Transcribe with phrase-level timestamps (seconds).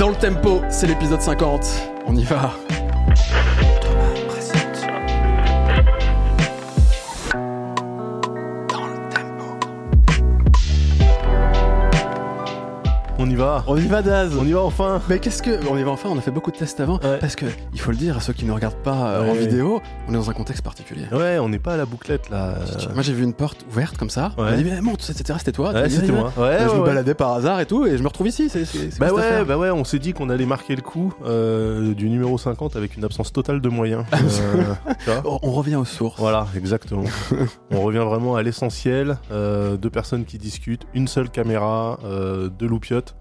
[0.00, 1.60] Dans le tempo, c'est l'épisode 50.
[2.06, 2.54] On y va.
[13.40, 13.64] Va.
[13.66, 14.32] On y va, Daz.
[14.38, 15.00] On y va enfin.
[15.08, 15.58] Mais qu'est-ce que.
[15.70, 16.98] On y va enfin, on a fait beaucoup de tests avant.
[17.00, 17.18] Ouais.
[17.20, 19.80] Parce que, il faut le dire à ceux qui ne regardent pas euh, en vidéo,
[20.08, 21.04] on est dans un contexte particulier.
[21.12, 22.54] Ouais, on n'est pas à la bouclette là.
[22.56, 22.64] Euh,
[22.94, 24.32] Moi j'ai vu une porte ouverte comme ça.
[24.36, 25.34] On a dit mais monte, etc.
[25.38, 25.72] C'était toi.
[25.72, 26.32] Ouais, c'était moi.
[26.36, 28.48] je me baladais par hasard et tout, et je me retrouve ici.
[28.48, 31.12] C'est c'est- c'est Bah ouais, bah ouais, on s'est dit qu'on allait marquer le coup
[31.24, 34.04] euh, du numéro 50 avec une absence totale de moyens.
[34.12, 34.62] Euh,
[35.06, 36.18] vois Oh, on revient aux sources.
[36.20, 37.04] voilà, exactement.
[37.70, 39.16] on revient vraiment à l'essentiel.
[39.32, 43.14] euh, deux personnes qui discutent, une seule caméra, euh, deux loupiottes,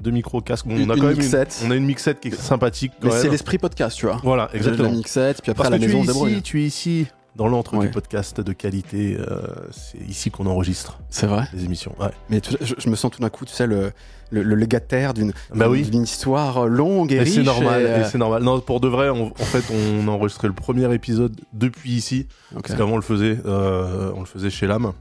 [0.00, 0.40] deux micros.
[0.40, 1.62] Bon, Une- on a une quand même mixette.
[1.66, 2.92] on a une mixette qui est sympathique.
[3.00, 4.18] Quand Mais c'est l'esprit podcast, tu vois.
[4.22, 4.90] Voilà, La exactement.
[4.90, 7.46] mixette, puis après Parce à la que tu maison es ici, tu es ici dans
[7.46, 7.86] l'antre Ouais.
[7.86, 9.16] du podcast de qualité.
[9.18, 9.40] euh,
[9.70, 11.44] c'est ici qu'on enregistre C'est vrai.
[11.54, 11.94] les émissions.
[12.00, 12.08] Ouais.
[12.28, 13.92] Mais tu- je, je me sens tout d'un coup, tu sais, le,
[14.30, 15.82] le, le légataire d'une Bah oui.
[15.82, 17.34] d'une histoire longue et, Et riche.
[17.34, 18.42] c'est normal, et, euh, et c'est normal.
[18.42, 22.26] Non, pour de vrai, on- en fait, on a enregistré le premier épisode depuis ici,
[22.54, 22.62] ok.
[22.62, 24.92] parce qu'avant on le faisait, euh, on le faisait chez l'âme.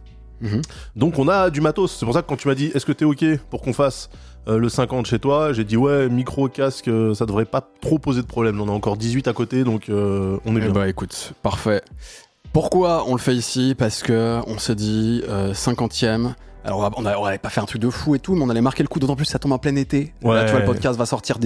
[0.41, 0.61] Mhm.
[0.95, 1.97] Donc on a du matos.
[2.00, 4.09] C'est pour ça que quand tu m'as dit, est-ce que t'es ok pour qu'on fasse
[4.48, 8.00] euh, le 50 chez toi, j'ai dit ouais, micro, casque, euh, ça devrait pas trop
[8.00, 8.59] poser de problème.
[8.62, 10.72] On a encore 18 à côté, donc euh, on est Eh bien.
[10.72, 11.81] bah écoute, parfait.
[12.54, 13.76] Pourquoi on le fait ici?
[13.78, 16.34] Parce que on s'est dit euh, 50e.
[16.66, 18.34] Alors on, va- on, a- on allait pas faire un truc de fou et tout,
[18.36, 19.00] mais on allait marquer le coup.
[19.00, 20.14] D'autant plus que ça tombe en plein été.
[20.23, 20.46] Là, Ouais.
[20.46, 21.38] tu vois, le podcast va sortir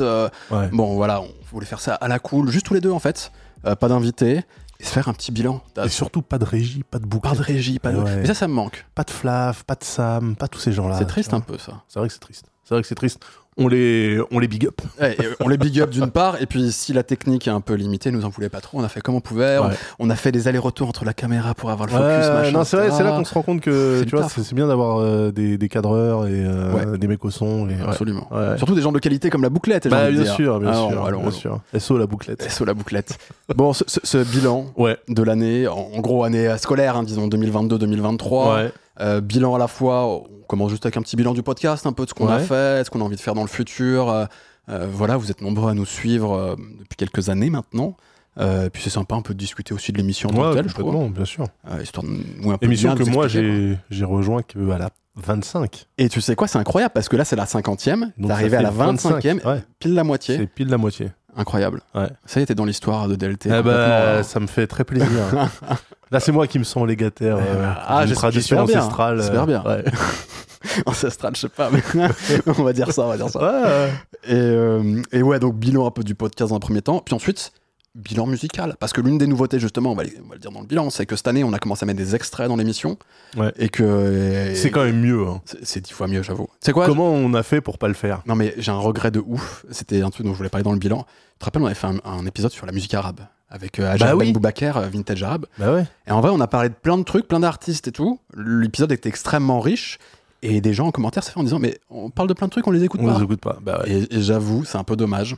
[0.00, 0.68] euh, Ouais.
[0.72, 3.32] bon voilà, on voulait faire ça à la cool, juste tous les deux en fait.
[3.64, 4.42] Pas d'invité.
[4.80, 5.60] Et se faire un petit bilan.
[5.84, 7.98] Et surtout pas de régie, pas de boucle, Pas de régie, pas de.
[7.98, 8.16] Ouais.
[8.16, 8.86] Mais ça, ça me manque.
[8.94, 10.96] pas de Flav, pas de Sam, pas tous ces gens-là.
[10.98, 11.82] c'est triste un peu ça.
[11.88, 12.46] C'est vrai que c'est triste.
[12.64, 13.24] C'est vrai que c'est triste.
[13.60, 14.80] On les, on les big up.
[15.00, 17.74] Ouais, on les big up d'une part, et puis si la technique est un peu
[17.74, 19.74] limitée, nous en voulait pas trop, on a fait comme on pouvait, on- Ouais.
[19.98, 22.50] on, a fait des allers-retours entre la caméra pour avoir le focus, Ouais, machin.
[22.52, 22.98] non, c'est vrai, etc.
[22.98, 25.68] c'est là qu'on se rend compte que C'est tu vois, bien d'avoir euh, des, des
[25.68, 26.98] cadreurs et euh, Ouais.
[26.98, 27.68] des mecs au son.
[27.68, 27.74] Et.
[27.84, 28.28] Absolument.
[28.30, 28.56] Ouais.
[28.58, 29.88] Surtout des gens de qualité comme la bouclette.
[29.88, 30.32] Bah, bien dire.
[30.34, 31.60] sûr, bien Ah, sûr, allons, bien sûr.
[31.78, 32.48] SO la bouclette.
[32.48, 33.18] SO la bouclette.
[33.56, 37.02] bon, ce, ce- ce bilan Ouais, de l'année, en, en gros année euh, scolaire, hein,
[37.02, 38.72] disons 2022-2023, ouais.
[39.00, 41.92] Euh, bilan à la fois, on commence juste avec un petit bilan du podcast, un
[41.92, 42.42] peu de ce qu'on a Ouais.
[42.44, 44.08] fait, ce qu'on a envie de faire dans le futur.
[44.10, 44.24] euh,
[44.70, 47.96] euh, voilà, vous êtes nombreux à nous suivre depuis quelques années maintenant.
[48.40, 50.54] Et puis c'est sympa un peu de discuter aussi de l'émission en tant que Ouais,
[50.54, 51.46] telle, je complètement, bien sûr.
[51.82, 55.86] Histoire de Émission que moi j'ai j'ai rejoint que à la 25.
[55.98, 58.50] Et tu sais quoi, c'est incroyable parce que là c'est la 50e, Donc t'es arrivé
[58.50, 60.36] ça à la fait 25e, 25, Ouais, pile la moitié.
[60.36, 61.08] c'est pile la moitié.
[61.36, 61.80] Incroyable.
[61.94, 62.08] Ouais.
[62.26, 63.48] Ça y t'es dans l'histoire de DLT.
[63.52, 64.24] Eh bah, alors.
[64.24, 65.08] ça me fait très plaisir.
[66.10, 67.36] Là, c'est moi qui me sens légataire.
[67.36, 69.18] Euh, ah, j'espère- tradition j'espère bien, ancestrale.
[69.18, 69.62] euh, j'espère bien.
[69.64, 69.84] Ouais.
[70.86, 71.82] Ancestral, je sais pas, mais
[72.46, 73.40] on va dire ça, on va dire ça.
[73.40, 73.90] Ouais, ouais.
[74.24, 77.14] Et, euh, et ouais, donc bilan un peu du podcast dans un premier temps, puis
[77.14, 77.52] ensuite
[77.94, 80.50] bilan musical, parce que l'une des nouveautés justement, on va, les- on va le dire
[80.52, 82.56] dans le bilan, c'est que cette année on a commencé à mettre des extraits dans
[82.56, 82.96] l'émission,
[83.36, 83.52] Ouais.
[83.58, 85.26] et que C'est quand même mieux.
[85.26, 85.40] hein.
[85.44, 86.48] c'est- c'est dix fois mieux, j'avoue.
[86.60, 86.86] C'est quoi?
[86.86, 88.22] Comment on a fait pour pas le faire?
[88.26, 89.64] Non mais j'ai un regret de ouf.
[89.70, 91.04] C'était un truc dont je voulais parler dans le bilan.
[91.04, 93.20] Tu te rappelles, on avait fait un, un épisode sur la musique arabe
[93.50, 94.32] avec euh, Ajar Bah oui.
[94.32, 95.46] Boubaker, euh, Vintage Arabe.
[95.58, 95.86] Bah ouais.
[96.06, 98.20] Et en vrai, on a parlé de plein de trucs, plein d'artistes et tout.
[98.36, 99.98] L'épisode était extrêmement riche.
[100.42, 102.52] Et des gens en commentaire s'est fait en disant Mais on parle de plein de
[102.52, 103.16] trucs, on les écoute On pas.
[103.18, 103.58] les écoute pas.
[103.60, 103.90] Bah ouais.
[103.92, 105.34] Et, et j'avoue, c'est un peu dommage.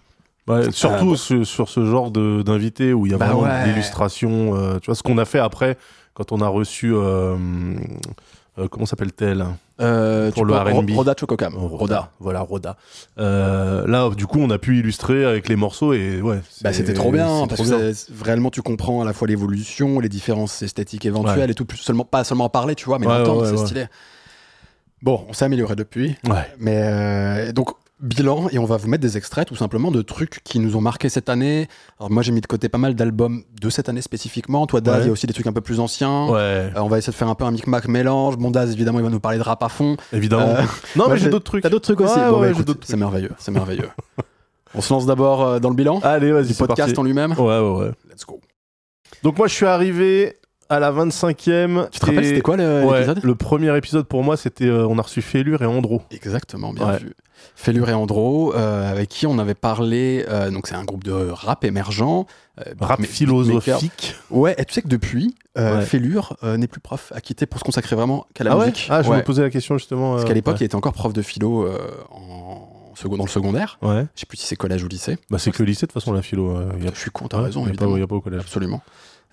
[0.47, 3.67] Ouais, surtout Euh, sur, sur ce genre d'invité où il y a vraiment ouais.
[3.67, 4.55] l'illustration.
[4.57, 5.79] euh, tu vois, ce qu'on a fait après,
[6.15, 6.93] quand on a reçu.
[6.95, 7.37] euh,
[8.59, 9.47] euh, comment s'appelle-t-elle?
[9.81, 10.91] Euh, Pour tu le R&B.
[10.91, 11.55] Roda Chococam.
[11.57, 12.11] Oh, Roda.
[12.21, 12.77] Voilà, Roda.
[13.19, 16.41] Euh, là, du coup, on a pu illustrer avec les morceaux et ouais.
[16.63, 17.93] Bah, c'était trop bien, parce trop que
[18.25, 21.51] réellement tu comprends à la fois l'évolution, les différences esthétiques éventuelles Ouais.
[21.51, 23.65] et tout, plus seulement, pas seulement en parler, tu vois, mais Ouais, l'entendre, ouais, c'est
[23.65, 23.87] stylé.
[25.03, 26.47] Bon, on s'est amélioré depuis, Ouais.
[26.59, 27.71] mais euh, donc
[28.03, 30.81] bilan, et on va vous mettre des extraits tout simplement de trucs qui nous ont
[30.81, 31.69] marqué cette année.
[31.99, 34.95] Alors moi j'ai mis de côté pas mal d'albums de cette année spécifiquement, toi Daz,
[34.97, 35.03] Ouais.
[35.03, 36.27] il y a aussi des trucs un peu plus anciens.
[36.29, 38.37] Ouais, Euh, on va essayer de faire un peu un micmac mélange.
[38.39, 39.97] Bon, Daz, évidemment, il va nous parler de rap à fond.
[40.13, 40.49] évidemment.
[40.49, 40.63] Euh,
[40.97, 41.63] non, mais j'ai d'autres trucs.
[41.63, 43.89] T'as d'autres trucs aussi Ouais, Bon, bah, écoute, C'est merveilleux, c'est merveilleux.
[44.75, 47.01] on se lance d'abord euh, dans le bilan Allez, vas-y, du podcast parti.
[47.01, 47.33] en lui-même.
[47.33, 47.91] Ouais, ouais, ouais.
[48.11, 48.41] Let's go.
[49.23, 50.37] Donc moi, je suis arrivé
[50.71, 51.89] à la 25e.
[51.91, 54.87] Tu te rappelles, c'était quoi le- Ouais, l'épisode le premier épisode pour moi, c'était euh,
[54.89, 56.03] on a reçu Félure et Andro.
[56.11, 56.99] Exactement, bien Ouais.
[56.99, 57.13] vu.
[57.55, 60.25] Félure et Andro, euh, avec qui on avait parlé.
[60.29, 62.27] euh, donc, c'est un groupe de rap émergent.
[62.79, 64.15] Rap philosophique.
[64.31, 65.83] Ouais, et tu sais que depuis, Ouais.
[65.83, 68.87] Félure n'est plus prof, a quitté pour se consacrer vraiment qu'à la ah musique.
[68.91, 70.13] Ah, je me posais la question justement.
[70.13, 71.69] Parce qu'à l'époque, il était encore prof de philo
[72.11, 72.77] en
[73.17, 73.79] dans le secondaire.
[73.81, 74.05] Ouais.
[74.15, 75.17] Je sais plus si c'est collège ou lycée.
[75.31, 76.51] Bah, c'est que le lycée, de toute façon, la philo.
[76.51, 76.91] euh, y a...
[76.93, 77.97] Je suis con, t'as Ouais, raison, y a pas, évidemment.
[77.97, 78.41] y a pas au collège.
[78.43, 78.83] Absolument.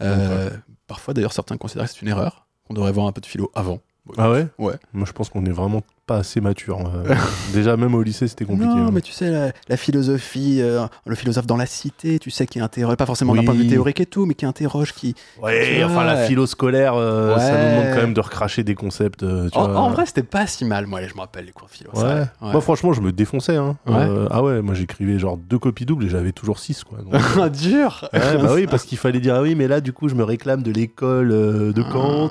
[0.01, 0.49] Euh,
[0.87, 3.51] Parfois, d'ailleurs, certains considèrent que c'est une erreur, qu'on devrait voir un peu de philo
[3.55, 3.79] avant.
[4.17, 4.47] Ah ouais?
[4.57, 4.75] Ouais.
[4.93, 6.79] Moi, je pense qu'on est vraiment pas assez mature.
[6.79, 7.13] euh.
[7.53, 8.73] Déjà, même au lycée, c'était compliqué.
[8.73, 8.91] Non, hein.
[8.93, 12.59] mais tu sais, la, la philosophie, euh, le philosophe dans la cité, tu sais, qui
[12.59, 13.45] interroge, pas forcément d'un Oui.
[13.45, 15.13] point de vue théorique et tout, mais qui interroge, qui.
[15.41, 17.51] Ouais, enfin, la philo scolaire, euh, ça Ouais.
[17.75, 19.23] nous demande quand même de recracher des concepts.
[19.23, 19.79] euh, tu En, vois.
[19.79, 21.91] en vrai, c'était pas si mal, moi, je me rappelle les cours de philo.
[21.93, 22.29] ça.
[22.41, 23.57] Moi, franchement, je me défonçais.
[23.57, 23.75] Hein.
[23.89, 26.99] Euh, ah ouais, moi, j'écrivais genre deux copies doubles et j'avais toujours six, quoi.
[26.99, 30.07] Donc, euh, Dur bah oui, parce qu'il fallait dire, ah oui, mais là, du coup,
[30.07, 31.91] je me réclame de l'école de Ah.
[31.91, 32.29] Kant,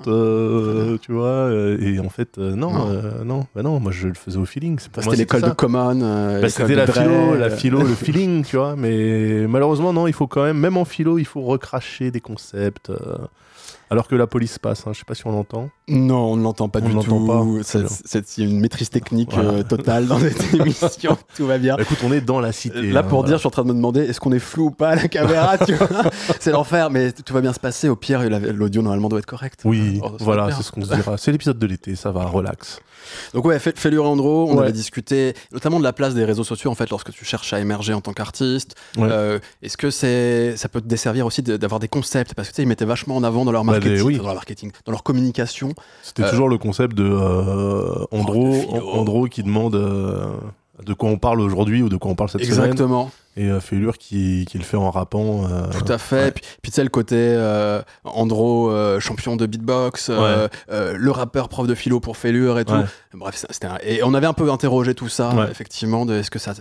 [1.02, 1.50] tu vois.
[1.78, 2.86] et en fait, non, Non.
[3.24, 4.78] non, bah non, moi, je le faisais au feeling.
[4.78, 5.50] C'était l'école de.
[5.50, 6.00] Common.
[6.02, 8.74] euh, Bah, c'était la philo, la philo, le feeling, tu vois.
[8.76, 12.90] Mais malheureusement, non, il faut quand même, même en philo, il faut recracher des concepts.
[12.90, 12.96] euh,
[13.88, 15.70] alors que la police passe, hein, je sais pas si on l'entend.
[15.86, 17.60] Non, on ne l'entend pas On du tout.
[17.62, 19.50] c'est- Il y a une maîtrise technique Voilà.
[19.50, 21.16] euh, totale dans cette émission.
[21.36, 21.76] tout va bien.
[21.76, 22.82] Bah, écoute, on est dans la cité.
[22.82, 23.28] Là, hein, pour voilà.
[23.28, 24.94] dire, je suis en train de me demander est-ce qu'on est flou ou pas à
[24.96, 25.88] la caméra tu vois?
[26.40, 27.88] C'est l'enfer, mais tout va bien se passer.
[27.88, 29.60] Au pire, la- l'audio normalement doit être correct.
[29.64, 31.16] Oui, Oh, voilà, c'est ce qu'on se dira.
[31.16, 32.80] C'est l'épisode de l'été, ça va, relax.
[33.34, 34.62] Donc ouais, Fé- Félure et Andro, on Ouais.
[34.64, 37.60] avait discuté notamment de la place des réseaux sociaux en fait lorsque tu cherches à
[37.60, 38.74] émerger en tant qu'artiste.
[38.96, 39.08] Ouais.
[39.10, 42.34] Euh, Est-ce que c'est ça peut te desservir aussi d'avoir des concepts?
[42.34, 44.16] Parce que tu sais ils mettaient vachement en avant dans leur Bah, marketing, oui.
[44.18, 45.74] dans leur marketing, dans leur communication.
[46.02, 48.90] C'était Euh, toujours le concept de euh, Andro, Oh.
[48.98, 50.26] Andro qui demande euh,
[50.84, 52.58] de quoi on parle aujourd'hui ou de quoi on parle cette semaine.
[52.70, 55.46] Exactement, Et euh, Félure qui, qui le fait en rappant.
[55.50, 56.24] euh, tout à fait.
[56.24, 56.30] ouais.
[56.32, 58.70] Puis, puis tu sais le côté euh, Andro
[59.00, 62.74] champion de beatbox, le rappeur prof de philo pour Félure et tout.
[62.74, 62.84] Ouais.
[63.14, 66.38] Bref, c'était un- et on avait un peu interrogé tout ça effectivement de est-ce que
[66.38, 66.52] ça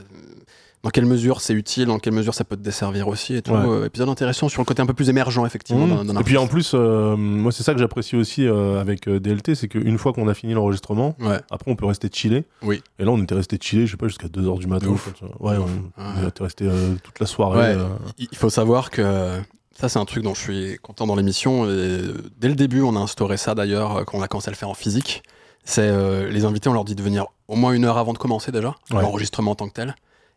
[0.86, 3.52] dans quelle mesure c'est utile, dans quelle mesure ça peut te desservir aussi et tout.
[3.52, 3.58] Ouais.
[3.68, 5.88] Euh, épisode intéressant sur le côté un peu plus émergent effectivement.
[5.88, 6.06] Mmh.
[6.06, 9.10] d'un- d'un Et puis en plus, euh, moi c'est ça que j'apprécie aussi euh, avec
[9.10, 11.40] DLT, c'est qu'une fois qu'on a fini l'enregistrement, Ouais.
[11.50, 12.46] après on peut rester chillé.
[12.62, 12.84] Oui.
[13.00, 14.86] Et là on était resté chillé, je sais pas, jusqu'à 2h du matin.
[14.86, 15.12] De ouf.
[15.20, 15.36] comme ça.
[15.44, 15.70] Ouais, ouf.
[15.98, 16.28] on, Ouais.
[16.30, 16.70] était resté
[17.04, 17.76] toute la soirée.
[18.20, 19.42] Il faut savoir que
[19.78, 21.66] ça, c'est un truc dont je suis content dans l'émission.
[21.68, 22.00] et
[22.40, 24.70] Dès le début, on a instauré ça d'ailleurs, quand on a commencé à le faire
[24.70, 25.24] en physique.
[25.64, 25.92] C'est
[26.30, 28.76] les invités, on leur dit de venir au moins une heure avant de commencer déjà,
[28.92, 29.96] l'enregistrement en tant que tel.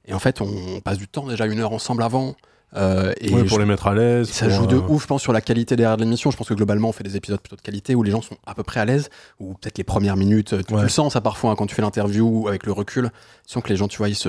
[0.09, 2.35] Et en fait, on passe du temps déjà une heure ensemble avant.
[2.77, 4.29] euh, et ouais, je- pour les mettre à l'aise.
[4.29, 6.31] ça joue de euh, ouf, je pense, sur la qualité derrière de l'émission.
[6.31, 8.37] Je pense que globalement, on fait des épisodes plutôt de qualité où les gens sont
[8.47, 9.09] à peu près à l'aise,
[9.41, 10.55] ou peut-être les premières minutes.
[10.67, 10.83] Tu Ouais.
[10.83, 13.11] le sens, ça, parfois, hein, quand tu fais l'interview avec le recul.
[13.47, 14.29] Tu sens que les gens, tu vois, ils se,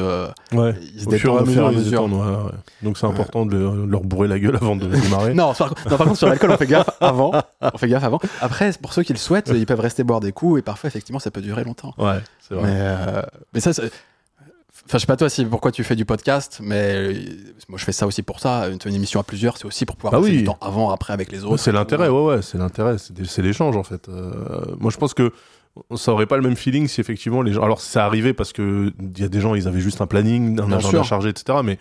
[0.54, 0.74] Ouais.
[0.96, 2.52] ils se Au fur et détendent à au fur et à mesure, détendent.
[2.82, 5.34] Donc c'est important de, le- de leur bourrer la gueule avant de démarrer.
[5.34, 7.34] Non, par, non, par contre, sur l'alcool, on fait gaffe avant.
[7.62, 8.20] On fait gaffe avant.
[8.40, 11.20] Après, pour ceux qui le souhaitent, ils peuvent rester boire des coups et parfois, effectivement,
[11.20, 11.94] ça peut durer longtemps.
[11.98, 12.70] Ouais, c'est Mais, vrai.
[12.74, 13.22] euh,
[13.54, 13.92] mais ça, c'est-
[14.90, 17.14] Enfin, je sais pas toi si pourquoi tu fais du podcast, mais euh,
[17.68, 18.70] moi je fais ça aussi pour ça.
[18.70, 20.38] Une, une émission à plusieurs, c'est aussi pour pouvoir Bah passer oui.
[20.40, 21.58] du temps avant, après avec les autres.
[21.58, 24.10] c'est l'intérêt, ouais, ouais, c'est l'intérêt, c'est l'échange en fait.
[24.10, 24.32] Euh,
[24.80, 25.32] moi je pense que
[25.96, 27.62] ça aurait pas le même feeling si effectivement les gens.
[27.62, 30.54] Alors c'est arrivé parce que il y a des gens, ils avaient juste un planning,
[30.60, 31.04] un Bien agenda sûr.
[31.04, 31.60] chargé, etc.
[31.64, 31.78] Mais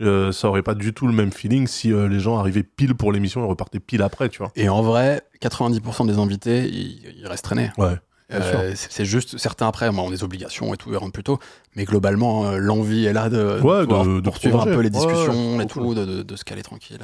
[0.00, 2.94] euh, ça aurait pas du tout le même feeling si euh, les gens arrivaient pile
[2.94, 4.52] pour l'émission et repartaient pile après, tu vois.
[4.54, 7.70] Et en vrai, 90% des invités, ils, ils restent traînés.
[7.76, 7.96] Ouais.
[8.32, 11.38] Euh, c'est juste certains après ont des obligations et tout, ils rentrent plus tôt.
[11.76, 14.80] Mais globalement, euh, l'envie est là de, Ouais, de pouvoir de- de poursuivre un peu
[14.80, 16.98] les discussions ouais, et tout, de, de- se caler tranquille.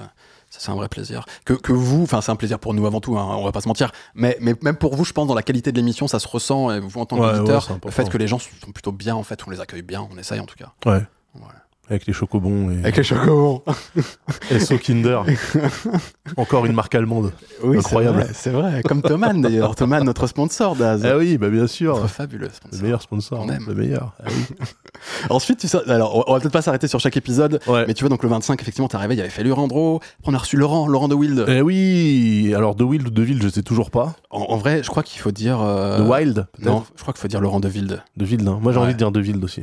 [0.50, 1.26] Ça, c'est un vrai plaisir.
[1.44, 3.60] Que, que vous, enfin, c'est un plaisir pour nous avant tout, hein, on va pas
[3.60, 3.92] se mentir.
[4.14, 6.70] Mais, mais même pour vous, je pense, dans la qualité de l'émission, ça se ressent.
[6.70, 9.22] Et vous, en tant qu'auditeur, ouais, le fait que les gens sont plutôt bien, en
[9.22, 10.72] fait, on les accueille bien, on essaye en tout cas.
[10.86, 11.02] Ouais.
[11.34, 11.54] Voilà.
[11.90, 13.62] Avec les chocobons et, Avec les chocobons.
[14.50, 15.20] et So Kinder.
[16.36, 17.32] Encore une marque allemande.
[17.62, 18.26] Oui, Incroyable.
[18.34, 18.82] C'est vrai.
[18.84, 19.74] Comme Thoman d'ailleurs.
[19.74, 21.04] Thoman, notre sponsor d'Az.
[21.06, 21.94] Ah oui, bah bien sûr.
[21.96, 22.78] Notre fabuleux sponsor.
[22.78, 23.40] Le meilleur sponsor.
[23.46, 23.64] On aime.
[23.66, 24.12] Le meilleur.
[24.22, 24.66] Ah oui.
[25.30, 27.84] Ensuite, tu sais, alors, on- va peut-être pas s'arrêter sur chaque épisode, Ouais.
[27.86, 30.32] mais tu vois, donc le 25, effectivement, t'es arrivé, il y avait Félure Andro, après
[30.32, 31.44] on a reçu Laurent, Laurent de Wild.
[31.48, 34.14] Eh oui, alors de Wild ou de Wild, je sais toujours pas.
[34.30, 35.60] En, en vrai, je crois qu'il faut dire.
[35.62, 38.02] euh, De Wild, Non, je crois qu'il faut dire Laurent de Wild.
[38.16, 38.58] De Wild, hein.
[38.60, 38.84] Moi j'ai Ouais.
[38.84, 39.62] envie de dire de Wild aussi.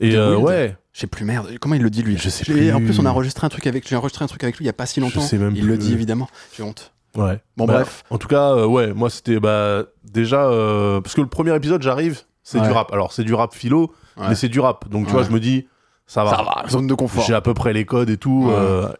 [0.00, 1.50] Et euh, ouais, Je sais plus, merde.
[1.60, 2.72] Comment il le dit lui Je sais plus.
[2.72, 4.66] En plus, on a enregistré un truc avec, j'ai enregistré un truc avec lui il
[4.66, 5.20] y a pas si longtemps.
[5.20, 6.28] sais même il le dit évidemment.
[6.56, 6.92] J'ai honte.
[7.16, 7.40] ouais.
[7.56, 8.02] Bon, Bah, bref.
[8.10, 10.44] En tout cas, euh, ouais, moi c'était bah, déjà.
[10.46, 12.66] euh, parce que le premier épisode, j'arrive, c'est Ouais.
[12.66, 12.92] du rap.
[12.92, 14.28] Alors c'est du rap philo, Ouais.
[14.30, 14.88] mais c'est du rap.
[14.88, 15.66] Donc tu vois, je me dis,
[16.06, 16.30] ça va.
[16.30, 17.22] Ça va, zone de confort.
[17.24, 18.50] J'ai à peu près les codes et tout.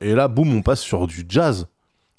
[0.00, 1.66] Et là, boum, on passe sur du jazz.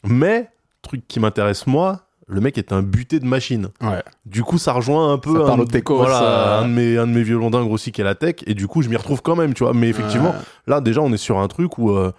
[0.03, 0.49] Mais,
[0.81, 3.67] truc qui m'intéresse moi, le mec est un buté de machine.
[3.81, 4.01] Ouais.
[4.25, 6.59] Du coup, ça rejoint un peu Ça un, voilà, ça.
[6.59, 8.35] un, de mes, un de mes violons dingues aussi qui est la tech.
[8.47, 9.73] Et du coup, je m'y retrouve quand même, tu vois.
[9.73, 10.33] Mais effectivement,
[10.65, 12.13] là, déjà, on est sur un truc où, euh,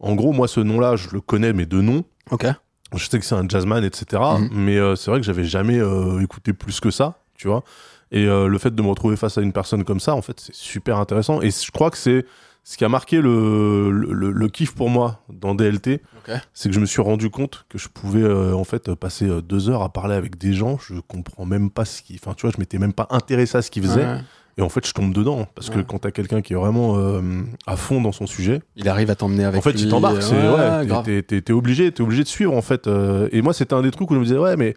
[0.00, 2.04] en gros, moi, ce nom-là, je le connais, mais de nom.
[2.30, 2.46] Ok.
[2.94, 4.22] Je sais que c'est un jazzman, etc.
[4.38, 4.50] Mhm.
[4.52, 7.64] Mais euh, c'est vrai que j'avais jamais euh, écouté plus que ça, tu vois.
[8.12, 10.54] Et le fait de me retrouver face à une personne comme ça, en fait, c'est
[10.54, 11.40] super intéressant.
[11.42, 12.24] Et je crois que c'est
[12.66, 16.00] ce qui a marqué le, le, kiff pour moi dans DLT,
[16.54, 19.42] c'est que je me suis rendu compte que je pouvais euh, en fait passer euh,
[19.42, 20.78] deux heures à parler avec des gens.
[20.78, 23.62] Je comprends même pas ce qui, enfin, tu vois, je m'étais même pas intéressé à
[23.62, 24.06] ce qu'ils faisaient.
[24.06, 24.18] Ouais.
[24.56, 27.42] Et en fait, je tombe dedans parce que quand t'as quelqu'un qui est vraiment euh,
[27.66, 29.80] à fond dans son sujet, Il arrive à t'emmener avec en fait, lui.
[29.82, 30.22] il t'embarque.
[30.22, 32.86] Ouais, t'es- obligé, t'es obligé de suivre en fait.
[32.86, 34.74] euh, et moi, c'était un des trucs où je me disais ouais, mais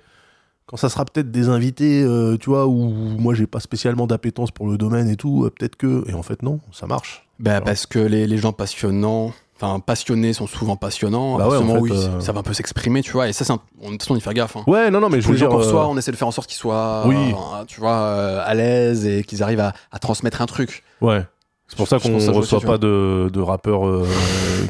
[0.67, 4.51] quand ça sera peut-être des invités, euh, tu vois, où moi j'ai pas spécialement d'appétence
[4.51, 6.03] pour le domaine et tout, euh, peut-être que.
[6.09, 7.25] Et en fait, non, ça marche.
[7.39, 7.63] Bah, Alors.
[7.65, 11.37] parce que les, les gens passionnants, enfin passionnés sont souvent passionnants.
[11.37, 13.27] Bah ouais, en fait, ils- euh, ça va un peu s'exprimer, tu vois.
[13.29, 14.55] Et ça, c'est un- on, de toute façon, on y fait gaffe.
[14.57, 14.63] Hein.
[14.67, 15.57] Ouais, non, non, mais je Tous veux les gens dire.
[15.57, 17.33] reçoit, euh, on essaie de faire en sorte qu'ils soient, Oui.
[17.67, 20.83] tu vois, à l'aise et qu'ils arrivent à, à transmettre un truc.
[21.01, 21.23] Ouais.
[21.67, 24.07] C'est pour ça qu'on joue reçoit pas de, de rappeurs euh,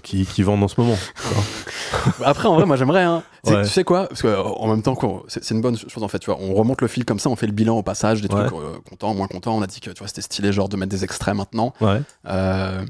[0.02, 0.98] qui, qui vendent en ce moment.
[2.24, 3.04] Après, en vrai, moi, j'aimerais.
[3.04, 3.24] Hein.
[3.46, 3.64] Ouais.
[3.64, 4.08] Tu sais quoi?
[4.08, 6.20] Parce que euh, en même temps, c'est une bonne chose en fait.
[6.20, 8.34] Tu vois, on remonte le fil comme ça, on fait le bilan au passage, des
[8.34, 8.48] Ouais.
[8.48, 9.56] trucs euh, contents, moins contents.
[9.56, 11.74] On a dit que tu vois, c'était stylé, genre de mettre des extraits maintenant.
[11.82, 12.02] Ouais.
[12.28, 12.84] Euh,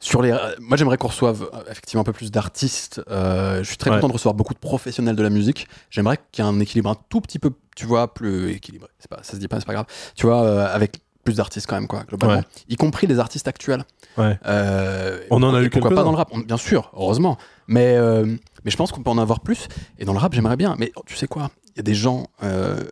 [0.00, 3.00] sur les, moi, j'aimerais qu'on reçoive effectivement un peu plus d'artistes.
[3.08, 5.68] Je suis très content de recevoir beaucoup de professionnels de la musique.
[5.90, 8.88] J'aimerais qu'il y ait un équilibre un tout petit peu, tu vois, plus équilibré.
[9.08, 9.86] Pas, ça se dit pas, c'est pas grave.
[10.16, 12.36] Tu vois, avec plus d'artistes quand même, quoi, globalement.
[12.38, 12.44] Ouais.
[12.68, 13.84] Y compris les artistes actuels.
[14.18, 14.38] Ouais.
[14.46, 15.94] Euh, On en a eu quelques-uns.
[15.94, 17.38] pas dans le rap On- Bien sûr, heureusement.
[17.68, 18.24] Mais, euh,
[18.64, 19.68] mais je pense qu'on peut en avoir plus.
[19.98, 20.74] Et dans le rap, j'aimerais bien.
[20.78, 21.50] Mais tu sais quoi?
[21.74, 22.82] Il y a des gens euh,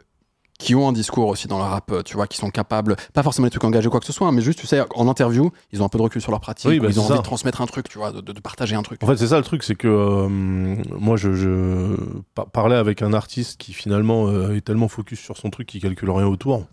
[0.59, 3.47] qui ont un discours aussi dans le rap, tu vois, qui sont capables, pas forcément
[3.47, 5.51] des trucs engagés ou quoi que ce soit, hein, mais juste, tu sais, en interview,
[5.73, 6.69] ils ont un peu de recul sur leur pratique.
[6.69, 7.19] Oui, bah, ils ont envie ça.
[7.19, 9.03] de transmettre un truc, tu vois, de, partager un truc.
[9.03, 11.97] En fait, c'est ça le truc, c'est que euh, moi, je, je
[12.35, 15.81] pa- parlais avec un artiste qui finalement euh, est tellement focus sur son truc qu'il
[15.81, 16.67] calcule rien autour.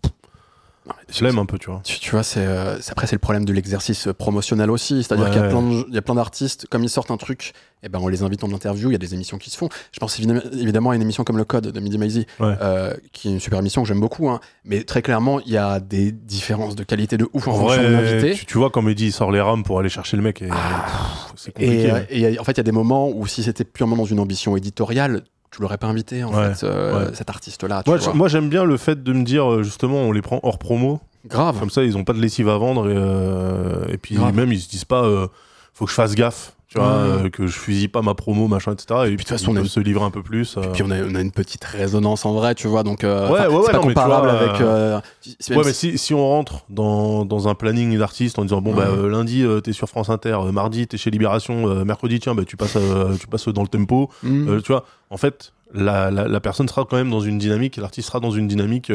[1.09, 1.81] Je l'aime un peu, tu vois.
[1.83, 5.25] Tu, tu vois, c'est euh, après c'est le problème de l'exercice euh, promotionnel aussi, c'est-à-dire
[5.25, 5.31] Ouais.
[5.31, 7.53] qu'il y a plein de- il y a plein d'artistes, comme ils sortent un truc,
[7.83, 9.69] et ben on les invite en interview, il y a des émissions qui se font.
[9.91, 12.55] Je pense évidemment, à une émission comme le Code de Midi Maizy, Ouais.
[12.61, 15.57] euh, qui est une super émission que j'aime beaucoup, hein, mais très clairement il y
[15.57, 18.33] a des différences de qualité de ouf en, En fonction de vrai, l'invité.
[18.35, 20.49] tu, tu vois, quand Mehdi il sort les rames pour aller chercher le mec, et,
[20.51, 20.85] Ah.
[20.85, 21.83] pff, c'est compliqué.
[21.83, 23.63] Et, euh, et il a- en fait il y a des moments où si c'était
[23.63, 27.15] purement dans une ambition éditoriale, tu l'aurais pas invité en Ouais, fait, euh, ouais.
[27.15, 27.83] cet artiste-là.
[27.83, 28.11] tu Moi, vois.
[28.13, 30.59] je- moi, j'aime bien le fait de me dire, euh, justement, on les prend hors
[30.59, 30.99] promo.
[31.25, 31.59] Grave.
[31.59, 32.89] Comme ça, ils ont pas de lessive à vendre.
[32.89, 34.35] Et, euh, et puis, Grave.
[34.35, 35.27] même, ils se disent pas, euh,
[35.73, 36.53] faut que je fasse gaffe.
[36.69, 38.85] Tu vois, euh, que je fusille pas ma promo, machin, etc.
[38.89, 40.57] Et puis, de toute façon, on a peuvent une- se livrer un peu plus.
[40.57, 40.63] euh.
[40.73, 43.47] Puis on a, on a une petite résonance en vrai, tu vois, donc euh, Ouais,
[43.47, 44.61] ouais, ouais, c'est pas non, mais tu comparable vois, avec.
[44.61, 44.99] euh,
[45.49, 48.89] Ouais, mais si- si, on rentre dans, dans un planning d'artistes en disant bon bah
[49.07, 52.77] lundi t'es sur France Inter, mardi t'es chez Libération, mercredi tiens bah tu passes
[53.19, 56.83] tu passes dans le tempo, euh, tu vois en fait la, la, la personne sera
[56.83, 58.89] quand même dans une dynamique, l'artiste sera dans une dynamique.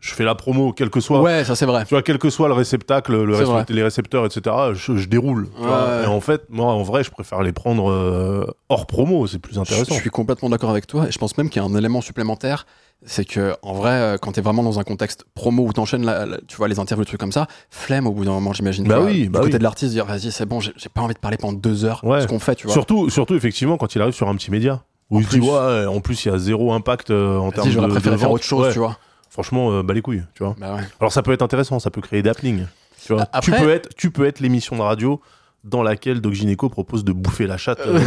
[0.00, 1.84] Je fais la promo quel que soit, Ouais, ça c'est vrai.
[1.84, 4.54] tu vois quel que soit le réceptacle, le les récepteurs etc.
[4.74, 5.48] Je, je déroule.
[5.56, 5.86] tu Ouais, vois.
[5.98, 6.02] ouais.
[6.04, 9.58] Et en fait moi en vrai je préfère les prendre euh, hors promo, c'est plus
[9.58, 9.94] intéressant.
[9.94, 12.00] je suis complètement d'accord avec toi et je pense même qu'il y a un élément
[12.00, 12.66] supplémentaire,
[13.04, 16.24] c'est que en vrai, euh, quand t'es vraiment dans un contexte promo où t'enchaînes, la-
[16.24, 18.86] la- tu vois, les interviews, trucs comme ça, flemme au bout d'un moment, j'imagine.
[18.88, 19.58] Bah vois, oui, du bah côté oui.
[19.58, 22.02] de l'artiste, dire vas-y, c'est bon, j'ai pas envie de parler pendant deux heures.
[22.04, 22.22] Ouais.
[22.22, 22.72] Ce qu'on fait, tu vois.
[22.72, 24.82] Surtout, surtout effectivement quand il arrive sur un petit média.
[25.10, 25.48] Où En il se dit plus.
[25.48, 28.20] ouais, en plus il y a zéro impact euh, en termes de, j'aurais préféré de
[28.20, 28.72] faire autre chose, Ouais.
[28.72, 28.96] tu vois.
[29.36, 30.56] Franchement, euh, bah les couilles, tu vois.
[30.58, 30.80] Bah ouais.
[30.98, 32.64] Alors ça peut être intéressant, ça peut créer d'appeling.
[33.04, 33.28] Tu vois.
[33.34, 35.20] Après- Tu peux être, tu peux être l'émission de radio
[35.62, 37.98] dans laquelle Doc Gynéco propose de bouffer la chatte, euh,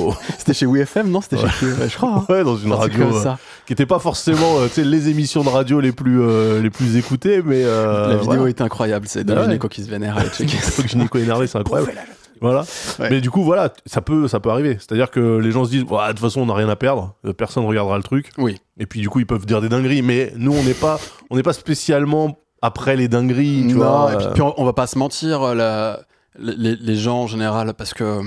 [0.00, 1.20] au- C'était chez WFM, non?
[1.20, 1.48] C'était Ouais.
[1.50, 2.24] chez qui Ouais, je crois.
[2.28, 2.32] hein.
[2.32, 3.38] ouais, dans une radio comme euh, ça.
[3.66, 7.42] qui était pas forcément, euh, les émissions de radio les plus, euh, les plus écoutées,
[7.44, 8.48] mais euh, La vidéo voilà.
[8.48, 9.40] est incroyable, c'est Bah ouais.
[9.42, 10.16] Dominico qui se vénère.
[10.38, 11.92] Doc Gynéco énervé, c'est incroyable.
[12.40, 12.64] Voilà.
[12.98, 13.08] Ouais.
[13.10, 14.74] Mais du coup, voilà, ça peut, ça peut arriver.
[14.80, 17.64] C'est-à-dire que les gens se disent, de toute façon, on n'a rien à perdre, personne
[17.64, 18.30] regardera le truc.
[18.38, 18.60] Oui.
[18.78, 20.98] Et puis du coup, ils peuvent dire des dingueries, mais nous, on n'est pas,
[21.30, 24.12] on n'est pas spécialement après les dingueries, tu non, vois.
[24.12, 26.00] et puis, euh, puis on, on va pas se mentir, euh, la-
[26.38, 28.20] les, les gens en général, parce que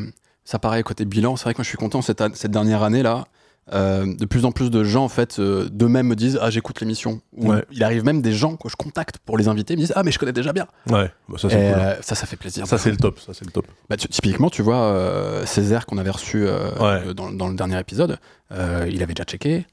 [0.46, 3.04] ça paraît côté bilan, c'est vrai que moi je suis content cette, cette dernière année
[3.04, 3.26] là.
[3.74, 6.80] Euh, de plus en plus de gens en fait euh, d'eux-mêmes me disent ah j'écoute
[6.80, 7.66] l'émission ou Ouais.
[7.72, 10.04] il arrive même des gens que je contacte pour les inviter ils me disent ah
[10.04, 11.82] mais je connais déjà bien Ouais, bah, ça Et, c'est cool.
[11.82, 13.68] euh, ça ça fait plaisir Ça c'est le top, ça c'est le top.
[13.90, 17.14] Bah, tu- typiquement tu vois euh, Césaire qu'on avait reçu euh, Ouais.
[17.14, 18.20] dans, dans le dernier épisode
[18.52, 19.66] il avait déjà checké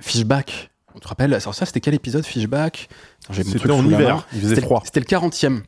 [0.00, 2.88] Fishback on te rappelle alors ça c'était quel épisode Fishback?
[3.32, 4.74] C'était en hiver, il faisait C'était-.
[4.84, 5.60] C'était le 40e.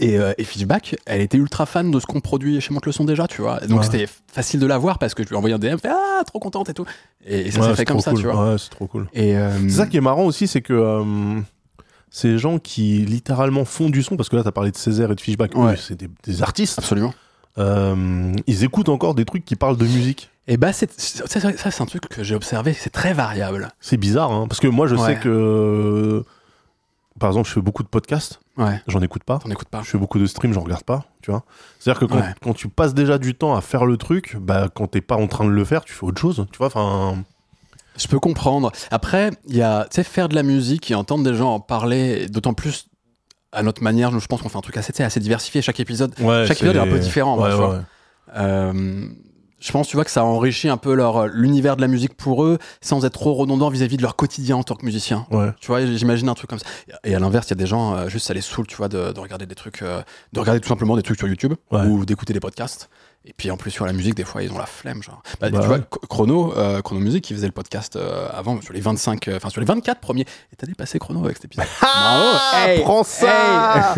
[0.00, 2.92] Et, euh, et Fishback, elle était ultra fan de ce qu'on produit chez Monte le
[2.92, 3.58] son déjà, tu vois.
[3.66, 3.84] Donc Ouais.
[3.84, 6.22] c'était facile de la voir parce que je lui ai envoyé un DM, fait ah
[6.24, 6.86] trop contente et tout.
[7.26, 8.20] Et, et ça s'est fait comme ça, cool.
[8.20, 8.52] tu vois.
[8.52, 9.08] Ouais, c'est trop cool.
[9.12, 11.40] Et euh, C'est ça qui est marrant aussi, c'est que euh,
[12.10, 15.14] ces gens qui littéralement font du son, parce que là t'as parlé de Césaire et
[15.16, 15.74] de Fishback, Ouais.
[15.76, 17.12] c'est des, des artistes, absolument.
[17.58, 20.30] euh, ils écoutent encore des trucs qui parlent de musique.
[20.46, 23.68] Et bah c'est ça, c'est un truc que j'ai observé, c'est très variable.
[23.80, 26.24] C'est bizarre, hein, parce que moi je sais que,
[27.18, 29.38] par exemple, je fais beaucoup de podcasts, Ouais, j'en écoute pas.
[29.38, 29.82] t'en écoutes pas.
[29.82, 31.44] Je fais beaucoup de streams, j'en regarde pas, tu vois.
[31.78, 32.34] C'est-à-dire que quand, Ouais.
[32.42, 35.26] quand tu passes déjà du temps à faire le truc, bah quand t'es pas en
[35.26, 36.68] train de le faire, tu fais autre chose, tu vois.
[36.68, 37.16] Enfin,
[37.96, 38.70] Je peux comprendre.
[38.92, 41.60] Après, il y a, tu sais, faire de la musique et entendre des gens en
[41.60, 42.86] parler, d'autant plus
[43.50, 45.62] à notre manière, je pense qu'on fait un truc assez, assez diversifié.
[45.62, 47.80] Chaque épisode, ouais, Chaque épisode est un peu différent, tu vois.
[48.36, 49.08] Euh,
[49.60, 52.44] je pense, tu vois, que ça enrichit un peu leur l'univers de la musique pour
[52.44, 55.26] eux, sans être trop redondant vis-à-vis de leur quotidien en tant que musicien.
[55.30, 55.50] Ouais.
[55.60, 56.66] Tu vois, j'imagine un truc comme ça.
[57.04, 58.88] Et à l'inverse, il y a des gens, euh, juste ça les saoule, tu vois,
[58.88, 60.00] de, de regarder des trucs, euh,
[60.32, 61.82] de regarder tout simplement des trucs sur YouTube Ouais.
[61.86, 62.88] ou d'écouter des podcasts.
[63.30, 65.22] Et puis en plus sur la musique, des fois ils ont la flemme, genre.
[65.38, 68.72] Bah, Bah tu vois, Chrono, euh, Chrono Music, qui faisait le podcast euh, avant sur
[68.72, 70.22] les 25, euh, enfin sur les 24 premiers.
[70.52, 71.66] Et t'as dépassé Chrono avec cet épisode.
[71.80, 72.38] Bravo.
[72.54, 73.94] Hey, prends ça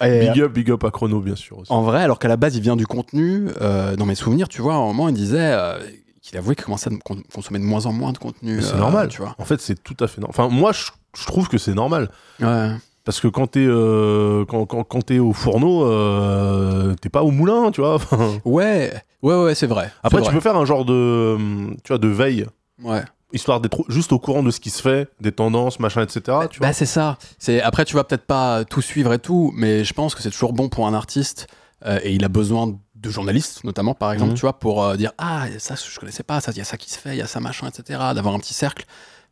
[0.00, 0.28] hey.
[0.30, 1.58] Big up, big up à Chrono, bien sûr.
[1.58, 1.72] Aussi.
[1.72, 4.62] en vrai, alors qu'à la base, il vient du contenu, euh, dans mes souvenirs, tu
[4.62, 5.78] vois, à un moment, il disait euh,
[6.22, 8.62] qu'il avouait qu'il commençait à con- consommer de moins en moins de contenu.
[8.62, 9.08] C'est euh, normal.
[9.08, 9.34] Tu vois.
[9.38, 10.34] En fait, c'est tout à fait normal.
[10.38, 12.08] Enfin, moi, je, je trouve que c'est normal.
[12.40, 12.70] Ouais.
[13.04, 17.30] Parce que quand t'es euh, quand, quand, quand t'es au fourneau, euh, t'es pas au
[17.30, 17.98] moulin, tu vois.
[18.44, 18.92] Ouais,
[19.22, 19.90] ouais, ouais, c'est vrai.
[20.02, 20.34] Après, tu vrai.
[20.34, 21.36] peux faire un genre de,
[21.82, 22.46] tu vois, de veille,
[22.82, 23.02] Ouais.
[23.32, 26.20] histoire d'être juste au courant de ce qui se fait, des tendances, machin, etc.
[26.60, 27.18] Bah, c'est ça.
[27.38, 30.30] C'est après tu vas peut-être pas tout suivre et tout, mais je pense que c'est
[30.30, 31.48] toujours bon pour un artiste
[31.86, 34.36] euh, et il a besoin de journalistes notamment par exemple, Mhm.
[34.36, 36.76] tu vois, pour euh, dire ah ça je connaissais pas, ça il y a ça
[36.76, 37.98] qui se fait, il y a ça machin, etc.
[38.14, 38.84] D'avoir un petit cercle.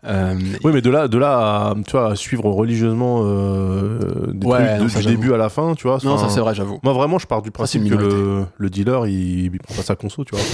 [0.07, 4.47] Euh, Oui, mais de là, de là à, tu vois, à suivre religieusement euh, des
[4.47, 5.99] Ouais, trucs non, de- ça, du début à la fin, tu vois.
[6.03, 6.81] non, ça c'est vrai, j'avoue.
[6.83, 9.97] Moi, vraiment, je pars du principe que le, le dealer, il, il prend pas sa
[9.97, 10.45] conso, tu vois.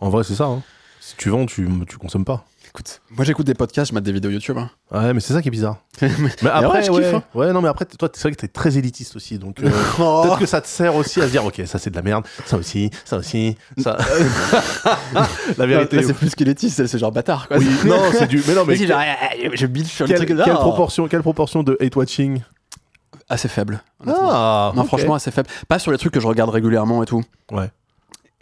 [0.00, 0.44] En vrai, c'est ça.
[0.44, 0.62] hein.
[1.00, 2.44] Si tu vends, tu, tu consommes pas.
[2.74, 4.56] Écoute, moi j'écoute des podcasts, je mate des vidéos YouTube.
[4.56, 4.70] hein.
[4.90, 5.76] Ouais, mais c'est ça qui est bizarre.
[6.00, 6.08] Mais-
[6.48, 7.22] après, ouais, je ouais, kiffe, hein.
[7.34, 9.68] ouais, non, mais après, toi, c'est vrai que t'es très élitiste aussi, donc euh,
[10.00, 10.22] Oh.
[10.24, 12.24] peut-être que ça te sert aussi à se dire, ok, ça c'est de la merde,
[12.46, 13.98] ça aussi, ça aussi, ça.
[15.58, 15.96] la vérité.
[15.96, 17.58] Là, c'est plus squelettiste, c'est c'est genre bâtard quoi.
[17.58, 18.42] oui, non, c'est du.
[18.48, 20.54] Mais non, mais Mais si, genre, eh, eh, je bitch sur le quelle, truc quelle
[20.54, 22.40] proportion, quelle proportion de hate watching?
[23.28, 23.82] Assez faible.
[24.00, 24.28] honnêtement.
[24.30, 24.88] Ah, Non, ok.
[24.88, 25.48] franchement, assez faible.
[25.68, 27.22] Pas sur les trucs que je regarde régulièrement et tout.
[27.50, 27.70] Ouais.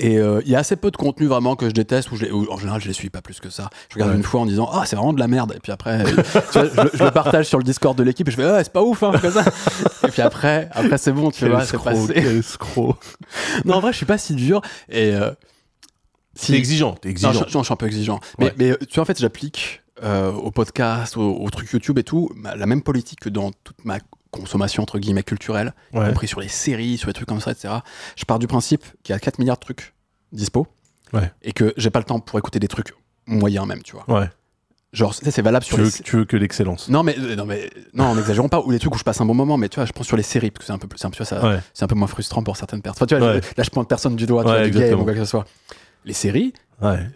[0.03, 2.25] Et euh, il y a assez peu de contenu vraiment que je déteste, ou, je
[2.27, 3.69] en général je les suis pas plus que ça.
[3.91, 4.17] Je regarde Ouais.
[4.17, 5.53] une fois en disant Ah, c'est vraiment de la merde.
[5.55, 8.27] Et puis après, tu vois, je, le- je le partage sur le Discord de l'équipe
[8.27, 9.45] et je fais Ah, c'est pas ouf, hein, comme ça.
[10.09, 12.15] Et puis après, après c'est bon, tu Quel vois, c'est passé.
[12.15, 12.43] quel.
[13.67, 14.63] Non, en vrai, je suis pas si dur.
[14.89, 15.31] Et euh,
[16.35, 17.33] si- T'es exigeant, t'es Non, exigeant.
[17.49, 18.21] je, non, je suis un peu exigeant.
[18.39, 18.55] Mais, Ouais.
[18.59, 22.31] mais, tu vois, en fait, j'applique euh, au podcast, au, au truc YouTube et tout,
[22.57, 23.99] la même politique que dans toute ma
[24.31, 27.75] consommation, entre guillemets, culturelle, y compris sur les séries, sur les trucs comme ça, etc.
[28.17, 29.95] Je pars du principe qu'il y a 4 milliards de trucs
[30.33, 30.67] dispo
[31.13, 31.31] Ouais.
[31.43, 32.93] et que j'ai pas le temps pour écouter des trucs
[33.27, 34.05] moyens même, tu vois.
[34.21, 34.29] Ouais.
[34.93, 35.89] Genre, c'est valable sur Tu les...
[35.89, 36.89] veux, tu veux que l'excellence.
[36.89, 39.25] Non mais euh, non mais non, n'exagérons pas ou les trucs où je passe un
[39.25, 40.89] bon moment mais tu vois je prends sur les séries parce que c'est un peu
[40.89, 41.61] plus c'est un, Ouais.
[41.75, 43.05] c'est un peu moins frustrant pour certaines personnes.
[43.05, 43.41] Enfin, tu vois, Ouais.
[43.57, 45.25] là je pointe personne du doigt tu Ouais, vois, du game ou quoi que ce
[45.27, 45.45] soit.
[46.05, 46.53] Les séries.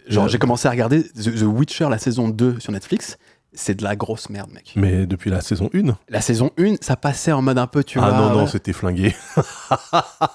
[0.07, 3.17] Genre, j'ai commencé à regarder The, The Witcher, la saison 2 sur Netflix.
[3.55, 4.73] C'est de la grosse merde, mec.
[4.75, 7.99] Mais depuis la saison 1 La saison 1, ça passait en mode un peu, tu
[8.01, 8.17] Ah vois.
[8.19, 8.47] non, non, ouais.
[8.47, 9.15] c'était flingué.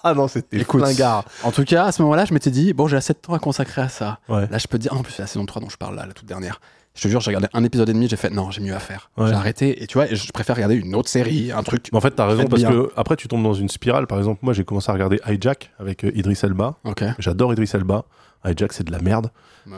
[0.03, 1.25] ah non, c'était flingard.
[1.43, 3.39] En tout cas, à ce moment-là, je m'étais dit, bon, j'ai assez de temps à
[3.39, 4.19] consacrer à ça.
[4.29, 4.47] Ouais.
[4.51, 6.07] Là, je peux te dire, en plus, c'est la saison 3 dont je parle là,
[6.07, 6.61] la toute dernière.
[6.95, 8.81] Je te jure, j'ai regardé un épisode et demi, j'ai fait, non, j'ai mieux à
[8.81, 9.11] faire.
[9.17, 9.29] Ouais.
[9.29, 11.87] J'ai arrêté, et tu vois, je préfère regarder une autre série, un truc.
[11.93, 12.71] Mais en fait, t'as raison parce bien.
[12.71, 14.07] que après, tu tombes dans une spirale.
[14.09, 16.75] Par exemple, moi, j'ai commencé à regarder Hijack avec euh, Idris Elba.
[17.19, 18.05] J'adore Idris Elba.
[18.45, 19.31] Hijack, c'est de la merde.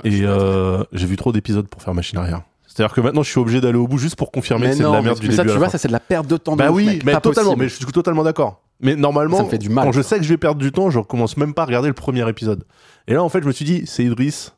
[0.04, 2.42] Et euh, j'ai vu trop d'épisodes pour faire machine arrière.
[2.74, 4.82] C'est-à-dire que maintenant, je suis obligé d'aller au bout juste pour confirmer mais que c'est
[4.84, 5.72] de la merde du ça, début tu à la vois, fin.
[5.72, 6.52] ça, c'est de la perte de temps.
[6.52, 7.04] de Bah ouf, oui, mec.
[7.04, 7.50] mais Pas totalement.
[7.50, 7.62] possible.
[7.64, 8.62] Mais je suis totalement d'accord.
[8.80, 10.08] Mais normalement, Ça me fait du mal, quand je ça.
[10.10, 12.26] sais que je vais perdre du temps, je recommence même pas à regarder le premier
[12.28, 12.64] épisode.
[13.06, 14.48] Et là, en fait, je me suis dit, c'est Idris.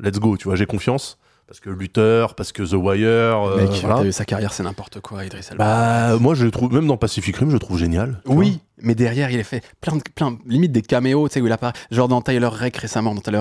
[0.00, 0.36] Let's go.
[0.36, 1.16] Tu vois, j'ai confiance
[1.48, 3.06] parce que Luther, parce que The Wire.
[3.08, 4.02] euh, Mec, voilà.
[4.02, 5.64] vu, sa carrière, c'est n'importe quoi, Idris Elba.
[6.10, 8.20] Bah, moi, je le trouve, même dans Pacific Rim, je le trouve génial.
[8.26, 11.46] Oui, mais derrière, il a fait plein de, plein, limite des caméos, tu sais, où
[11.46, 11.72] il apparaît.
[11.90, 13.40] Genre dans Tyler Rake récemment, dans Tyler.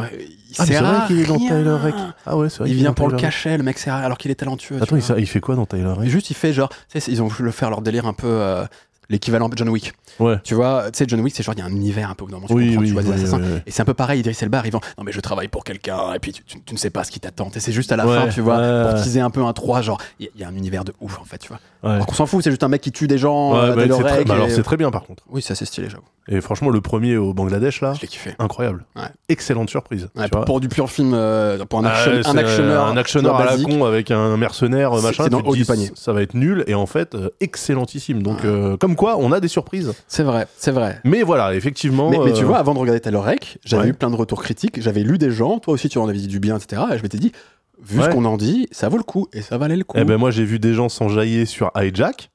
[0.58, 1.38] Ah, c'est vrai qu'il est dans.
[1.38, 1.96] Tyler Rake.
[2.26, 2.70] Ah ouais, c'est vrai.
[2.70, 4.78] Il vient pour le Tyler cacher, le mec sert à- alors qu'il est talentueux.
[4.78, 6.08] tu Attends, il, fait quoi dans Tyler Rake?
[6.08, 8.63] Juste, il fait genre, tu sais, ils ont voulu faire leur délire un peu euh,
[9.10, 9.93] l'équivalent de John Wick.
[10.20, 10.36] Ouais.
[10.43, 12.26] Tu vois, tu sais, John Wick, c'est genre, il y a un univers un peu
[12.26, 13.41] où normalement tu Oui, comprends, oui, tu vois des oui, assassins.
[13.65, 16.20] Et c'est un peu pareil, Idris Elba arrivant, non mais je travaille pour quelqu'un, et
[16.20, 17.50] puis tu, tu- tu ne sais pas ce qui t'attend.
[17.56, 19.54] Et c'est juste à la Ouais, fin, tu vois, ouais, pour teaser un peu un
[19.54, 21.60] 3, genre, il y, a un univers de ouf en fait, tu vois.
[21.84, 24.04] Alors qu'on s'en fout, c'est juste un mec qui tue des gens, euh, bah, c'est
[24.04, 25.24] très- bah, alors c'est très bien par contre.
[25.30, 26.04] Oui, c'est assez stylé, j'avoue.
[26.30, 28.36] Et franchement, le premier au Bangladesh là, Je l'ai kiffé.
[28.39, 28.84] incroyable.
[29.30, 30.10] Excellente surprise.
[30.13, 30.46] Tu pour, vois.
[30.46, 33.46] pour du pur film, euh, pour un, Ah, action, c'est un actionneur, un actionneur à
[33.46, 35.24] la con avec un mercenaire C'est- machin.
[35.30, 35.98] c'est.
[35.98, 38.24] Ça va être nul et en fait euh, excellentissime.
[38.24, 39.93] Donc euh, comme quoi, on a des surprises.
[40.07, 40.99] C'est vrai, c'est vrai.
[41.05, 42.10] Mais voilà, effectivement.
[42.10, 43.89] Mais, mais tu euh, vois, avant de regarder Rake, j'avais Ouais.
[43.89, 46.27] eu plein de retours critiques, j'avais lu des gens, toi aussi tu en avais dit
[46.27, 46.81] du bien, etc.
[46.93, 47.31] Et je m'étais dit,
[47.81, 49.97] vu ce qu'on en dit, ça vaut le coup et ça valait le coup.
[49.99, 52.31] Eh ben moi j'ai vu des gens s'enjailler sur Hijack.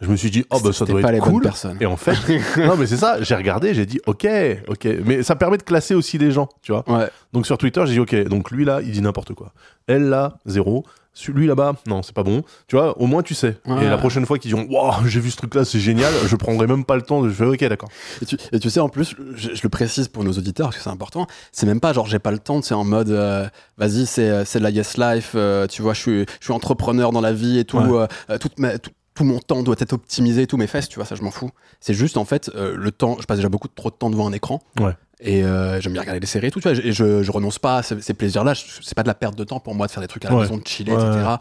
[0.00, 1.42] Je me suis dit oh bah ça doit pas être les cool.
[1.42, 1.76] personnes.
[1.80, 2.16] Et en fait,
[2.58, 3.22] non mais c'est ça.
[3.22, 4.26] J'ai regardé, j'ai dit ok,
[4.66, 4.88] ok.
[5.04, 6.82] Mais ça permet de classer aussi les gens, tu vois.
[6.90, 7.06] Ouais.
[7.32, 9.52] Donc sur Twitter, j'ai dit ok, donc lui là, il dit n'importe quoi.
[9.86, 10.84] Elle là, zéro.
[11.14, 12.42] Celui là-bas, non, c'est pas bon.
[12.68, 13.58] Tu vois, au moins tu sais.
[13.66, 13.84] Ouais.
[13.84, 16.66] Et la prochaine fois qu'ils diront, waouh, j'ai vu ce truc-là, c'est génial, je prendrai
[16.66, 17.28] même pas le temps de.
[17.28, 17.90] Je fais ok, d'accord.
[18.22, 20.76] Et tu, et tu sais, en plus, je, je le précise pour nos auditeurs parce
[20.78, 23.46] que c'est important, c'est même pas genre j'ai pas le temps, c'est en mode euh,
[23.76, 27.12] vas-y, c'est c'est de la yes life, euh, tu vois, je suis, je suis entrepreneur
[27.12, 28.06] dans la vie et tout, Ouais.
[28.30, 31.04] euh, toute ma- tout, tout mon temps doit être optimisé, tous mes fesses, tu vois,
[31.04, 31.50] ça je m'en fous.
[31.80, 34.26] C'est juste en fait euh, le temps, je passe déjà beaucoup trop de temps devant
[34.26, 34.60] un écran.
[34.80, 34.92] Ouais.
[35.24, 37.58] Et euh, j'aime bien regarder des séries et tout, tu vois, et je, je renonce
[37.60, 38.54] pas à ces, ces plaisirs-là.
[38.56, 40.34] C'est pas de la perte de temps pour moi de faire des trucs à la
[40.34, 40.40] Ouais.
[40.42, 41.36] maison, de chiller, Ouais, etc.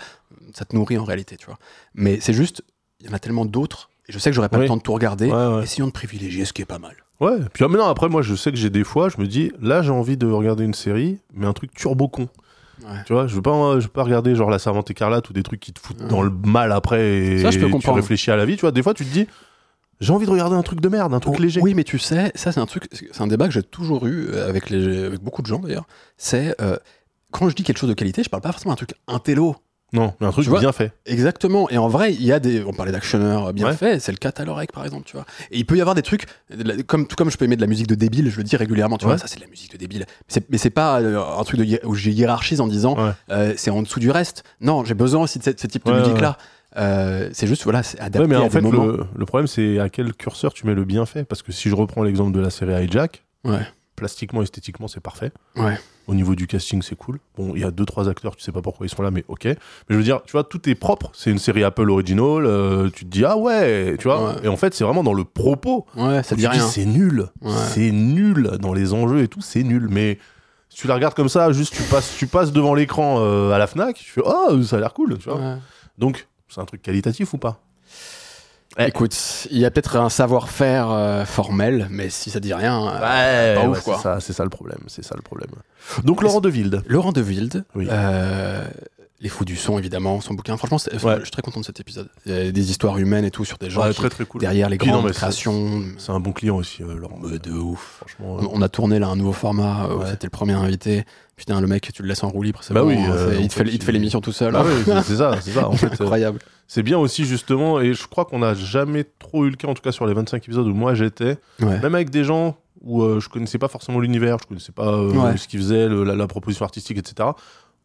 [0.54, 1.58] Ça te nourrit en réalité, tu vois.
[1.96, 2.62] Mais c'est juste,
[3.00, 4.64] il y en a tellement d'autres, et je sais que j'aurais pas Oui.
[4.64, 5.32] le temps de tout regarder.
[5.32, 5.64] Ouais.
[5.64, 6.94] Essayons de privilégier ce qui est pas mal.
[7.20, 9.26] Ouais, puis ah, mais non, après, moi, je sais que j'ai des fois, je me
[9.28, 12.28] dis, là, j'ai envie de regarder une série, mais un truc turbo con.
[12.84, 12.88] Ouais.
[13.08, 15.34] Tu vois, je veux pas, euh, je veux pas regarder genre La Servante écarlate ou
[15.34, 16.08] des trucs qui te foutent Ouais.
[16.08, 17.98] dans le mal après et Ça, je peux tu comprendre.
[17.98, 18.56] réfléchis à la vie.
[18.56, 19.28] Tu vois, des fois, tu te dis,
[20.02, 21.62] j'ai envie de regarder un truc de merde, un truc Oh, léger.
[21.62, 24.28] Oui, mais tu sais, ça c'est un truc, c'est un débat que j'ai toujours eu
[24.32, 25.88] euh, avec, les, avec beaucoup de gens d'ailleurs.
[26.18, 26.76] C'est euh,
[27.32, 29.56] quand je dis quelque chose de qualité, je parle pas forcément d'un truc intello.
[29.94, 30.94] Non, mais un truc Tu vois bien fait.
[31.06, 31.70] Exactement.
[31.70, 32.64] Et en vrai, il y a des.
[32.64, 33.76] On parlait d'actionneurs bien Ouais.
[33.76, 35.26] faits, c'est le cas l'oreille par exemple, tu vois.
[35.52, 36.28] Et il peut y avoir des trucs,
[36.88, 38.98] comme, tout comme je peux aimer de la musique de débile, je le dis régulièrement,
[38.98, 39.12] tu Ouais.
[39.12, 40.06] vois, ça c'est de la musique de débile.
[40.50, 43.12] Mais c'est pas euh, un truc de, où j'ai hiérarchise en disant Ouais.
[43.32, 44.46] euh, c'est en dessous du reste.
[44.62, 46.38] Non, j'ai besoin aussi de ce, ce type de musique-là.
[46.78, 49.80] Euh, c'est juste, voilà, adapté Ouais, mais à en des fait, le, le problème, c'est
[49.80, 51.24] à quel curseur tu mets le bien fait.
[51.26, 53.66] Parce que si je reprends l'exemple de la série Hijack, Ouais.
[53.96, 55.32] plastiquement, esthétiquement, c'est parfait.
[55.56, 55.78] Ouais.
[56.08, 57.20] Au niveau du casting, c'est cool.
[57.38, 59.24] Bon, il y a deux, trois acteurs, tu sais pas pourquoi ils sont là, mais
[59.28, 59.46] ok.
[59.46, 59.56] Mais
[59.90, 61.12] je veux dire, tu vois, tout est propre.
[61.14, 62.46] C'est une série Apple original.
[62.46, 64.30] euh, tu te dis, ah ouais, tu vois.
[64.34, 64.36] Ouais.
[64.44, 65.86] Et en fait, c'est vraiment dans le propos.
[65.96, 66.68] Ouais, ça dit rien.
[66.68, 67.28] c'est nul.
[67.42, 67.52] Ouais.
[67.70, 69.88] C'est nul dans les enjeux et tout, c'est nul.
[69.90, 70.18] Mais
[70.70, 73.58] si tu la regardes comme ça, juste tu passes, tu passes devant l'écran euh, à
[73.60, 75.58] la Fnac, tu fais, oh, ça a l'air cool, tu vois.
[75.98, 77.60] Donc, c'est un truc qualitatif ou pas?
[78.78, 78.88] Ouais.
[78.88, 82.88] Écoute, il y a peut-être un savoir-faire euh, formel, mais si ça dit rien.
[82.88, 84.00] euh, Ouais, pas ouais, ouf, c'est quoi.
[84.00, 85.50] ça, c'est ça le problème, c'est ça le problème.
[86.06, 86.82] Donc Laurent Deville.
[86.88, 87.88] Laurent De Wilde, Oui.
[87.92, 88.66] euh,
[89.20, 90.56] Les Fous du Son, évidemment, son bouquin.
[90.56, 91.18] Franchement, c'est- Ouais.
[91.20, 92.08] je suis très content de cet épisode.
[92.26, 94.26] Il y a des histoires humaines et tout sur des gens Ouais, qui- très très
[94.26, 94.40] cool.
[94.40, 95.84] derrière les non, grandes créations.
[95.98, 97.20] C'est un bon client aussi, euh, Laurent.
[97.26, 97.98] Euh, de ouf.
[98.00, 98.38] Franchement.
[98.40, 100.10] On, on a tourné là un nouveau format où Ouais.
[100.12, 101.06] c'était le premier invité.
[101.42, 103.72] Putain, le mec, tu le laisses en c'est Bah oui, euh, il, te fait, fait,
[103.72, 104.56] il te fait l'émission tout seul.
[104.56, 104.66] Ah hein.
[104.68, 105.68] oui, c'est- ça, c'est ça.
[105.68, 106.38] En fait, euh, Incroyable.
[106.68, 109.74] c'est bien aussi justement, et je crois qu'on n'a jamais trop eu le cas, en
[109.74, 111.80] tout cas sur les 25 épisodes où moi j'étais, Ouais.
[111.80, 115.10] même avec des gens où euh, je connaissais pas forcément l'univers, je connaissais pas euh,
[115.14, 115.36] Ouais.
[115.36, 117.30] ce qu'ils faisaient, le- la, la proposition artistique, etc.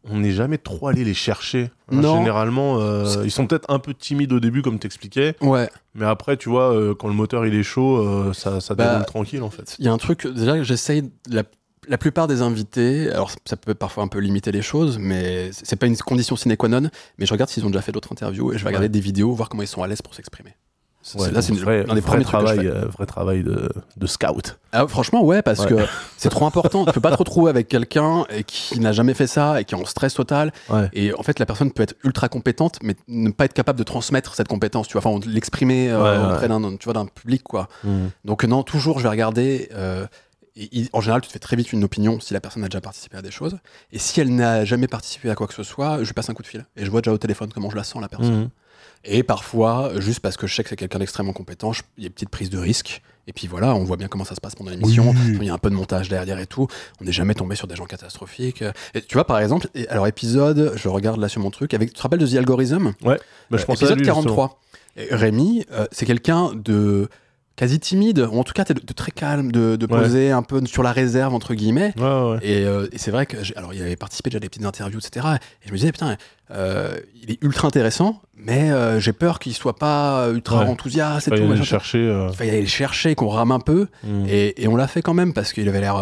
[0.03, 1.71] On n'est jamais trop allé les chercher.
[1.91, 2.03] Hein.
[2.03, 5.67] Généralement, euh, ils sont peut-être un peu timides au début, comme t'expliquais, Ouais.
[5.95, 8.91] mais après, tu vois, euh, quand le moteur il est chaud, euh, ça, ça Bah,
[8.91, 9.75] déroule tranquille en fait.
[9.79, 11.09] Il y a un truc, déjà, que j'essaye.
[11.31, 11.41] La,
[11.87, 15.75] la plupart des invités, alors ça peut parfois un peu limiter les choses, mais c'est
[15.75, 18.53] pas une condition sine qua non, mais je regarde s'ils ont déjà fait d'autres interviews
[18.53, 18.89] et je vais regarder Ouais.
[18.89, 20.55] des vidéos, voir comment ils sont à l'aise pour s'exprimer.
[21.15, 22.75] Ouais, là, c'est vrai, un des vrai premiers trucs que je travail, fais.
[22.75, 24.59] euh, vrai travail de, de scout.
[24.73, 25.67] Ah, franchement, ouais, parce Ouais.
[25.69, 25.75] que
[26.17, 26.85] c'est trop important.
[26.85, 29.77] tu peux pas te retrouver avec quelqu'un qui n'a jamais fait ça et qui est
[29.77, 30.51] en stress total.
[30.69, 30.89] Ouais.
[30.91, 33.85] Et en fait, la personne peut être ultra compétente, mais ne pas être capable de
[33.85, 37.41] transmettre cette compétence, tu vois, enfin, de l'exprimer euh, auprès d'un, tu vois, d'un public,
[37.43, 37.69] quoi.
[38.25, 39.69] Donc non, toujours, je vais regarder.
[39.73, 40.05] euh,
[40.57, 42.67] et il- en général, tu te fais très vite une opinion si la personne a
[42.67, 43.57] déjà participé à des choses.
[43.91, 46.33] Et si elle n'a jamais participé à quoi que ce soit, je lui passe un
[46.33, 46.65] coup de fil.
[46.75, 48.41] Et je vois déjà au téléphone comment je la sens, la personne.
[48.41, 48.49] Mhm.
[49.05, 52.05] Et parfois, juste parce que je sais que c'est quelqu'un d'extrêmement compétent, je- il y
[52.05, 53.01] a une petite prise de risque.
[53.29, 55.09] Et puis voilà, on voit bien comment ça se passe pendant l'émission.
[55.11, 55.37] Oui.
[55.41, 56.67] Il y a un peu de montage derrière et tout.
[57.01, 58.63] On n'est jamais tombé sur des gens catastrophiques.
[58.93, 61.95] Et tu vois, par exemple, alors épisode, je regarde là sur mon truc, avec, tu
[61.95, 62.93] te rappelles de The Algorithm?
[63.03, 63.17] Bah,
[63.51, 64.59] je euh, pensais à épisode lui, 43.
[64.95, 67.09] Et Rémi, euh, c'est quelqu'un de
[67.57, 69.99] quasi timide, ou en tout cas de, de très calme, de, de Ouais.
[69.99, 71.87] poser un peu sur la réserve, entre guillemets.
[71.95, 72.29] justement.
[72.31, 72.39] Ouais, ouais.
[72.47, 74.99] Et, euh, et c'est vrai que, alors il avait participé déjà à des petites interviews,
[74.99, 75.25] etc.
[75.63, 76.15] Et je me disais, putain,
[76.51, 81.31] euh, il est ultra intéressant, mais euh, j'ai peur qu'il soit pas ultra enthousiaste et
[81.31, 81.43] y tout.
[81.43, 82.27] aller le chercher.
[82.29, 83.87] Il fallait aller le chercher, qu'on rame un peu.
[84.03, 84.27] Mhm.
[84.29, 85.97] Et, et on l'a fait quand même, parce qu'il avait l'air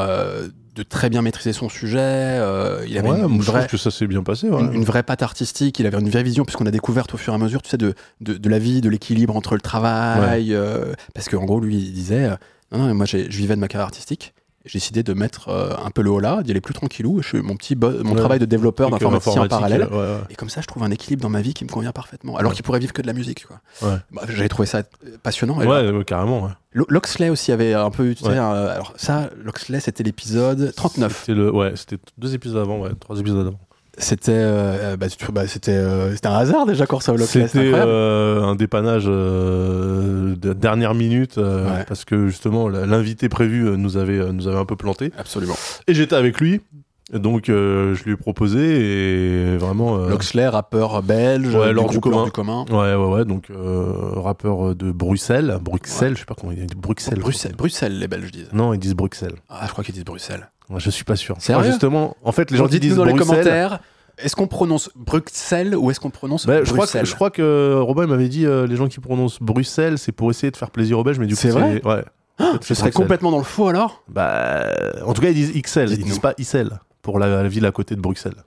[0.75, 1.97] de très bien maîtriser son sujet.
[2.01, 4.49] euh, il avait Ouais, une, je vraie, trouve que ça s'est bien passé.
[4.49, 4.59] ouais.
[4.61, 7.33] une, une vraie patte artistique, il avait une vraie vision, puisqu'on a découvert au fur
[7.33, 10.53] et à mesure, tu sais, de, de, de la vie, de l'équilibre entre le travail.
[10.53, 12.35] euh, parce qu'en gros, lui, il disait euh,
[12.71, 14.33] Non, non, moi, je vivais de ma carrière artistique.
[14.65, 17.21] J'ai décidé de mettre euh, un peu le haut là, d'y aller plus tranquillou.
[17.21, 18.15] Je fais mon petit mon Ouais.
[18.15, 19.83] travail de développeur, euh, d'informaticien en parallèle.
[19.91, 20.17] ouais, ouais.
[20.31, 22.35] Et comme ça, je trouve un équilibre dans ma vie qui me convient parfaitement.
[22.37, 23.45] Alors qu'il pourrait vivre que de la musique.
[23.81, 25.57] Bah, J'avais trouvé ça euh, passionnant.
[25.57, 26.49] Ouais, carrément.
[26.73, 28.13] Loxley aussi avait un peu.
[28.15, 31.19] Tu sais, un- alors ça, Loxley, c'était l'épisode 39.
[31.21, 33.59] C'était le, ouais, c'était deux épisodes avant, ouais, trois épisodes avant.
[33.97, 38.41] C'était euh, bah, tu- bah, c'était euh, c'était un hasard déjà, Corsa c'est C'était euh,
[38.43, 41.85] un dépannage euh, de dernière minute euh, Ouais.
[41.87, 45.55] parce que justement l'invité prévu euh, nous avait euh, nous avait un peu planté Absolument.
[45.87, 46.61] et j'étais avec lui
[47.13, 48.59] donc euh, je lui ai proposé
[49.53, 52.25] et vraiment euh, Loxley, rappeur belge, Ouais, du du commun.
[52.25, 52.65] du commun.
[52.71, 56.75] ouais ouais ouais donc euh, rappeur de Bruxelles Bruxelles je sais pas comment il dit
[56.75, 58.49] Bruxelles Bruxelles, Bruxelles, les Belges disent.
[58.53, 60.49] non ils disent Bruxelles Ah, je crois qu'ils disent Bruxelles.
[60.77, 63.79] Je suis pas sûr Sérieux justement en fait les gens disent dans les Bruxelles commentaires,
[64.17, 67.29] est-ce qu'on prononce Bruxelles ou est-ce qu'on prononce bah, je, crois Bruxelles que, je crois
[67.31, 70.71] que Robin m'avait dit euh, les gens qui prononcent Bruxelles c'est pour essayer de faire
[70.71, 72.03] plaisir aux Belges mais du coup C'est vrai ouais
[72.39, 72.93] Je c'est serais Bruxelles.
[72.93, 74.71] complètement dans le faux alors Bah,
[75.05, 77.71] en tout cas, ils disent XL, ils disent pas ICL pour la, la ville à
[77.71, 78.43] côté de Bruxelles.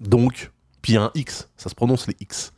[0.00, 2.52] Donc, puis il y a un X, ça se prononce les X.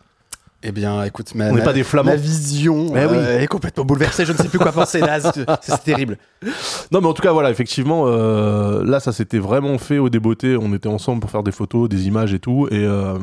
[0.63, 2.11] Eh bien, écoute, ma, On n'est ma- pas des Flamands.
[2.11, 3.17] ma vision Eh oui.
[3.17, 4.27] euh, est complètement bouleversée.
[4.27, 5.19] Je ne sais plus quoi penser là.
[5.63, 6.19] C'est terrible.
[6.93, 10.57] Non, mais en tout cas, voilà, effectivement, euh, là, ça s'était vraiment fait au débeauté.
[10.61, 12.67] On était ensemble pour faire des photos, des images et tout.
[12.71, 13.15] Et, euh,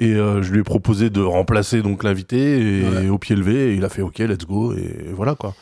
[0.00, 3.08] et je lui ai proposé de remplacer donc l'invité et Ouais.
[3.08, 3.70] au pied levé.
[3.70, 4.72] Et il a fait OK, let's go.
[4.74, 5.54] Et voilà quoi.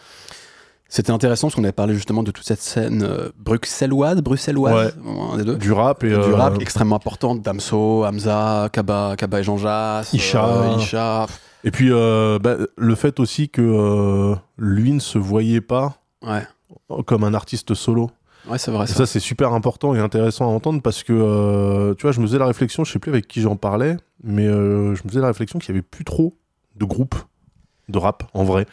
[0.88, 4.96] C'était intéressant parce qu'on avait parlé justement de toute cette scène euh, bruxelloise, bruxelloise,
[5.32, 5.56] un des deux.
[5.56, 6.08] Du rap et.
[6.08, 10.46] Du euh, rap extrêmement importante, Damso, Hamza, Kaba, Kaba et Jean Jass, Isha.
[10.46, 11.26] euh, Isha.
[11.64, 16.42] Et puis, euh, bah, le fait aussi que lui ne se voyait pas Ouais,
[17.04, 18.10] comme un artiste solo.
[18.48, 18.86] ouais c'est vrai.
[18.86, 18.94] Ça.
[18.94, 22.26] ça, c'est super important et intéressant à entendre parce que, euh, tu vois, je me
[22.26, 25.20] faisais la réflexion, je sais plus avec qui j'en parlais, mais euh, je me faisais
[25.20, 26.36] la réflexion qu'il y avait plus trop
[26.76, 27.16] de groupes
[27.88, 28.66] de rap en vrai.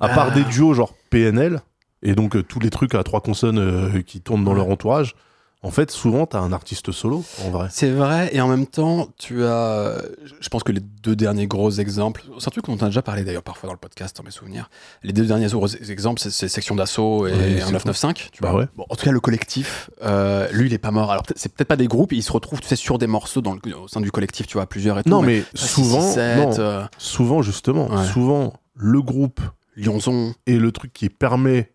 [0.00, 1.60] À Bah, part des duos genre PNL
[2.02, 4.58] et donc euh, tous les trucs à trois consonnes euh, qui tournent dans Ouais.
[4.58, 5.14] leur entourage,
[5.62, 7.66] en fait, souvent, t'as un artiste solo en vrai.
[7.72, 10.00] C'est vrai, et en même temps, tu as.
[10.40, 13.02] Je pense que les deux derniers gros exemples, c'est un truc dont on a déjà
[13.02, 14.70] parlé d'ailleurs parfois dans le podcast, dans mes souvenirs.
[15.02, 18.14] Les deux derniers gros exemples, c'est- Section d'Assaut et c'est 1995.
[18.30, 18.60] Tu Bah vois.
[18.60, 18.66] ouais.
[18.76, 21.10] Bon, en tout cas, le collectif, euh, lui, il est pas mort.
[21.10, 23.54] Alors, c'est peut-être pas des groupes, il se retrouve, tu sais, sur des morceaux dans
[23.54, 25.08] le, au sein du collectif, tu vois, plusieurs et tout.
[25.10, 28.04] Non, mais souvent, non, euh, souvent justement, Ouais.
[28.04, 29.40] souvent le groupe
[29.76, 31.70] Lyonzon, est le truc qui permet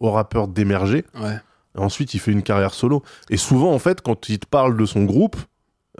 [0.00, 1.04] au rappeur d'émerger.
[1.20, 1.38] ouais.
[1.76, 3.02] Et ensuite, il fait une carrière solo.
[3.28, 5.36] Et souvent, en fait, quand il te parle de son groupe,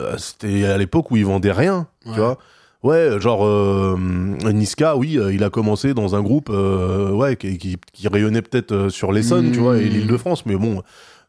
[0.01, 2.13] euh, c'était à l'époque où il vendait rien, Ouais.
[2.15, 2.39] tu vois.
[2.83, 7.77] Ouais, genre euh, Niska, oui, euh, il a commencé dans un groupe, ouais, qui, qui-
[7.93, 9.93] qui rayonnait peut-être sur l'Essonne, tu vois, et Mmh.
[9.93, 10.83] l'Île-de-France, mais bon,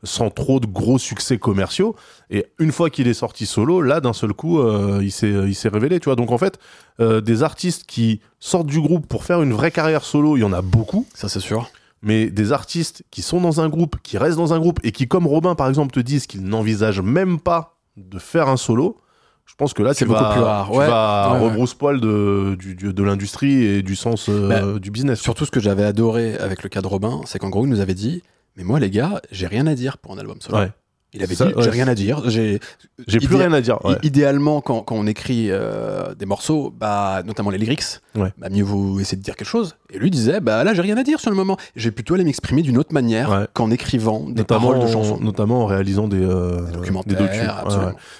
[0.03, 1.95] sans trop de gros succès commerciaux.
[2.29, 5.55] Et une fois qu'il est sorti solo, là, d'un seul coup, euh, il s'est, il
[5.55, 6.15] s'est révélé, tu vois.
[6.15, 6.59] Donc en fait,
[6.99, 10.43] euh, des artistes qui sortent du groupe pour faire une vraie carrière solo, il y
[10.43, 11.69] en a beaucoup Ça, c'est sûr.
[12.01, 15.07] mais des artistes qui sont dans un groupe, qui restent dans un groupe et qui,
[15.07, 18.97] comme Robin par exemple, te disent qu'ils n'envisagent même pas de faire un solo,
[19.45, 20.69] je pense que là C'est beaucoup vas, plus rare.
[20.71, 21.49] tu Ouais, vas ouais, ouais.
[21.49, 25.19] rebrousse-poil de, du- du- de l'industrie et du sens euh, du business.
[25.21, 27.79] Surtout, ce que j'avais adoré avec le cas de Robin, c'est qu'en gros, il nous
[27.79, 28.21] avait dit
[28.57, 30.57] Mais moi, les gars, j'ai rien à dire pour un album solo.
[30.57, 30.71] Ouais.
[31.13, 31.63] Il avait Ça, dit ouais.
[31.63, 32.21] J'ai rien à dire.
[32.29, 32.59] J'ai
[33.07, 33.83] plus rien à dire.
[33.85, 33.95] ouais.
[34.03, 38.33] Idéalement, quand, quand on écrit euh, des morceaux, bah, notamment les lyrics, Ouais.
[38.37, 39.77] bah, mieux vous essayer de dire quelque chose.
[39.89, 41.55] Et lui disait, bah là, j'ai rien à dire sur le moment.
[41.77, 45.17] J'ai plutôt allé m'exprimer d'une autre manière qu'en écrivant des Notamment, paroles de chansons.
[45.21, 47.63] notamment en réalisant des, euh, Des documentaires.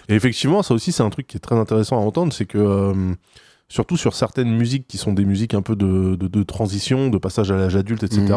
[0.08, 2.58] Et effectivement, ça aussi, c'est un truc qui est très intéressant à entendre, c'est que
[2.58, 3.14] euh,
[3.68, 7.18] surtout sur certaines musiques qui sont des musiques un peu de, de, de transition, de
[7.18, 8.34] passage à l'âge adulte, etc..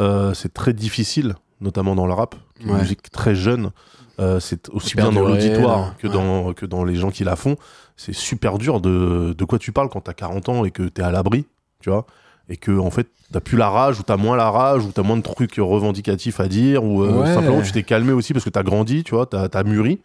[0.00, 3.70] euh, c'est très difficile, notamment dans le rap, qui est une musique très jeune.
[4.18, 6.12] euh, c'est aussi bien dans l'auditoire que, ouais.
[6.12, 7.56] dans, que dans les gens qui la font.
[7.96, 11.02] C'est super dur de, de quoi tu parles quand t'as 40 ans et que t'es
[11.02, 11.46] à l'abri,
[11.80, 12.06] tu vois.
[12.48, 15.02] Et que, en fait, t'as plus la rage, ou t'as moins la rage, ou t'as
[15.02, 17.34] moins de trucs revendicatifs à dire, ou euh, Ouais.
[17.34, 20.00] simplement tu t'es calmé aussi parce que t'as grandi, tu vois, t'as as mûri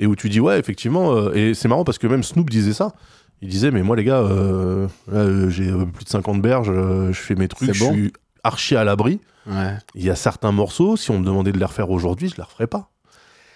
[0.00, 2.72] et où tu dis ouais effectivement euh, et c'est marrant parce que même Snoop disait
[2.72, 2.92] ça
[3.42, 4.22] il disait mais moi les gars
[5.48, 8.12] j'ai plus de 50 berges je fais mes trucs je suis
[8.44, 9.74] archi à l'abri Ouais.
[9.94, 12.42] il y a certains morceaux si on me demandait de les refaire aujourd'hui je les
[12.42, 12.90] referais pas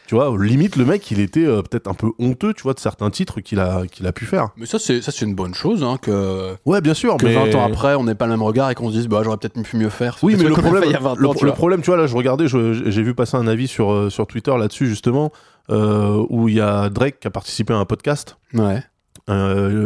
[0.07, 2.81] tu vois limite le mec il était euh, peut-être un peu honteux tu vois de
[2.81, 5.55] certains titres qu'il a qu'il a pu faire Mais ça, c'est ça, c'est une bonne
[5.55, 8.33] chose, hein, que, ouais bien sûr que mais 20 ans après, on n'ait pas le
[8.33, 10.19] même regard et qu'on se dise, bah, j'aurais peut-être pu mieux faire.
[10.23, 11.87] Oui, mais le problème, fait il y a 20 le, ans, tu le problème, tu
[11.87, 14.87] vois, là, je regardais, je- j'ai vu passer un avis sur, euh, sur Twitter là-dessus,
[14.89, 15.31] justement,
[15.71, 18.37] euh, où il y a Drake qui a participé à un podcast.
[18.55, 18.83] Ouais.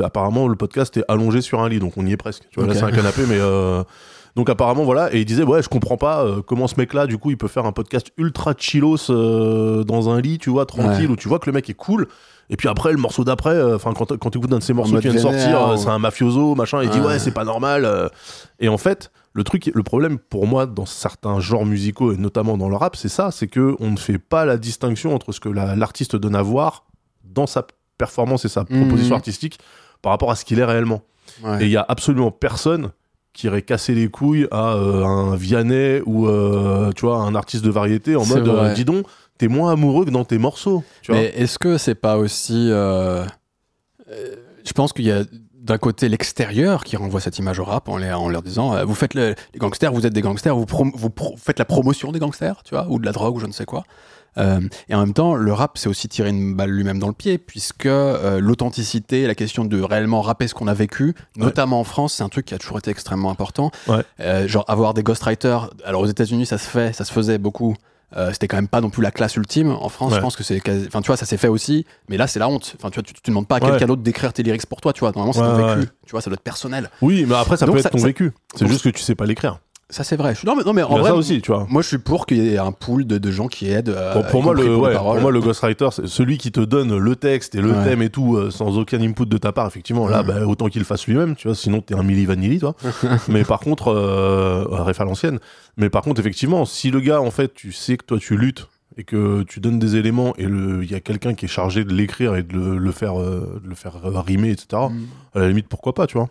[0.03, 2.45] Apparemment, le podcast est allongé sur un lit, donc on y est presque.
[2.51, 3.39] Tu vois, là, c'est un canapé, mais.
[4.37, 7.07] Donc apparemment voilà et il disait ouais je comprends pas euh, comment ce mec là
[7.07, 10.67] du coup il peut faire un podcast ultra chillos euh, dans un lit tu vois
[10.67, 11.13] tranquille Ouais.
[11.13, 12.07] où tu vois que le mec est cool
[12.51, 14.75] et puis après le morceau d'après euh, enfin quand quand tu écoutes un de ses
[14.75, 17.19] morceaux qui vient de sortir ou- c'est un mafioso machin il dit Ouais.
[17.19, 18.11] c'est pas normal
[18.61, 22.59] et en fait le truc le problème pour moi dans certains genres musicaux et notamment
[22.59, 25.41] dans le rap c'est ça c'est que on ne fait pas la distinction entre ce
[25.41, 26.85] que la- l'artiste donne à voir
[27.25, 28.83] dans sa performance et sa Mhm.
[28.83, 29.59] proposition artistique
[30.03, 31.01] par rapport à ce qu'il est réellement
[31.43, 31.63] Ouais.
[31.63, 32.91] et il y a absolument personne
[33.37, 37.65] qui irait casser les couilles à euh, un Vianney ou euh, tu vois un artiste
[37.65, 39.07] de variété en mode euh, dis donc
[39.39, 42.69] t'es moins amoureux que dans tes morceaux tu Mais est-ce que c'est pas aussi.
[44.09, 45.23] je pense qu'il y a
[45.55, 48.95] d'un côté l'extérieur qui renvoie cette image au rap en, les- en leur disant vous
[48.95, 52.21] faites le- les gangsters, vous êtes des gangsters, vous, vous pro- faites la promotion des
[52.21, 53.83] gangsters, tu vois, ou de la drogue ou je ne sais quoi.
[54.39, 57.13] Euh, et en même temps, le rap, c'est aussi tirer une balle lui-même dans le
[57.15, 61.85] pied, puisque euh, l'authenticité, la question de réellement rapper ce qu'on a vécu, notamment en
[61.85, 63.71] France, c'est un truc qui a toujours été extrêmement important.
[63.89, 64.03] Ouais.
[64.21, 67.75] Euh, genre avoir des ghostwriters, alors aux États-Unis, ça se fait, ça se faisait beaucoup.
[68.17, 69.71] Euh, c'était quand même pas non plus la classe ultime.
[69.73, 70.19] En France, Ouais.
[70.19, 70.85] je pense que c'est quasi...
[70.87, 72.77] Enfin, tu vois, ça s'est fait aussi, mais là, c'est la honte.
[72.79, 73.71] Enfin, tu vois, tu, tu demandes pas à Ouais.
[73.71, 75.11] quelqu'un d'autre d'écrire tes lyrics pour toi, tu vois.
[75.11, 75.81] Normalement, c'est ton Ouais, vécu.
[75.81, 75.93] ouais.
[76.07, 76.89] Tu vois, ça doit être personnel.
[77.03, 79.03] oui mais après ça Donc peut ça- être ton ça- vécu c'est juste que tu
[79.03, 80.35] sais pas l'écrire Ça, c'est vrai.
[80.35, 81.99] Je suis- Non, mais, non, mais en vrai, ça aussi tu vois moi, je suis
[81.99, 83.91] pour qu'il y ait un pool de, de gens qui aident.
[83.91, 86.97] euh, pour, pour moi, le, pour ouais, moi, le ghostwriter, c'est celui qui te donne
[86.99, 87.85] le texte et le Ouais.
[87.85, 89.69] thème et tout euh, sans aucun input de ta part.
[89.69, 91.55] Effectivement, là, bah, autant qu'il le fasse lui-même, tu vois.
[91.55, 92.75] Sinon, t'es un Milli Vanilli, toi.
[93.29, 94.65] Mais par contre, euh,
[94.99, 95.39] à l'ancienne.
[95.77, 98.67] Mais par contre, effectivement, si le gars, en fait, tu sais que toi, tu luttes
[98.97, 101.93] et que tu donnes des éléments et il y a quelqu'un qui est chargé de
[101.93, 104.67] l'écrire et de le, le faire, euh, de le faire rimer, etc.
[104.91, 105.05] Mm.
[105.35, 106.29] À la limite, pourquoi pas, tu vois.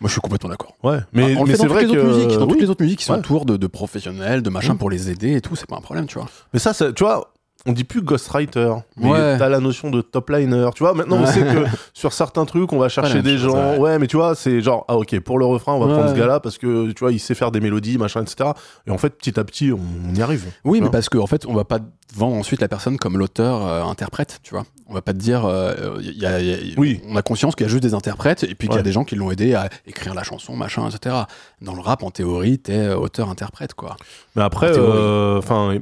[0.00, 0.74] Moi, je suis complètement d'accord.
[0.82, 2.44] Ouais, mais, on le mais fait dans c'est toutes vrai les que autres musiques, dans
[2.46, 2.52] oui.
[2.52, 4.78] toutes les autres musiques qui sont autour de, de professionnels, de machin Mm.
[4.78, 6.28] pour les aider et tout, c'est pas un problème, tu vois.
[6.52, 7.32] Mais ça, ça- tu vois,
[7.68, 9.38] on dit plus ghostwriter, mais Ouais.
[9.38, 10.68] t'as la notion de top liner.
[10.74, 13.72] Tu vois, maintenant on sait que sur certains trucs, on va chercher des gens.
[13.74, 13.78] ouais.
[13.78, 13.98] Ouais.
[13.98, 15.92] mais tu vois, c'est genre, ah ok, pour le refrain, on va Ouais.
[15.92, 18.50] prendre ce gars-là parce que tu vois, il sait faire des mélodies, machin, etc.
[18.86, 19.78] Et en fait, petit à petit, on,
[20.10, 20.46] on y arrive.
[20.64, 20.90] Oui, mais vois.
[20.92, 21.78] parce qu'en fait, on va pas
[22.16, 24.64] vendre ensuite la personne comme l'auteur-interprète, tu vois.
[24.88, 27.02] On va pas te dire, euh, y a- y a- Oui.
[27.06, 28.92] on a conscience qu'il y a juste des interprètes et puis qu'il y a des
[28.92, 31.14] gens qui l'ont aidé à écrire la chanson, machin, etc.
[31.60, 33.96] Dans le rap, en théorie, t'es euh, auteur-interprète, quoi.
[34.36, 35.78] Mais après, En euh, enfin,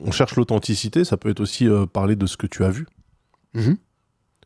[0.00, 1.04] on cherche l'authenticité.
[1.04, 2.86] Ça peut être aussi euh, parler de ce que tu as vu.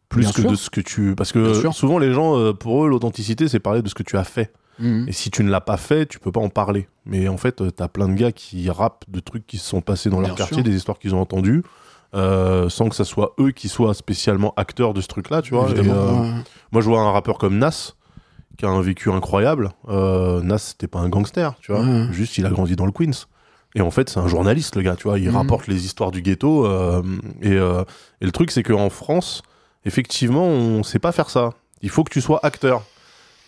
[0.09, 0.50] Plus Bien que sûr.
[0.50, 1.14] de ce que tu.
[1.14, 4.16] Parce que souvent, les gens, euh, pour eux, l'authenticité, c'est parler de ce que tu
[4.16, 4.52] as fait.
[4.78, 5.07] Mhm.
[5.09, 6.88] Et si tu ne l'as pas fait, tu peux pas en parler.
[7.07, 9.80] Mais en fait, euh, t'as plein de gars qui rappent de trucs qui se sont
[9.80, 11.62] passés dans leur quartier, des histoires qu'ils ont entendues,
[12.14, 15.68] euh, sans que ça soit eux qui soient spécialement acteurs de ce truc-là, tu vois.
[15.68, 16.30] Et, Évidemment, ouais.
[16.72, 17.94] moi, je vois un rappeur comme Nas,
[18.57, 19.70] qui a un vécu incroyable.
[19.88, 21.83] Nas, c'était pas un gangster, tu vois.
[21.83, 22.07] Ouais.
[22.12, 23.26] Juste, il a grandi dans le Queens.
[23.74, 25.18] Et en fait, c'est un journaliste, le gars, tu vois.
[25.18, 25.37] Il Mhm.
[25.37, 26.64] rapporte les histoires du ghetto.
[26.66, 27.02] euh,
[27.42, 27.82] et, euh,
[28.20, 29.42] et le truc, c'est qu'en France,
[29.84, 31.50] effectivement, on sait pas faire ça.
[31.82, 32.82] Il faut que tu sois acteur.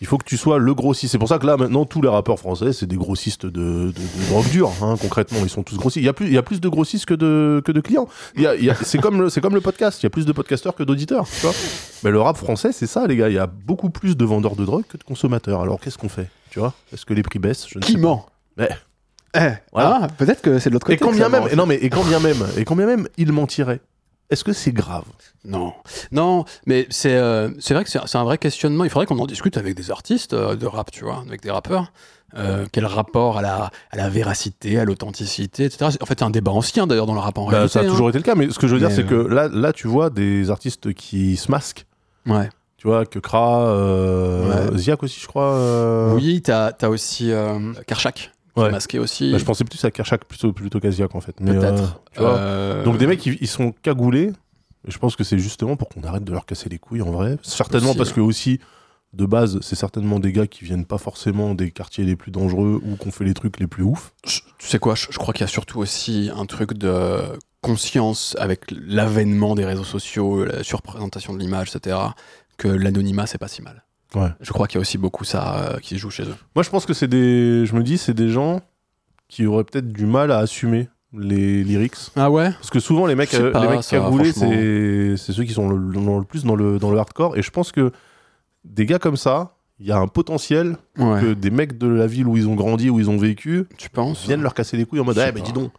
[0.03, 1.13] Il faut que tu sois le grossiste.
[1.13, 3.93] C'est pour ça que là, maintenant, tous les rappeurs français, c'est des grossistes de, de,
[3.93, 5.39] de drogue dure, hein, concrètement.
[5.43, 6.03] Ils sont tous grossistes.
[6.03, 8.07] Il y a plus, il y a plus de grossistes que de, que de clients.
[8.83, 10.03] C'est comme, le- c'est comme le podcast.
[10.03, 11.55] Il y a plus de podcasteurs que d'auditeurs, tu vois.
[12.05, 13.29] Mais le rap français, c'est ça, les gars.
[13.31, 15.63] Il y a beaucoup plus de vendeurs de drogue que de consommateurs.
[15.63, 16.75] Alors, qu'est-ce qu'on fait Tu vois?
[16.93, 17.67] Est-ce que les prix baissent?
[17.67, 18.27] Je Qui ment?
[19.37, 19.99] Eh, Voilà.
[20.03, 20.95] ah, peut-être que c'est de l'autre côté.
[20.97, 22.77] Et quand que bien ça même, et non mais et quand bien même, et quand
[22.77, 23.81] bien même, il mentirait?
[24.31, 25.05] Est-ce que c'est grave?
[25.45, 25.73] Non,
[26.11, 28.83] non, mais c'est euh, c'est vrai que c'est c'est un vrai questionnement.
[28.85, 31.51] Il faudrait qu'on en discute avec des artistes euh, de rap, tu vois, avec des
[31.53, 31.93] rappeurs.
[32.37, 35.91] Euh, quel rapport à la, à la véracité, à l'authenticité, etc.
[35.93, 37.73] C'est- En fait, c'est un débat ancien d'ailleurs dans le rap en Bah, réalité.
[37.75, 37.89] Ça a hein.
[37.89, 38.35] toujours été le cas.
[38.35, 40.51] Mais ce que je veux dire, Mais, c'est euh, que là, là, tu vois des
[40.51, 41.87] artistes qui se masquent.
[42.27, 42.49] Ouais.
[42.79, 44.77] Tu vois que Kra, euh, Ouais.
[44.79, 45.53] Ziak aussi, je crois.
[45.55, 48.71] euh, Oui, t'as as aussi euh, Karchak, Ouais.
[48.71, 49.33] masqué aussi.
[49.33, 51.37] Bah, je pensais plus à Kershak plutôt plutôt qu'à Ziak en fait.
[51.43, 52.01] Euh, Peut-être.
[52.19, 54.33] Euh, Donc des mecs, ils, ils sont cagoulés.
[54.89, 57.11] Et je pense que c'est justement pour qu'on arrête de leur casser les couilles en
[57.11, 57.39] vrai.
[57.43, 58.61] Certainement Aussi, parce que aussi.
[59.13, 62.83] De base, c'est certainement des gars qui viennent pas forcément des quartiers les plus dangereux
[62.85, 64.13] ou qu'on fait les trucs les plus ouf.
[64.27, 67.21] je- tu sais quoi, je, je crois qu'il y a surtout aussi un truc de
[67.63, 71.97] conscience avec l'avènement des réseaux sociaux, la surprésentation de l'image, etc.,
[72.59, 73.85] que l'anonymat, c'est pas si mal.
[74.17, 74.29] Ouais.
[74.41, 76.35] Je crois qu'il y a aussi beaucoup ça euh, qui se joue chez eux.
[76.55, 77.65] Moi, je pense que c'est des.
[77.67, 78.61] Je me dis, c'est des gens
[79.29, 81.97] qui auraient peut-être du mal à assumer les lyrics.
[82.17, 82.51] Ah ouais?
[82.53, 85.93] Parce que souvent, les mecs, euh, pas, les mecs cagoulés, c'est ceux qui sont le,
[85.95, 87.37] dans le plus dans le, dans le hardcore.
[87.37, 87.93] Et je pense que
[88.65, 91.21] des gars comme ça, il y a un potentiel Ouais.
[91.21, 93.91] que des mecs de la ville où ils ont grandi, où ils ont vécu, Tu
[93.91, 94.25] penses?
[94.25, 95.47] viennent leur casser les couilles en mode Eh, mais pas.
[95.47, 95.71] dis donc,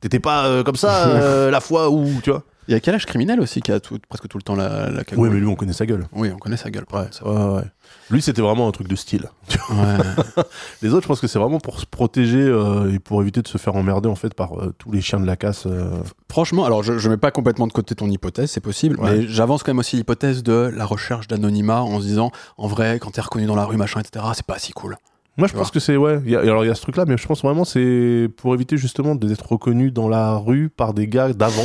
[0.00, 2.06] t'étais pas euh, comme ça euh, la fois où.
[2.22, 4.42] Tu vois Il y a quel âge criminel aussi qui a tout- presque tout le
[4.42, 6.06] temps la, la cagoule Oui, mais lui, on connaît sa gueule.
[6.12, 6.84] Oui, on connaît sa gueule.
[6.92, 7.62] Ouais, ouais, ouais.
[8.10, 9.26] Lui, c'était vraiment un truc de style.
[10.82, 13.48] Les autres, je pense que c'est vraiment pour se protéger euh, et pour éviter de
[13.48, 15.64] se faire emmerder en fait par euh, tous les chiens de la casse.
[15.66, 15.90] euh.
[16.30, 19.62] Franchement, alors je, je mets pas complètement de côté ton hypothèse, c'est possible, mais j'avance
[19.62, 23.20] quand même aussi l'hypothèse de la recherche d'anonymat en se disant, en vrai, quand t'es
[23.20, 24.96] reconnu dans la rue, machin, etc., c'est pas si cool.
[25.36, 26.20] Moi, je pense que c'est ouais.
[26.24, 28.54] il y a- alors il y a ce truc-là, mais je pense vraiment c'est pour
[28.54, 31.62] éviter justement d'être reconnu dans la rue par des gars d'avant,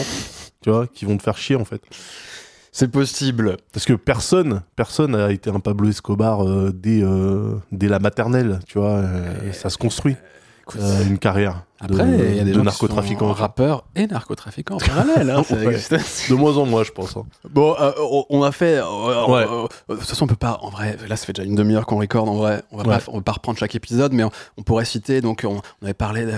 [0.63, 1.81] tu vois, qui vont te faire chier en fait.
[2.71, 3.57] C'est possible.
[3.71, 8.59] Parce que personne, personne a été un Pablo Escobar euh, dès euh, dès la maternelle,
[8.65, 8.95] tu vois.
[8.97, 10.15] euh, ça se construit
[10.79, 11.63] euh, une carrière.
[11.87, 13.27] de- Après, il y a des de gens qui narcotrafiquants.
[13.27, 15.29] sont rappeurs et narcotrafiquants en parallèle.
[15.29, 15.77] hein, Ouais.
[16.29, 17.17] De moins en moins, je pense.
[17.17, 17.23] hein.
[17.49, 17.91] Bon, euh,
[18.29, 18.77] on- a fait.
[18.77, 19.45] euh, Ouais.
[19.49, 20.59] euh, de toute façon, on peut pas.
[20.61, 22.29] En vrai, là, ça fait déjà une demi-heure qu'on recorde.
[22.29, 22.97] En vrai, on va Ouais.
[22.97, 25.19] pas, on va pas reprendre chaque épisode, mais on, on pourrait citer.
[25.19, 26.31] Donc, on, on avait parlé de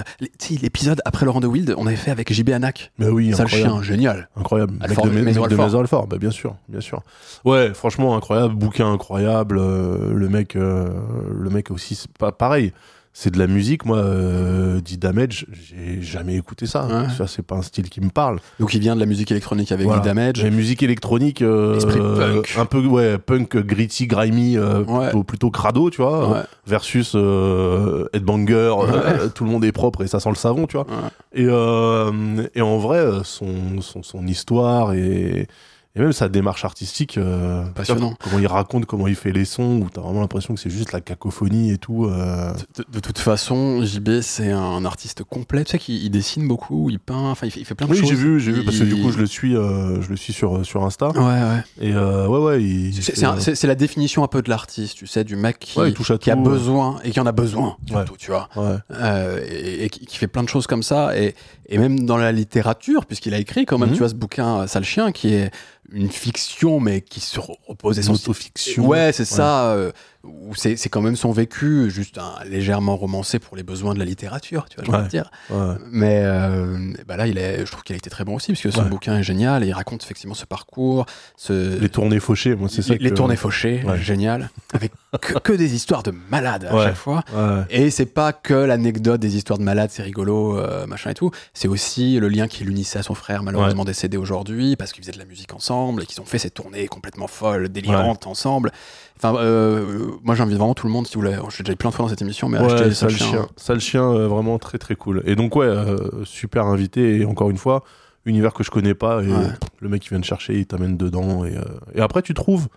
[0.61, 1.75] l'épisode après Laurent de Wild.
[1.77, 2.91] On avait fait avec JB Anak.
[2.97, 4.29] Mais oui, Ça le chien, génial.
[4.35, 4.73] Incroyable.
[4.73, 5.55] Mec Alfort, de, Maison de.
[5.55, 7.03] Maison Alfort, bah, bien sûr, bien sûr.
[7.43, 9.57] Ouais, franchement incroyable, bouquin incroyable.
[9.57, 12.73] le mec, le mec aussi, c'est pas pareil.
[13.17, 13.99] C'est de la musique, moi.
[13.99, 16.85] Euh, dit Damage, j'ai jamais écouté ça.
[16.85, 17.07] Ouais.
[17.17, 18.39] Ça, c'est pas un style qui me parle.
[18.59, 20.01] Donc, il vient de la musique électronique avec Voilà.
[20.01, 20.43] Damage.
[20.43, 22.55] La musique électronique, euh, punk.
[22.59, 25.05] un peu ouais, punk gritty, grimy, euh, Ouais.
[25.05, 26.43] plutôt, plutôt crado, tu vois.
[26.67, 30.75] Versus euh, Headbanger, euh, tout le monde est propre et ça sent le savon, tu
[30.75, 30.85] vois.
[31.33, 32.11] Et, euh,
[32.53, 35.47] et en vrai, son, son, son histoire et,
[35.95, 38.15] et même sa démarche artistique, euh, Passionnant.
[38.21, 40.91] comment il raconte, comment il fait les sons, où t'as vraiment l'impression que c'est juste
[40.91, 42.05] la cacophonie et tout.
[42.05, 42.51] euh.
[42.77, 45.63] De, de toute façon, JB, c'est un artiste complet.
[45.63, 47.91] Tu sais qu'il il dessine beaucoup, il peint, enfin, il fait, il fait plein de
[47.93, 48.09] Oui, choses.
[48.09, 50.33] j'ai vu, j'ai vu, parce que du coup, je le suis, euh, je le suis
[50.33, 51.09] sur, sur Insta.
[51.11, 51.63] Ouais, ouais.
[51.79, 55.23] Et euh, ouais, ouais, C'est- euh, c'est la définition un peu de l'artiste, tu sais,
[55.23, 58.17] du mec qui, Ouais, touche à qui a besoin et qui en a besoin, surtout,
[58.17, 58.49] tu vois.
[58.57, 58.75] ouais.
[58.91, 61.17] Euh, et, et qui, qui fait plein de choses comme ça.
[61.17, 61.35] Et,
[61.67, 63.95] et même dans la littérature, puisqu'il a écrit quand même, Mhm.
[63.95, 65.51] tu vois, ce bouquin Sale Chien, qui est
[65.91, 68.15] une fiction, mais qui se repose Une essentiellement.
[68.15, 68.87] autofiction.
[68.87, 69.71] Ouais, c'est ça.
[69.73, 69.91] euh,
[70.25, 74.05] où c'est quand même son vécu, juste un, légèrement romancé pour les besoins de la
[74.05, 75.07] littérature, tu vois, je veux Ouais.
[75.09, 75.31] dire.
[75.49, 75.75] Ouais.
[75.91, 78.61] Mais euh, bah là, il est, je trouve qu'il a été très bon aussi, parce
[78.61, 78.89] que son Ouais.
[78.89, 81.05] bouquin est génial et il raconte effectivement ce parcours,
[81.35, 82.93] ce, Les tournées fauchées, moi, c'est ça.
[82.95, 87.23] les que- tournées fauchées, génial, avec que, que des histoires de malades à chaque fois.
[87.69, 91.31] Et c'est pas que l'anecdote des histoires de malades, c'est rigolo, euh, machin et tout.
[91.53, 95.13] C'est aussi le lien qui l'unissait à son frère, malheureusement décédé aujourd'hui, parce qu'ils faisaient
[95.13, 98.71] de la musique ensemble et qu'ils ont fait ces tournées complètement folles, délirantes ensemble.
[99.17, 101.95] Enfin, euh, moi j'invite vraiment tout le monde, si vous je l'ai déjà plein de
[101.95, 103.27] fois dans cette émission, mais Ouais, achetez Sale chien.
[103.27, 103.47] Chien.
[103.55, 105.21] Sale chien, euh, vraiment très très cool.
[105.25, 107.17] Et donc, ouais, euh, super invité.
[107.21, 107.83] Et encore une fois,
[108.25, 109.23] univers que je connais pas.
[109.23, 109.47] Et Ouais.
[109.79, 111.45] le mec qui vient te chercher, il t'amène dedans.
[111.45, 111.55] Et,
[111.93, 112.67] et après, tu trouves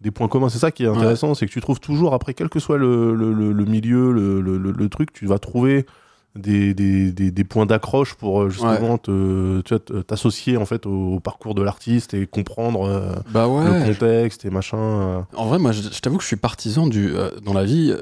[0.00, 0.48] des points communs.
[0.48, 3.14] C'est ça qui est intéressant, c'est que tu trouves toujours, après, quel que soit le,
[3.14, 5.86] le- le- le milieu, le truc, tu vas trouver
[6.34, 9.60] des, des, des- des points d'accroche pour euh, justement te-
[10.02, 13.84] t'associer en fait au, au parcours de l'artiste et comprendre euh, Bah le ouais.
[13.92, 14.78] contexte et machin.
[14.78, 15.20] euh.
[15.36, 17.14] En vrai, moi je, je t'avoue que je suis partisan du.
[17.14, 17.94] euh, dans la vie,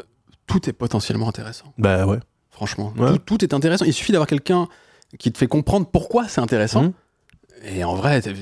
[0.46, 1.72] tout est potentiellement intéressant.
[1.78, 2.18] Bah ouais.
[2.50, 3.12] Franchement, Ouais.
[3.12, 3.84] tout, tout est intéressant.
[3.84, 4.68] Il suffit d'avoir quelqu'un
[5.18, 6.82] qui te fait comprendre pourquoi c'est intéressant.
[6.82, 6.92] Mhm.
[7.64, 8.32] Et en vrai, tu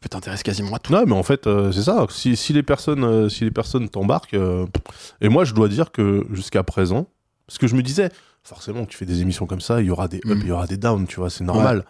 [0.00, 0.92] peux t'intéresser quasiment à tout.
[0.92, 2.04] Ouais, mais en fait, euh, c'est ça.
[2.10, 4.66] Si, si les personnes, euh, si les personnes t'embarquent, euh,
[5.22, 7.06] et moi, je dois dire que jusqu'à présent,
[7.46, 8.10] parce que je me disais,
[8.46, 10.40] forcément, tu fais des émissions comme ça, il y aura des ups, Mm.
[10.42, 11.84] il y aura des downs, tu vois, c'est normal.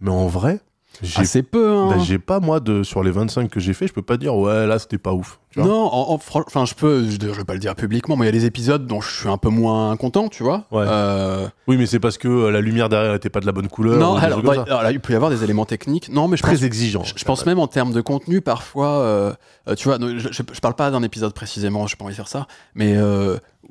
[0.00, 0.60] Mais en vrai,
[1.02, 1.88] j'ai, Assez peu, hein.
[1.90, 4.34] bah, j'ai pas moi de sur les 25 que j'ai fait, je peux pas dire
[4.34, 5.38] ouais là c'était pas ouf.
[5.50, 7.76] Tu vois Non, en, en fran- enfin, je peux, je, je vais pas le dire
[7.76, 10.42] publiquement, mais il y a des épisodes dont je suis un peu moins content, tu
[10.42, 10.64] vois.
[10.72, 10.84] Ouais.
[10.88, 13.68] Euh, Oui, mais c'est parce que euh, la lumière derrière était pas de la bonne
[13.68, 13.98] couleur.
[14.00, 16.08] non, alors, bah, alors là, il peut y avoir des éléments techniques.
[16.08, 17.04] Non, mais je pense, très exigeant.
[17.04, 19.32] je, je pense même en termes de contenu, parfois, euh,
[19.76, 22.48] tu vois, je, je, parle pas d'un épisode précisément, je pas envie de faire ça,
[22.74, 22.96] mais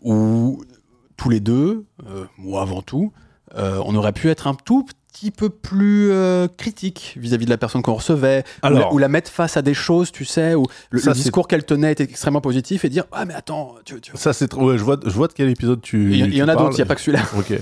[0.01, 0.63] où
[1.19, 3.11] tous les deux, euh, moi avant tout,
[3.55, 7.57] euh, on aurait pu être un tout petit peu plus euh, critique vis-à-vis de la
[7.57, 10.99] personne qu'on recevait, ou, la, ou mettre face à des choses, tu sais, où le,
[10.99, 13.99] Ça, le c'est- discours qu'elle tenait était extrêmement positif et dire ah mais attends, tu,
[14.01, 14.11] tu...
[14.15, 14.69] Ça c'est trop.
[14.69, 16.13] Ouais, je vois, je vois de quel épisode tu.
[16.13, 17.23] il y, en a d'autres, il n'y a pas que celui-là.
[17.37, 17.53] Ok.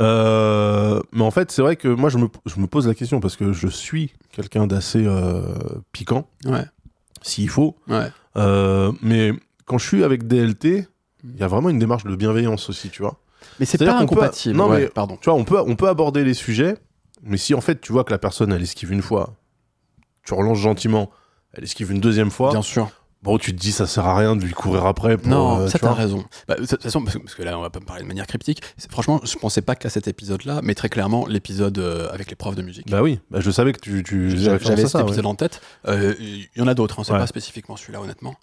[0.00, 3.20] Euh, mais en fait, c'est vrai que moi, je me, je me pose la question
[3.20, 5.42] parce que je suis quelqu'un d'assez euh,
[5.92, 6.64] piquant, Ouais,
[7.22, 7.76] s'il faut.
[7.88, 8.08] ouais.
[9.02, 9.32] Mais
[9.66, 10.88] quand je suis avec DLT,
[11.34, 13.16] il y a vraiment une démarche de bienveillance aussi, tu vois.
[13.60, 14.56] Mais c'est pas qu'on peut- incompatible.
[14.56, 15.16] non, ouais, mais- pardon.
[15.20, 16.76] Tu vois, on peut, on peut aborder les sujets,
[17.22, 19.34] mais si en fait tu vois que la personne elle esquive une fois,
[20.24, 21.10] tu relances gentiment,
[21.52, 22.90] elle esquive une deuxième fois, Bien sûr.
[23.22, 25.16] bon, tu te dis ça sert à rien de lui courir après.
[25.16, 26.24] Pour, Non, euh, ça t'as raison.
[26.46, 28.08] Bah, de toute façon, parce que, parce que là, on va pas me parler de
[28.08, 28.60] manière cryptique.
[28.90, 32.54] Franchement, je pensais pas qu'à cet épisode-là, mais très clairement, l'épisode euh, avec les profs
[32.56, 32.88] de musique.
[32.90, 35.02] Bah oui, bah, je savais que tu, tu J'avais cet ouais.
[35.02, 35.60] épisode en tête.
[35.86, 37.18] Euh, Il y en a d'autres, hein, c'est Ouais.
[37.18, 38.34] pas spécifiquement celui-là, honnêtement.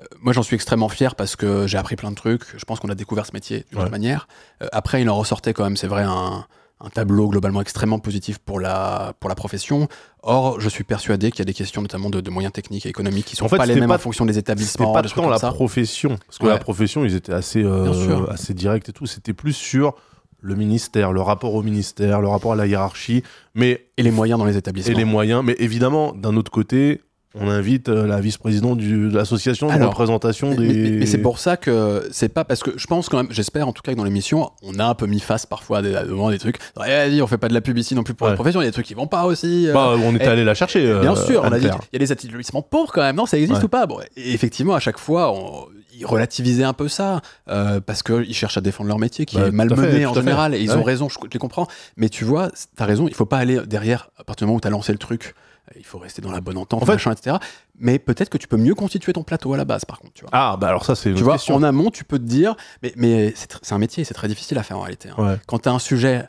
[0.00, 2.42] Euh, moi, j'en suis extrêmement fier parce que j'ai appris plein de trucs.
[2.56, 3.82] Je pense qu'on a découvert ce métier d'une Ouais.
[3.84, 4.28] autre manière.
[4.62, 6.44] Euh, après, il en ressortait quand même, c'est vrai, un,
[6.80, 9.88] un tableau globalement extrêmement positif pour la, pour la profession.
[10.22, 12.90] Or, je suis persuadé qu'il y a des questions notamment de, de moyens techniques et
[12.90, 14.92] économiques qui sont En fait, pas les c'était mêmes pas- en fonction des C'était établissements,
[14.92, 15.52] pas des trucs tant la ça.
[15.52, 16.50] profession, parce que Ouais.
[16.52, 19.06] la profession, ils étaient assez, euh, assez directs et tout.
[19.06, 19.94] C'était plus sur
[20.42, 23.22] le ministère, le rapport au ministère, le rapport à la hiérarchie,
[23.54, 24.96] mais Et les moyens dans les et établissements.
[24.96, 25.42] les moyens.
[25.42, 27.00] Mais évidemment, d'un autre côté,
[27.38, 30.74] on invite euh, la vice-présidente de l'association de représentation Mais, des.
[30.90, 33.68] mais- mais c'est pour ça que c'est pas parce que je pense quand même, j'espère
[33.68, 35.92] en tout cas que dans l'émission, on a un peu mis face parfois à des,
[35.92, 36.58] devant des trucs.
[36.86, 38.32] Eh, on fait pas de la publicité non plus pour Ouais.
[38.32, 38.60] la profession.
[38.60, 39.68] Il y a des trucs qui vont pas aussi.
[39.68, 39.72] euh.
[39.74, 40.86] Bah, on était et- allé la chercher.
[40.86, 43.16] euh, Bien sûr, on a dit qu'il y a des établissements pour quand même.
[43.16, 43.64] Non, ça existe Ouais.
[43.64, 43.86] ou pas?
[43.86, 45.66] Bon, et effectivement, à chaque fois, on,
[45.98, 49.46] ils relativisaient un peu ça euh, parce qu'ils cherchent à défendre leur métier qui Bah,
[49.48, 50.54] est malmené fait, en général.
[50.54, 50.76] Et ils Ouais.
[50.76, 51.66] ont raison, je, je les comprends.
[51.96, 54.60] Mais tu vois, t'as raison, il faut pas aller derrière à partir du moment où
[54.60, 55.34] t'as lancé le truc.
[55.76, 57.36] Il faut rester dans la bonne entente, En fait- machin, etc.
[57.78, 60.12] Mais peut-être que tu peux mieux constituer ton plateau à la base, par contre.
[60.14, 60.30] Tu vois.
[60.32, 61.56] Ah, bah alors ça, c'est une Tu vois, question.
[61.56, 64.28] en amont, tu peux te dire, mais, mais c'est tr- c'est un métier, c'est très
[64.28, 65.08] difficile à faire en réalité.
[65.16, 65.22] hein.
[65.22, 65.36] Ouais.
[65.46, 66.24] Quand tu as un sujet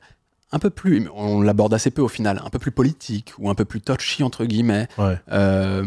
[0.51, 3.53] un peu plus, on l'aborde assez peu au final, un peu plus politique ou un
[3.55, 5.19] peu plus touchy entre guillemets, Ouais.
[5.31, 5.85] euh,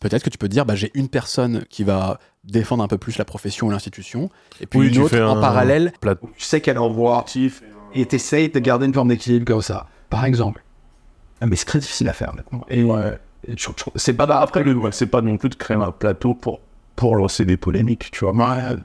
[0.00, 2.98] peut-être que tu peux te dire, bah, j'ai une personne qui va défendre un peu
[2.98, 4.28] plus la profession ou l'institution,
[4.60, 5.92] et puis Oui, une tu autre fais en un parallèle.
[6.36, 7.24] Tu sais qu'elle envoie
[7.94, 10.62] et t'essayes de garder une forme d'équilibre comme ça, par exemple.
[11.42, 12.64] Ah, mais c'est très difficile à faire maintenant.
[12.70, 13.18] Et, Ouais.
[13.96, 16.60] c'est pas Après, le, c'est pas non plus de créer un plateau pour,
[17.02, 18.32] pour lancer des polémiques, tu vois.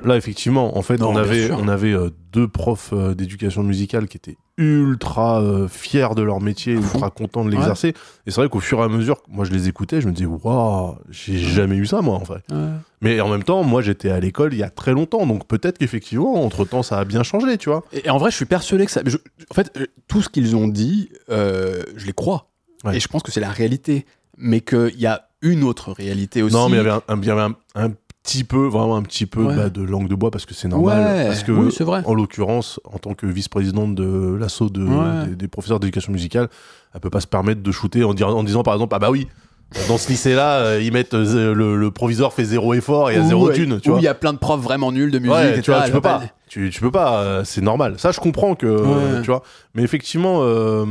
[0.03, 4.07] Là, effectivement, en fait, Non, on avait, on avait euh, deux profs euh, d'éducation musicale
[4.07, 7.89] qui étaient ultra euh, fiers de leur métier, ultra contents de l'exercer.
[8.25, 10.25] Et c'est vrai qu'au fur et à mesure, moi, je les écoutais, je me disais,
[10.25, 12.41] waouh, j'ai jamais eu ça, moi, en fait.
[12.51, 12.69] Ouais.
[13.01, 15.77] Mais en même temps, moi, j'étais à l'école il y a très longtemps, donc peut-être
[15.77, 17.83] qu'effectivement, entre temps, ça a bien changé, tu vois.
[17.93, 19.01] Et, et en vrai, je suis persuadé que ça.
[19.05, 19.17] je-
[19.51, 19.71] en fait,
[20.07, 22.49] tout ce qu'ils ont dit, je les crois.
[22.83, 22.97] Ouais.
[22.97, 24.05] Et je pense que c'est la réalité.
[24.39, 26.55] Mais qu'il y a une autre réalité aussi.
[26.55, 27.89] Non, mais il y avait un, un- il y avait un, un
[28.27, 29.55] petit peu, vraiment un petit peu Ouais.
[29.55, 30.99] bah, de langue de bois parce que c'est normal.
[31.17, 32.01] Ouais, Parce que, oui, c'est vrai.
[32.05, 35.27] en l'occurrence, en tant que vice-présidente de l'assaut de, Ouais.
[35.29, 36.49] des, des professeurs d'éducation musicale,
[36.93, 39.27] elle peut pas se permettre de shooter en, en disant par exemple, ah bah oui,
[39.89, 43.17] Dans ce lycée-là, euh, ils mettent euh, le, le proviseur fait zéro effort et il
[43.21, 43.99] y a zéro thune, tu vois.
[43.99, 45.33] il y a plein de profs vraiment nuls de musique.
[45.35, 46.21] Ouais, tu vois, tu peux pas.
[46.47, 47.95] Tu, tu peux pas, euh, c'est normal.
[47.97, 49.21] Ça, je comprends que, Ouais.
[49.23, 49.43] tu vois.
[49.75, 50.85] Mais effectivement, euh,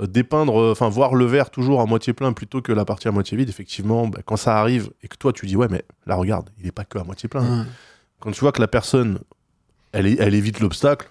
[0.00, 3.12] dépeindre, euh, enfin, voir le verre toujours à moitié plein plutôt que la partie à
[3.12, 6.16] moitié vide, effectivement, bah, quand ça arrive et que toi, tu dis, ouais, mais là,
[6.16, 7.66] regarde, il est pas que à moitié plein.
[8.20, 9.18] Quand tu vois que la personne,
[9.92, 11.10] elle, est- elle évite l'obstacle,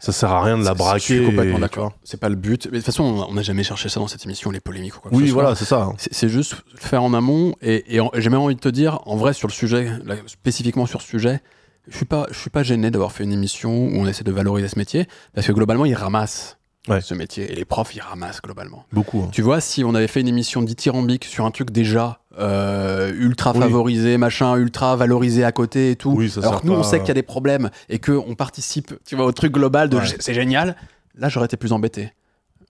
[0.00, 0.98] ça sert à rien de la braquer.
[0.98, 1.92] Je suis complètement d'accord.
[2.02, 2.66] C'est pas le but.
[2.66, 5.00] Mais de toute façon, on- n'a jamais cherché ça dans cette émission, les polémiques ou
[5.00, 5.42] quoi que Oui, ce soit.
[5.42, 5.82] voilà, c'est ça.
[5.82, 5.94] hein.
[5.98, 7.54] C'est juste faire en amont.
[7.62, 7.84] Et,
[8.16, 11.08] j'ai même envie de te dire, en vrai, sur le sujet, là, spécifiquement sur ce
[11.08, 11.40] sujet,
[11.88, 14.32] je suis pas, je suis pas gêné d'avoir fait une émission où on essaie de
[14.32, 16.56] valoriser ce métier, parce que globalement, ils ramassent
[16.88, 17.00] Ouais.
[17.00, 17.50] ce métier.
[17.52, 18.84] Et les profs, ils ramassent globalement.
[18.92, 19.20] Beaucoup.
[19.22, 19.28] hein.
[19.32, 23.52] Tu vois, si on avait fait une émission dithyrambique sur un truc déjà euh, ultra
[23.52, 23.60] Oui.
[23.60, 27.08] favorisé, machin, ultra valorisé à côté et tout, Oui, alors que nous, on sait qu'il
[27.08, 30.04] y a des problèmes et qu'on participe, tu vois, au truc global de Ouais.
[30.18, 30.74] c'est génial,
[31.14, 32.12] là, j'aurais été plus embêté.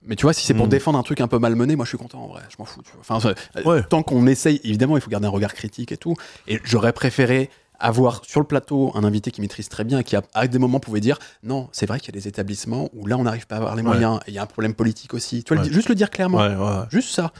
[0.05, 0.69] Mais tu vois, si c'est pour Mm.
[0.69, 2.81] défendre un truc un peu malmené, moi je suis content en vrai, je m'en fous.
[2.83, 3.15] Tu vois.
[3.17, 3.33] Enfin,
[3.63, 3.81] Ouais.
[3.89, 6.15] Tant qu'on essaye, évidemment, il faut garder un regard critique et tout.
[6.47, 7.49] Et j'aurais préféré
[7.83, 10.57] avoir sur le plateau un invité qui maîtrise très bien et qui, à, à des
[10.59, 13.45] moments, pouvait dire non, c'est vrai qu'il y a des établissements où là, on n'arrive
[13.47, 15.43] pas à avoir les moyens et il y a un problème politique aussi.
[15.43, 15.71] Tu vois, Ouais.
[15.71, 16.37] juste le dire clairement.
[16.39, 16.85] Ouais.
[16.89, 17.31] Juste ça.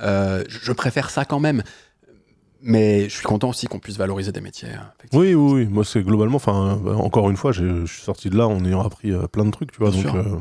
[0.00, 1.62] Euh, je préfère ça quand même.
[2.64, 4.68] Mais je suis content aussi qu'on puisse valoriser des métiers.
[4.68, 5.20] effectivement.
[5.20, 5.66] Oui, oui, oui.
[5.66, 8.82] Moi, c'est globalement, enfin, euh, encore une fois, je suis sorti de là en ayant
[8.82, 9.90] appris euh, plein de trucs, tu vois.
[9.90, 10.16] Bien donc, sûr.
[10.16, 10.38] euh,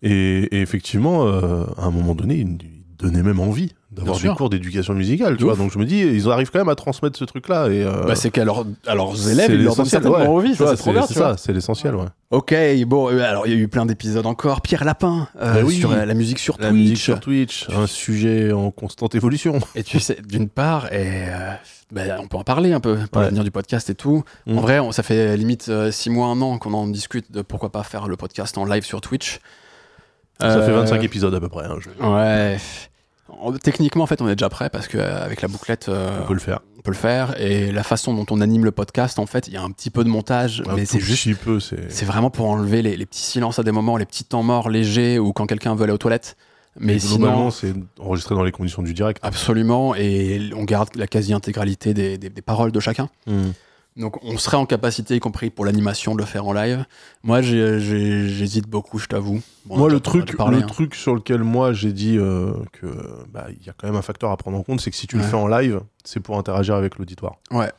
[0.00, 2.73] et, et effectivement, euh, à un moment donné, il, il
[3.04, 5.54] donnait même envie d'avoir des cours d'éducation musicale, tu vois.
[5.56, 7.68] Donc, je me dis, ils arrivent quand même à transmettre ce truc-là.
[7.68, 8.64] Et, euh, Bah, c'est qu'à leurs,
[9.30, 10.26] élèves, ils leur donnent certainement ouais.
[10.26, 10.54] envie.
[10.56, 12.06] C'est trop bien, c'est ça, c'est l'essentiel, ouais.
[12.30, 12.52] Ok,
[12.86, 14.60] bon, euh, alors il y a eu plein d'épisodes encore.
[14.62, 15.76] Pierre Lapin, euh, Bah oui.
[15.76, 16.80] sur la musique sur La Twitch.
[16.80, 19.60] musique sur Twitch, un sujet en constante évolution.
[19.76, 21.52] Et tu sais, d'une part, et euh,
[21.92, 23.24] bah, on peut en parler un peu pour Ouais.
[23.26, 24.24] l'avenir du podcast et tout.
[24.46, 24.58] Mm.
[24.58, 27.70] En vrai, on- ça fait limite 6 mois, un an qu'on en discute de pourquoi
[27.70, 29.38] pas faire le podcast en live sur Twitch.
[30.40, 31.66] Ça fait 25 épisodes à peu près.
[31.66, 32.58] hein, je- Ouais.
[33.28, 36.34] En- Techniquement, en fait, on est déjà prêt parce qu'avec la bouclette, euh, On peut
[36.34, 36.60] le faire.
[36.78, 37.34] on peut le faire.
[37.40, 39.90] Et la façon dont on anime le podcast, en fait, il y a un petit
[39.90, 41.34] peu de montage, Un mais c'est juste.
[41.38, 41.90] peu, c'est.
[41.90, 44.68] C'est vraiment pour enlever les, les petits silences à des moments, les petits temps morts
[44.68, 46.36] légers ou quand quelqu'un veut aller aux toilettes.
[46.78, 49.20] Mais globalement, sinon, c'est enregistré dans les conditions du direct.
[49.22, 49.94] absolument.
[49.94, 53.08] Et on garde la quasi-intégralité des, des- des paroles de chacun.
[53.28, 53.50] Mm.
[53.96, 56.84] Donc on serait en capacité, y compris pour l'animation, de le faire en live.
[57.22, 59.40] Moi, j'hésite beaucoup, je t'avoue.
[59.66, 60.62] Bon, moi, le truc, le hein.
[60.62, 62.86] truc sur lequel moi j'ai dit euh, que
[63.32, 65.16] bah, y a quand même un facteur à prendre en compte, c'est que si tu
[65.16, 67.36] le fais en live, c'est pour interagir avec l'auditoire.
[67.52, 67.70] Ouais.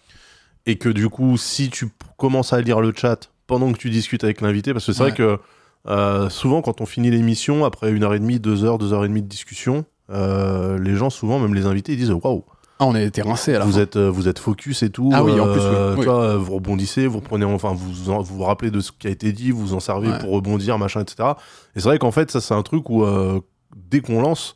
[0.66, 4.24] Et que du coup, si tu commences à lire le chat pendant que tu discutes
[4.24, 5.10] avec l'invité, parce que c'est Ouais.
[5.10, 5.40] vrai que
[5.88, 9.06] euh, souvent quand on finit l'émission après une heure et demie, deux heures, deux heures
[9.06, 12.44] et demie de discussion, euh, les gens souvent, même les invités, ils disent waouh,
[12.80, 15.10] Ah, on a été rincés à la vous êtes euh, vous êtes focus et tout.
[15.14, 15.66] Ah oui, en plus, oui.
[15.66, 16.00] euh, Oui.
[16.02, 19.08] Tu vois, vous rebondissez, vous reprenez, enfin, vous en- vous vous rappelez de ce qui
[19.08, 20.20] a été dit, vous en servez Ouais.
[20.20, 21.30] pour rebondir, machin, etc.
[21.76, 23.40] Et c'est vrai qu'en fait, ça c'est un truc où euh,
[23.76, 24.56] dès qu'on lance,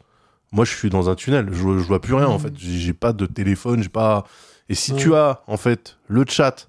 [0.51, 2.39] moi je suis dans un tunnel, je, je vois plus rien en Mhm.
[2.39, 4.26] fait, j'ai pas de téléphone, j'ai pas.
[4.70, 4.97] Et si Ouais.
[4.99, 6.68] tu as en fait le chat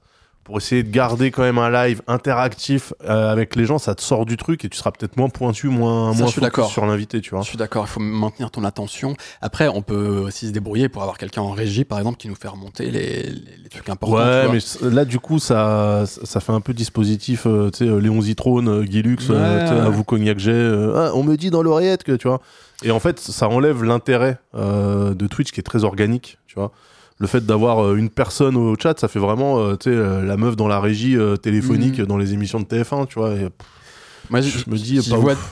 [0.50, 4.02] pour essayer de garder quand même un live interactif euh, avec les gens, ça te
[4.02, 6.26] sort du truc et tu seras peut-être moins pointu, moins, Ça,
[6.68, 7.42] sur l'invité, tu vois.
[7.42, 9.14] Je suis d'accord, il faut maintenir ton attention.
[9.42, 12.34] Après, on peut aussi se débrouiller pour avoir quelqu'un en régie, par exemple, qui nous
[12.34, 13.30] fait remonter les, les-
[13.62, 14.16] les trucs importants.
[14.16, 14.48] Ouais,
[14.82, 18.20] mais là, du coup, ça, ça fait un peu dispositif, euh, tu sais, euh, Léon
[18.20, 22.02] Zitrone, Guy Lux, Ouais, à vous cognac j'ai, euh, Ah, on me dit dans l'oreillette
[22.02, 22.40] que, tu vois.
[22.82, 26.72] Et en fait, ça enlève l'intérêt de Twitch qui est très organique, tu vois.
[27.20, 30.22] Le fait d'avoir euh, une personne au chat, ça fait vraiment, euh, tu sais, euh,
[30.24, 32.06] la meuf dans la régie téléphonique Mhm.
[32.06, 33.34] dans les émissions de TF1, tu vois.
[33.34, 35.00] Et, pff, Moi, je me dis,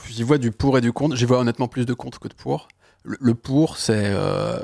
[0.09, 1.15] j'y vois, du pour et du contre.
[1.15, 2.67] J'y vois honnêtement plus de contre que de pour.
[3.03, 4.57] Le, le pour, c'est euh,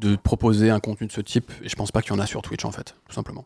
[0.00, 2.26] de proposer un contenu de ce type, et je pense pas qu'il y en a
[2.26, 3.44] sur Twitch, en fait, tout simplement.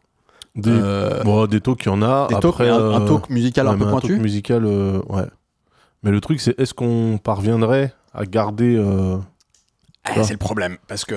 [0.55, 2.29] des, Euh, bon, des talks, il y en a.
[2.29, 4.09] des Après, talks, un, un talk musical ouais, un peu pointu.
[4.09, 5.25] talk musical, euh, ouais.
[6.05, 8.77] Mais le truc, c'est est-ce qu'on parviendrait à garder.
[10.05, 10.23] Ah, vois.
[10.25, 11.17] c'est le problème, parce que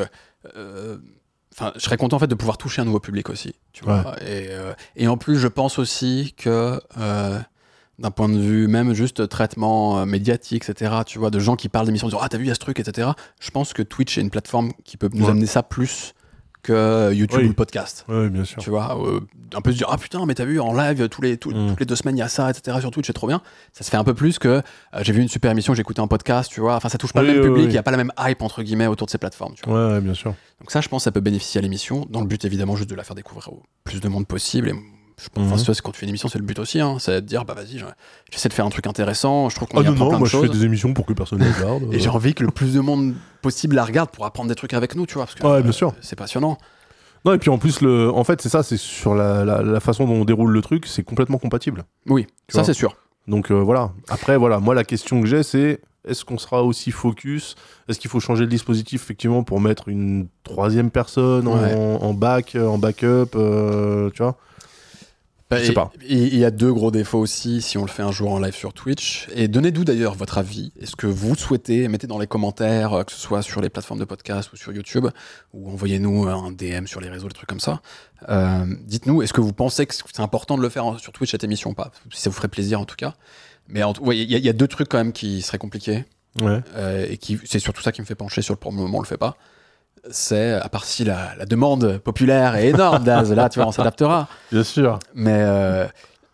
[1.58, 4.16] enfin, je serais content en fait de pouvoir toucher un nouveau public aussi, tu vois.
[4.22, 7.40] Et, euh, et en plus, je pense aussi que euh,
[8.00, 10.98] d'un point de vue même juste traitement euh, médiatique, etc.
[11.06, 12.60] Tu vois, de gens qui parlent d'émissions, disant ah t'as vu il y a ce
[12.60, 13.10] truc, etc.
[13.40, 15.32] Je pense que Twitch est une plateforme qui peut nous Ouais.
[15.32, 16.14] amener ça plus
[16.64, 17.46] que YouTube Oui.
[17.46, 18.04] ou le podcast.
[18.10, 18.62] Ouais, bien sûr.
[18.62, 19.20] Tu vois, euh,
[19.56, 21.70] un peu se dire ah putain mais t'as vu en live tous les tous- Mm.
[21.70, 23.42] toutes les deux semaines il y a ça etc sur Twitch c'est trop bien.
[23.72, 24.62] Ça se fait un peu plus que euh,
[25.02, 26.76] j'ai vu une super émission j'ai écouté un podcast tu vois.
[26.76, 27.74] Enfin ça touche pas Oui, le même oui, public, il oui.
[27.76, 29.54] y a pas la même hype entre guillemets autour de ces plateformes.
[29.56, 29.88] Tu vois.
[29.88, 30.34] Ouais, ouais, bien sûr.
[30.60, 32.96] Donc ça je pense ça peut bénéficier à l'émission dans le but évidemment juste de
[32.96, 34.70] la faire découvrir au plus de monde possible.
[34.70, 34.74] Et
[35.20, 37.22] je pense, enfin, c'est quand tu fais une émission c'est le but aussi, hein, c'est
[37.22, 37.86] de dire bah vas-y je-
[38.32, 39.50] j'essaie de faire un truc intéressant.
[39.50, 40.60] Je trouve qu'on Ah y non, apprend non, plein moi de je fais choses.
[40.60, 41.94] des émissions pour que personne ne regarde.
[41.94, 44.74] Et j'ai envie que le plus de monde possible la regarde pour apprendre des trucs
[44.74, 45.94] avec nous, tu vois, parce que Ouais, bien euh, sûr.
[46.02, 46.58] c'est passionnant.
[47.26, 48.10] Non, et puis en plus, le...
[48.12, 50.86] en fait, c'est ça, c'est sur la, la, la façon dont on déroule le truc,
[50.86, 51.84] c'est complètement compatible.
[52.08, 52.96] Oui, ça c'est sûr.
[53.28, 53.92] Donc euh, voilà.
[54.10, 57.56] Après, voilà, moi la question que j'ai, c'est Est-ce qu'on sera aussi focus?
[57.90, 62.78] Est-ce qu'il faut changer le dispositif effectivement pour mettre une troisième personne en, back, en
[62.78, 64.38] backup, euh, tu vois?
[65.50, 65.92] Bah, Je sais pas.
[66.10, 68.54] Il y a deux gros défauts aussi si on le fait un jour en live
[68.54, 69.28] sur Twitch.
[69.34, 70.74] Et donnez-nous d'ailleurs votre avis.
[70.82, 74.00] Est-ce que vous souhaitez Mettez dans les commentaires, euh, que ce soit sur les plateformes
[74.00, 75.08] de podcast ou sur YouTube,
[75.54, 77.82] ou envoyez-nous un DM sur les réseaux, des trucs comme ça.
[78.28, 81.46] Euh, Dites-nous, est-ce que vous pensez que c'est important de le faire sur Twitch cette
[81.46, 81.92] émission ou pas?
[82.12, 83.14] Si ça vous ferait plaisir en tout cas.
[83.70, 85.42] Mais en tout- ouais, il y, a- il y a deux trucs quand même qui
[85.42, 86.04] seraient compliqués.
[86.42, 86.60] Ouais.
[86.76, 89.00] Euh, et qui c'est surtout ça qui me fait pencher sur le pour le moment
[89.00, 89.38] on le fait pas
[90.12, 93.72] c'est à part si la, la demande populaire est énorme Daz là tu vois on
[93.72, 94.28] s'adaptera.
[94.52, 95.00] Bien sûr.
[95.14, 95.86] mais euh,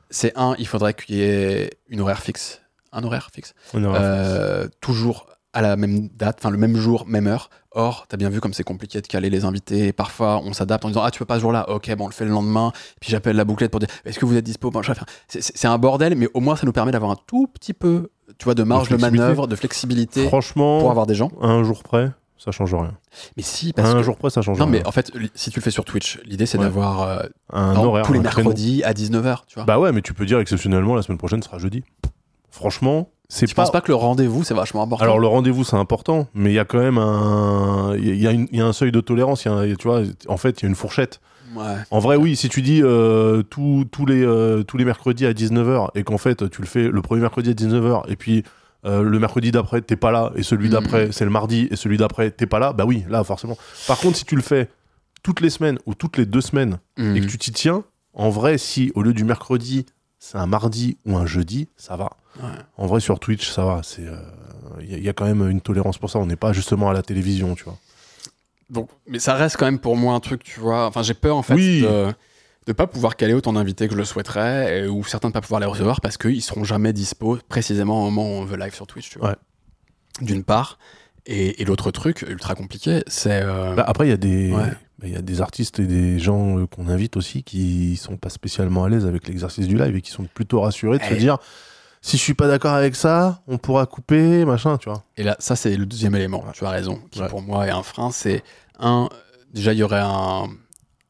[0.10, 2.62] c'est un il faudrait qu'il y ait une horaire fixe.
[2.92, 3.54] Un horaire fixe.
[3.74, 7.50] On aura- Euh, toujours à la même date enfin le même jour même heure.
[7.76, 9.88] Or t'as bien vu comme c'est compliqué de caler les invités.
[9.88, 11.70] Et parfois on s'adapte en disant ah tu peux pas ce jour-là.
[11.70, 12.72] Ok bon on le fait le lendemain.
[13.00, 14.72] Puis j'appelle la bouclette pour dire est-ce que vous êtes dispo?
[15.28, 18.46] C'est- un bordel mais au moins ça nous permet d'avoir un tout petit peu tu
[18.46, 19.20] vois de marge de, flexibilité.
[19.22, 21.30] manœuvre de flexibilité Franchement, pour avoir des gens.
[21.42, 22.10] un jour près,
[22.44, 22.92] ça change rien.
[23.38, 24.04] mais si, parce un que.
[24.04, 24.72] jour près, ça change Non, rien.
[24.72, 26.64] mais en fait, si tu le fais sur Twitch, l'idée c'est Ouais.
[26.66, 27.20] d'avoir euh,
[27.52, 29.64] un exemple, horaire, tous les mercredis à 19h, tu vois.
[29.66, 31.84] Bah ouais, mais tu peux dire exceptionnellement la semaine prochaine sera jeudi.
[32.52, 33.64] Franchement, c'est tu pas.
[33.64, 36.56] penses pas que le rendez-vous c'est vachement important Alors le rendez-vous c'est important, mais il
[36.56, 39.46] y a quand même un, il y, il y a un seuil de tolérance.
[39.46, 41.20] y a tu vois, en fait, il y a une fourchette.
[41.56, 41.64] Ouais.
[41.92, 45.90] En vrai, oui, si tu dis euh, tous les euh, tous les mercredis à 19h
[45.96, 48.44] et qu'en fait tu le fais le premier mercredi à 19h et puis
[48.86, 50.72] euh, le mercredi d'après t'es pas là et celui Mhm.
[50.74, 53.58] d'après c'est le mardi et celui d'après t'es pas là, bah oui, là forcément.
[53.88, 54.70] Par contre, si tu le fais
[55.24, 57.16] toutes les semaines ou toutes les deux semaines Mhm.
[57.16, 59.86] et que tu t'y tiens, en vrai, si au lieu du mercredi
[60.20, 62.12] c'est un mardi ou un jeudi, ça va.
[62.42, 62.50] Ouais.
[62.78, 63.82] En vrai, sur Twitch, ça va.
[64.82, 66.18] Il y, a- y a quand même une tolérance pour ça.
[66.20, 67.78] On n'est pas justement à la télévision, tu vois.
[68.70, 70.88] Donc, mais ça reste quand même pour moi un truc, tu vois.
[70.88, 71.82] Enfin, j'ai peur en fait Oui.
[71.82, 72.14] de
[72.66, 75.42] de pas pouvoir caler autant d'invités que je le souhaiterais, et- ou certains de pas
[75.42, 78.74] pouvoir les recevoir parce qu'ils seront jamais dispo précisément au moment où on veut live
[78.74, 79.30] sur Twitch, tu vois.
[79.30, 79.36] Ouais.
[80.22, 80.78] D'une part.
[81.26, 83.42] Et, et l'autre truc, ultra compliqué, c'est.
[83.44, 84.70] euh, Bah, après, il y a des, Ouais.
[85.00, 88.18] bah, il y a des artistes et des gens euh, qu'on invite aussi qui sont
[88.18, 91.14] pas spécialement à l'aise avec l'exercice du live et qui sont plutôt rassurés de se
[91.14, 91.38] dire,
[92.02, 95.04] si je suis pas d'accord avec ça, on pourra couper, machin, tu vois.
[95.16, 97.30] Et là, ça, c'est le deuxième élément, tu as raison, qui Ouais.
[97.30, 98.12] pour moi est un frein.
[98.12, 98.44] C'est
[98.78, 99.08] un,
[99.54, 100.48] déjà, il y aurait un,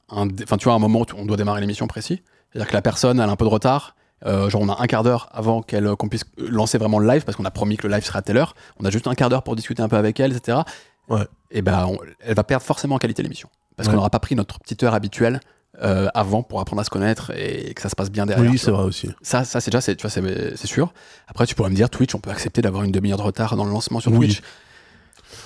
[0.10, 2.22] enfin, tu vois, un moment où on doit démarrer l'émission précis.
[2.52, 3.96] C'est-à-dire que la personne, elle a un peu de retard.
[4.26, 7.24] Euh, genre, on a un quart d'heure avant qu'elle, qu'on puisse lancer vraiment le live,
[7.26, 8.56] parce qu'on a promis que le live serait à telle heure.
[8.80, 10.60] On a juste un quart d'heure pour discuter un peu avec elle, etc.
[11.10, 11.28] Ouais.
[11.52, 11.90] Et ben,
[12.22, 13.50] elle va perdre forcément en qualité l'émission.
[13.76, 13.92] Parce Ouais.
[13.94, 15.42] qu'on n'aura pas pris notre petite heure habituelle
[15.82, 18.50] euh, avant pour apprendre à se connaître et que ça se passe bien derrière.
[18.52, 19.10] oui, c'est vrai aussi.
[19.24, 20.94] Ça, ça c'est déjà, c'est, tu vois, c'est, c'est sûr.
[21.28, 23.66] Après, tu pourrais me dire, Twitch, on peut accepter d'avoir une demi-heure de retard dans
[23.66, 24.20] le lancement sur Oui.
[24.28, 24.42] Twitch.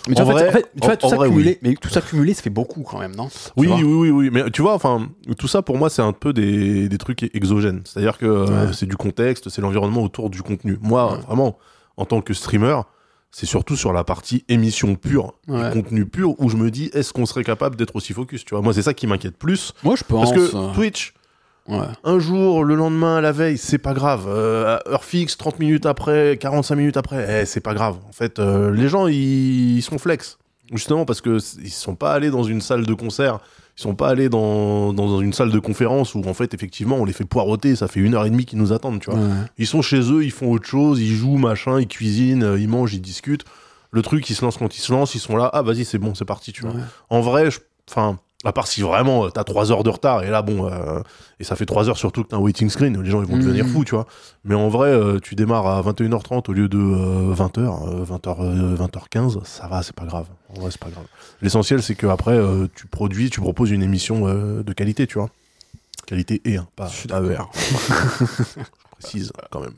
[0.08, 1.30] Mais tu En vois, en fait, vrai- en fait, tu vois, en- tout ça vrai,
[1.30, 3.30] cumulé, mais tout ça cumulé, ça fait beaucoup quand même, non?
[3.58, 4.30] Oui, oui, oui, oui.
[4.32, 5.08] Mais tu vois, enfin,
[5.38, 7.82] tout ça pour moi, c'est un peu des, des trucs exogènes.
[7.86, 10.78] C'est-à-dire que euh, c'est du contexte, c'est l'environnement autour du contenu.
[10.82, 11.20] Moi, Ouais.
[11.28, 11.58] vraiment,
[11.98, 12.82] en tant que streamer,
[13.32, 15.70] c'est surtout sur la partie émission pure, Ouais.
[15.74, 18.46] contenu pur, où je me dis, est-ce qu'on serait capable d'être aussi focus?
[18.46, 19.74] Tu vois, moi, c'est ça qui m'inquiète plus.
[19.84, 20.32] Moi, je pense.
[20.32, 21.14] Parce que euh, Twitch,
[21.68, 21.78] ouais.
[22.03, 24.26] un jour, le lendemain, la veille, c'est pas grave.
[24.28, 27.95] Euh, heure fixe, 30 minutes après, 45 minutes après, eh, c'est pas grave.
[28.07, 30.38] En fait, euh, les gens, ils, ils sont flex.
[30.74, 33.39] Justement parce que ils sont pas allés dans une salle de concert,
[33.78, 37.05] ils sont pas allés dans, dans une salle de conférence où en fait effectivement on
[37.05, 39.18] les fait poireauter, ça fait une heure et demie qu'ils nous attendent, tu vois.
[39.18, 39.30] Ouais.
[39.57, 42.68] Ils sont chez eux, ils font autre chose, ils jouent, machin, ils cuisinent, euh, ils
[42.68, 43.45] mangent, ils discutent.
[43.91, 45.99] Le truc, ils se lancent quand ils se lancent, ils sont là, ah vas-y c'est
[45.99, 46.72] bon, c'est parti, tu vois.
[46.72, 46.82] Ouais.
[47.09, 47.59] En vrai, je-
[47.89, 51.02] enfin, à part si vraiment euh, t'as 3 heures de retard, et là, bon, euh,
[51.40, 53.38] et ça fait 3 heures surtout que t'as un waiting screen, les gens ils vont
[53.38, 53.72] devenir Mhm.
[53.72, 54.06] fous, tu vois.
[54.46, 59.44] Mais en vrai, euh, tu démarres à 21h30 au lieu de euh, 20h, 20h, 20h15,
[59.44, 60.28] ça va, c'est pas grave.
[60.56, 61.06] En vrai, c'est pas grave.
[61.42, 62.40] L'essentiel, c'est que après,
[62.76, 65.30] tu produis, tu proposes une émission de qualité, tu vois.
[66.06, 67.28] Qualité et, hein, pas, Je suis pas ER.
[67.30, 67.52] d'accord.
[68.20, 69.74] Je précise quand même.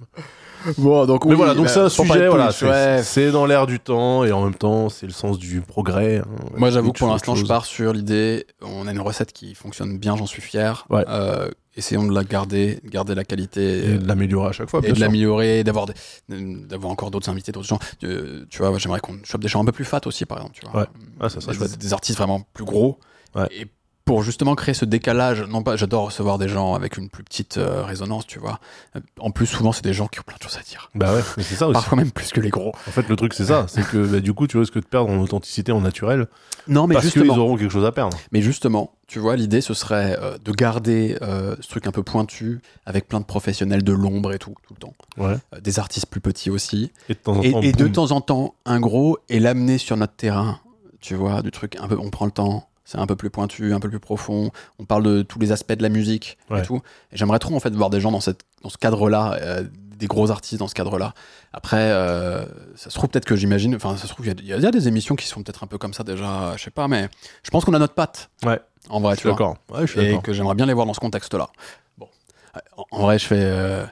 [0.78, 3.02] Bon, donc Mais oui, voilà, donc bah, c'est un sujet, voilà, c'est ouais.
[3.04, 6.18] c'est dans l'air du temps et en même temps, c'est le sens du progrès.
[6.18, 6.26] hein.
[6.58, 8.46] Moi, j'avoue que pour l'instant, je pars sur l'idée.
[8.62, 10.86] On a une recette qui fonctionne bien, j'en suis fier.
[10.90, 11.06] Ouais.
[11.08, 13.94] Euh, essayons de la garder, garder la qualité.
[13.94, 15.06] Et de l'améliorer à chaque fois, et bien de sûr.
[15.06, 15.94] l'améliorer, d'avoir des-
[16.68, 17.80] d'avoir encore d'autres invités, d'autres gens.
[18.04, 20.56] Euh, tu vois, j'aimerais qu'on chope des gens un peu plus fat aussi, par exemple.
[20.60, 20.82] Tu vois.
[20.82, 20.88] Ouais.
[21.22, 21.78] Ah, ça serait des, chouette.
[21.78, 23.00] des artistes vraiment plus gros.
[23.36, 23.48] Ouais.
[23.52, 23.66] Et
[24.10, 27.60] pour justement créer ce décalage, non pas, j'adore recevoir des gens avec une plus petite
[27.60, 28.60] euh, résonance, tu vois.
[28.96, 30.90] Euh, En plus, souvent, c'est des gens qui ont plein de choses à dire.
[30.96, 31.74] Bah ouais, mais c'est ça aussi.
[31.74, 32.70] Parfois même plus que les gros.
[32.88, 33.68] En fait, le truc, c'est ça.
[33.68, 36.26] C'est que bah, du coup, tu risques de perdre en authenticité, en naturel.
[36.68, 38.18] Non, mais parce justement, qu'ils auront quelque chose à perdre.
[38.32, 42.02] mais justement, tu vois, l'idée, ce serait euh, de garder euh, ce truc un peu
[42.02, 44.94] pointu, avec plein de professionnels de l'ombre et tout, tout le temps.
[45.20, 45.36] Ouais.
[45.62, 46.92] Des artistes plus petits aussi.
[47.10, 49.98] Et de temps en temps, et de temps en temps, un gros, et l'amener sur
[49.98, 50.60] notre terrain,
[51.00, 53.72] tu vois, du truc un peu, on prend le temps, C'est un peu plus pointu,
[53.72, 54.50] un peu plus profond.
[54.80, 56.60] On parle de tous les aspects de la musique Ouais.
[56.60, 56.82] et tout.
[57.12, 59.64] Et j'aimerais trop en fait voir des gens dans, cette, dans ce cadre-là, euh,
[59.96, 61.14] des gros artistes dans ce cadre-là.
[61.54, 62.44] Après, euh,
[62.76, 64.88] ça se trouve peut-être que j'imagine, enfin, ça se trouve, il y a- y, des
[64.88, 67.10] émissions qui sont peut-être un peu comme ça déjà, je sais pas, mais
[67.44, 68.32] je pense qu'on a notre patte.
[68.44, 68.60] Ouais.
[68.90, 69.38] En vrai, Je tu suis vois.
[69.38, 69.58] d'accord.
[69.72, 71.48] Ouais, je suis Et que j'aimerais bien les voir dans ce contexte-là.
[72.00, 72.08] Bon.
[72.76, 73.40] En, en vrai, je fais.
[73.40, 73.86] euh,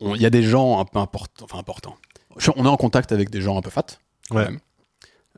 [0.00, 1.44] Il y a des gens un peu importants.
[1.46, 1.96] Enfin, importants.
[2.56, 3.82] On est en contact avec des gens un peu fat.
[4.28, 4.44] quand Ouais.
[4.44, 4.60] même.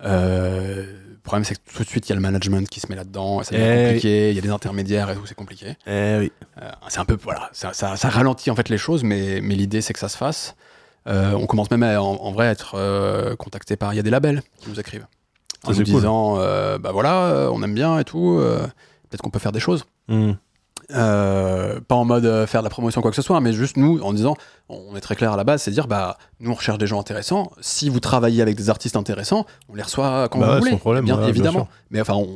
[0.05, 2.97] Euh, problème, c'est que tout de suite, il y a le management qui se met
[2.97, 3.43] là-dedans.
[3.43, 4.31] Ça devient Eh compliqué.
[4.31, 5.77] Il y a des intermédiaires et tout, c'est compliqué.
[5.87, 6.33] Eh oui.
[6.63, 7.19] Euh, c'est un peu.
[7.23, 7.51] Voilà.
[7.53, 10.17] Ça, ça- ça ralentit en fait les choses, mais, mais l'idée, c'est que ça se
[10.17, 10.57] fasse.
[11.07, 13.93] Euh, on commence même à, en, en vrai à être euh, contacté par.
[13.93, 15.07] Il y a des labels qui nous écrivent.
[15.65, 15.85] En nous cool.
[15.85, 18.41] disant, euh, bah voilà, on aime bien et tout.
[19.09, 19.85] Peut-être qu'on peut faire des choses.
[20.09, 20.33] Hmm.
[20.95, 23.77] Euh, pas en mode euh, faire de la promotion quoi que ce soit, mais juste
[23.77, 24.37] nous en disant,
[24.69, 27.01] on est très clair à la base, c'est dire bah nous on recherche des gens
[27.01, 27.51] intéressants.
[27.61, 30.77] Si vous travaillez avec des artistes intéressants, on les reçoit quand Bah vous ouais, voulez.
[30.77, 31.67] problème, bien ouais, évidemment.
[31.91, 32.29] mais enfin, on,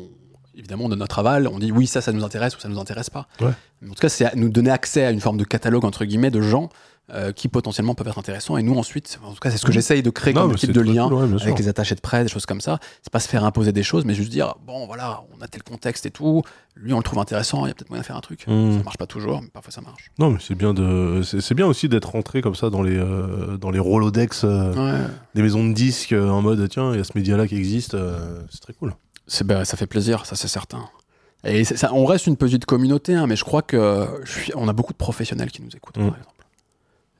[0.56, 2.80] évidemment, on donne notre aval, on dit oui ça, ça nous intéresse ou ça nous
[2.80, 3.28] intéresse pas.
[3.40, 3.52] Ouais.
[3.88, 6.40] En tout cas, c'est nous donner accès à une forme de catalogue entre guillemets de
[6.40, 6.70] gens
[7.12, 8.56] euh, qui potentiellement peuvent être intéressants.
[8.56, 10.72] Et nous ensuite, en tout cas, c'est ce que j'essaye de créer Non, comme type
[10.72, 12.78] de lien cool, ouais, avec les attachés de presse, des choses comme ça.
[13.02, 15.62] C'est pas se faire imposer des choses, mais juste dire bon voilà, on a tel
[15.62, 16.42] contexte et tout.
[16.76, 18.44] Lui, on le trouve intéressant, il y a peut-être moyen de faire un truc.
[18.46, 18.78] Hmm.
[18.78, 20.10] Ça marche pas toujours, mais parfois ça marche.
[20.18, 23.56] Non, mais c'est bien de, c'est bien aussi d'être rentré comme ça dans les, euh,
[23.58, 25.06] dans les Rolodex euh, Ouais.
[25.34, 27.96] des maisons de disques euh, en mode tiens, il y a ce média-là qui existe,
[28.50, 28.94] c'est très cool.
[29.44, 30.84] Bah, ça fait plaisir, ça c'est certain.
[31.44, 34.68] Et ça, on reste une petite communauté, hein, mais je crois que je suis, on
[34.68, 36.08] a beaucoup de professionnels qui nous écoutent, Mm.
[36.08, 36.34] par exemple.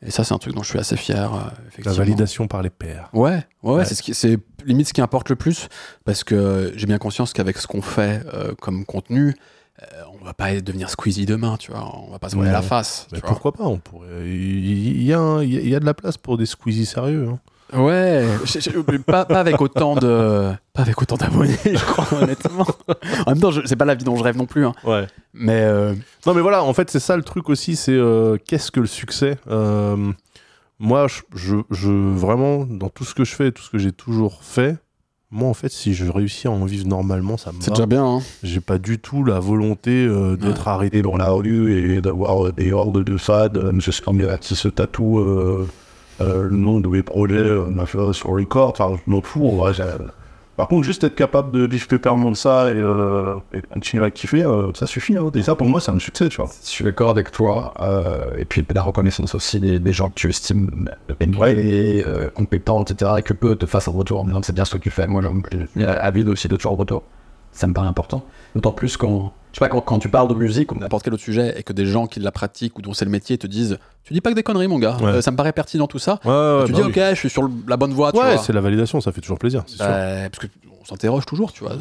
[0.03, 1.32] Et ça, c'est un truc dont je suis assez fier.
[1.34, 1.38] euh,
[1.84, 3.11] La validation par les pairs.
[3.12, 3.84] Ouais, ouais, ouais, Ouais.
[3.84, 5.68] c'est ce qui, c'est limite ce qui importe le plus,
[6.05, 9.34] parce que j'ai bien conscience qu'avec ce qu'on fait euh, comme contenu,
[9.82, 9.86] euh,
[10.20, 11.94] on va pas devenir Squeezie demain, tu vois.
[12.07, 12.66] On va pas se voir à la Ouais.
[12.66, 13.07] face.
[13.12, 13.30] Mais tu vois.
[13.30, 14.09] pourquoi pas On pourrait.
[14.26, 17.28] Il y, a un- il y a- de la place pour des squeezies sérieux.
[17.30, 17.38] hein.
[17.74, 22.66] Ouais, je- je- pas, pas avec autant de, pas avec autant d'abonnés, je crois honnêtement.
[23.26, 24.72] En même temps, je- c'est pas la vie dont je rêve non plus, hein.
[24.84, 25.06] Ouais.
[25.34, 25.94] mais euh,
[26.26, 28.86] Non, mais voilà, en fait, c'est ça le truc aussi, c'est euh, qu'est-ce que le
[28.86, 30.12] succès Euh,
[30.78, 33.92] Moi, je, je, je- vraiment, dans tout ce que je fais, tout ce que j'ai
[33.92, 34.76] toujours fait,
[35.30, 38.04] moi, en fait, si je réussis à en vivre normalement, ça me c'est déjà bien.
[38.04, 38.20] Hein.
[38.42, 40.08] J'ai pas du tout la volonté
[40.40, 40.98] d'être arrêté.
[40.98, 43.46] Et dans la rue et d'avoir des hordes de fans,
[43.78, 45.20] juste comme euh, qui se tatouent
[46.20, 49.20] euh, le nom de mes projets, euh, on a fait sur record, enfin, je m'en
[49.22, 49.62] fous.
[50.60, 51.86] Par contre, juste être capable de vivre
[52.30, 55.16] de ça et, euh, et continuer à kiffer, euh, ça suffit.
[55.16, 55.30] Hein.
[55.34, 56.50] Et ça, pour moi, c'est un succès, tu vois.
[56.62, 57.72] Je suis d'accord avec toi.
[57.80, 60.90] euh, et puis la reconnaissance aussi des, des gens que tu estimes
[61.38, 62.04] ouais.
[62.34, 63.12] compétents, etc.
[63.16, 64.90] Et que peu te fassent un retour en disant que c'est bien ce que tu
[64.90, 65.06] fais.
[65.06, 65.22] Moi,
[65.76, 67.04] j'ai avide aussi de toujours retour.
[67.52, 68.22] Ça me paraît important.
[68.54, 71.14] D'autant plus quand, je sais pas, quand, quand tu parles de musique ou n'importe quel
[71.14, 73.46] autre sujet et que des gens qui la pratiquent ou dont c'est le métier te
[73.46, 75.07] disent tu dis pas que des conneries mon gars Ouais.
[75.07, 76.90] Euh, ça me paraît pertinent tout ça Ouais, ouais, tu bah dis oui.
[76.90, 79.12] ok je suis sur le- la bonne voie tu Ouais, vois c'est la validation, ça
[79.12, 79.84] fait toujours plaisir, c'est sûr.
[79.86, 80.46] Bah, parce que
[80.80, 81.72] on s'interroge toujours tu vois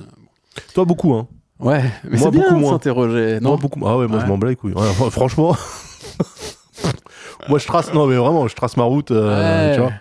[0.74, 1.28] Toi, beaucoup, hein.
[1.60, 3.80] ouais mais Moi, c'est bien beaucoup de s'interroger non Moi, beaucoup.
[3.86, 4.24] Ah ouais, moi, Ouais.
[4.26, 4.74] je m'en bats couilles.
[5.12, 5.56] Franchement.
[7.50, 7.94] moi, je trace.
[7.94, 9.12] Non, mais vraiment, je trace ma route.
[9.12, 9.76] euh, Ouais.
[9.76, 9.92] Tu vois.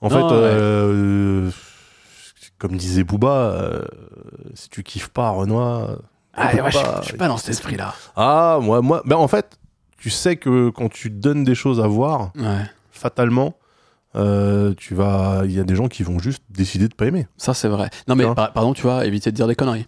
[0.00, 0.40] En Non, fait, ouais.
[0.42, 1.50] euh,
[2.58, 3.82] comme disait Booba, euh,
[4.54, 5.96] si tu kiffes pas Renoir.
[6.36, 7.00] Ah, ouais, je, pas.
[7.02, 9.02] je suis pas dans cet esprit là Ah, moi, moi.
[9.04, 9.58] Ben, en fait,
[9.98, 13.54] tu sais que quand tu donnes des choses à voir, ouais fatalement,
[14.14, 15.42] euh, tu vas.
[15.44, 17.26] Il y a des gens qui vont juste décider de pas aimer.
[17.36, 19.84] ça c'est vrai non mais Tu par, pardon tu vois éviter de dire des conneries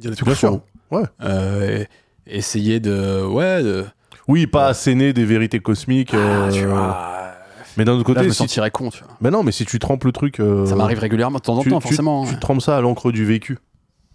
[0.00, 0.50] dire des trucs Bien sûr.
[0.90, 0.96] faux.
[0.96, 1.04] Ouais.
[1.22, 1.84] Euh,
[2.26, 3.86] essayer de ouais de
[4.26, 6.12] Oui, pas asséner des vérités cosmiques.
[6.14, 7.32] ah, tu euh, vois
[7.76, 9.52] Mais d'un autre là je côté, me si sentirais con tu vois Mais non, mais
[9.52, 10.42] si tu trempes le truc.
[10.66, 12.40] ça m'arrive régulièrement de temps en tu, temps tu- forcément Tu, ouais.
[12.40, 13.58] trempes ça à l'encre du vécu.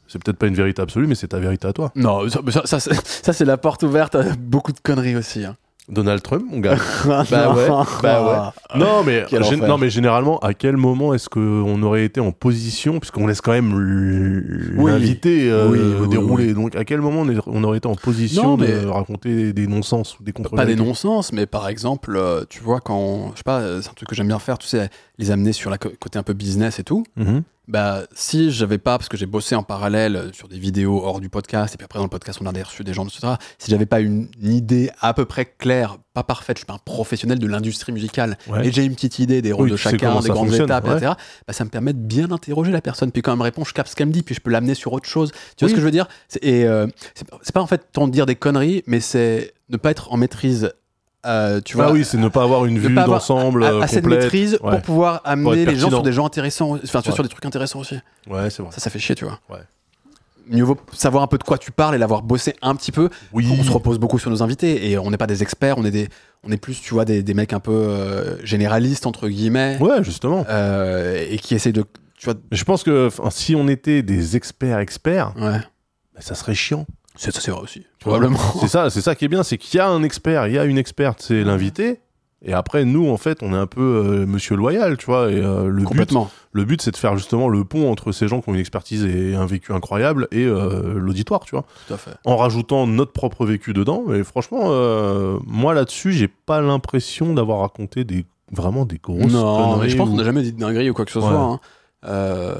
[0.08, 1.91] C'est peut-être pas une vérité absolue, mais c'est ta vérité à toi.
[1.95, 5.43] non ça, ça, ça, c'est- ça, c'est la porte ouverte à beaucoup de conneries aussi
[5.45, 5.56] hein.
[5.88, 6.78] Donald Trump, mon gars.
[7.06, 7.68] bah ouais,
[8.01, 9.68] bah non, mais, enfer.
[9.68, 13.51] non, mais généralement, à quel moment est-ce qu'on aurait été en position, puisqu'on laisse quand
[13.51, 13.72] même
[14.78, 14.91] Oui.
[14.91, 17.93] l'invité euh, Oui, oui, dérouler, donc à quel moment on, est- on aurait été en
[17.93, 22.16] position Non, de raconter des non-sens ou des contre pas des non-sens, mais par exemple,
[22.16, 24.58] euh, tu vois, quand, je sais pas, euh, c'est un truc que j'aime bien faire,
[24.58, 24.89] tu sais,
[25.20, 27.03] les amener sur la co- côté un peu business et tout.
[27.16, 27.43] Mhm.
[27.68, 31.20] Bah, si j'avais pas, parce que j'ai bossé en parallèle euh, sur des vidéos hors
[31.20, 33.34] du podcast, et puis après dans le podcast, on a reçu des gens, etc.
[33.57, 36.74] Si j'avais pas une, une idée à peu près claire, pas parfaite, je suis pas
[36.76, 38.59] un professionnel de l'industrie musicale, Ouais.
[38.61, 40.97] mais j'ai une petite idée des rôles Oui, de chacun, des grandes étapes, ouais.
[40.97, 41.13] etc.
[41.47, 43.74] Bah, ça me permet de bien interroger la personne, puis quand elle me répond, je
[43.74, 45.32] capte ce qu'elle me dit, puis je peux l'amener sur autre chose.
[45.57, 46.07] Tu vois ce que je veux dire?
[46.41, 49.91] Et euh, c'est pas en fait tant de dire des conneries, mais c'est ne pas
[49.91, 50.72] être en maîtrise.
[51.26, 54.07] Euh, tu vois, Ah oui, c'est ne pas avoir une vue d'ensemble euh, assez de
[54.07, 54.71] maîtrise Ouais.
[54.71, 57.45] pour pouvoir amener les gens sur des gens intéressants, enfin tu vois, sur des trucs
[57.45, 57.95] intéressants aussi.
[58.30, 58.71] Ouais, c'est vrai.
[58.71, 59.39] Ça, ça fait chier, tu vois.
[59.49, 59.59] Ouais.
[60.47, 63.09] Mieux vaut savoir un peu de quoi tu parles et l'avoir bossé un petit peu.
[63.34, 63.47] Oui.
[63.59, 65.89] On se repose beaucoup sur nos invités et on n'est pas des experts, on est
[65.91, 66.07] des,
[66.43, 70.03] on est plus, tu vois, des, des mecs un peu euh, généralistes entre guillemets Ouais,
[70.03, 70.45] justement.
[70.47, 71.84] euh, et qui essayent de,
[72.19, 75.57] tu vois, Je pense que si on était des experts experts, ouais,
[76.13, 76.86] bah, ça serait chiant.
[77.16, 77.84] C'est ça, c'est vrai aussi.
[77.99, 78.38] Probablement.
[78.59, 80.57] C'est ça, c'est ça qui est bien, c'est qu'il y a un expert, il y
[80.59, 81.99] a une experte, c'est l'invité.
[82.47, 85.32] Et après, nous, en fait, on est un peu euh, monsieur loyal, tu vois.
[85.32, 86.30] Et euh, le but, Complètement.
[86.51, 89.03] le but, c'est de faire justement le pont entre ces gens qui ont une expertise
[89.03, 91.66] et un vécu incroyable et euh, l'auditoire, tu vois.
[91.88, 92.11] Tout à fait.
[92.24, 94.03] En rajoutant notre propre vécu dedans.
[94.07, 94.70] Mais franchement,
[95.47, 100.07] moi là-dessus, j'ai pas l'impression d'avoir raconté des vraiment des grosses non, mais je pense
[100.07, 101.26] ou- qu'on n'a jamais dit de dinguerie ou quoi que ce Ouais.
[101.28, 101.59] soit.
[102.03, 102.55] hein.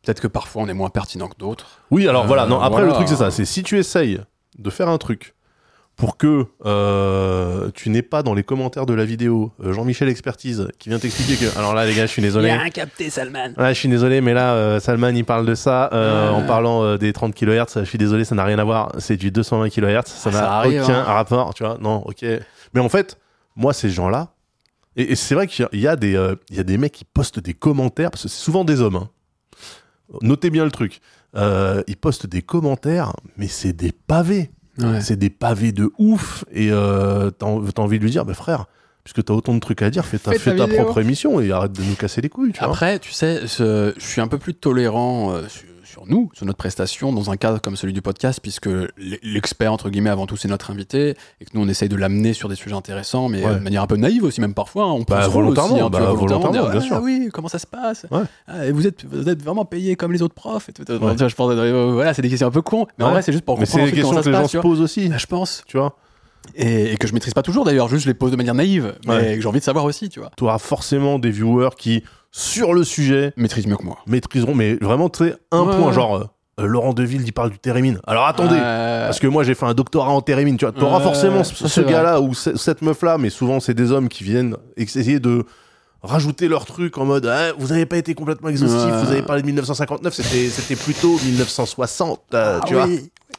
[0.00, 1.66] Euh, Peut-être que parfois on est moins pertinent que d'autres.
[1.90, 2.46] Oui, alors Euh, voilà.
[2.46, 2.86] Non, après, voilà.
[2.88, 3.30] le truc, c'est ça.
[3.30, 4.20] C'est si tu essayes
[4.58, 5.34] de faire un truc
[5.96, 10.68] pour que euh, tu n'aies pas dans les commentaires de la vidéo euh, Jean-Michel Expertise
[10.78, 11.58] qui vient t'expliquer que.
[11.58, 12.56] Alors là, les gars, je suis désolé.
[12.72, 13.50] capté, Salman.
[13.58, 16.82] Ouais, je suis désolé, mais là, euh, Salman, il parle de ça euh, en parlant
[16.82, 17.80] euh, des 30 kHz.
[17.80, 18.92] Je suis désolé, ça n'a rien à voir.
[18.98, 20.06] C'est du 220 kHz.
[20.06, 21.02] Ça Ah, n'a ça arrive, aucun hein.
[21.04, 21.76] rapport, tu vois.
[21.80, 22.24] Non, ok.
[22.72, 23.18] Mais en fait,
[23.56, 24.28] moi, ces gens-là,
[24.96, 26.64] et, et c'est vrai qu'il y a- il y, a des, euh, il y a
[26.64, 28.96] des mecs qui postent des commentaires, parce que c'est souvent des hommes.
[28.96, 29.08] hein.
[30.22, 31.00] Notez bien le truc.
[31.36, 34.50] Euh, ils postent des commentaires, mais c'est des pavés.
[34.78, 35.00] Ouais.
[35.00, 36.44] C'est des pavés de ouf.
[36.52, 38.66] Et euh, t'as en- t'as envie de lui dire, bah frère,
[39.04, 40.84] puisque t'as autant de trucs à dire, fais ta, Fais fais ta ta vidéo.
[40.84, 42.68] propre émission et arrête de nous casser les couilles, tu vois.
[42.68, 45.42] Après, tu sais, je suis un peu plus tolérant euh,
[45.90, 48.68] sur, nous, sur notre prestation, dans un cadre comme celui du podcast, puisque
[49.22, 52.32] l'expert, entre guillemets, avant tout, c'est notre invité, et que nous, on essaye de l'amener
[52.32, 53.50] sur des sujets intéressants, mais Ouais.
[53.50, 54.84] euh, de manière un peu naïve aussi, même parfois.
[54.84, 56.94] hein, on peut Bah, aussi, volontairement, hein, tu bah, vois, volontairement, volontairement, dire, bien ah,
[56.94, 57.02] sûr.
[57.02, 58.06] oui, comment ça se passe?
[58.10, 58.20] Ouais.
[58.46, 60.92] Ah, et vous, êtes, vous êtes vraiment payé comme les autres profs et tout, tu
[60.92, 60.98] Ouais.
[60.98, 63.32] vois, je pense, euh, Voilà, c'est des questions un peu cons, mais en vrai, c'est
[63.32, 64.50] juste pour Mais c'est comprendre des ensuite comment questions ça que se les gens passe,
[64.50, 64.62] se tu vois.
[64.70, 65.64] posent aussi, Bah, je pense.
[65.66, 65.96] tu vois.
[66.54, 68.94] Et, et que je maîtrise pas toujours d'ailleurs, juste je les pose de manière naïve,
[69.06, 69.34] mais Ouais.
[69.36, 70.30] que j'ai envie de savoir aussi, tu vois.
[70.36, 73.98] Tu auras forcément des viewers qui, sur le sujet, Maîtrise mieux que moi.
[74.06, 75.76] maîtriseront, mais vraiment, tu sais, un Ouais.
[75.76, 76.24] point, genre, euh,
[76.60, 78.00] euh, Laurent Deville, il parle du térémine.
[78.06, 80.98] Alors attendez, Euh, parce que moi j'ai fait un doctorat en térémine, tu vois, t'auras
[80.98, 84.56] Ouais, forcément ce, gars-là ou ce- cette meuf-là, mais souvent c'est des hommes qui viennent
[84.76, 85.44] essayer de
[86.02, 89.02] rajouter leur truc en mode Ah, vous n'avez pas été complètement exhaustif, Ouais.
[89.04, 92.88] vous avez parlé de 1959, c'était plutôt 1960, euh, tu vois.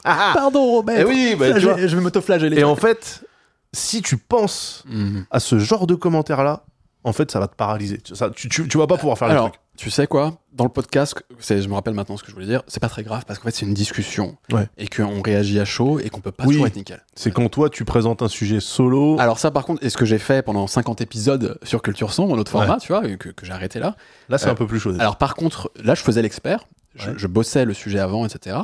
[0.04, 0.32] Ah, ah.
[0.34, 1.00] Pardon Robert.
[1.00, 1.76] Eh oui, bah, tu je, vois.
[1.86, 2.58] je vais m'autoflageller.
[2.58, 3.24] Et en fait,
[3.72, 5.24] si tu penses Mhm.
[5.30, 6.64] à ce genre de commentaires-là,
[7.04, 7.98] en fait, ça va te paralyser.
[7.98, 9.60] Tu, ça, tu, tu, tu vas pas pouvoir faire Alors, les trucs.
[9.76, 10.34] tu sais quoi?
[10.52, 12.88] Dans le podcast, c'est- je me rappelle maintenant ce que je voulais dire, c'est pas
[12.88, 14.68] très grave parce qu'en fait c'est une discussion Ouais.
[14.76, 16.52] et qu'on réagit à chaud et qu'on peut pas Oui.
[16.52, 17.02] toujours être nickel.
[17.16, 19.16] C'est quand toi, tu présentes un sujet solo.
[19.18, 22.24] Alors ça par contre, est ce que j'ai fait pendant 50 épisodes sur Culture Son,
[22.30, 23.96] en autre format, tu vois, et que, que j'ai arrêté là.
[24.28, 24.94] Là, c'est euh, un peu plus chaud.
[25.00, 27.14] Alors par contre, là je faisais l'expert, je, Ouais.
[27.16, 28.58] je bossais le sujet avant, etc.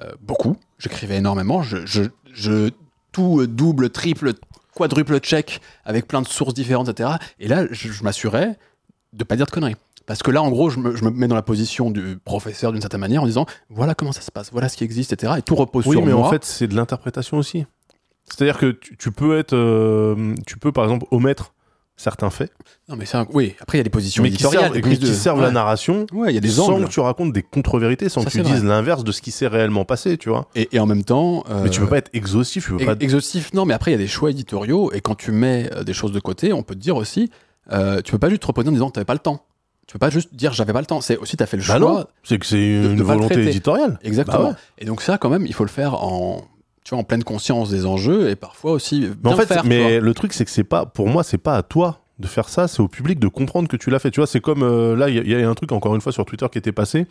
[0.00, 2.70] Euh, beaucoup, j'écrivais énormément, je, je, je
[3.12, 4.34] tout double, triple,
[4.74, 7.10] quadruple check avec plein de sources différentes, etc.
[7.40, 8.56] Et là, je, je m'assurais
[9.12, 9.76] de pas dire de conneries.
[10.06, 12.72] Parce que là, en gros, je me, je me mets dans la position du professeur
[12.72, 15.34] d'une certaine manière en disant voilà comment ça se passe, voilà ce qui existe, etc.
[15.38, 16.26] Et tout repose oui, sur mais moi.
[16.26, 17.66] en fait, c'est de l'interprétation aussi.
[18.24, 19.54] C'est-à-dire que tu, tu peux être.
[19.54, 21.54] euh, tu peux, par exemple, omettre
[21.98, 22.50] certains faits,
[22.88, 23.54] non, mais c'est un- oui.
[23.60, 25.44] Après, il y a des positions mais qui éditoriales, servent, mais qui de- servent ouais.
[25.44, 26.06] la narration.
[26.14, 26.86] Ouais, il y a des sans angles.
[26.86, 29.48] que tu racontes des contre-vérités, sans Ça, que tu dises l'inverse de ce qui s'est
[29.48, 30.48] réellement passé, tu vois.
[30.54, 32.92] Et, et en même temps, Mais tu euh, peux pas être exhaustif, tu peux pas.
[32.92, 35.68] Ex- Exhaustif, non, mais après, il y a des choix éditoriaux, et quand tu mets
[35.74, 37.30] euh, des choses de côté, on peut te dire aussi,
[37.72, 39.42] euh, tu peux pas juste te reposer en disant que t'avais pas le temps.
[39.88, 41.00] Tu peux pas juste dire j'avais pas le temps.
[41.00, 41.92] C'est aussi, t'as fait le Bah choix.
[41.92, 43.98] non, c'est que c'est de- une de volonté éditoriale.
[44.04, 44.38] Exactement.
[44.38, 44.54] Bah ouais.
[44.78, 46.42] Et donc, ça, quand même, il faut le faire en,
[46.88, 49.46] tu vois, en pleine conscience des enjeux, et parfois aussi bien Mais en le fait,
[49.46, 49.64] faire.
[49.66, 52.48] mais le truc, c'est que c'est pas, pour moi, c'est pas à toi de faire
[52.48, 54.10] ça, c'est au public de comprendre que tu l'as fait.
[54.10, 56.12] Tu vois, c'est comme euh, là, il y, y a un truc encore une fois
[56.12, 57.06] sur Twitter qui était passé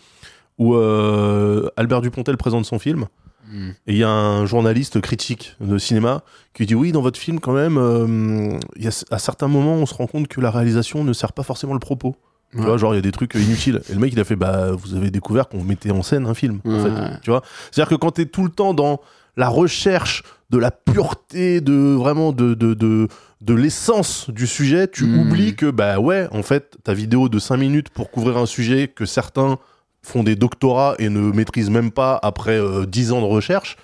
[0.57, 3.05] où euh, Albert Dupontel présente son film
[3.49, 3.69] Hmm.
[3.87, 6.21] et il y a un journaliste critique de cinéma
[6.53, 9.85] qui dit oui, dans votre film, quand même, euh, y a, à certains moments, on
[9.85, 12.17] se rend compte que la réalisation ne sert pas forcément le propos.
[12.51, 13.81] Tu vois, genre, il y a des trucs inutiles.
[13.89, 16.33] Et le mec, il a fait, bah, vous avez découvert qu'on mettait en scène un
[16.33, 16.83] film, en Ouais.
[16.89, 17.19] fait.
[17.21, 17.41] Tu vois?
[17.71, 18.99] C'est-à-dire que quand t'es tout le temps dans
[19.37, 23.07] la recherche de la pureté, de vraiment de, de, de,
[23.41, 25.19] de l'essence du sujet, tu Mm.
[25.19, 28.87] oublies que, bah ouais, en fait, ta vidéo de 5 minutes pour couvrir un sujet
[28.87, 29.57] que certains
[30.01, 33.75] font des doctorats et ne maîtrisent même pas après euh, 10 ans de recherche.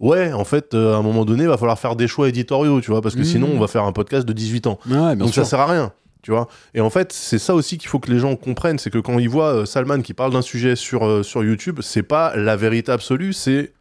[0.00, 2.90] Ouais, en fait, euh, à un moment donné, va falloir faire des choix éditoriaux, tu
[2.90, 3.24] vois, parce que Mm.
[3.24, 4.78] sinon, on va faire un podcast de 18 ans.
[4.88, 5.44] Ouais, Donc sûr.
[5.44, 5.92] ça sert à rien,
[6.22, 6.48] tu vois.
[6.74, 9.18] Et en fait, c'est ça aussi qu'il faut que les gens comprennent, c'est que quand
[9.20, 12.56] ils voient euh, Salman qui parle d'un sujet sur, euh, sur YouTube, c'est pas la
[12.56, 13.72] vérité absolue, c'est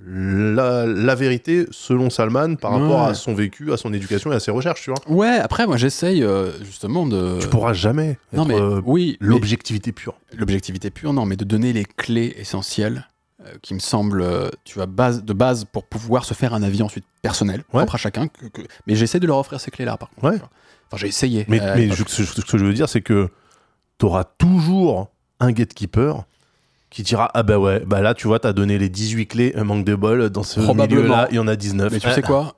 [0.00, 4.40] la, la vérité selon Salman par rapport à son vécu, à son éducation et à
[4.40, 4.98] ses recherches, tu vois.
[5.08, 7.38] Ouais, après, moi, j'essaye euh, justement de.
[7.40, 10.14] Tu pourras jamais être Non, mais euh, oui, l'objectivité pure.
[10.36, 13.08] l'objectivité pure, non, mais de donner les clés essentielles
[13.44, 14.24] euh, qui me semblent,
[14.64, 17.80] tu vois, base, de base pour pouvoir se faire un avis ensuite personnel, Ouais.
[17.82, 18.26] propre à chacun.
[18.28, 20.24] que- que- Mais j'essaie de leur offrir ces clés-là, par contre.
[20.24, 20.38] Ouais.
[20.38, 20.44] tu.
[20.88, 21.44] Enfin, j'ai essayé.
[21.48, 23.28] Mais, mais je- ce, ce que je veux dire, c'est que
[23.98, 25.08] t'auras toujours
[25.40, 26.24] un gatekeeper
[26.94, 29.64] qui dira Ah bah ouais, bah là, tu vois, t'as donné les 18 clés, un
[29.64, 31.02] manque de bol, dans ce Probablement.
[31.02, 31.92] milieu-là, il y en a 19.
[31.92, 32.54] mais tu Ah, sais quoi?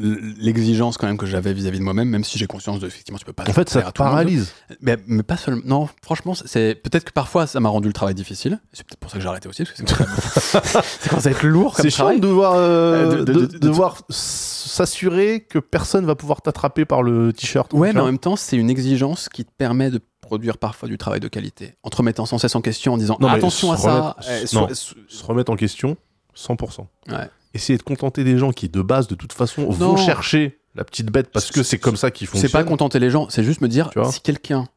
[0.00, 3.24] L'exigence quand même que j'avais vis-à-vis de moi-même, même si j'ai conscience de effectivement tu
[3.24, 3.42] peux pas.
[3.48, 4.52] En fait, ça te paralyse.
[4.80, 5.62] Mais, mais pas seulement.
[5.64, 8.60] Non, franchement, c'est peut-être que parfois ça m'a rendu le travail difficile.
[8.72, 11.42] C'est peut-être pour ça que j'ai arrêté aussi, parce que c'est quand ça va être
[11.42, 15.58] lourd C'est chiant de devoir, euh, Euh, de- de, de- de de- devoir s'assurer que
[15.58, 17.72] personne va pouvoir t'attraper par le t-shirt.
[17.72, 20.98] Ouais, mais en même temps, c'est une exigence qui te permet de produire parfois du
[20.98, 23.76] travail de qualité, en te remettant sans cesse en question, en disant Non, attention à
[23.78, 24.00] ça.
[24.12, 24.68] remettre- eh, non.
[24.68, 25.96] so- so- se remettre en question,
[26.34, 26.86] 100%.
[27.08, 27.14] Ouais.
[27.54, 31.10] Essayer de contenter des gens qui, de base, de toute façon, vont chercher la petite
[31.10, 32.48] bête parce que c'est comme ça qu'ils fonctionnent.
[32.48, 34.68] C'est pas contenter les gens, c'est juste me dire si quelqu'un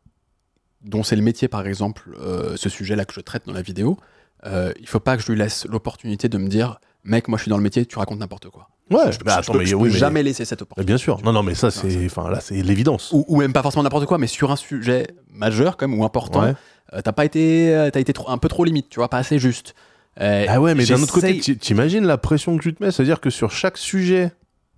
[0.84, 3.98] dont c'est le métier, par exemple, euh, ce sujet-là que je traite dans la vidéo,
[4.46, 7.44] euh, il faut pas que je lui laisse l'opportunité de me dire mec, moi je
[7.44, 8.70] suis dans le métier, tu racontes n'importe quoi.
[8.92, 10.86] Ouais, je, bah, je attends, peux, mais je oui, peux mais- jamais laisser cette opportunité.
[10.88, 11.20] bien sûr.
[11.24, 13.12] Non, non, mais ça, c'est- enfin, là, c'est l'évidence.
[13.14, 16.04] Ou, ou même pas forcément n'importe quoi, mais sur un sujet majeur quand même ou
[16.04, 16.54] important, Ouais.
[16.94, 19.18] euh, t'as pas été, euh, t'as été trop- un peu trop limite, tu vois, pas
[19.18, 19.74] assez juste.
[20.20, 23.22] Euh, Ah ouais, mais d'un autre côté, t'imagines la pression que tu te mets, c'est-à-dire
[23.22, 24.32] que sur chaque sujet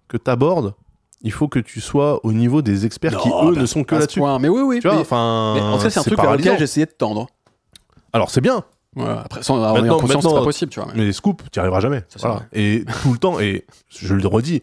[0.07, 0.76] que t'abordes,
[1.24, 3.95] il faut que tu sois au niveau des experts qui eux bah, ne sont que
[3.95, 4.22] là-dessus.
[4.39, 4.80] Mais oui, oui.
[4.80, 7.28] Tu vois, enfin, en tout cas, c'est un truc vers lequel j'ai essayé de tendre.
[8.11, 8.64] Alors c'est bien,
[8.96, 10.89] Ouais, après, sans en Maintenant- conscience, c'est pas possible, tu vois.
[10.94, 12.00] mais- mais les scoops, t'y arriveras jamais.
[12.10, 12.44] Ça, c'est Voilà.
[12.54, 14.62] Et tout le temps, et je le redis,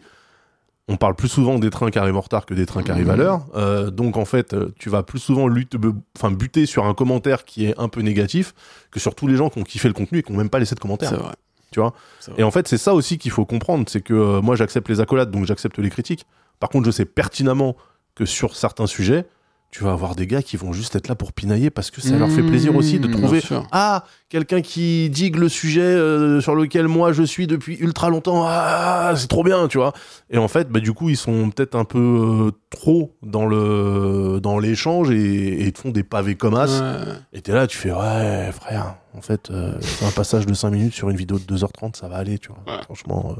[0.87, 3.09] on parle plus souvent des trains qui arrivent en retard que des trains qui arrivent
[3.09, 3.19] à Mhm.
[3.19, 3.45] l'heure.
[3.55, 5.77] Euh, donc en fait, euh, tu vas plus souvent lutte-
[6.17, 8.53] enfin, buter sur un commentaire qui est un peu négatif
[8.89, 10.59] que sur tous les gens qui ont kiffé le contenu et qui n'ont même pas
[10.59, 11.09] laissé de commentaire.
[11.09, 11.33] C'est vrai.
[11.71, 11.93] Tu vois.
[12.37, 14.99] Et en fait, c'est ça aussi qu'il faut comprendre, c'est que euh, moi j'accepte les
[14.99, 16.25] accolades, donc j'accepte les critiques.
[16.59, 17.77] Par contre, je sais pertinemment
[18.13, 19.25] que sur certains sujets,
[19.71, 22.17] tu vas avoir des gars qui vont juste être là pour pinailler parce que ça
[22.17, 23.41] leur fait plaisir aussi de Mmh, trouver
[23.71, 28.43] ah quelqu'un qui digue le sujet euh, sur lequel moi je suis depuis ultra longtemps
[28.45, 29.93] ah c'est trop bien tu vois.
[30.29, 34.39] Et en fait bah du coup ils sont peut-être un peu euh, trop dans le
[34.43, 36.81] dans l'échange et, te font des pavés comme as.
[36.81, 37.13] Ouais.
[37.31, 40.93] et t'es là tu fais ouais frère en fait euh, un passage de 5 minutes
[40.93, 42.75] sur une vidéo de 2h30 ça va aller tu vois.
[42.75, 42.83] Ouais.
[42.83, 43.37] franchement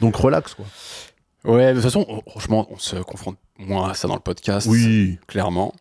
[0.00, 0.66] donc relax quoi
[1.44, 4.66] Ouais, de toute façon, on- franchement, on se confronte moins à ça dans le podcast.
[4.70, 5.72] oui Clairement.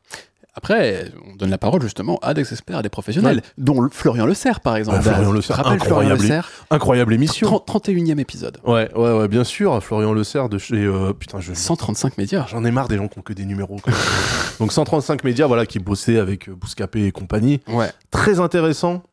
[0.56, 4.34] Après, on donne la parole justement à des experts, à des professionnels, dont Florian Le
[4.34, 4.98] Serre, par exemple.
[4.98, 6.28] Ouais, Florian Le Serre, Florian Le incroyable.
[6.28, 6.50] Serre?
[6.70, 8.58] incroyable émission 30 31e épisode.
[8.66, 12.46] ouais ouais ouais bien sûr Florian Le Serre de chez euh, putain je 135 médias.
[12.50, 13.78] J'en ai marre des gens qui ont que des numéros.
[13.82, 13.94] quoi.
[14.60, 17.62] Donc 135 médias, voilà, qui bossaient avec euh, Bouscapé et compagnie.
[17.68, 17.90] Ouais.
[18.12, 19.04] Très intéressant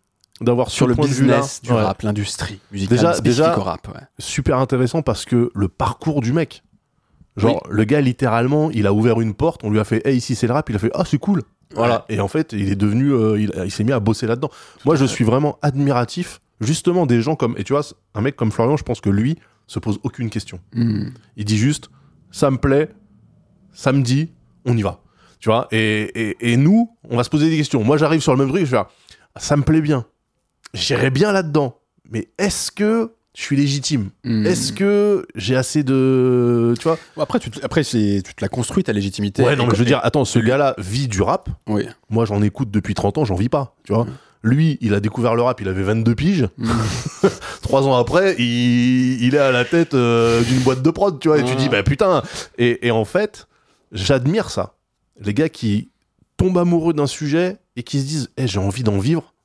[0.41, 1.82] d'avoir Sur le business du Ouais.
[1.82, 3.89] rap, l'industrie musicale Déjà- déjà- au rap.
[3.89, 4.01] Ouais.
[4.18, 6.62] Super intéressant parce que le parcours du mec.
[7.37, 10.34] Genre, le gars, littéralement, il a ouvert une porte, on lui a fait, hey, ici
[10.34, 11.43] c'est le rap, il a fait, ah, c'est cool.
[11.74, 12.07] Voilà.
[12.09, 14.49] Et en fait, il est devenu, euh, il, il s'est mis à bosser là-dedans.
[14.87, 17.82] Moi, je suis vraiment admiratif, justement, des gens comme, et tu vois,
[18.14, 20.61] un mec comme Florian, je pense que lui se pose aucune question.
[20.74, 21.09] Hmm.
[21.37, 21.91] Il dit juste,
[22.30, 22.89] ça me plaît,
[23.72, 24.30] samedi,
[24.64, 25.01] on y va.
[25.39, 27.84] Tu vois, et, et, et nous, on va se poser des questions.
[27.84, 28.82] Moi, j'arrive sur le même truc, je vais
[29.39, 30.07] ça me plaît bien.
[30.74, 31.78] J'irai bien là-dedans.
[32.10, 34.46] Mais est-ce que je suis légitime Hmm.
[34.46, 36.74] Est-ce que j'ai assez de.
[36.78, 39.42] Tu vois Après, tu te, après c'est- tu te la construis, ta légitimité.
[39.42, 41.48] Ouais, non, mais je veux dire, attends, ce gars-là vit du rap.
[41.68, 41.86] Oui.
[42.10, 43.74] Moi, j'en écoute depuis 30 ans, j'en vis pas.
[43.84, 44.06] Tu vois
[44.42, 46.48] Lui, il a découvert le rap, il avait 22 piges.
[46.56, 46.70] Hmm.
[47.62, 51.28] Trois ans après, il, il est à la tête euh, d'une boîte de prod, tu
[51.28, 52.22] vois, et tu dis, bah putain.
[52.58, 53.48] Et, et en fait,
[53.92, 54.74] j'admire ça.
[55.20, 55.90] Les gars qui
[56.36, 59.36] tombent amoureux d'un sujet et qui se disent, Eh, j'ai envie d'en vivre, Hmm.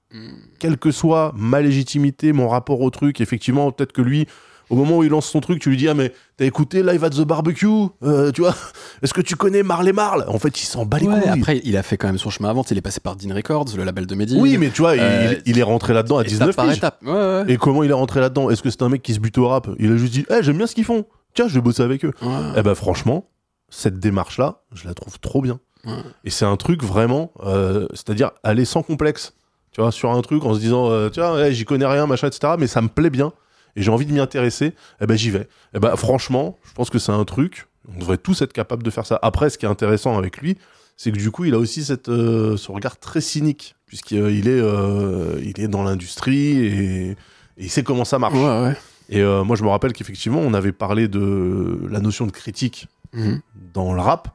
[0.59, 3.21] Quelle que soit ma légitimité, mon rapport au truc.
[3.21, 4.27] Effectivement, peut-être que lui,
[4.69, 7.03] au moment où il lance son truc, tu lui dis, ah, mais t'as écouté Live
[7.03, 7.67] at the Barbecue
[8.03, 8.55] Euh, Tu vois?
[9.01, 11.29] Est-ce que tu connais Marley Marle En fait, il s'en bat les Ouais, couilles.
[11.39, 12.63] après, il a fait quand même son chemin avant.
[12.71, 14.37] Il est passé par Dean Records, le label de Mehdi.
[14.39, 16.65] oui, mais tu vois, il- Euh, il, il est rentré là-dedans à étape 19 par
[16.67, 16.77] piges.
[16.77, 16.99] étape.
[17.03, 17.43] Ouais, ouais.
[17.49, 18.49] Et comment il est rentré là-dedans?
[18.49, 19.67] Est-ce que c'est un mec qui se bute au rap?
[19.79, 21.05] Il a juste dit Eh, j'aime bien ce qu'ils font.
[21.33, 22.13] Tiens, je vais bosser avec eux.
[22.57, 23.29] Eh ben franchement,
[23.69, 25.59] cette démarche-là, je la trouve trop bien.
[26.23, 29.33] Et c'est un truc vraiment, euh, c'est-à-dire aller sans complexe,
[29.71, 32.53] tu vois, sur un truc en se disant, euh, ouais, j'y connais rien, machin, etc.
[32.59, 33.31] Mais ça me plaît bien
[33.75, 34.73] et j'ai envie de m'y intéresser.
[35.01, 35.47] Eh ben j'y vais.
[35.73, 37.67] Eh ben franchement, je pense que c'est un truc.
[37.93, 39.17] On devrait tous être capable de faire ça.
[39.21, 40.57] Après, ce qui est intéressant avec lui,
[40.97, 44.59] c'est que du coup, il a aussi cette, euh, ce regard très cynique, puisqu'il est,
[44.61, 47.15] euh, il est dans l'industrie et, et
[47.57, 48.35] il sait comment ça marche.
[48.35, 48.75] Ouais, ouais.
[49.09, 52.87] Et euh, moi, je me rappelle qu'effectivement, on avait parlé de la notion de critique
[53.13, 53.41] Mhm.
[53.73, 54.29] dans le rap,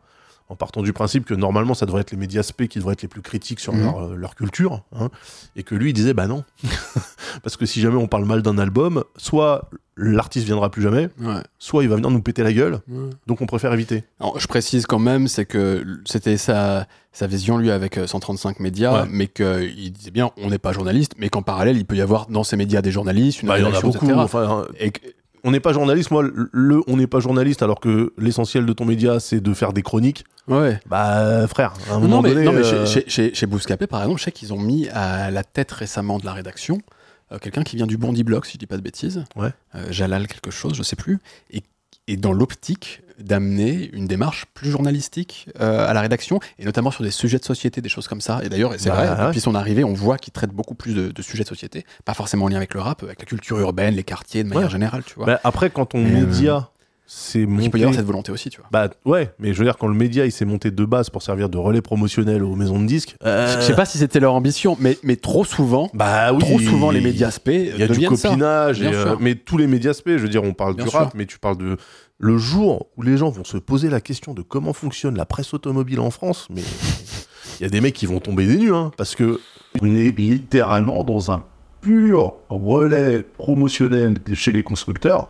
[0.49, 3.03] en partant du principe que normalement, ça devrait être les médias spé qui devraient être
[3.03, 3.83] les plus critiques sur Mhm.
[3.83, 5.11] leur, euh, leur culture, hein,
[5.57, 6.45] et que lui, il disait, bah non.
[7.43, 11.41] Parce que si jamais on parle mal d'un album, soit l'artiste viendra plus jamais, Ouais.
[11.59, 13.11] soit il va venir nous péter la gueule, Ouais.
[13.27, 14.05] donc on préfère éviter.
[14.21, 18.61] Alors, je précise quand même, c'est que c'était sa, sa vision, lui, avec euh, 135
[18.61, 19.09] médias, Ouais.
[19.11, 22.27] mais qu'il disait bien, on n'est pas journaliste, mais qu'en parallèle, il peut y avoir
[22.29, 23.97] dans ces médias des journalistes, une Bah, il y en a beaucoup.
[24.05, 24.13] etc.
[24.19, 25.01] Enfin, Et que-
[25.47, 28.85] on n'est pas journaliste, moi, le on n'est pas journaliste alors que l'essentiel de ton
[28.85, 30.25] média, c'est de faire des chroniques.
[30.49, 30.79] ouais.
[30.87, 33.87] Bah, frère, à un Non, moment mais, donné, non, mais euh, chez, chez, chez, Bouscapé,
[33.87, 36.81] par exemple, je sais qu'ils ont mis à la tête récemment de la rédaction
[37.33, 39.25] euh, quelqu'un qui vient du Bondi Block, si je dis pas de bêtises.
[39.35, 39.51] Ouais.
[39.75, 41.19] Euh, Jalal quelque chose, je sais plus.
[41.51, 41.63] Et
[42.09, 47.03] et dans l'optique d'amener une démarche plus journalistique euh, à la rédaction, et notamment sur
[47.03, 48.41] des sujets de société, des choses comme ça.
[48.45, 49.27] Et d'ailleurs, c'est Bah, vrai, ouais.
[49.29, 52.13] depuis son arrivée, on voit qu'il traite beaucoup plus de, de sujets de société, pas
[52.13, 54.71] forcément en lien avec le rap, avec la culture urbaine, les quartiers, de manière Ouais.
[54.71, 55.25] générale, tu vois.
[55.27, 56.69] Bah, après, quand Et, euh, média
[57.07, 57.83] s'est Donc, il peut y monté.
[57.83, 58.69] avoir cette volonté aussi, tu vois.
[58.73, 61.23] Bah ouais, mais je veux dire, quand le média il s'est monté de base pour
[61.23, 63.17] servir de relais promotionnel aux maisons de disques.
[63.25, 66.41] euh, Je sais pas si c'était leur ambition, mais, mais trop souvent, Bah oui.
[66.41, 68.29] trop souvent, les médias spé Il y a du deviennent ça.
[68.31, 70.91] copinage, et, euh, mais tous les médias spé, je veux dire, on parle Bien du
[70.91, 70.99] sûr.
[70.99, 71.77] rap, mais tu parles de
[72.19, 75.53] le jour où les gens vont se poser la question de comment fonctionne la presse
[75.55, 76.63] automobile en France, mais
[77.61, 79.39] il y a des mecs qui vont tomber des nues, hein, parce que
[79.83, 81.45] On est littéralement dans un
[81.83, 85.29] pur relais promotionnel chez les constructeurs.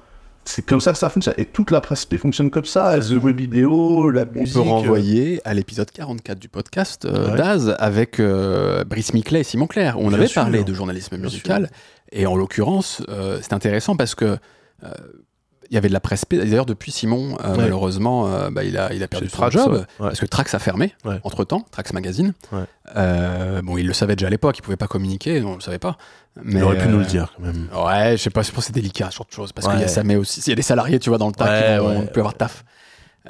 [0.49, 1.34] C'est comme ça que ça fonctionne.
[1.38, 2.99] Et toute la presse fonctionne comme ça.
[3.01, 4.55] The web vidéo, la On musique.
[4.55, 7.36] peut renvoyer à l'épisode 44 du podcast euh, Ouais.
[7.36, 10.42] Daz avec euh, Brice Miclet et Simon Clair, où on Bien avait sûr.
[10.42, 11.68] parlé de journalisme musical.
[12.12, 14.24] Et en l'occurrence, euh, c'est intéressant parce que
[14.84, 14.88] euh,
[15.70, 16.24] il y avait de la presse.
[16.24, 17.56] P- D'ailleurs, depuis Simon, euh, Ouais.
[17.58, 19.84] malheureusement, euh, bah, il, a, il a perdu son Trax, job ouais.
[19.98, 21.20] Parce que Trax a fermé Ouais.
[21.24, 22.32] entre temps, Trax Magazine.
[22.96, 25.78] Euh, bon, il le savait déjà à l'époque, il pouvait pas communiquer, on le savait
[25.78, 25.96] pas.
[26.42, 27.68] Mais, il aurait pu nous le dire quand même.
[27.74, 29.80] Ouais, je sais pas, je pense que c'est délicat, ce genre de choses, parce qu'il
[29.80, 31.78] y a ça, mais aussi, il y a des salariés, tu vois, dans le tas
[31.78, 32.64] qui vont plus avoir taf.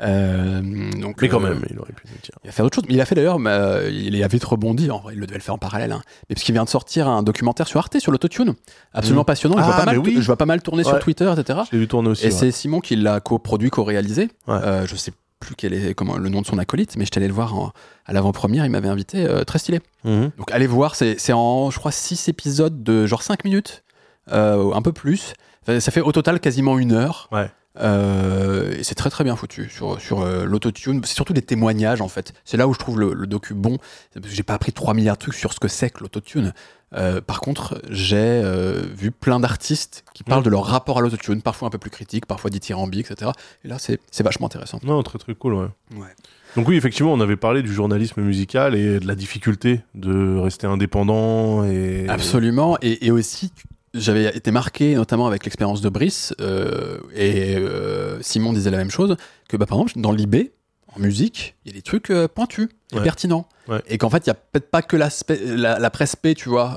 [0.02, 0.60] Euh,
[1.00, 2.38] donc, Mais quand euh, même, il aurait pu nous le dire.
[2.44, 2.84] il a fait autre chose.
[2.88, 4.90] Mais il a fait d'ailleurs, euh, il a vite rebondi.
[4.90, 5.92] En vrai, il le devait le faire en parallèle.
[5.92, 6.02] hein.
[6.28, 8.54] Mais parce qu'il vient de sortir un documentaire sur Arte sur l'autotune,
[8.92, 9.26] absolument Mhm.
[9.26, 9.56] passionnant.
[9.58, 10.16] Je, vois Ah, pas mal, oui.
[10.20, 10.98] je vois pas mal tourner sur.
[10.98, 11.60] Twitter, etc.
[11.70, 12.24] Je l'ai vu tourner aussi.
[12.24, 12.30] Et ouais.
[12.32, 14.28] c'est Simon qui l'a coproduit, co-réalisé.
[14.48, 14.58] Ouais.
[14.86, 17.34] Je sais plus quel est comment, le nom de son acolyte, mais je allé le
[17.34, 17.72] voir en-
[18.06, 18.64] à l'avant-première.
[18.64, 19.80] Il m'avait invité, très stylé.
[20.04, 20.30] Mhm.
[20.38, 23.84] Donc allez voir, c'est c'est en, je crois, 6 épisodes de genre 5 minutes,
[24.30, 25.34] un peu plus.
[25.66, 27.28] Ça fait au total quasiment une heure.
[27.32, 27.50] Ouais.
[27.78, 31.02] Euh, et c'est très très bien foutu sur, sur euh, l'autotune.
[31.04, 32.32] C'est surtout des témoignages en fait.
[32.44, 33.78] C'est là où je trouve le, le docu bon.
[34.14, 36.52] Parce que J'ai pas appris 3 milliards de trucs sur ce que c'est que l'autotune.
[36.94, 41.42] Euh, par contre, j'ai euh, vu plein d'artistes qui parlent de leur rapport à l'autotune,
[41.42, 43.32] parfois un peu plus critique, parfois dithyrambique, etc.
[43.64, 44.78] Et là, c'est c'est vachement intéressant.
[44.84, 45.68] Non, très très cool, ouais.
[45.96, 46.14] Ouais.
[46.54, 50.66] Donc oui, effectivement, on avait parlé du journalisme musical et de la difficulté de rester
[50.66, 52.78] indépendant et Absolument.
[52.80, 53.52] Et, et aussi,
[53.98, 58.90] j'avais été marqué, notamment avec l'expérience de Brice, euh, et euh, Simon disait la même
[58.90, 59.16] chose,
[59.48, 60.50] que bah, par exemple, dans l'IB,
[60.94, 63.02] en musique, il y a des trucs euh, pointus et Ouais.
[63.02, 63.48] pertinents.
[63.68, 63.82] Ouais.
[63.88, 66.48] Et qu'en fait, il n'y a peut-être pas que l'aspect- la, la presse P, tu
[66.48, 66.76] vois.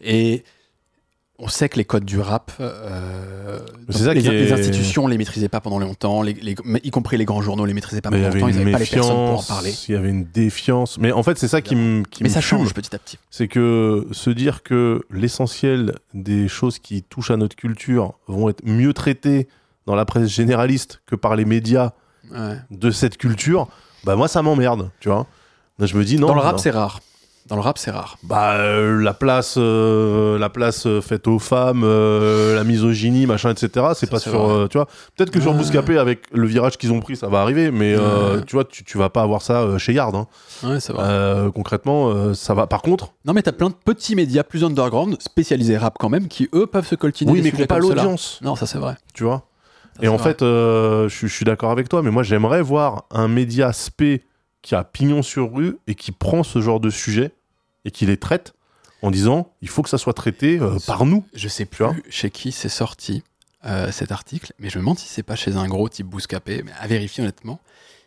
[0.00, 0.42] Et
[1.42, 5.16] on sait que les codes du rap, euh, ça les, qui les est- institutions les
[5.18, 8.28] maîtrisaient pas pendant longtemps, les, les- y compris les grands journaux les maîtrisaient pas pendant
[8.28, 9.72] longtemps, ils n'avaient pas les personnes pour en parler.
[9.88, 10.98] il y avait une défiance.
[10.98, 13.18] Mais en fait, c'est ça qui me Mais ça change petit à petit.
[13.30, 18.64] c'est que se dire que l'essentiel des choses qui touchent à notre culture vont être
[18.64, 19.48] mieux traitées
[19.86, 21.92] dans la presse généraliste que par les médias
[22.30, 22.56] Ouais.
[22.70, 23.66] de cette culture,
[24.04, 25.26] bah moi ça m'emmerde, tu vois.
[25.80, 26.28] Je me dis non.
[26.28, 27.00] Dans le rap, c'est rare.
[27.46, 28.16] Dans le rap, c'est rare.
[28.22, 33.50] bah euh, la place euh, la place euh, faite aux femmes, euh, la misogynie, machin,
[33.50, 33.86] etc.
[33.94, 34.86] C'est Ça, pas sur euh, tu vois.
[35.16, 35.52] Peut-être que sur.
[35.54, 38.84] Bouscapé avec le virage qu'ils ont pris, ça va arriver, mais euh, tu vois, tu,
[38.84, 40.14] tu vas pas avoir ça euh, chez Yard.
[40.14, 40.26] hein.
[40.62, 41.02] Ouais, vrai.
[41.04, 42.66] Euh, concrètement, euh, ça va.
[42.68, 46.28] Par contre, Non, mais t'as plein de petits médias plus underground, spécialisés rap quand même,
[46.28, 47.32] qui eux peuvent se coltiner.
[47.32, 48.94] oui, des mais qui pas l'audience, Non, ça c'est vrai.
[49.12, 49.42] tu vois.
[49.96, 50.30] Ça, Et en vrai.
[50.30, 53.72] fait, euh, je, suis- je suis d'accord avec toi, mais moi j'aimerais voir un média
[53.72, 54.22] spé
[54.62, 57.32] qui a pignon sur rue et qui prend ce genre de sujet
[57.84, 58.52] et qui les traite
[59.02, 61.24] en disant il faut que ça soit traité euh, par nous.
[61.34, 63.22] je sais plus chez qui c'est sorti
[63.66, 66.62] euh, cet article, mais je me demande si c'est pas chez un gros type Bouscapé,
[66.64, 67.60] mais à vérifier honnêtement.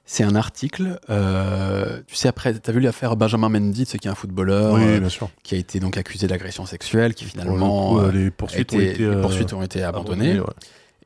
[0.06, 4.12] C'est un article, euh, tu sais, après, t'as vu l'affaire Benjamin Mendy, c'est qui est
[4.12, 5.30] un footballeur bien sûr.
[5.44, 7.96] qui a été donc accusé d'agression sexuelle, qui finalement.
[8.00, 10.40] coup, les poursuites été- ont été, les poursuites ont été abandonnées.
[10.42, 10.46] ouais.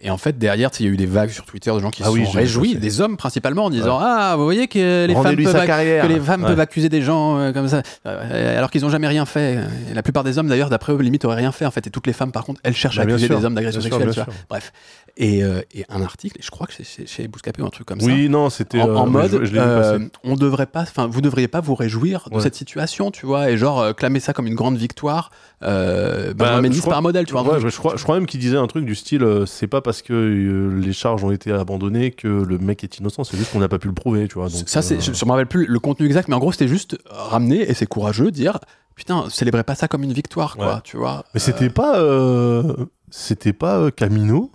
[0.03, 2.03] Et en fait, derrière, il y a eu des vagues sur Twitter de gens qui
[2.03, 5.13] Ah se oui, sont réjouis, des hommes principalement, en disant Ah, vous voyez que les
[5.13, 6.47] femmes, peuvent, que les femmes Ouais.
[6.49, 9.57] peuvent accuser des gens euh, comme ça, euh, alors qu'ils n'ont jamais rien fait.
[9.89, 11.65] Et la plupart des hommes, d'ailleurs, d'après eux, limite, auraient rien fait.
[11.65, 13.39] En fait, et toutes les femmes, par contre, elles cherchent Bah, à bien accuser sûr,
[13.39, 14.13] des hommes d'agression sûr, sexuelle.
[14.13, 14.33] tu vois.
[14.49, 14.71] Bref.
[15.19, 17.87] Et, euh, et un article, et je crois que c'est chez, Bouscapé ou un truc
[17.87, 18.05] comme ça.
[18.05, 21.73] Oui, non, c'était En, mode, je- je on devrait pas, enfin, vous devriez pas vous
[21.73, 22.41] réjouir de Ouais.
[22.43, 25.31] cette situation, tu vois, et genre clamer ça comme une grande victoire.
[25.63, 27.41] Euh, Benjamin Bah, Mendy, je c'est crois- pas un modèle, tu vois.
[27.41, 29.23] un Ouais, truc- je, je crois, je crois même qu'il disait un truc du style
[29.23, 32.99] euh, c'est pas parce que euh, les charges ont été abandonnées que le mec est
[32.99, 34.49] innocent, c'est juste qu'on n'a pas pu le prouver, tu vois.
[34.49, 36.51] Donc, ça, c'est, euh, je ne me rappelle plus le contenu exact, mais en gros,
[36.51, 38.59] c'était juste ramener, et c'est courageux, dire
[38.95, 41.23] putain, célébrez pas ça comme une victoire, quoi, tu vois.
[41.33, 42.03] Mais c'était pas.
[43.09, 44.51] C'était pas Camino,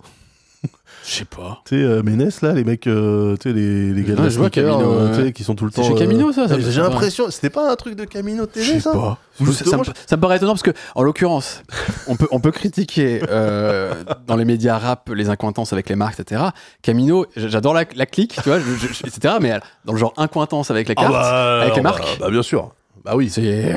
[1.05, 1.61] Je sais pas.
[1.65, 4.29] tu sais, euh, Ménès, là, les mecs, euh, tu sais, les, les gars de la
[4.29, 5.87] je vois sneaker, Camino, euh, tu sais, qui sont tout le C'est temps.
[5.87, 7.29] chez euh, Camino, ça, ça me J'ai semble l'impression.
[7.29, 9.17] C'était pas un truc de Camino Je TV, sais ça pas.
[9.41, 11.61] Ou Ça, ça me, justement, ça me paraît étonnant parce que, en l'occurrence,
[12.07, 13.93] on peut, on peut critiquer euh,
[14.27, 16.41] dans les médias rap les incointances avec les marques, etc.
[16.81, 19.35] Camino, j- j'adore la, la clique, tu vois, je- je- etc.
[19.41, 22.17] Mais dans le genre incointance avec les Ah cartes, bah, avec les bah, marques.
[22.19, 22.71] Bah, bien sûr.
[23.03, 23.29] Bah oui.
[23.29, 23.75] c'est.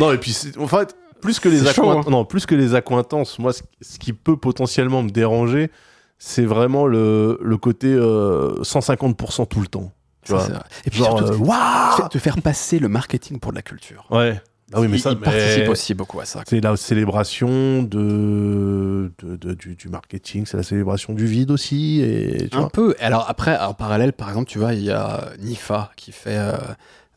[0.00, 2.54] Non, et puis, c'est- en fait, plus que les C'est chaud, accointances, non, plus que
[2.54, 5.70] les accointances, moi, ce, ce qui peut potentiellement me déranger,
[6.18, 9.92] c'est vraiment le, le côté euh, 150% tout le temps.
[10.24, 10.46] Tu vois.
[10.84, 14.06] Et puis Genre, surtout, euh, te faire passer le marketing pour de la culture.
[14.10, 14.40] Ouais.
[14.74, 16.42] Ah oui, mais ça, il mais participe aussi beaucoup à ça.
[16.46, 22.02] C'est la célébration de, de- de- du, du marketing, c'est la célébration du vide aussi.
[22.02, 22.68] Et, tu Un vois.
[22.70, 22.94] peu.
[23.00, 26.52] Alors après, en parallèle, par exemple, tu vois, il y a Nifa qui fait, euh,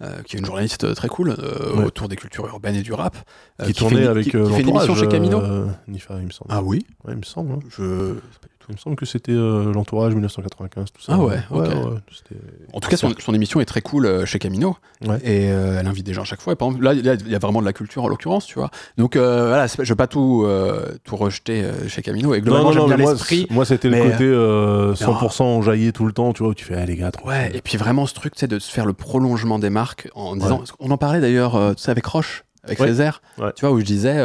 [0.01, 1.83] euh, qui est une journaliste très cool euh, Ouais.
[1.83, 3.17] autour des cultures urbaines et du rap,
[3.59, 5.39] euh, qui fait tournait avec qui, euh, qui fait une émission chez Camino.
[5.41, 6.49] euh, Nifa, il me semble.
[6.53, 6.85] Ah oui?
[7.03, 7.51] Ouais, il me semble.
[7.51, 7.59] hein.
[7.69, 8.15] Je.
[8.71, 11.13] Il me semble que c'était euh, l'entourage 1995, tout ça.
[11.15, 11.65] Ah ouais, ok.
[12.09, 12.39] c'était-
[12.71, 14.77] En tout cas, son, son émission est très cool euh, chez Camino.
[15.05, 15.17] Ouais.
[15.25, 16.53] Et euh, elle invite des gens à chaque fois.
[16.53, 18.69] Et par exemple, là, il y a- vraiment de la culture en l'occurrence, tu vois.
[18.97, 20.47] Donc euh, voilà, je veux pas tout,
[21.03, 22.33] tout rejeter chez Camino.
[22.33, 23.45] Et globalement, j'aime bien l'esprit.
[23.49, 26.75] Moi, c'était le côté euh, 100% enjaillé tout le temps, tu vois, où tu fais,
[26.75, 28.93] ah, les gars, trop Ouais, et puis vraiment ce truc, c'est de se faire le
[28.93, 30.63] prolongement des marques en disant.
[30.79, 32.87] On en parlait d'ailleurs, tu sais, avec Roche, avec Ouais.
[32.87, 33.51] Césaire, Ouais.
[33.55, 34.17] tu vois, où je disais.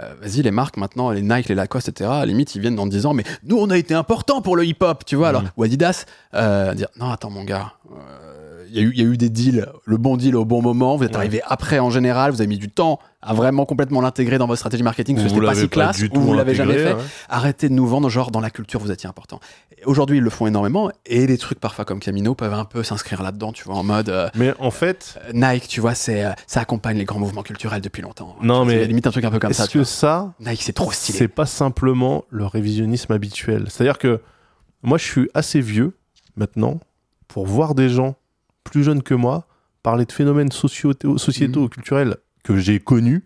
[0.00, 2.10] Euh, Vas-y, les marques maintenant, les Nike, les Lacoste, etc.
[2.10, 4.56] À la limite, ils viennent dans 10 ans, mais nous, on a été important pour
[4.56, 5.28] le hip-hop, tu vois.
[5.28, 5.50] Alors, Mhm.
[5.56, 6.04] ou Adidas,
[6.34, 8.37] euh, dire non, attends, mon gars, euh,
[8.70, 10.96] y, y a eu des deals, le bon deal au bon moment.
[10.96, 11.16] Vous êtes Ouais.
[11.18, 14.58] arrivé après en général, vous avez mis du temps à vraiment complètement l'intégrer dans votre
[14.60, 16.92] stratégie marketing, parce que c'était pas si classe, ou vous l'avez jamais fait.
[16.94, 17.00] ouais.
[17.28, 19.40] Arrêtez de nous vendre, genre dans la culture, vous étiez important.
[19.86, 23.22] Aujourd'hui, ils le font énormément, et les trucs parfois comme Camino peuvent un peu s'inscrire
[23.22, 24.08] là-dedans, tu vois, en mode.
[24.08, 27.80] euh, Mais en fait, Nike, tu vois, c'est, euh, ça accompagne les grands mouvements culturels
[27.80, 28.36] depuis longtemps.
[28.40, 29.64] Non, mais limite un truc un peu comme ça.
[29.64, 29.84] est-ce que vois.
[29.86, 31.18] ça, Nike, c'est trop stylé.
[31.18, 34.20] c'est pas simplement le révisionnisme habituel C'est-à-dire que
[34.84, 35.96] moi, je suis assez vieux
[36.36, 36.78] maintenant
[37.26, 38.14] pour voir des gens
[38.70, 39.46] plus jeunes que moi
[39.82, 41.56] parler de phénomènes sociétaux Mhm.
[41.64, 43.24] ou culturels que j'ai connus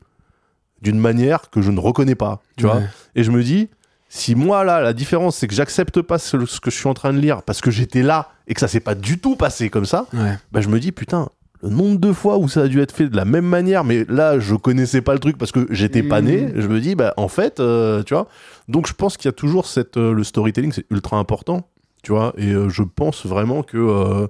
[0.83, 2.43] d'une manière que je ne reconnais pas.
[2.57, 2.83] Tu vois.
[3.15, 3.69] Et je me dis,
[4.09, 6.95] si moi, là, la différence, c'est que j'accepte pas ce, ce que je suis en
[6.95, 9.71] train de lire parce que j'étais là et que ça s'est pas du tout passé
[9.71, 10.37] comme ça, Ouais.
[10.51, 11.29] bah, je me dis, putain,
[11.63, 14.05] le nombre de fois où ça a dû être fait de la même manière, mais
[14.09, 16.27] là, je connaissais pas le truc parce que j'étais pas Mhm.
[16.27, 18.27] né, je me dis, bah, en fait, euh, tu vois.
[18.69, 19.97] Donc, je pense qu'il y a toujours cette.
[19.97, 21.69] euh, le storytelling, c'est ultra important,
[22.03, 22.35] tu vois.
[22.37, 24.29] Et euh, je pense vraiment que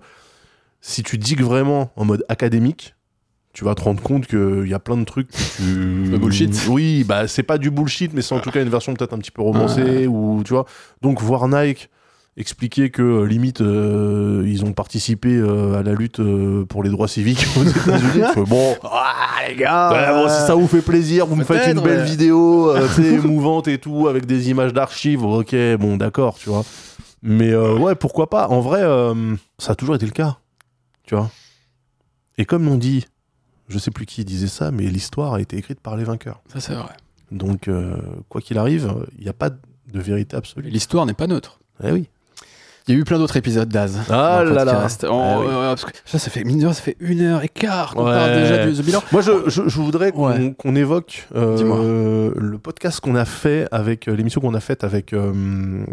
[0.82, 2.94] si tu digues vraiment en mode académique,
[3.54, 6.10] tu vas te rendre compte qu'il y a plein de trucs que tu...
[6.10, 6.66] Le bullshit.
[6.68, 9.18] Oui, bah c'est pas du bullshit, mais c'est en tout cas une version peut-être un
[9.18, 10.66] petit peu romancée, ou tu vois.
[11.00, 11.88] Donc voir Nike
[12.36, 16.88] expliquer que euh, limite euh, ils ont participé euh, à la lutte euh, pour les
[16.88, 18.24] droits civiques aux États-Unis.
[18.46, 22.00] bon, Ah, les gars bon, si ça vous fait plaisir, vous me faites une belle
[22.00, 22.04] ouais.
[22.04, 26.64] vidéo, sais, émouvante et tout, avec des images d'archives, ok, bon, d'accord, tu vois.
[27.22, 28.80] Mais ouais, pourquoi pas En vrai,
[29.58, 30.38] ça a toujours été le cas,
[31.04, 31.30] tu vois?
[32.38, 33.06] Et comme on dit,
[33.68, 36.42] je sais plus qui disait ça, mais l'histoire a été écrite par les vainqueurs.
[36.48, 36.94] Ça, c'est vrai.
[37.30, 37.96] Donc, euh,
[38.28, 40.70] quoi qu'il arrive, il n'y a pas de vérité absolue.
[40.70, 41.60] L'histoire n'est pas neutre.
[41.82, 42.08] Eh oui.
[42.88, 43.98] Il y a eu plein d'autres épisodes d'Az.
[44.10, 44.86] Ah là là.
[45.04, 48.04] Ah euh, parce que ça, ça fait, mine ça fait une heure et quart qu'on
[48.06, 48.12] Ouais.
[48.12, 49.02] parle déjà du The Bilan.
[49.12, 50.54] Moi, je, je, je voudrais qu'on Ouais.
[50.80, 55.84] évoque euh, le podcast qu'on a fait avec euh, l'émission qu'on a faite avec euh,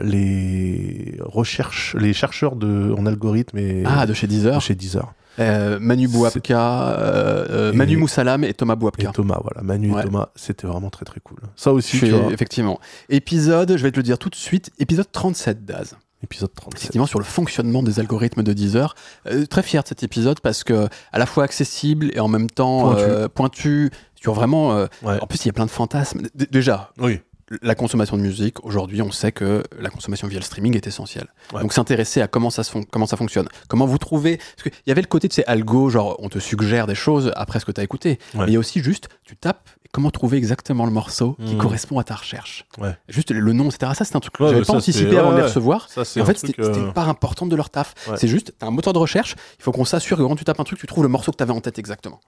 [0.00, 4.56] les recherches, les chercheurs de, en algorithme et Ah, de chez Deezer.
[4.56, 5.12] de chez Deezer.
[5.40, 9.10] Euh, Manu Bouabka, euh, Et- Manu Moussalam et Thomas Et Bouabka.
[9.12, 10.00] Thomas, voilà, Manu Ouais.
[10.00, 11.38] et Thomas, c'était vraiment très très cool.
[11.54, 12.80] Ça aussi, Je tu vois, effectivement.
[13.08, 15.96] Épisode, je vais te le dire tout de suite, épisode 37 d'Az.
[16.22, 16.78] Épisode 37.
[16.80, 18.94] Effectivement, sur le fonctionnement des algorithmes de Deezer.
[19.26, 22.50] Euh, très fier de cet épisode parce que à la fois accessible et en même
[22.50, 23.02] temps Pointu.
[23.02, 23.90] euh, pointu
[24.20, 24.72] sur vraiment.
[24.76, 25.18] euh, Ouais.
[25.20, 26.22] En plus, il y a plein de fantasmes.
[26.34, 27.20] D- déjà, Oui.
[27.62, 31.28] La consommation de musique, aujourd'hui, on sait que la consommation via le streaming est essentielle.
[31.52, 31.62] Ouais.
[31.62, 34.36] Donc s'intéresser à comment ça, se fon- comment ça fonctionne, comment vous trouvez...
[34.36, 37.32] Parce qu'il y avait le côté de ces algo, genre on te suggère des choses
[37.36, 38.18] après ce que tu as écouté.
[38.34, 38.40] Ouais.
[38.40, 41.58] Mais il y a aussi juste, tu tapes, comment trouver exactement le morceau qui Mhm.
[41.60, 42.66] correspond à ta recherche.
[42.78, 42.94] Ouais.
[43.08, 43.92] Juste le nom, etc.
[43.94, 45.88] Ça, c'est un truc que j'avais pas anticipé avant de les recevoir.
[45.88, 47.94] Ça, En fait, c'était c'était euh, une part importante de leur taf.
[48.16, 50.64] C'est juste, un moteur de recherche, il faut qu'on s'assure que quand tu tapes un
[50.64, 52.20] truc, tu trouves le morceau que tu avais en tête exactement.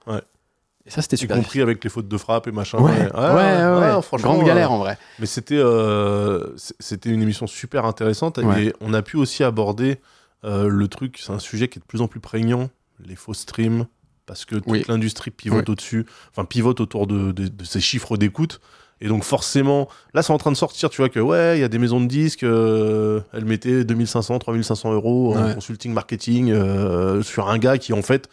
[0.85, 0.87] Ouais.
[0.87, 1.37] Et ça, c'était y super.
[1.37, 2.79] compris avec les fautes de frappe et machin.
[2.79, 4.01] Ouais, ouais, ouais, ouais.
[4.01, 4.97] franchement, Grande galère en vrai.
[5.19, 6.47] Mais c'était euh,
[6.79, 8.65] c'était une émission super intéressante Ouais.
[8.65, 9.99] et on a pu aussi aborder
[10.43, 11.19] euh, le truc.
[11.23, 12.69] C'est un sujet qui est de plus en plus prégnant,
[13.05, 13.85] les faux streams,
[14.25, 14.83] parce que toute Oui.
[14.87, 18.59] l'industrie pivote au-dessus, enfin pivote autour de, de- de ces chiffres d'écoute.
[19.03, 21.63] Et donc forcément, là c'est en train de sortir, tu vois que ouais, il y
[21.63, 25.53] a des maisons de disques, euh, elles mettaient 2500, 3500 euros en Ouais.
[25.55, 28.29] consulting marketing euh, sur un gars qui en fait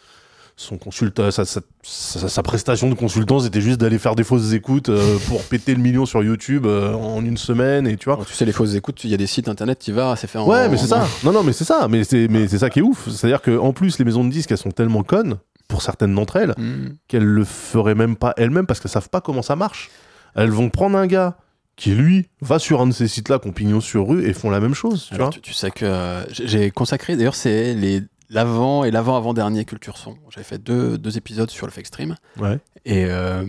[0.61, 4.51] son consulta sa, sa, sa- sa prestation de consultant c'était juste d'aller faire des fausses
[4.51, 8.15] écoutes euh, pour péter le million sur YouTube euh, en une semaine et tu vois.
[8.15, 10.27] Alors, tu sais, les fausses écoutes, il y a des sites internet, tu vas, c'est
[10.27, 10.45] fait en.
[10.47, 11.07] ouais mais c'est ça.
[11.23, 11.87] non non mais c'est ça.
[11.89, 13.07] Mais c'est mais c'est ça qui est ouf.
[13.09, 15.37] C'est à dire que en plus les maisons de disques elles sont tellement connes
[15.69, 16.89] pour certaines d'entre elles Hmm.
[17.07, 19.89] qu'elles le feraient même pas elles-mêmes parce qu'elles savent pas comment ça marche.
[20.35, 21.37] Elles vont prendre un gars
[21.77, 24.49] qui lui va sur un de ces sites là qu'on pignon sur rue et font
[24.49, 25.33] la même chose tu Alors, vois.
[25.33, 30.17] tu, tu sais que euh, j'ai consacré, d'ailleurs, c'est les l'avant et l'avant-avant-dernier Culture Son.
[30.29, 32.15] J'avais fait deux, deux épisodes sur le fake stream.
[32.37, 33.45] ouais Et euh,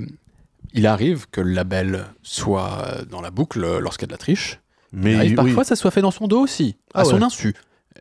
[0.72, 4.60] il arrive que le label soit dans la boucle lorsqu'il y a de la triche.
[4.92, 5.36] Mais Il arrive oui.
[5.36, 7.22] parfois ça soit fait dans son dos aussi, Ah à son ouais.
[7.24, 7.54] insu.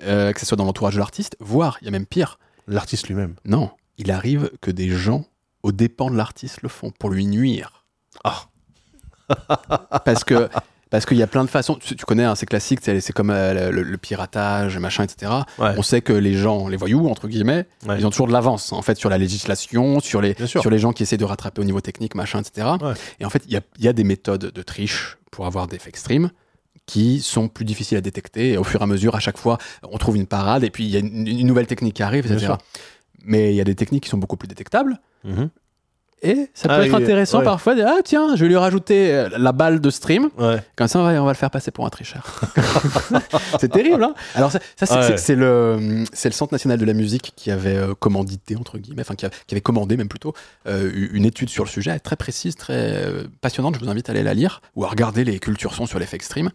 [0.03, 2.39] Euh, que ce soit dans l'entourage de l'artiste, voire, il y a même pire.
[2.67, 3.35] l'artiste lui-même.
[3.45, 5.25] Non, il arrive que des gens,
[5.63, 7.85] aux dépens de l'artiste, le font pour lui nuire.
[8.23, 8.45] Ah.
[10.05, 10.49] parce que
[10.89, 11.75] parce qu'il y a plein de façons.
[11.75, 15.31] Tu, tu connais, hein, c'est classique, c'est comme euh, le, le piratage, machin, etc.
[15.59, 15.73] Ouais.
[15.77, 17.97] On sait que les gens, les voyous entre guillemets, Ouais.
[17.99, 20.91] ils ont toujours de l'avance en fait sur la législation, sur les sur les gens
[20.93, 22.67] qui essaient de rattraper au niveau technique, machin, etc.
[22.81, 22.93] Ouais.
[23.19, 25.67] Et en fait, il y a, il y a des méthodes de triche pour avoir
[25.67, 26.31] des fake streams
[26.85, 28.53] qui sont plus difficiles à détecter.
[28.53, 30.85] Et au fur et à mesure, à chaque fois, on trouve une parade et puis
[30.85, 32.53] il y a une, une nouvelle technique qui arrive, etc.
[33.23, 34.99] Mais il y a des techniques qui sont beaucoup plus détectables.
[35.23, 35.49] Mhm.
[36.21, 37.45] Et ça peut Ah, être intéressant ouais.
[37.45, 37.75] parfois.
[37.75, 40.29] de, Ah tiens, je vais lui rajouter euh, la balle de stream.
[40.37, 40.57] Ouais.
[40.75, 42.41] Comme ça, on va, on va le faire passer pour un tricheur.
[43.59, 44.85] c'est terrible, hein Alors ça, ça,
[45.17, 45.39] c'est, Ouais.
[45.39, 49.15] le, c'est le Centre national de la musique qui avait euh, commandité entre guillemets, enfin
[49.15, 50.33] qui, a- qui avait commandé même plutôt
[50.67, 53.75] euh, une étude sur le sujet, très précise, très euh, passionnante.
[53.75, 56.05] Je vous invite à aller la lire ou à regarder les cultures son sur les
[56.05, 56.49] fake streams.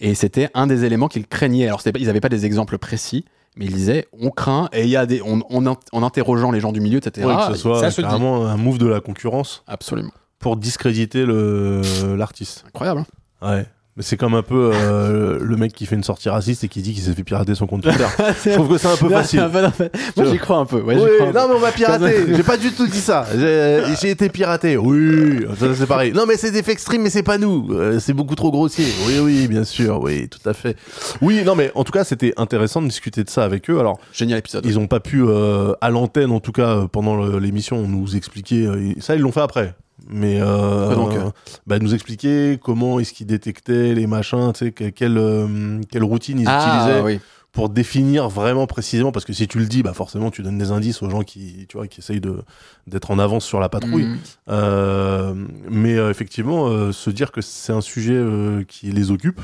[0.00, 1.66] Et c'était un des éléments qu'ils craignaient.
[1.66, 3.24] Alors ils n'avaient pas des exemples précis.
[3.56, 6.60] Mais ils disaient, on craint, et il y a des, on, on, en interrogeant les
[6.60, 7.26] gens du milieu, etc.
[7.26, 10.12] Ouais, que ce soit carrément un move de la concurrence Absolument.
[10.38, 11.82] pour discréditer le
[12.16, 12.64] l'artiste.
[12.68, 13.04] Incroyable.
[13.42, 13.50] hein.
[13.56, 13.66] Ouais.
[13.98, 16.82] Mais c'est comme un peu euh, le mec qui fait une sortie raciste et qui
[16.82, 18.06] dit qu'il s'est fait pirater son compte Twitter.
[18.44, 19.40] Je trouve que c'est un peu facile.
[19.40, 20.80] Non, non, mais Moi, j'y crois un peu.
[20.80, 21.38] Ouais, j'y Oui, crois un peu.
[21.38, 22.14] non mais on m'a piraté.
[22.36, 23.26] J'ai pas du tout dit ça.
[23.36, 24.76] J'ai j'ai été piraté.
[24.76, 25.44] Oui,
[25.74, 26.12] c'est pareil.
[26.12, 27.66] Non mais c'est des fake streams mais c'est pas nous.
[27.72, 28.86] Euh, c'est beaucoup trop grossier.
[29.06, 30.00] Oui oui, bien sûr.
[30.00, 30.76] Oui, tout à fait.
[31.20, 33.80] Oui, non mais en tout cas, c'était intéressant de discuter de ça avec eux.
[33.80, 34.64] Alors, Génial épisode.
[34.64, 38.64] ils ont pas pu euh, à l'antenne en tout cas euh, pendant l'émission nous expliquer
[38.64, 39.74] euh, ça ils l'ont fait après.
[40.10, 41.30] Mais euh, donc, euh
[41.66, 46.02] bah, nous expliquer comment est-ce qu'ils détectaient les machins, tu sais, que- quelle, euh, quelle
[46.04, 47.20] routine ils utilisaient Ah oui.
[47.52, 50.70] pour définir vraiment précisément parce que si tu le dis bah forcément tu donnes des
[50.70, 52.42] indices aux gens qui tu vois qui essayent de
[52.86, 54.06] d'être en avance sur la patrouille
[54.48, 55.48] Mhm.
[55.70, 58.22] Mais effectivement se dire que c'est un sujet
[58.68, 59.40] qui les occupe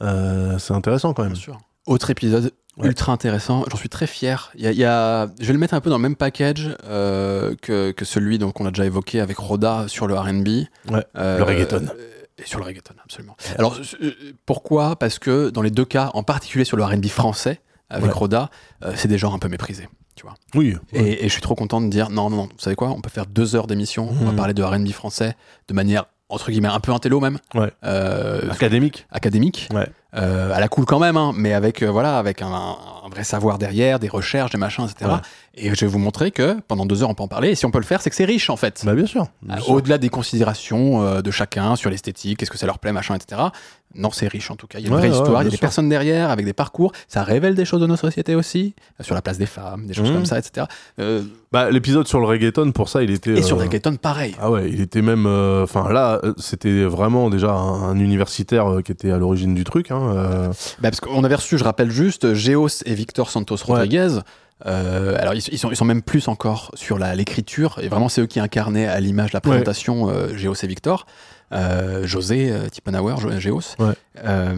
[0.00, 1.58] c'est intéressant quand même Bien sûr.
[1.86, 2.88] Autre épisode Ouais.
[2.88, 3.64] ultra intéressant.
[3.70, 4.50] J'en suis très fier.
[4.56, 6.16] Il y a, il y a- je vais le mettre un peu dans le même
[6.16, 10.48] package euh, que, que celui donc qu'on a déjà évoqué avec Roda sur le R&B.
[10.90, 11.86] Ouais, Euh, le reggaeton.
[12.36, 13.36] Et sur le reggaeton, absolument.
[13.58, 13.78] Alors
[14.44, 14.96] pourquoi?
[14.96, 18.12] Parce que dans les deux cas, en particulier sur le R&B français avec Ouais.
[18.12, 18.50] Roda,
[18.84, 19.88] euh, c'est des genres un peu méprisés.
[20.16, 20.34] Tu vois.
[20.54, 22.42] oui Et, et je suis trop content de dire non, non, non.
[22.44, 22.88] Vous savez quoi?
[22.90, 24.08] On peut faire deux heures d'émission.
[24.10, 24.36] On va Mhm.
[24.36, 25.36] parler de R&B français
[25.68, 27.38] de manière entre guillemets un peu intello même.
[27.54, 27.70] Ouais.
[27.84, 29.88] Euh, académique académique, Ouais.
[30.16, 33.24] euh, à la cool quand même, hein, mais avec euh, voilà, avec un, un vrai
[33.24, 35.10] savoir derrière, des recherches, des machins, etc.
[35.10, 35.18] Ouais.
[35.54, 37.50] Et je vais vous montrer que pendant deux heures on peut en parler.
[37.50, 38.82] Et si on peut le faire, c'est que c'est riche en fait.
[38.84, 39.28] bah bien sûr.
[39.68, 43.40] Au-delà des considérations de chacun sur l'esthétique, est-ce que ça leur plaît, machin, etc.
[43.94, 44.78] Non, c'est riche en tout cas.
[44.78, 45.60] Il y a une Ouais, vraie ouais, histoire, il y a des sûr.
[45.60, 46.92] personnes derrière avec des parcours.
[47.08, 49.94] Ça révèle des choses de nos sociétés aussi, euh, sur la place des femmes, des
[49.94, 50.14] choses Mhm.
[50.16, 50.66] comme ça, etc.
[51.00, 51.22] Euh,
[51.52, 54.34] bah, l'épisode sur le reggaeton pour ça il était et sur euh, le reggaeton, pareil.
[54.40, 55.26] Ah ouais, il était même.
[55.26, 59.64] Enfin là, euh, c'était vraiment déjà un, un universitaire euh, qui était à l'origine du
[59.64, 59.90] truc.
[59.90, 60.48] Hein, euh,
[60.80, 63.74] Bah, parce qu'on avait reçu, je rappelle juste, Géos et Victor Santos Ouais.
[63.74, 64.18] Rodriguez.
[64.66, 68.22] Euh, alors, ils, ils sont, ils sont même plus encore sur l'écriture, et vraiment, c'est
[68.22, 71.06] eux qui incarnaient à l'image la présentation euh, Géos et Victor.
[71.52, 73.60] Euh, José euh, Tippenauer, Jo- Géos.
[73.78, 73.92] Ouais.
[74.24, 74.54] Euh,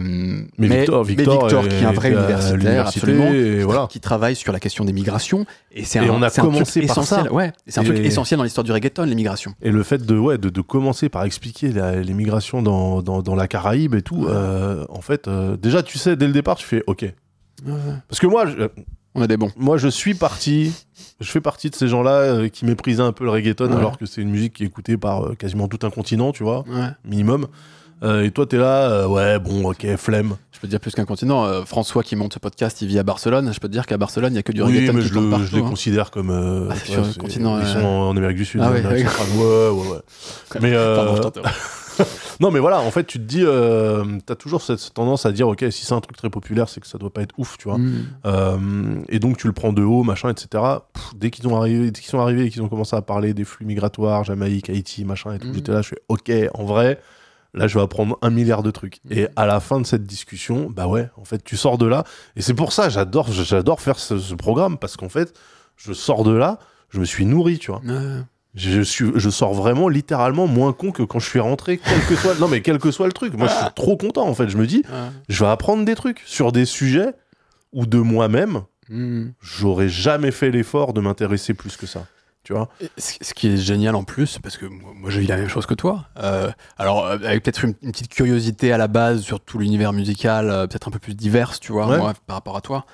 [0.57, 3.87] mais, Victor, Victor, qui est un vrai à universitaire, absolument, Et voilà.
[3.89, 5.45] qui travaille sur la question des migrations.
[5.71, 7.25] Et c'est un, on a un truc commencé par essentiel.
[7.25, 7.33] ça.
[7.33, 9.53] Ouais, c'est un truc essentiel dans l'histoire du reggaeton, les migrations.
[9.61, 13.21] Et le fait de, ouais, de, de commencer par expliquer la- les migrations dans, dans,
[13.21, 14.31] dans la Caraïbe et tout, Ouais.
[14.31, 17.05] euh, en fait, déjà, tu sais, dès le départ, tu fais OK.
[18.07, 18.67] Parce que moi, je,
[19.17, 19.51] On a des bons.
[19.57, 20.71] moi, je suis parti,
[21.19, 23.75] je fais partie de ces gens-là euh, qui méprisaient un peu le reggaeton, Ouais.
[23.75, 26.43] alors que c'est une musique qui est écoutée par euh, quasiment tout un continent, tu
[26.43, 26.87] vois, Ouais.
[27.03, 27.47] minimum.
[28.03, 30.35] Euh, et toi, t'es là, ouais, bon, ok, flemme.
[30.51, 31.65] Je peux te dire plus qu'un continent.
[31.65, 33.51] François qui monte ce podcast, il vit à Barcelone.
[33.53, 35.07] Je peux te dire qu'à Barcelone, il n'y a que du oui, reggaeton mais qui
[35.07, 35.45] je, le- partout.
[35.45, 35.69] je les hein.
[35.69, 36.69] considère comme.
[36.71, 38.61] Ah, sur le continent, Ils sont en, en Amérique du Sud.
[38.63, 39.03] Ah ouais, ouais.
[39.69, 39.97] Ouais.
[40.61, 41.31] Mais, Pardon.
[42.39, 45.47] Non, mais voilà, en fait, tu te dis, euh, t'as toujours cette tendance à dire,
[45.47, 47.67] ok, si c'est un truc très populaire, c'est que ça doit pas être ouf, tu
[47.67, 47.77] vois.
[47.77, 48.05] Mm.
[48.25, 50.63] Euh, et donc, tu le prends de haut, machin, etc.
[50.93, 54.23] Pff, dès qu'ils arrivé, sont arrivés et qu'ils ont commencé à parler des flux migratoires,
[54.23, 55.53] Jamaïque, Haïti, machin, et tout, Mhm.
[55.55, 56.99] j'étais là, je fais, ok, en vrai,
[57.53, 58.99] là, je vais apprendre un milliard de trucs.
[59.05, 59.17] Mhm.
[59.17, 62.03] Et à la fin de cette discussion, bah ouais, en fait, tu sors de là.
[62.35, 65.33] Et c'est pour ça, j'adore, j'adore faire ce, ce programme parce qu'en fait,
[65.75, 66.59] je sors de là,
[66.89, 67.81] je me suis nourri, tu vois.
[68.57, 72.15] Je, suis, je sors vraiment littéralement moins con que quand je suis rentré, quel que
[72.15, 73.33] soit, non mais quel que soit le truc.
[73.35, 74.49] Moi, je suis trop content en fait.
[74.49, 74.83] Je me dis,
[75.29, 77.13] je vais apprendre des trucs sur des sujets
[77.71, 79.31] où de moi-même, Mm.
[79.41, 82.05] j'aurais jamais fait l'effort de m'intéresser plus que ça.
[82.45, 82.69] Tu vois?
[82.97, 85.73] Ce qui est génial en plus, parce que moi, j'ai eu la même chose que
[85.73, 86.05] toi.
[86.23, 89.91] Euh, alors, euh, avec peut-être une, une petite curiosité à la base sur tout l'univers
[89.91, 91.97] musical, euh, peut-être un peu plus divers, tu vois, Ouais.
[91.97, 92.85] moi, par rapport à toi.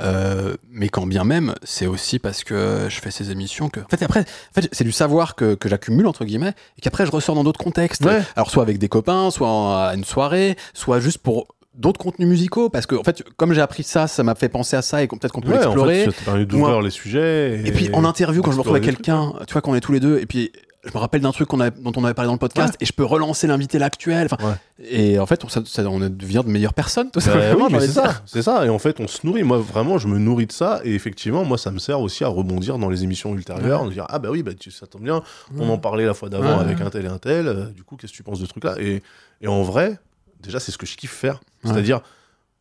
[0.00, 3.80] Euh, mais quand bien même, c'est aussi parce que je fais ces émissions que.
[3.80, 7.04] En fait, après, en fait, c'est du savoir que, que j'accumule, entre guillemets, et qu'après,
[7.06, 8.04] je ressors dans d'autres contextes.
[8.04, 8.20] Ouais.
[8.36, 12.26] Alors, soit avec des copains, soit en- à une soirée, soit juste pour d'autres contenus
[12.28, 15.00] musicaux parce que en fait comme j'ai appris ça ça m'a fait penser à ça
[15.00, 17.62] et peut-être qu'on peut Ouais, en l'explorer fait, ça te permet d'ouvrir les sujets.
[17.64, 19.92] et puis en interview quand je me retrouve avec quelqu'un tu vois qu'on est tous
[19.92, 20.50] les deux et puis
[20.84, 23.04] je me rappelle d'un truc dont on avait parlé dans le podcast et je peux
[23.04, 24.28] relancer l'invité l'actuel
[24.78, 27.76] et en fait on, ça, ça- on devient de meilleures personnes tout Bah simplement oui,
[27.80, 28.64] c'est ça, c'est ça.
[28.64, 29.42] Et en fait, on se nourrit.
[29.42, 30.80] Moi, vraiment, je me nourris de ça.
[30.84, 34.06] Et effectivement, moi, ça me sert aussi à rebondir dans les émissions ultérieures, de dire
[34.08, 35.22] ah bah oui, bah tu, ça tombe bien.
[35.58, 36.64] On en parlait la fois d'avant Ouais.
[36.64, 37.48] avec un tel et un tel.
[37.48, 38.76] euh, du coup, qu'est-ce que tu penses de ce truc-là?
[38.78, 39.02] Et,
[39.40, 39.98] et en vrai,
[40.40, 41.40] déjà, c'est ce que je kiffe faire.
[41.64, 41.72] Ouais.
[41.72, 42.00] C'est-à-dire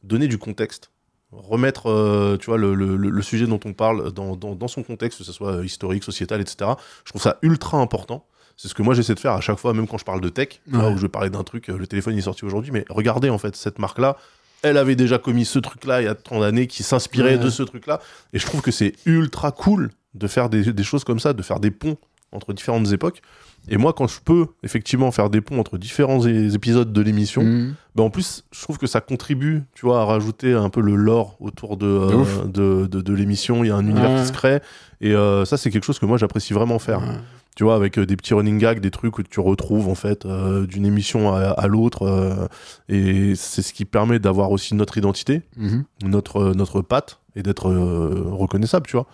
[0.04, 0.90] donner du contexte,
[1.32, 4.68] remettre, euh, tu vois, le, le- le- le sujet dont on parle dans, dans- dans
[4.68, 6.72] son contexte, que ce soit historique, sociétal, etc.
[7.06, 8.26] Je trouve ça ultra important.
[8.56, 10.30] C'est ce que moi j'essaie de faire à chaque fois, même quand je parle de
[10.30, 10.80] tech, Ouais.
[10.80, 13.38] où je vais parler d'un truc, euh, le téléphone est sorti aujourd'hui, mais regardez en
[13.38, 14.18] fait cette marque-là,
[14.64, 17.44] elle avait déjà commis ce truc-là il y a tant d'années, qui s'inspirait Ouais.
[17.44, 18.00] de ce truc-là,
[18.34, 21.42] et je trouve que c'est ultra cool de faire des, des choses comme ça, de
[21.44, 21.98] faire des ponts
[22.32, 23.22] entre différentes époques.
[23.70, 27.76] Et moi, quand je peux effectivement faire des ponts entre différents épisodes de l'émission, Mhm.
[27.98, 30.96] Bah en plus, je trouve que ça contribue, tu vois, à rajouter un peu le
[30.96, 33.64] lore autour de, euh, de, de, de l'émission.
[33.64, 34.60] Il y a un univers qui se crée.
[35.02, 37.00] Et euh, ça, c'est quelque chose que moi, j'apprécie vraiment faire.
[37.00, 37.18] Ouais.
[37.56, 40.28] Tu vois, avec euh, des petits running gags, des trucs que tu retrouves, en fait,
[40.28, 42.04] euh, d'une émission à, à l'autre.
[42.04, 42.48] euh,
[42.88, 45.84] et c'est ce qui permet d'avoir aussi notre identité, Mhm.
[46.04, 49.08] notre, euh, notre patte, et d'être euh, reconnaissable, tu vois.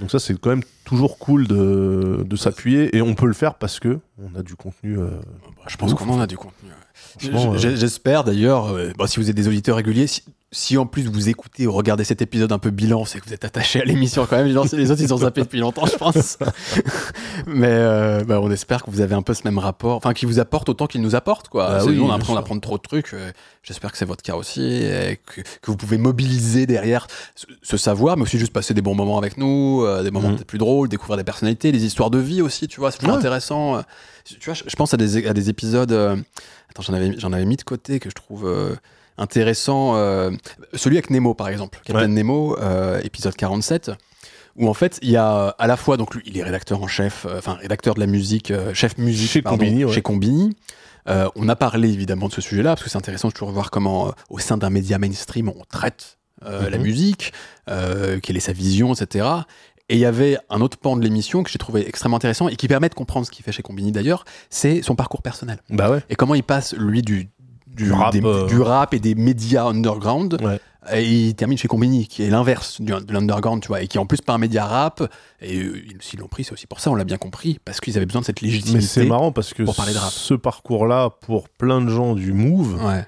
[0.00, 2.94] Donc ça, c'est quand même toujours cool de, de s'appuyer.
[2.96, 4.98] Et on peut le faire parce que on a du contenu...
[4.98, 5.08] euh,
[5.56, 7.30] Bah, je pense qu'on en a du contenu ouais.
[7.32, 10.22] Euh, J'espère d'ailleurs, euh, bon, si vous êtes des auditeurs réguliers, si,
[10.58, 13.34] si en plus vous écoutez ou regardez cet épisode un peu bilan, c'est que vous
[13.34, 14.46] êtes attaché à l'émission quand même.
[14.46, 16.38] Les autres, ils ont zappé depuis longtemps, je pense.
[17.46, 20.24] Mais euh, bah, on espère que vous avez un peu ce même rapport, enfin, qui
[20.24, 21.48] vous apporte autant qu'il nous apporte.
[21.48, 21.68] Quoi.
[21.68, 22.40] Bah oui, nous, on a bien l'impression sûr.
[22.40, 23.12] d'apprendre trop de trucs.
[23.12, 23.30] euh,
[23.62, 27.76] J'espère que c'est votre cas aussi, et que, que vous pouvez mobiliser derrière ce, ce
[27.76, 30.36] savoir, mais aussi juste passer des bons moments avec nous, euh, des moments Mhm.
[30.36, 33.14] peut-être plus drôles, découvrir des personnalités, des histoires de vie aussi, tu vois, c'est toujours
[33.14, 33.18] Ouais.
[33.18, 33.82] intéressant.
[34.24, 35.92] Tu vois, je, je pense à des, à des épisodes.
[35.92, 36.16] euh,
[36.70, 38.46] Attends, j'en avais, avais mis de côté que je trouve
[39.18, 39.96] intéressant.
[39.96, 40.30] euh,
[40.74, 41.80] celui avec Nemo, par exemple.
[41.84, 42.08] Captain Ouais.
[42.08, 43.90] Nemo, euh, épisode 47.
[44.58, 46.86] Où en fait, il y a à la fois, donc lui, il est rédacteur en
[46.86, 49.92] chef, euh, enfin rédacteur de la musique, euh, chef musique Chez pardon, Combini, ouais.
[49.92, 50.56] chez Combini.
[51.08, 53.70] Euh, on a parlé évidemment de ce sujet-là, parce que c'est intéressant de toujours voir
[53.70, 56.68] comment, euh, au sein d'un média mainstream, on traite euh, Mhm.
[56.68, 57.32] la musique,
[57.70, 59.26] euh, quelle est sa vision, etc.
[59.88, 62.56] Et il y avait un autre pan de l'émission que j'ai trouvé extrêmement intéressant et
[62.56, 65.58] qui permet de comprendre ce qu'il fait chez Combini d'ailleurs, c'est son parcours personnel.
[65.70, 66.00] Bah ouais.
[66.10, 67.28] Et comment il passe, lui, du,
[67.76, 68.46] du, Du rap, des- euh.
[68.46, 70.58] du rap et des médias underground, Ouais.
[70.92, 74.00] et il termine chez Combini, qui est l'inverse de l'underground, tu vois, et qui est
[74.00, 75.02] en plus pas un média rap.
[75.40, 77.80] Et euh, ils- s'ils l'ont pris, c'est aussi pour ça, on l'a bien compris, parce
[77.80, 78.86] qu'ils avaient besoin de cette Mais légitimité.
[78.86, 80.10] c'est marrant parce que pour parler de rap.
[80.10, 83.04] ce parcours-là, pour plein de gens du Move, Ouais.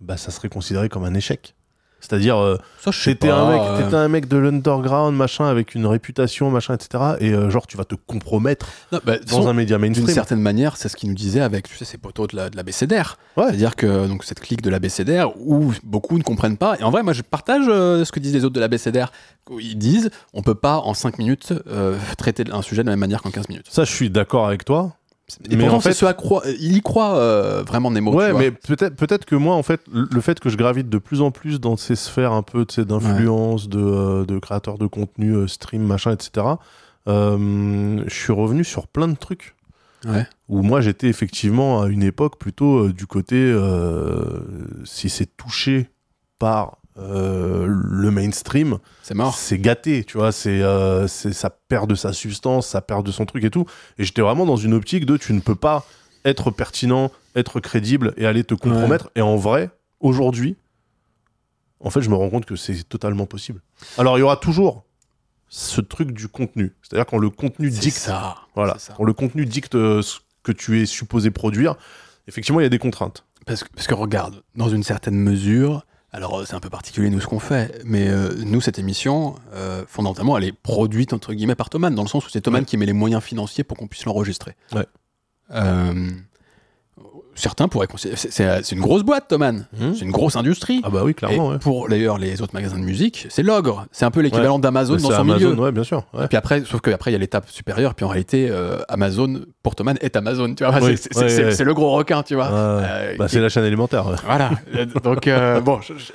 [0.00, 1.54] bah, ça serait considéré comme un échec.
[2.00, 2.56] C'est-à-dire, euh,
[3.04, 7.14] t'étais un, mec, euh, t'étais un mec de l'underground, machin, avec une réputation, machin, etc.
[7.20, 10.08] Et euh, genre, tu vas te compromettre non, bah, dans un média D'une mainstream.
[10.08, 12.56] certaine manière, c'est ce qu'il nous disait avec tu sais, ces poteaux de la, de
[12.56, 13.18] la BCDR.
[13.36, 13.44] Ouais.
[13.48, 16.76] C'est-à-dire que donc, cette clique de la BCDR où beaucoup ne comprennent pas.
[16.80, 19.12] Et en vrai, moi, je partage euh, ce que disent les autres de la BCDR.
[19.60, 21.52] Ils disent on peut pas en 5 minutes
[22.16, 23.66] traiter un sujet de la même manière qu'en 15 minutes.
[23.68, 24.96] Ça, je suis d'accord avec toi.
[25.50, 28.12] Et Mais pourtant, en fait- ce à quoi il y croit euh, vraiment Nemo.
[28.12, 28.40] ouais, tu vois.
[28.40, 31.30] mais peut-être peut-être que moi, en fait, le fait que je gravite de plus en
[31.30, 35.82] plus dans ces sphères un peu d'influence, de, euh, de créateurs de contenu, euh, stream,
[35.82, 36.46] machin, etc.,
[37.08, 39.54] euh, je suis revenu sur plein de trucs.
[40.06, 40.26] Ouais.
[40.48, 43.54] où moi j'étais effectivement à une époque plutôt euh, du côté
[44.84, 45.90] si c'est touché
[46.38, 49.34] par euh, le mainstream, C'est mort.
[49.34, 53.10] c'est gâté, tu vois, c'est euh, c'est- ça perd de sa substance, ça perd de
[53.12, 53.64] son truc et tout.
[53.98, 55.84] Et j'étais vraiment dans une optique de tu ne peux pas
[56.24, 59.10] être pertinent, être crédible et aller te compromettre.
[59.16, 59.70] Et en vrai,
[60.00, 60.56] aujourd'hui,
[61.80, 63.60] en fait, je me rends compte que c'est totalement possible.
[63.96, 64.84] Alors il y aura toujours
[65.48, 68.36] ce truc du contenu, c'est-à-dire quand le contenu dicte ça.
[68.54, 68.76] voilà.
[68.78, 68.92] ça.
[68.96, 71.76] Quand le contenu dicte euh, ce que tu es supposé produire,
[72.28, 73.24] effectivement, il y a des contraintes.
[73.46, 77.08] Parce que, parce que regarde, dans une certaine mesure, alors euh, c'est un peu particulier
[77.10, 81.32] nous ce qu'on fait, mais euh, nous cette émission, euh, fondamentalement, elle est produite entre
[81.34, 82.66] guillemets par Thoman, dans le sens où c'est Thoman Ouais.
[82.66, 84.56] qui met les moyens financiers pour qu'on puisse l'enregistrer.
[84.72, 84.86] Ouais.
[85.52, 86.10] Euh,
[87.34, 90.80] certains pourraient considérer, c'est- une grosse boîte Thoman, c'est une grosse industrie.
[90.84, 91.48] Ah bah oui, Et clairement.
[91.50, 91.58] ouais.
[91.58, 95.10] pour d'ailleurs les autres magasins de musique, c'est l'ogre, c'est un peu l'équivalent d'Amazon dans
[95.10, 95.60] son Amazon, milieu.
[95.62, 96.04] ouais, bien sûr.
[96.22, 99.40] Et puis après, sauf qu'après, il y a l'étape supérieure, puis en réalité, euh, Amazon,
[99.62, 100.74] pour Thoman, est Amazon, tu vois.
[100.82, 102.50] Oui, c'est le gros requin, tu vois.
[102.52, 104.06] Euh, Bah, c'est la chaîne alimentaire.
[104.06, 104.16] ouais.
[104.26, 104.50] voilà.
[104.74, 106.12] Euh, Donc, euh, bon, je, je-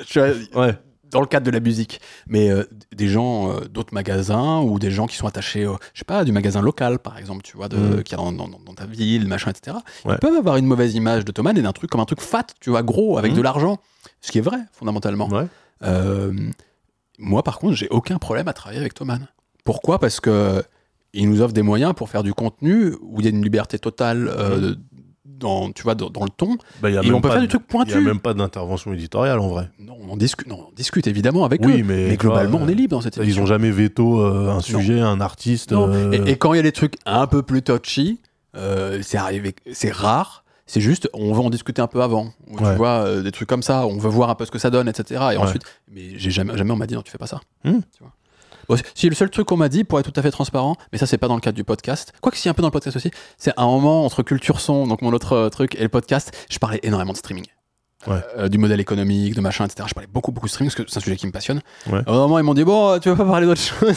[0.53, 0.73] je- Ouais.
[1.11, 2.63] Dans le cadre de la musique, mais euh,
[2.95, 6.23] des gens euh, d'autres magasins ou des gens qui sont attachés, au, je sais pas,
[6.25, 8.03] du magasin local, par exemple, tu vois, de, Mm.
[8.03, 9.77] qui est dans, dans- dans ta ville, machin, etc.
[10.03, 10.15] Ouais.
[10.15, 12.47] Ils peuvent avoir une mauvaise image de Thoman et d'un truc comme un truc fat,
[12.59, 13.35] tu vois, gros, avec Mm.
[13.35, 13.77] de l'argent.
[14.21, 15.27] Ce qui est vrai, fondamentalement.
[15.29, 15.45] Ouais.
[15.83, 16.33] Euh,
[17.19, 19.27] moi, par contre, j'ai aucun problème à travailler avec Thoman.
[19.63, 19.99] Pourquoi?
[19.99, 20.63] Parce que
[21.13, 23.79] il nous offre des moyens pour faire du contenu où il y a une liberté
[23.79, 24.75] totale euh,
[25.25, 26.57] dans, tu vois, dans, dans le ton.
[26.81, 29.39] Bah, Et on peut faire de- du truc Il y a même pas d'intervention éditoriale
[29.39, 29.69] en vrai.
[29.79, 31.83] Non, on discute, non, on discute évidemment avec Oui, eux.
[31.83, 33.43] mais, Mais tu vois, globalement, euh, on est libre dans cette Ils émission.
[33.43, 35.71] ont jamais veto euh, un sujet, un artiste.
[35.73, 38.21] Euh, Et, et quand il y a des trucs un peu plus touchy,
[38.55, 40.43] euh, c'est arrivé, c'est rare.
[40.67, 42.33] C'est juste, on veut en discuter un peu avant.
[42.47, 42.71] Ou Ouais.
[42.71, 44.69] Tu vois, euh, des trucs comme ça, on veut voir un peu ce que ça
[44.71, 45.05] donne, etc.
[45.11, 45.37] Et Ouais.
[45.37, 45.61] ensuite,
[45.91, 47.39] mais j'ai jamais, jamais on m'a dit non, tu fais pas ça.
[47.63, 47.81] Hmm.
[47.95, 48.11] Tu vois.
[48.67, 50.97] Bon, si le seul truc qu'on m'a dit, pour être tout à fait transparent, mais
[50.97, 52.97] ça c'est pas dans le cadre du podcast, quoique si un peu dans le podcast
[52.97, 56.31] aussi, c'est un moment entre culture son, donc mon autre euh, truc, et le podcast,
[56.49, 57.45] je parlais énormément de streaming.
[58.07, 58.19] Ouais.
[58.37, 59.87] Euh, du modèle économique, de machin, etc.
[59.87, 61.61] Je parlais beaucoup, beaucoup de streaming parce que c'est un sujet qui me passionne.
[61.87, 62.01] Ouais.
[62.05, 63.95] À un moment, ils m'ont dit, bon, euh, tu veux pas parler d'autre chose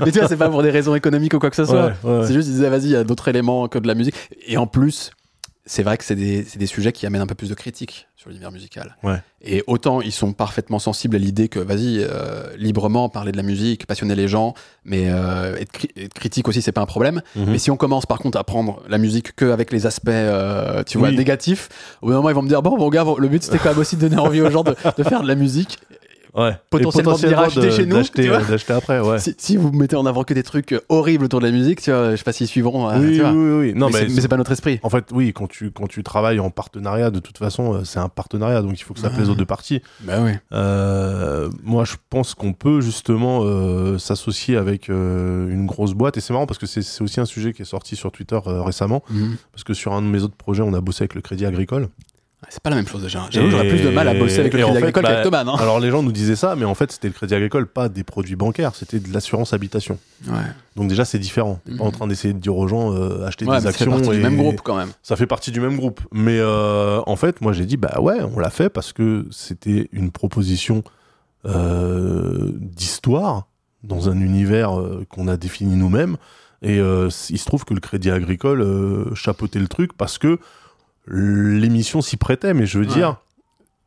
[0.04, 1.92] Mais tu vois, c'est pas pour des raisons économiques ou quoi que ce soit.
[2.02, 2.26] ouais.
[2.26, 4.16] C'est juste, ils disaient, vas-y, il y a d'autres éléments que de la musique.
[4.48, 5.12] Et en plus,
[5.68, 8.30] c'est vrai que c'est des, des sujets qui amènent un peu plus de critique sur
[8.30, 8.96] l'univers musical.
[9.02, 9.20] Ouais.
[9.42, 13.42] Et autant ils sont parfaitement sensibles à l'idée que, vas-y, euh, librement parler de la
[13.42, 17.20] musique, passionner les gens, mais euh, être, cri- être critique aussi, c'est pas un problème.
[17.34, 17.46] Mhm.
[17.50, 20.82] Mais si on commence par contre à prendre la musique que avec les aspects, euh,
[20.84, 21.68] tu vois, négatifs,
[22.00, 23.70] au bout d'un moment, ils vont me dire, bon, mon gars, le but c'était quand
[23.70, 25.78] même aussi de donner envie aux gens de, de faire de la musique.
[26.36, 26.56] Ouais.
[26.70, 29.18] potentiellement Et de chez nous, D'acheter euh, d'acheter après, ouais.
[29.18, 31.80] Si, si vous mettez en avant que des trucs euh, horribles autour de la musique,
[31.80, 32.90] tu vois, je sais pas s'ils suivront.
[32.90, 33.32] euh, oui, tu vois.
[33.32, 33.72] oui, oui, oui.
[33.74, 34.78] Non, mais mais, c'est- mais c'est pas notre esprit.
[34.82, 38.08] En fait, oui, quand tu, quand tu travailles en partenariat, de toute façon, c'est un
[38.10, 39.14] partenariat, donc il faut que ça Ouais.
[39.14, 39.80] plaise aux deux parties.
[40.02, 40.32] Bah oui.
[40.52, 46.16] Euh, moi, je pense qu'on peut justement euh, s'associer avec euh, une grosse boîte.
[46.16, 48.38] Et c'est marrant parce que c'est c'est aussi un sujet qui est sorti sur Twitter
[48.46, 49.02] euh, récemment.
[49.52, 51.88] Parce que sur un de mes autres projets, on a bossé avec le Crédit Agricole.
[52.48, 53.26] C'est pas la même chose déjà.
[53.30, 55.54] J'avoue, j'aurais plus de mal à bosser avec le Crédit Agricole bah, qu'avec Thomas, non
[55.56, 58.04] Alors les gens nous disaient ça, mais en fait, c'était le Crédit Agricole, pas des
[58.04, 59.98] produits bancaires, c'était de l'assurance habitation.
[60.28, 60.34] Ouais,
[60.76, 61.60] Donc déjà, c'est différent.
[61.64, 61.88] T'es pas Mhm.
[61.88, 63.90] en train d'essayer de dire aux gens euh, acheter ouais des mais ça fait actions.
[63.90, 64.16] partie et...
[64.16, 64.90] du même groupe quand même.
[65.02, 66.00] Ça fait partie du même groupe.
[66.12, 69.88] Mais euh, en fait, moi, j'ai dit, bah ouais, on l'a fait parce que c'était
[69.92, 70.82] une proposition
[71.44, 73.46] euh, d'histoire
[73.82, 74.72] dans un univers
[75.08, 76.16] qu'on a défini nous-mêmes.
[76.62, 80.38] Et il se trouve que le Crédit Agricole chapeautait le truc parce que
[81.06, 82.54] l'émission s'y prêtait.
[82.54, 82.92] Mais je veux Ouais.
[82.94, 83.16] dire,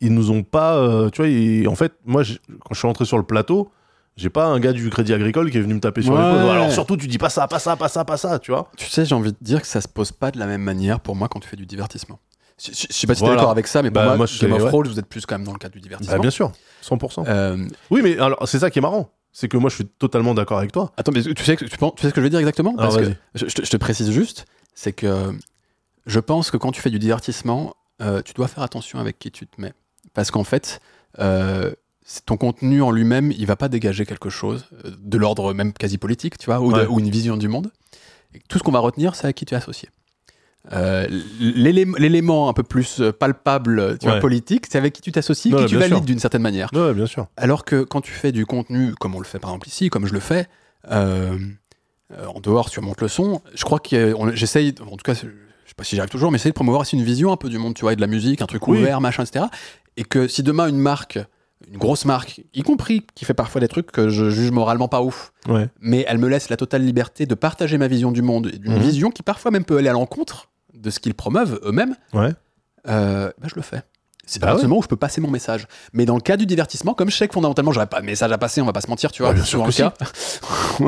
[0.01, 0.75] ils nous ont pas.
[0.77, 3.69] euh, tu vois, ils- en fait, moi, quand je suis rentré sur le plateau,
[4.15, 6.19] j'ai pas un gars du Crédit Agricole qui est venu me taper sur Ouais.
[6.23, 6.49] l'épaule.
[6.49, 8.69] Alors surtout, tu dis pas ça, pas ça, pas ça, pas ça, tu vois.
[8.77, 10.99] Tu sais, j'ai envie de dire que ça se pose pas de la même manière
[10.99, 12.19] pour moi quand tu fais du divertissement.
[12.61, 13.35] Je, je- je sais pas si t'es Voilà.
[13.37, 14.67] d'accord avec ça, mais pour Bah, moi, moi, je Game of ouais.
[14.67, 16.15] Thrones, vous êtes plus quand même dans le cadre du divertissement.
[16.17, 16.51] Bah, bien sûr,
[16.81, 17.23] 100%.
[17.27, 19.11] Euh, Oui, mais alors c'est ça qui est marrant.
[19.31, 20.91] C'est que moi, je suis totalement d'accord avec toi.
[20.97, 22.75] attends, mais tu sais, tu, penses- tu sais ce que je veux dire exactement?
[22.75, 25.31] Parce que je, je te précise juste, c'est que
[26.09, 29.31] je pense que quand tu fais du divertissement, euh, tu dois faire attention avec qui
[29.31, 29.73] tu te mets.
[30.13, 30.79] Parce qu'en fait,
[31.19, 31.71] euh,
[32.25, 35.97] ton contenu en lui-même, il va pas dégager quelque chose euh, de l'ordre même quasi
[35.97, 36.87] politique, tu vois, ou, de- Ouais.
[36.87, 37.71] ou une vision du monde.
[38.33, 39.89] Et tout ce qu'on va retenir, c'est à qui tu es associé.
[40.73, 41.07] Euh,
[41.39, 44.19] l'élé- L'élément un peu plus palpable, tu vois, Ouais.
[44.21, 46.69] politique, c'est avec qui tu t'associes, Ouais, qui tu valides d'une certaine manière.
[46.71, 47.27] Bien sûr.
[47.37, 50.05] Alors que quand tu fais du contenu, comme on le fait par exemple ici, comme
[50.05, 50.47] je le fais,
[50.91, 55.13] en dehors sur Monte le son, je crois que j'essaye, en tout cas,
[55.79, 57.57] pas si j'y arrive toujours, mais j'essaye de promouvoir aussi une vision un peu du
[57.57, 58.77] monde, tu vois, et de la musique, un truc Oui.
[58.79, 59.45] ouvert, machin, etc.
[59.97, 61.17] Et que si demain une marque,
[61.69, 65.01] une grosse marque, y compris qui fait parfois des trucs que je juge moralement pas
[65.01, 65.67] ouf, Ouais.
[65.81, 68.73] mais elle me laisse la totale liberté de partager ma vision du monde, et d'une
[68.73, 68.79] Mhm.
[68.79, 72.31] vision qui parfois même peut aller à l'encontre de ce qu'ils promeuvent eux-mêmes, Ouais.
[72.87, 73.81] euh, bah, je le fais.
[74.31, 74.59] C'est Bah pas ouais.
[74.61, 75.65] seulement où je peux passer mon message.
[75.91, 78.31] Mais dans le cas du divertissement, comme je sais que fondamentalement j'aurais pas de message
[78.31, 79.99] à passer, on va pas se mentir, tu vois, Bah, bien c'est sûr souvent que
[80.03, 80.05] le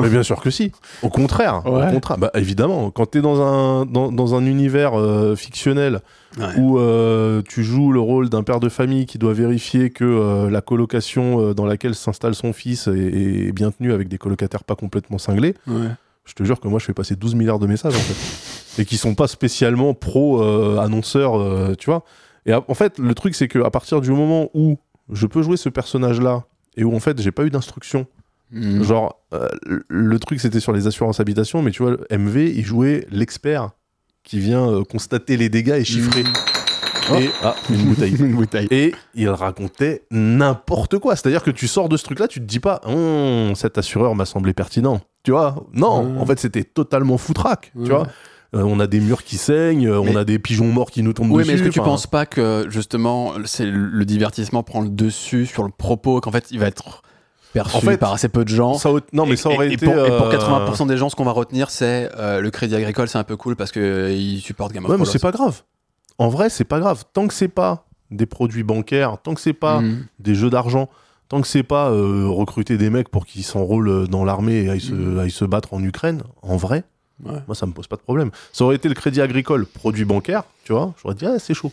[0.02, 0.70] Mais bien sûr que si.
[1.02, 1.66] Au contraire.
[1.66, 1.88] Ouais.
[1.88, 2.18] Au contraire.
[2.18, 6.00] Bah, évidemment, quand tu es dans un, dans, dans un univers euh, fictionnel
[6.38, 6.46] Ouais.
[6.56, 10.48] où euh, tu joues le rôle d'un père de famille qui doit vérifier que euh,
[10.48, 12.92] la colocation dans laquelle s'installe son fils est,
[13.48, 15.88] est bien tenue avec des colocataires pas complètement cinglés, Ouais.
[16.24, 18.80] je te jure que moi je fais passer 12 milliards de messages en fait.
[18.80, 22.02] Et qui sont pas spécialement pro-annonceurs, euh, tu vois.
[22.46, 24.78] Et en fait, le truc c'est que à partir du moment où
[25.12, 26.44] je peux jouer ce personnage-là
[26.76, 28.06] et où en fait j'ai pas eu d'instruction,
[28.50, 28.82] Mhm.
[28.82, 29.48] genre euh,
[29.88, 33.70] le- truc c'était sur les assurances habitation, mais tu vois, MV il jouait l'expert
[34.24, 36.24] qui vient euh, constater les dégâts et chiffrer.
[37.10, 37.16] Oh.
[37.16, 38.14] Et, ah, une bouteille.
[38.20, 38.68] une bouteille.
[38.70, 41.16] Et il racontait n'importe quoi.
[41.16, 44.24] C'est-à-dire que tu sors de ce truc-là, tu te dis pas, Hum, cet assureur m'a
[44.24, 45.00] semblé pertinent.
[45.24, 46.20] Tu vois Non, Ouais.
[46.20, 47.72] en fait, c'était totalement foutraque.
[47.74, 48.06] Tu vois
[48.54, 51.02] Euh, On a des murs qui saignent, euh, Mais- on a des pigeons morts qui
[51.02, 51.48] nous tombent Oui, dessus.
[51.48, 55.62] mais est-ce que tu penses pas que justement c'est le divertissement prend le dessus sur
[55.62, 57.02] le propos, qu'en fait il va être
[57.54, 58.74] perçu En fait, par assez peu de gens?
[58.74, 59.86] ça Non, mais Et- ça aurait et, et été.
[59.86, 62.74] pour, et pour euh, 80% des gens, ce qu'on va retenir, c'est euh, le Crédit
[62.74, 65.62] Agricole, c'est un peu cool parce qu'ils supportent Game of Ouais, mais c'est pas grave.
[66.18, 67.04] En vrai, c'est pas grave.
[67.14, 70.04] Tant que c'est pas des produits bancaires, tant que c'est pas Mhm.
[70.18, 70.90] des jeux d'argent,
[71.30, 74.68] tant que c'est pas euh, recruter des mecs pour qu'ils s'enrôlent euh, dans l'armée et
[74.68, 75.18] aillent se, Mhm.
[75.20, 76.84] aillent se battre en Ukraine, en vrai,
[77.24, 77.38] Ouais.
[77.46, 78.30] moi ça me pose pas de problème.
[78.52, 81.70] Ça aurait été le crédit agricole, produit bancaire, tu vois, j'aurais dit, ah, c'est chaud.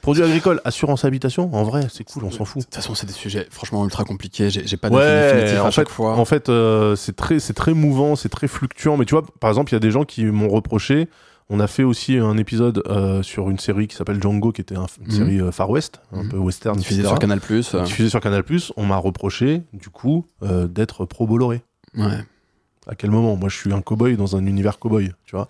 [0.00, 2.64] Produit agricole, assurance habitation, en vrai, c'est cool, on s'en De fout.
[2.64, 4.50] toute façon, c'est des sujets franchement ultra compliqués.
[4.50, 6.16] J'ai pas de Ouais, définitif à chaque fois.
[6.18, 8.96] en fait euh, c'est très, c'est très mouvant, c'est très fluctuant.
[8.96, 11.08] Mais tu vois, par exemple, il y a des gens qui m'ont reproché
[11.50, 14.76] On a fait aussi un épisode euh, sur une série qui s'appelle Django, qui était
[14.76, 15.10] un- une Mhm.
[15.18, 16.28] série euh, Far West, un Mhm.
[16.30, 17.08] peu western, Diffusé etc.
[17.10, 17.74] sur Canal Plus.
[17.74, 18.42] Diffusée sur Canal+.
[18.76, 21.62] On m'a reproché, du coup, euh, d'être pro Bolloré.
[21.94, 22.24] Ouais.
[22.88, 23.36] À quel moment?
[23.36, 25.48] Moi, je suis un cowboy dans un univers cowboy, tu vois.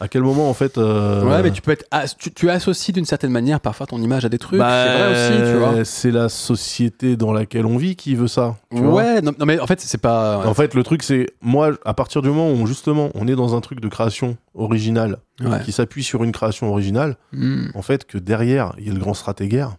[0.00, 1.84] À quel moment, en fait euh, Ouais, mais tu peux être.
[1.92, 4.58] as- tu, tu associes d'une certaine manière parfois ton image à des trucs.
[4.58, 5.12] bah, c'est vrai
[5.44, 5.84] aussi, tu vois.
[5.84, 8.56] C'est la société dans laquelle on vit qui veut ça.
[8.74, 8.92] tu vois.
[8.94, 10.44] Ouais, non, non, mais en fait, c'est pas.
[10.46, 13.54] En fait, le truc, c'est moi, à partir du moment où justement on est dans
[13.56, 15.62] un truc de création originale Ouais.
[15.64, 17.66] qui s'appuie sur une création originale, Hmm.
[17.74, 19.76] en fait, que derrière il y a le grand stratégaire,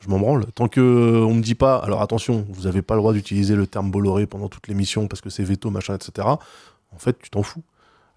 [0.00, 0.46] je m'en branle.
[0.54, 3.54] Tant que euh, on me dit pas, alors attention, vous avez pas le droit d'utiliser
[3.56, 6.26] le terme Bolloré pendant toute l'émission parce que c'est veto, machin, etc.
[6.28, 7.62] En fait, tu t'en fous.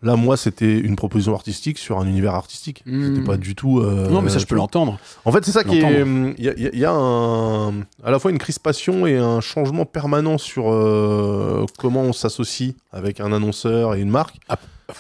[0.02, 2.84] Là, moi, c'était une proposition artistique sur un univers artistique.
[2.86, 3.04] Hmm.
[3.16, 3.80] C'était pas du tout.
[3.82, 4.98] euh, Non, mais ça, je peux l'entendre.
[5.26, 5.82] En fait, c'est ça qui est.
[5.82, 6.34] l'entendre.
[6.38, 9.06] Il y a, il y a- il y a un, à la fois une crispation
[9.08, 14.38] et un changement permanent sur euh, comment on s'associe avec un annonceur et une marque.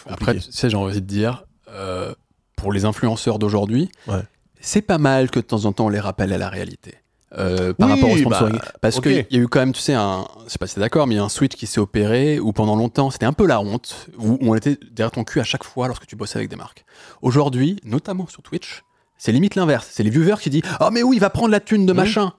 [0.09, 2.13] Après, tu sais, j'ai envie de dire, euh,
[2.57, 4.21] pour les influenceurs d'aujourd'hui, Ouais.
[4.59, 6.95] C'est pas mal que de temps en temps on les rappelle à la réalité.
[7.37, 8.55] Euh, par Oui, rapport au sponsoring.
[8.57, 9.03] bah, Parce ok.
[9.03, 11.05] qu'il y a eu quand même, tu sais, un, je sais pas si t'es d'accord,
[11.05, 13.45] mais il y a un switch qui s'est opéré où pendant longtemps c'était un peu
[13.45, 16.49] la honte, où, on était derrière ton cul à chaque fois lorsque tu bossais avec
[16.49, 16.85] des marques.
[17.21, 18.83] Aujourd'hui, notamment sur Twitch,
[19.17, 19.87] c'est limite l'inverse.
[19.91, 22.33] C'est les viewers qui disent Oh, mais oui, il va prendre la thune de machin.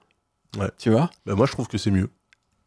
[0.59, 0.71] Ouais.
[0.79, 1.11] Tu vois?
[1.25, 2.11] Bah, moi, je trouve que c'est mieux.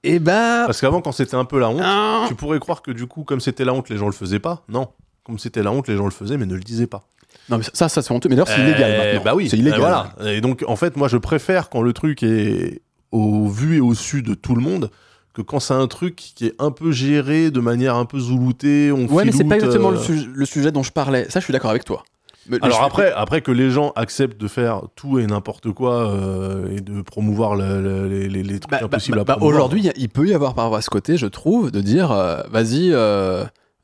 [0.04, 0.64] Et bah.
[0.66, 3.24] Parce qu'avant, quand c'était un peu la honte, hein, tu pourrais croire que du coup,
[3.24, 4.64] comme c'était la honte, les gens le faisaient pas.
[4.70, 4.90] Non.
[5.24, 7.08] Comme c'était la honte, les gens le faisaient, mais ne le disaient pas.
[7.50, 8.30] Non, mais ça, ça c'est honteux.
[8.30, 9.22] Mais d'ailleurs, c'est illégal Euh, maintenant.
[9.26, 9.80] Bah oui, c'est illégal.
[9.80, 10.14] euh, voilà.
[10.32, 13.94] Et donc, en fait, moi, je préfère quand le truc est au vu et au
[13.94, 14.90] su de tout le monde
[15.34, 18.92] que quand c'est un truc qui est un peu géré de manière un peu zouloutée.
[18.92, 21.26] On Ouais, mais c'est pas exactement euh, le, sujet, le sujet dont je parlais.
[21.30, 22.04] Ça, je suis d'accord avec toi.
[22.50, 26.10] Mais- Alors je- après, après que les gens acceptent de faire tout et n'importe quoi
[26.12, 29.56] euh, et de promouvoir le- le- les, trucs Bah, bah, impossibles bah, à bah, promouvoir.
[29.66, 32.42] Aujourd'hui, il peut y avoir par rapport à ce côté, je trouve, de dire euh,
[32.52, 32.92] vas-y,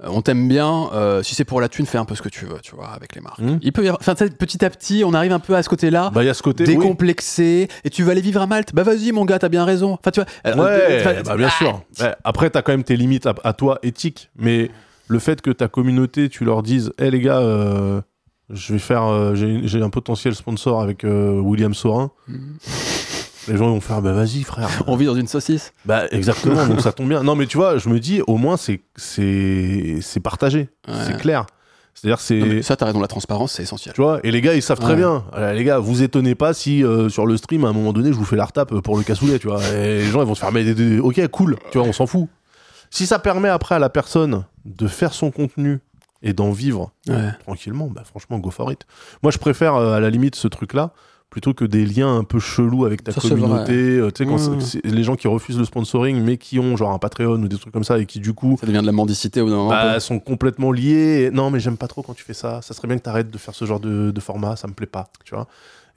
[0.03, 2.45] on t'aime bien, euh, si c'est pour la thune, fais un peu ce que tu
[2.45, 3.39] veux, tu vois, avec les marques.
[3.39, 3.57] Hmm.
[3.61, 6.09] Il peut y avoir, enfin, petit à petit, on arrive un peu à ce côté-là.
[6.13, 6.63] bah il y a ce côté.
[6.65, 6.75] oui.
[6.77, 9.93] décomplexé et tu vas aller vivre à Malte bah vas-y mon gars t'as bien raison
[9.99, 11.81] enfin tu vois euh, Ouais, euh, bah, bien sûr.
[11.99, 14.71] Ouais, après, t'as quand même tes limites à, à toi éthiques, mais
[15.07, 17.99] le fait que ta communauté, tu leur dises, hé les gars, euh,
[18.51, 22.11] je vais faire, euh, j'ai un potentiel sponsor avec euh, William Sorin.
[22.27, 22.55] Mhm.
[23.49, 24.69] Les gens vont faire, bah vas-y frère.
[24.87, 27.23] on vit dans une saucisse Bah exactement, donc ça tombe bien.
[27.23, 30.93] Non mais tu vois, je me dis, au moins c'est c'est c'est partagé, Ouais.
[31.05, 31.45] c'est clair.
[31.95, 34.61] C'est-à-dire c'est ça t'as raison la transparence c'est essentiel Tu vois, et les gars, ils
[34.61, 35.25] savent très bien.
[35.33, 38.09] Euh, les gars, vous étonnez pas si euh, sur le stream, à un moment donné,
[38.13, 39.61] je vous fais la retape pour le cassoulet, tu vois.
[39.73, 42.27] Et les gens, ils vont se faire, mais ok, cool, tu vois, on s'en fout.
[42.91, 45.79] Si ça permet après à la personne de faire son contenu
[46.21, 47.31] et d'en vivre ouais.
[47.43, 48.81] tranquillement, bah franchement, go for it.
[49.21, 50.91] Moi, je préfère euh, à la limite ce truc-là
[51.29, 53.73] plutôt que des liens un peu chelous avec ta Ça, communauté.
[53.73, 54.61] euh, tu sais, quand Mmh.
[54.61, 57.47] c'est- c'est les gens qui refusent le sponsoring, mais qui ont genre un Patreon ou
[57.47, 59.69] des trucs comme ça et qui du coup ça devient de la mendicité d'un moment
[59.69, 61.27] bah, sont complètement liés.
[61.27, 62.61] Et, non, mais j'aime pas trop quand tu fais ça.
[62.63, 64.55] Ça serait bien que tu arrêtes de faire ce genre de, de format.
[64.55, 65.47] Ça me plaît pas, tu vois.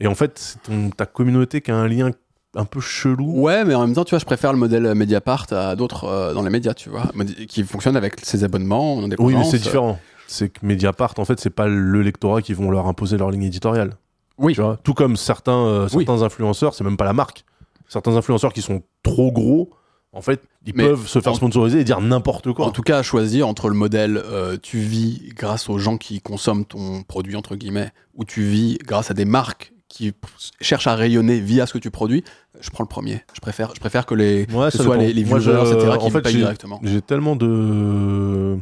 [0.00, 2.10] Et en fait, c'est ton- ta communauté qui a un lien
[2.54, 3.40] un peu chelou.
[3.40, 6.34] Ouais, mais en même temps, tu vois, je préfère le modèle Mediapart à d'autres euh,
[6.34, 7.10] dans les médias, tu vois,
[7.48, 9.98] qui fonctionne avec ses abonnements, en Oui, mais c'est différent.
[10.26, 13.44] C'est que Mediapart, en fait, c'est pas le lectorat qui vont leur imposer leur ligne
[13.44, 13.94] éditoriale.
[14.38, 14.54] Oui.
[14.54, 16.04] Tu vois Tout comme certains, euh, Oui.
[16.06, 17.44] certains influenceurs, c'est même pas la marque.
[17.88, 19.70] Certains influenceurs qui sont trop gros,
[20.12, 22.66] en fait, ils Mais peuvent se faire en- sponsoriser et dire n'importe quoi.
[22.66, 26.20] En tout cas, à choisir entre le modèle euh, tu vis grâce aux gens qui
[26.20, 30.12] consomment ton produit, entre guillemets, ou tu vis grâce à des marques qui
[30.60, 32.24] cherchent à rayonner via ce que tu produis,
[32.60, 33.22] je prends le premier.
[33.34, 35.74] Je préfère, je préfère que, les, Ouais, que ce soit les, les Moi, viewers, je-
[35.74, 36.80] etc., qui en fait, payent directement.
[36.82, 38.56] J'ai tellement de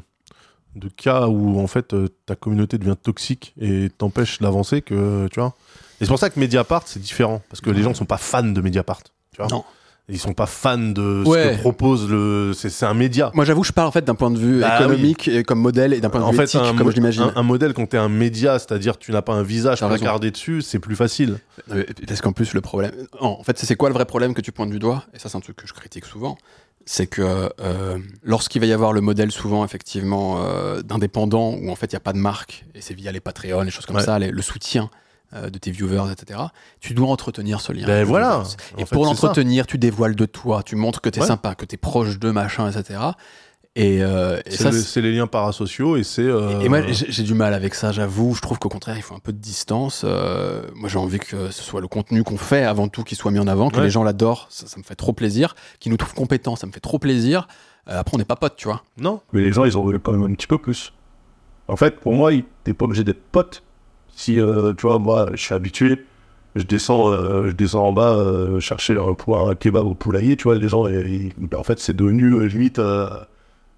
[0.77, 5.41] de cas où en fait euh, ta communauté devient toxique et t'empêche d'avancer que tu
[5.41, 5.55] vois.
[6.01, 8.43] Et c'est pour ça que Mediapart c'est différent parce que les gens sont pas fans
[8.43, 9.03] de Mediapart,
[9.33, 9.49] tu vois.
[9.49, 9.65] Non.
[10.13, 11.53] Ils sont pas fans de Ouais.
[11.53, 13.31] ce que propose le c'est c'est un média.
[13.33, 15.93] Moi, j'avoue, je parle en fait d'un point de vue Bah économique et comme modèle
[15.93, 17.23] et d'un point de En vue fait, éthique, comme je l'imagine.
[17.23, 19.95] un, un modèle quand t'es un média, c'est-à-dire tu n'as pas un visage raison.
[19.95, 21.39] placardé dessus, c'est plus facile.
[21.71, 22.91] Euh, Parce qu'en plus, le problème.
[23.23, 25.05] Non, en fait, c'est quoi le vrai problème que tu pointes du doigt?
[25.15, 26.37] Et ça, c'est un truc que je critique souvent.
[26.93, 31.77] C'est que euh, lorsqu'il va y avoir le modèle, souvent, effectivement, euh, d'indépendant, où en
[31.77, 33.95] fait, il n'y a pas de marque, et c'est via les Patreon, les choses comme
[33.95, 34.03] Ouais.
[34.03, 34.91] ça, les- le soutien
[35.33, 36.41] euh, de tes viewers, etc.,
[36.81, 37.87] tu dois entretenir ce lien.
[37.87, 38.43] Ben voilà.
[38.77, 41.29] Et pour l'entretenir, tu dévoiles de toi, tu montres que tu es Ouais.
[41.29, 42.99] sympa, que tu es proche de machin, etc.
[43.77, 46.23] Et, euh, et C'est ça, le- c'est- c'est les liens parasociaux et c'est.
[46.23, 48.35] euh, et moi, j'ai j'ai du mal avec ça, j'avoue.
[48.35, 50.03] Je trouve qu'au contraire, il faut un peu de distance.
[50.05, 53.31] Euh, moi, j'ai envie que ce soit le contenu qu'on fait avant tout qui soit
[53.31, 53.85] mis en avant, que Ouais.
[53.85, 55.55] les gens l'adorent, ça, ça me fait trop plaisir.
[55.79, 57.47] Qu'ils nous trouvent compétents, ça me fait trop plaisir.
[57.89, 58.83] Euh, après, on n'est pas potes, tu vois.
[58.99, 59.21] non.
[59.33, 60.93] Mais les gens, ils en veulent quand même un petit peu plus.
[61.69, 62.33] En fait, pour moi,
[62.65, 63.63] t'es pas obligé d'être pote.
[64.17, 66.05] Si, euh, tu vois, moi, je suis habitué,
[66.57, 70.45] je descends, euh, je descends en bas euh, chercher un, un kebab au poulailler, tu
[70.45, 73.25] vois, les gens, ils- en fait, c'est devenu euh, limite euh, euh,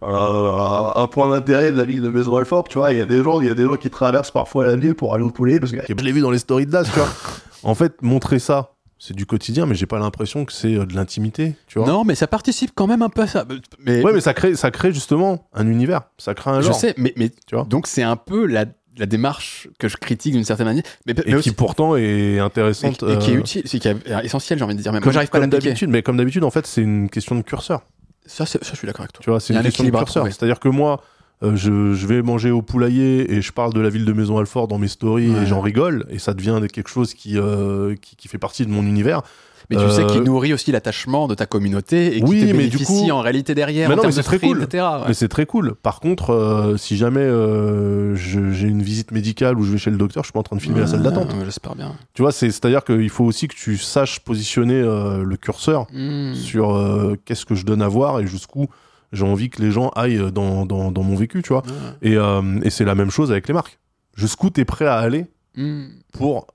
[0.05, 2.93] un point d'intérêt de la ville de Maison Alfort, tu vois.
[2.93, 4.95] Il y a des gens, il y a des gens qui traversent parfois la ville
[4.95, 6.99] pour aller au poulet parce que Je l'ai vu dans les stories de Das, tu
[6.99, 7.09] vois.
[7.65, 10.95] En fait, montrer ça, c'est du quotidien, mais j'ai pas l'impression que c'est euh, de
[10.97, 11.87] l'intimité, tu vois.
[11.87, 13.45] Non, mais ça participe quand même un peu à ça.
[13.79, 16.03] Mais, Ouais, mais ça crée, ça crée justement un univers.
[16.19, 16.75] Ça crée un je genre.
[16.75, 17.65] sais, mais, mais Tu vois.
[17.65, 18.65] donc c'est un peu la,
[18.99, 22.39] la démarche que je critique d'une certaine manière, mais, mais Et qui pourtant est et,
[22.41, 23.05] intéressante.
[23.05, 24.93] et qui est euh, utile, c'est qui est essentiel, j'ai envie de dire.
[24.93, 25.01] Même.
[25.03, 25.69] Comme, Moi, j'arrive pas à comme l'appliquer.
[25.69, 27.83] d'habitude, mais comme d'habitude, en fait, c'est une question de curseur.
[28.27, 29.23] Ça, ça, je suis d'accord avec toi.
[29.23, 30.31] Tu vois, c'est une un question de équilibre trouver.
[30.31, 31.03] C'est-à-dire que moi,
[31.43, 34.39] euh, je, je vais manger au poulailler et je parle de la ville de Maison
[34.39, 35.43] Alfort dans mes stories Ouais.
[35.43, 38.71] et j'en rigole et ça devient quelque chose qui, euh, qui, qui fait partie de
[38.71, 39.23] mon univers.
[39.71, 42.69] Mais tu Euh, sais qu'il nourrit aussi l'attachement de ta communauté et qui Oui, mais
[42.69, 43.89] du coup- en réalité derrière.
[43.89, 44.63] Mais en non, termes mais c'est très cool.
[44.63, 44.85] etc.
[44.85, 45.05] ouais.
[45.09, 45.75] Mais c'est très cool.
[45.75, 49.97] Par contre, euh, si jamais euh, j'ai une visite médicale ou je vais chez le
[49.97, 51.29] docteur, je suis pas en train de filmer la salle d'attente.
[51.45, 51.95] J'espère bien.
[52.15, 56.35] Tu vois, c'est- c'est-à-dire qu'il faut aussi que tu saches positionner euh, le curseur Hmm.
[56.35, 58.67] sur euh, qu'est-ce que je donne à voir et jusqu'où
[59.13, 61.63] j'ai envie que les gens aillent dans, dans, dans mon vécu, tu vois.
[62.01, 63.79] Et, euh, et c'est la même chose avec les marques.
[64.17, 65.89] Jusqu'où tu es prêt à aller Hmm.
[66.15, 66.47] pour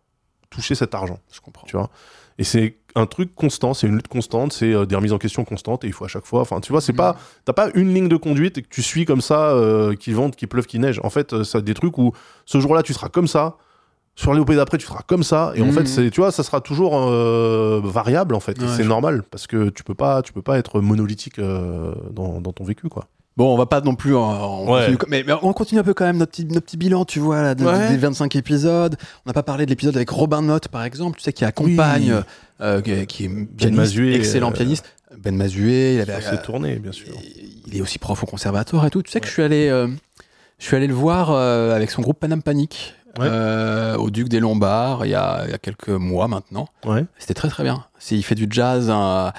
[0.49, 1.67] toucher cet argent, Je comprends.
[1.67, 1.89] tu vois.
[2.39, 5.43] Et c'est un truc constant, c'est une lutte constante, c'est euh, des remises en question
[5.45, 6.41] constantes et il faut à chaque fois.
[6.41, 6.97] Enfin, tu vois, c'est Mm.
[6.97, 7.15] pas,
[7.45, 10.35] t'as pas une ligne de conduite et que tu suis comme ça, euh, qui vente,
[10.35, 10.99] qui pleuve, qui neige.
[11.03, 12.11] En fait, euh, ça des trucs où
[12.45, 13.57] ce jour-là tu seras comme ça,
[14.15, 16.41] sur les OP d'après tu seras comme ça, et en fait, c'est, tu vois, ça
[16.41, 18.59] sera toujours euh, variable en fait.
[18.59, 22.41] Ouais, c'est normal parce que tu peux pas, tu peux pas être monolithique euh, dans,
[22.41, 23.05] dans ton vécu, quoi.
[23.37, 24.15] Bon, on va pas non plus.
[24.15, 24.81] en- en Ouais.
[24.87, 27.19] continue- mais, mais on continue un peu quand même notre petit, notre petit bilan, tu
[27.19, 27.89] vois, là, de- Ouais.
[27.89, 28.95] des 25 épisodes.
[29.25, 32.13] On n'a pas parlé de l'épisode avec Robin Note, par exemple, tu sais, qui accompagne,
[32.15, 32.21] Oui.
[32.61, 34.85] euh, qui, qui est pianiste, Mazué, excellent euh, pianiste.
[35.19, 37.13] Ben Mazué, il, avait, Ça s'est tourné, bien sûr.
[37.67, 39.01] il est aussi prof au conservatoire et tout.
[39.03, 39.87] Tu sais que je suis allé, euh,
[40.59, 43.27] je suis allé le voir euh, avec son groupe Panam Panic Ouais.
[43.29, 46.67] euh, au Duc des Lombards il y a, il y a quelques mois maintenant.
[46.85, 47.05] Ouais.
[47.17, 47.85] C'était très très bien.
[48.11, 49.31] Il fait du jazz euh,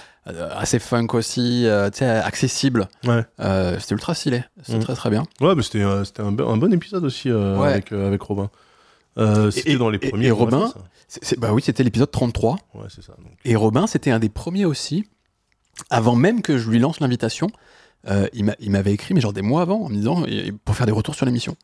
[0.57, 2.89] assez funk aussi, euh, accessible.
[3.07, 3.25] Ouais.
[3.41, 4.45] Euh, c'était ultra stylé.
[4.63, 4.83] C'était Mm.
[4.83, 5.25] très très bien.
[5.41, 7.69] Ouais, mais c'était, euh, c'était un, bon- un bon épisode aussi euh, Ouais.
[7.69, 8.51] avec, euh, avec Robin.
[9.17, 10.27] Euh, c'était et- dans les et- premiers.
[10.27, 10.71] et a Robin,
[11.39, 12.59] bah oui, c'était l'épisode 33.
[12.75, 13.15] Ouais, c'est ça.
[13.19, 13.33] donc.
[13.45, 15.07] Et Robin, c'était un des premiers aussi.
[15.91, 17.49] Avant même que je lui lance l'invitation,
[18.09, 20.53] euh, il m'a- il m'avait écrit, mais genre des mois avant, en me disant, et-
[20.53, 21.57] pour faire des retours sur l'émission.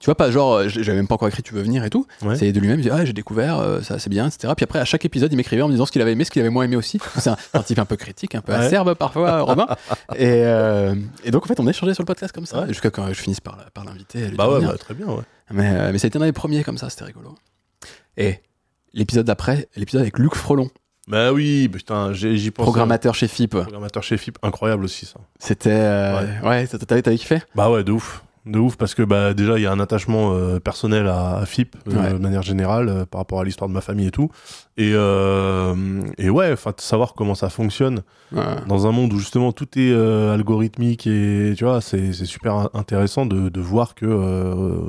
[0.00, 2.06] Tu vois, pas genre, euh, j'avais même pas encore écrit Tu veux venir et tout.
[2.22, 2.36] Ouais.
[2.36, 4.52] C'est de lui-même, il dit, ah, j'ai découvert, euh, ça c'est bien, etc.
[4.56, 6.30] Puis après, à chaque épisode, il m'écrivait en me disant ce qu'il avait aimé, ce
[6.30, 7.00] qu'il avait moins aimé aussi.
[7.18, 8.58] C'est un, un type un peu critique, un peu Ouais.
[8.58, 9.66] acerbe parfois, Robin.
[10.14, 10.94] Et, euh,
[11.24, 12.68] et donc, en fait, on échangeait sur le podcast comme ça, Ouais.
[12.68, 14.28] jusqu'à quand je finisse par, l'inviter.
[14.28, 15.22] Bah ouais, bah, très bien, ouais.
[15.50, 17.34] Mais, euh, mais ça a été un des premiers comme ça, c'était rigolo.
[18.16, 18.40] Et
[18.94, 20.70] l'épisode d'après, l'épisode avec Luc Frelon,
[21.08, 22.62] Bah oui, putain, j'y pense.
[22.64, 23.50] programmateur chez FIP.
[23.56, 25.18] Programmateur chez FIP, incroyable aussi ça.
[25.40, 25.70] C'était.
[26.44, 27.40] ouais, t'avais t'avais kiffé?
[27.56, 28.22] Bah ouais, de ouf.
[28.48, 31.46] De ouf parce que bah déjà il y a un attachement euh, personnel à, à
[31.46, 32.12] FIP euh, Ouais.
[32.14, 34.30] de manière générale euh, par rapport à l'histoire de ma famille et tout
[34.76, 35.74] et euh,
[36.18, 38.42] et ouais enfin savoir comment ça fonctionne Ouais.
[38.66, 39.90] dans un monde où justement tout est
[40.32, 44.06] algorithmique et tu vois c'est super in- intéressant de, de voir que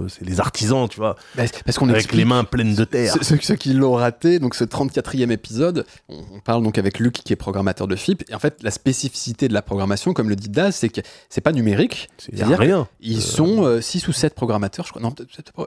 [0.09, 3.15] c'est les artisans tu vois Bah, c'est parce qu'on avec les mains pleines de terre
[3.21, 7.31] Ceux, qui l'ont raté, donc ce 34e épisode, on, on parle donc avec Luc qui
[7.33, 8.23] est programmateur de FIP.
[8.29, 11.41] Et en fait, la spécificité de la programmation, comme le dit Daz, c'est que c'est
[11.41, 12.09] pas numérique.
[12.17, 13.48] c'est a C'est-à-dire rien Ils sont
[13.81, 15.01] 6 ou 7 programmateurs, je crois.
[15.01, 15.13] Non,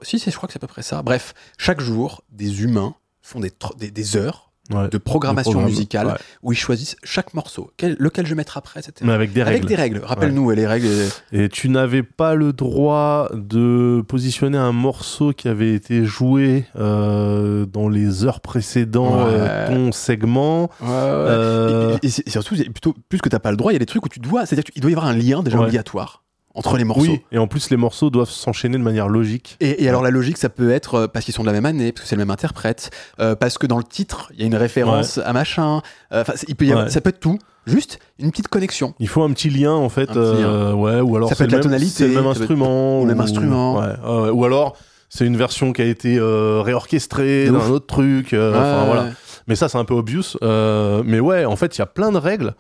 [0.03, 1.03] si, je crois que c'est à peu près ça.
[1.03, 4.89] Bref, chaque jour, des humains font des, tro- des, des heures Ouais.
[4.89, 6.13] de programmation musicale ouais.
[6.45, 8.95] où ils choisissent chaque morceau, quel- lequel je mettre après, etc.
[9.03, 10.01] mais avec des Avec règles des règles.
[10.05, 10.87] Rappelle-nous les règles.
[11.33, 17.67] Et tu n'avais pas le droit de positionner un morceau qui avait été joué euh,
[17.67, 19.33] dans les heures précédant Ouais.
[19.35, 20.71] euh, ton segment.
[20.83, 24.07] Euh, Et, surtout, plutôt plus que t'as pas le droit, il y a des trucs
[24.07, 26.23] où tu dois, c'est-à-dire qu'il doit y avoir un lien déjà obligatoire
[26.55, 27.03] entre les morceaux.
[27.03, 29.57] oui, et en plus les morceaux doivent s'enchaîner de manière logique.
[29.61, 31.65] Et, et alors la logique, ça peut être euh, parce qu'ils sont de la même
[31.67, 34.43] année, parce que c'est le même interprète, euh, parce que dans le titre, il y
[34.45, 35.81] a une référence à machin.
[36.13, 36.91] euh, Enfin, c'est- il peut y avoir- Ouais.
[36.91, 38.95] ça peut être tout, juste une petite connexion.
[38.99, 41.53] Il faut un petit lien en fait, Un euh, ouais, ou alors Ça peut être
[41.53, 43.79] la même- tonalité, c'est le même être instrument, le même ou- instrument.
[43.81, 44.77] ouais, ou alors
[45.09, 46.19] c'est une version qui a été
[46.63, 47.71] réorchestrée d'un ouf.
[47.71, 48.29] autre truc.
[48.35, 49.07] enfin, voilà.
[49.49, 50.37] Mais ça, c'est un peu obvious.
[50.43, 52.55] Mais ouais, en fait, il y a plein de règles.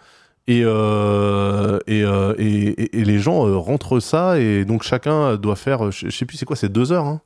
[0.49, 4.39] Et, euh, et, euh, et, et- et les gens euh, rentrent ça.
[4.41, 7.07] Et donc, chacun doit faire, je je sais plus, c'est quoi, c'est deux heures.
[7.07, 7.21] Hein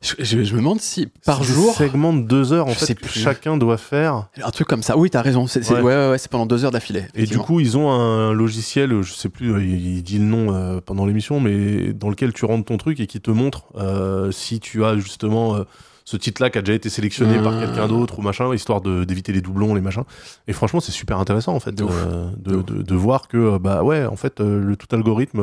[0.00, 3.08] Je, je- je me demande si par jour, segments de deux heures, en fait, que
[3.08, 4.28] chacun doit faire.
[4.42, 4.96] un truc comme ça.
[4.96, 5.46] Oui, t'as raison.
[5.46, 5.76] C'est Ouais.
[5.76, 7.04] ouais, ouais, ouais, c'est pendant deux heures d'affilée.
[7.14, 10.52] Et du coup, ils ont un logiciel, je sais plus, il, il dit le nom
[10.54, 14.30] euh, pendant l'émission, mais dans lequel tu rentres ton truc et qui te montre euh,
[14.32, 15.62] si tu as justement euh,
[16.04, 17.60] ce titre-là qui a déjà été sélectionné par Mmh.
[17.60, 20.04] quelqu'un d'autre ou machin, histoire d'éviter les doublons, les machins.
[20.48, 22.64] Et franchement, c'est super intéressant en fait De euh, De de, ouf.
[22.66, 25.40] de- de voir que euh, bah ouais, en fait, euh, le tout algorithme.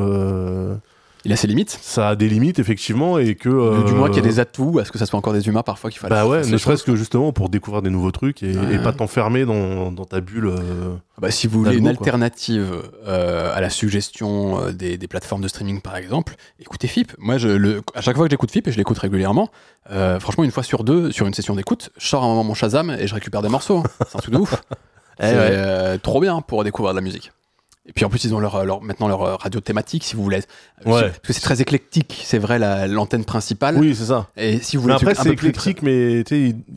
[1.20, 1.78] Euh, Il a ses limites.
[1.82, 4.40] ça a des limites effectivement et que Du- Du euh, moins qu'il y a des
[4.40, 6.82] atouts, est-ce que ça soit encore des humains parfois qu'il faut bah ouais, ne serait-ce
[6.84, 8.74] que justement pour découvrir des nouveaux trucs et, Ouais.
[8.74, 10.46] et pas t'enfermer dans, dans ta bulle.
[10.46, 11.90] euh, Bah, si vous voulez une quoi.
[11.90, 17.12] alternative euh, à la suggestion euh, des, des plateformes de streaming, par exemple, écoutez FIP.
[17.18, 19.50] Moi, je, le, à chaque fois que j'écoute FIP, et je l'écoute régulièrement,
[19.90, 22.54] euh, franchement, une fois sur deux, sur une session d'écoute, je sors un moment mon
[22.54, 23.78] Shazam et je récupère des morceaux.
[23.78, 24.04] hein.
[24.08, 24.54] C'est un truc de ouf.
[25.22, 25.48] Eh C'est ouais.
[25.52, 27.30] euh, trop bien pour découvrir de la musique.
[27.90, 30.22] Et puis en plus, ils ont leur, leur- maintenant leur euh, radio thématique, si vous
[30.22, 30.38] voulez.
[30.86, 31.02] Ouais.
[31.02, 33.76] Parce que c'est très éclectique, c'est vrai, la- l'antenne principale.
[33.76, 34.28] Oui, c'est ça.
[34.36, 35.02] Et si vous Mais voulez.
[35.10, 36.22] après, truc un c'est plus- éclectique, mais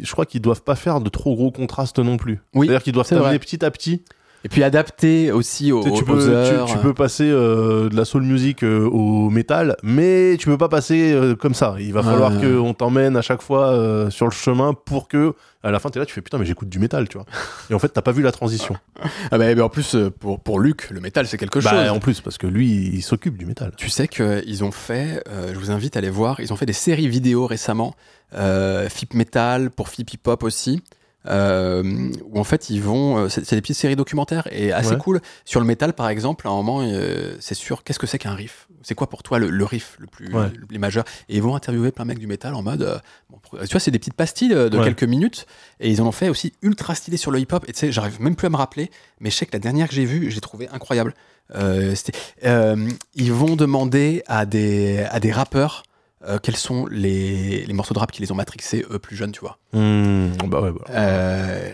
[0.01, 2.39] je crois qu'ils doivent pas faire de trop gros contrastes non plus.
[2.55, 4.03] Oui, C'est-à-dire qu'ils doivent t'amener petit à petit.
[4.45, 8.23] Et puis adapté aussi aux, Tu, aux peux, tu- peux passer euh, de la soul
[8.23, 11.75] music euh, au métal, mais tu peux pas passer euh, comme ça.
[11.79, 12.41] Il va falloir ouais.
[12.41, 15.33] qu'on t'emmène à chaque fois sur le chemin pour que,
[15.63, 17.25] à la fin, t'es là, tu fais putain, mais j'écoute du métal, tu vois.
[17.69, 18.75] Et en fait, t'as pas vu la transition.
[19.31, 21.71] Ah bah, mais en plus, pour, pour Luc, le métal, c'est quelque chose.
[21.71, 23.73] Bah, en plus, parce que lui, il s'occupe du métal.
[23.77, 26.73] Tu sais qu'ils ont fait, je vous invite à aller voir, ils ont fait des
[26.73, 27.95] séries vidéo récemment,
[28.35, 30.81] euh, Fip Metal, pour Fip Hip Hop aussi,
[31.27, 34.97] euh, où en fait ils vont, euh, c'est des petites séries documentaires et assez Ouais.
[34.97, 35.21] cool.
[35.45, 38.33] Sur le métal par exemple, à un moment, euh, c'est sûr, qu'est-ce que c'est qu'un
[38.35, 38.67] riff?
[38.81, 40.49] C'est quoi pour toi le, le riff le plus, Ouais.
[40.59, 42.97] le plus majeur Et ils vont interviewer plein de mecs du métal en mode, euh,
[43.29, 44.83] bon, tu vois, c'est des petites pastilles de, Ouais.
[44.83, 45.45] quelques minutes
[45.79, 47.63] et ils en ont fait aussi ultra stylé sur le hip hop.
[47.69, 48.91] Et tu sais, j'arrive même plus à me rappeler,
[49.21, 51.13] mais je sais que la dernière que j'ai vue, j'ai trouvé incroyable.
[51.55, 55.83] Ils vont demander à des, à des rappeurs
[56.27, 59.31] euh, quels sont les, les morceaux de rap qui les ont matrixés eux plus jeunes,
[59.31, 59.57] tu vois.
[59.73, 60.85] Hmm, bah ouais, bah.
[60.89, 61.69] Euh,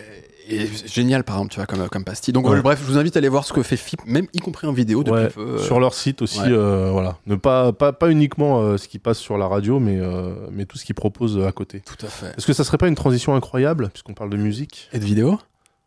[0.48, 2.32] et génial, par exemple, tu vois, comme, comme pastille.
[2.34, 2.56] Donc, Ouais.
[2.58, 4.66] euh, bref, je vous invite à aller voir ce que fait FIP, même y compris
[4.66, 5.40] en vidéo depuis Ouais, peu.
[5.42, 6.90] euh, sur leur site aussi, ouais.
[6.90, 7.18] voilà.
[7.26, 9.98] Ne pas, pas, pas uniquement ce qui passe sur la radio, mais,
[10.50, 11.80] mais tout ce qu'ils proposent à côté.
[11.80, 12.34] Tout à fait.
[12.36, 15.38] Est-ce que ça serait pas une transition incroyable, puisqu'on parle de musique, Et de vidéo?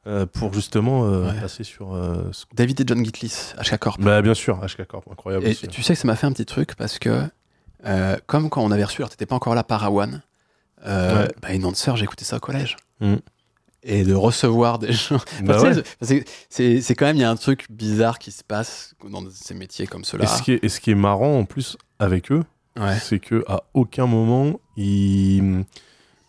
[0.06, 1.40] euh, pour justement euh, Ouais.
[1.41, 1.94] passer sur.
[1.95, 4.02] euh, David et John Gitlis, HK Corp.
[4.02, 5.45] Bah, bien sûr, HK Corp, incroyable.
[5.45, 5.68] Et aussi.
[5.69, 7.23] tu sais que ça m'a fait un petit truc parce que,
[7.85, 10.22] euh, comme quand on avait reçu, alors t'étais pas encore là, Parawan,
[10.85, 11.31] euh, Ouais.
[11.41, 12.76] bah, une autre sœur, j'ai écouté ça au collège.
[12.99, 13.15] Mm.
[13.85, 15.19] Et de recevoir des gens.
[15.43, 15.84] Bah Enfin, ouais.
[16.01, 19.23] c'est- c'est c'est quand même, il y a un truc bizarre qui se passe dans
[19.30, 20.23] ces métiers comme cela.
[20.23, 22.43] Et ce, qui est, et ce qui est marrant en plus avec eux,
[22.80, 22.97] Ouais.
[22.99, 25.64] c'est que à aucun moment ils,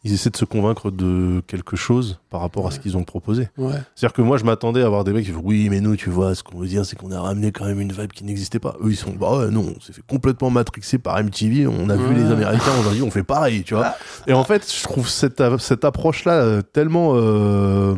[0.04, 3.48] ils essaient de se convaincre de quelque chose par rapport à ce qu'ils ont proposé.
[3.56, 3.72] Ouais.
[3.94, 6.10] C'est-à-dire que moi je m'attendais à avoir des mecs qui disent oui mais nous tu
[6.10, 8.58] vois ce qu'on veut dire c'est qu'on a ramené quand même une vibe qui n'existait
[8.58, 8.76] pas.
[8.82, 11.96] Eux ils sont bah ouais non on s'est fait complètement matrixer par MTV, on a
[11.96, 13.94] vu les Américains, on a dit on fait pareil tu vois.
[14.26, 17.94] Et en fait je trouve cette, cette approche là tellement euh,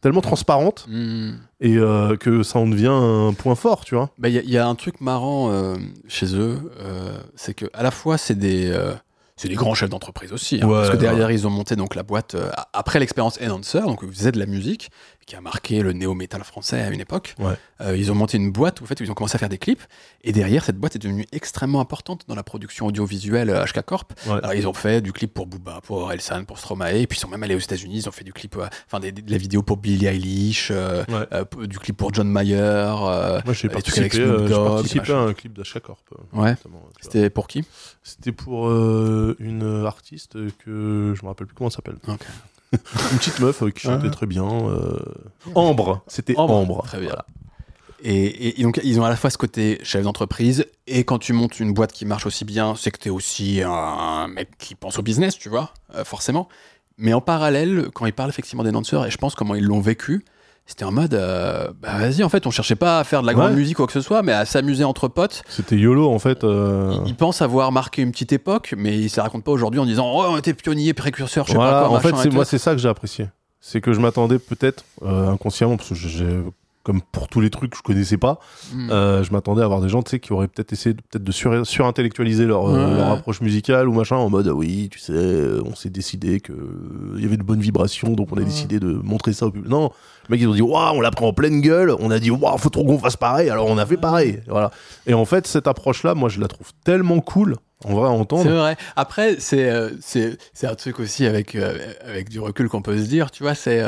[0.00, 1.30] tellement transparente Mm.
[1.60, 4.10] et euh, que ça en devient un point fort tu vois.
[4.18, 5.74] Bah, Il y, a- il y a un truc marrant euh,
[6.08, 8.92] chez eux, euh, c'est que à la fois c'est des, euh,
[9.42, 11.34] c'est des grands chefs d'entreprise aussi, hein, Ouais, parce que derrière ouais.
[11.34, 14.46] ils ont monté donc la boîte euh, après l'expérience Enhancer, donc ils faisaient de la
[14.46, 14.90] musique
[15.32, 17.34] qui a marqué le néo-metal français à une époque.
[17.38, 17.54] Ouais.
[17.80, 19.48] Euh, ils ont monté une boîte où, en fait, où ils ont commencé à faire
[19.48, 19.80] des clips,
[20.22, 24.12] et derrière cette boîte est devenue extrêmement importante dans la production audiovisuelle HK Corp.
[24.26, 24.32] Ouais.
[24.42, 27.20] Alors ils ont fait du clip pour Booba, pour Orelsan, pour Stromae, et puis ils
[27.22, 29.62] sont même allés aux États-Unis, ils ont fait du clip, euh, enfin de la vidéo
[29.62, 31.66] pour Billie Eilish, euh, Ouais.
[31.66, 32.56] du clip pour John Mayer.
[32.60, 35.98] Moi j'ai participé, participé à un clip d'H Corp.
[36.34, 36.56] Ouais.
[37.00, 37.64] C'était pour qui?
[38.02, 41.96] C'était pour une artiste que je me rappelle plus comment elle s'appelle.
[42.72, 44.10] Une petite meuf euh, qui chantait Ah.
[44.10, 44.44] très bien.
[44.44, 44.98] euh,
[45.54, 46.82] Ambre, c'était Ambre.
[46.84, 47.08] Très bien.
[47.08, 47.26] Voilà.
[48.04, 51.18] Et, et- et donc, ils ont à la fois ce côté chef d'entreprise, et quand
[51.18, 54.48] tu montes une boîte qui marche aussi bien, c'est que tu es aussi un mec
[54.58, 56.48] qui pense au business, tu vois, euh, forcément.
[56.98, 59.80] Mais en parallèle, quand ils parlent effectivement des danseurs, et je pense comment ils l'ont
[59.80, 60.24] vécu,
[60.66, 63.34] c'était en mode, euh, bah vas-y, en fait, on cherchait pas à faire de la
[63.34, 65.42] grande musique ou quoi que ce soit, mais à s'amuser entre potes.
[65.48, 66.44] C'était YOLO en fait.
[66.44, 69.80] euh, Ils, ils pensent avoir marqué une petite époque, mais ils se racontent pas aujourd'hui
[69.80, 71.96] en disant, oh, on était pionniers, précurseurs, je sais Voilà, pas quoi.
[71.98, 73.28] en fait, c'est moi, c'est ça que j'ai apprécié.
[73.60, 76.40] C'est que je m'attendais peut-être euh, inconsciemment, parce que j'ai,
[76.82, 78.38] comme pour tous les trucs que je connaissais pas,
[78.74, 78.90] Mm.
[78.90, 81.64] euh, je m'attendais à avoir des gens, qui auraient peut-être essayé de, peut-être de sur,
[81.66, 82.96] surintellectualiser leur, euh, Ouais.
[82.96, 86.40] leur approche musicale ou machin, en mode ah oui, tu sais, euh, on s'est décidé
[86.40, 86.52] que
[87.16, 89.70] il y avait de bonnes vibrations, donc on a décidé de montrer ça au public.
[89.70, 89.90] Non,
[90.28, 92.30] les mecs ils ont dit waouh, on l'a pris en pleine gueule, on a dit
[92.30, 94.70] waouh, faut trop qu'on fasse pareil, alors on a fait pareil, voilà.
[95.06, 98.18] Et en fait, cette approche-là, moi, je la trouve tellement cool, en vrai, à C'est
[98.18, 98.50] entendre.
[98.50, 98.76] vrai.
[98.96, 101.56] Après, c'est euh, c'est un truc aussi avec,
[102.04, 103.82] avec du recul qu'on peut se dire, tu vois, c'est.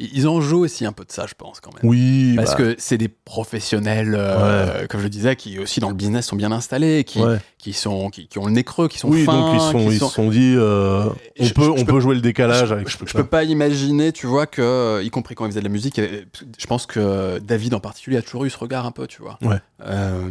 [0.00, 1.82] Ils en jouent aussi un peu de ça, je pense, quand même.
[1.90, 5.88] Oui, Parce bah, que c'est des professionnels, euh, comme je le disais, qui aussi dans
[5.88, 7.38] le business sont bien installés, qui, ouais.
[7.58, 9.32] qui, sont, qui, qui ont le nez creux, qui sont oui, fins.
[9.32, 11.08] donc ils sont, ils sont- se sont dit, euh,
[11.40, 14.12] on Je- peut, je on peut jouer le décalage je, avec je- peux pas imaginer,
[14.12, 17.38] tu vois, que, euh, y compris quand ils faisaient de la musique, je pense que
[17.40, 19.38] David en particulier a toujours eu ce regard un peu, tu vois.
[19.42, 19.56] Ouais.
[19.84, 20.30] Euh,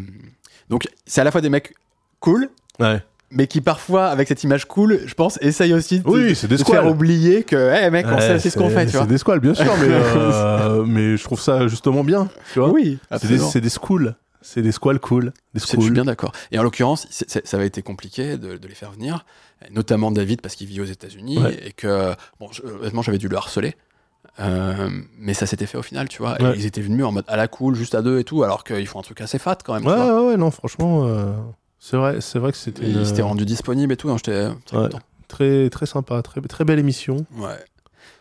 [0.70, 1.74] donc, c'est à la fois des mecs
[2.22, 2.50] cool,
[2.80, 3.02] Ouais.
[3.32, 6.58] Mais qui parfois, avec cette image cool, je pense, essayent aussi de, Oui, c'est des
[6.58, 8.94] de te faire oublier que, hé mec, on Ouais, sait aussi ce qu'on fait, tu
[8.94, 9.02] vois.
[9.02, 12.30] C'est des squales, bien sûr, mais, euh, mais je trouve ça justement bien.
[12.54, 13.50] Tu vois Oui, c'est des, absolument.
[13.50, 14.16] c'est des schools.
[14.42, 15.34] C'est des squales cool.
[15.54, 16.32] Des C'est- Je suis bien d'accord.
[16.52, 19.26] Et en l'occurrence, c'est- c'est- ça avait été compliqué de, de les faire venir,
[19.72, 21.60] notamment David parce qu'il vit aux États-Unis Ouais.
[21.66, 23.76] et que, bon, je- honnêtement, j'avais dû le harceler.
[24.40, 24.90] Euh,
[25.20, 26.40] mais ça s'était fait au final, tu vois.
[26.42, 28.64] Et ils étaient venus en mode à la cool, juste à deux et tout, alors
[28.64, 29.82] qu'ils font un truc assez fat quand même.
[29.84, 30.22] tu Ouais, vois.
[30.22, 31.34] ouais, ouais, non, franchement, euh,
[31.80, 34.50] c'est vrai, c'est vrai que c'était une- Ils s'étaient rendus disponibles et tout, hein, j'étais
[34.66, 34.90] très Ouais.
[35.28, 37.26] très, très sympa, très, très belle émission.
[37.38, 37.50] Ouais.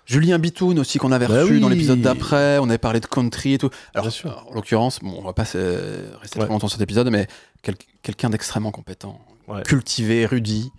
[0.07, 1.61] Julien Bitoun aussi qu'on avait Bah reçu oui.
[1.61, 3.71] dans l'épisode d'après, on avait parlé de country et tout.
[3.95, 4.47] Alors Bien sûr.
[4.49, 6.29] en l'occurrence, bon, on va pas rester Ouais.
[6.45, 7.27] trop longtemps sur cet épisode, mais
[7.63, 9.63] quel- quelqu'un d'extrêmement compétent, Ouais.
[9.65, 10.71] cultivé, érudit,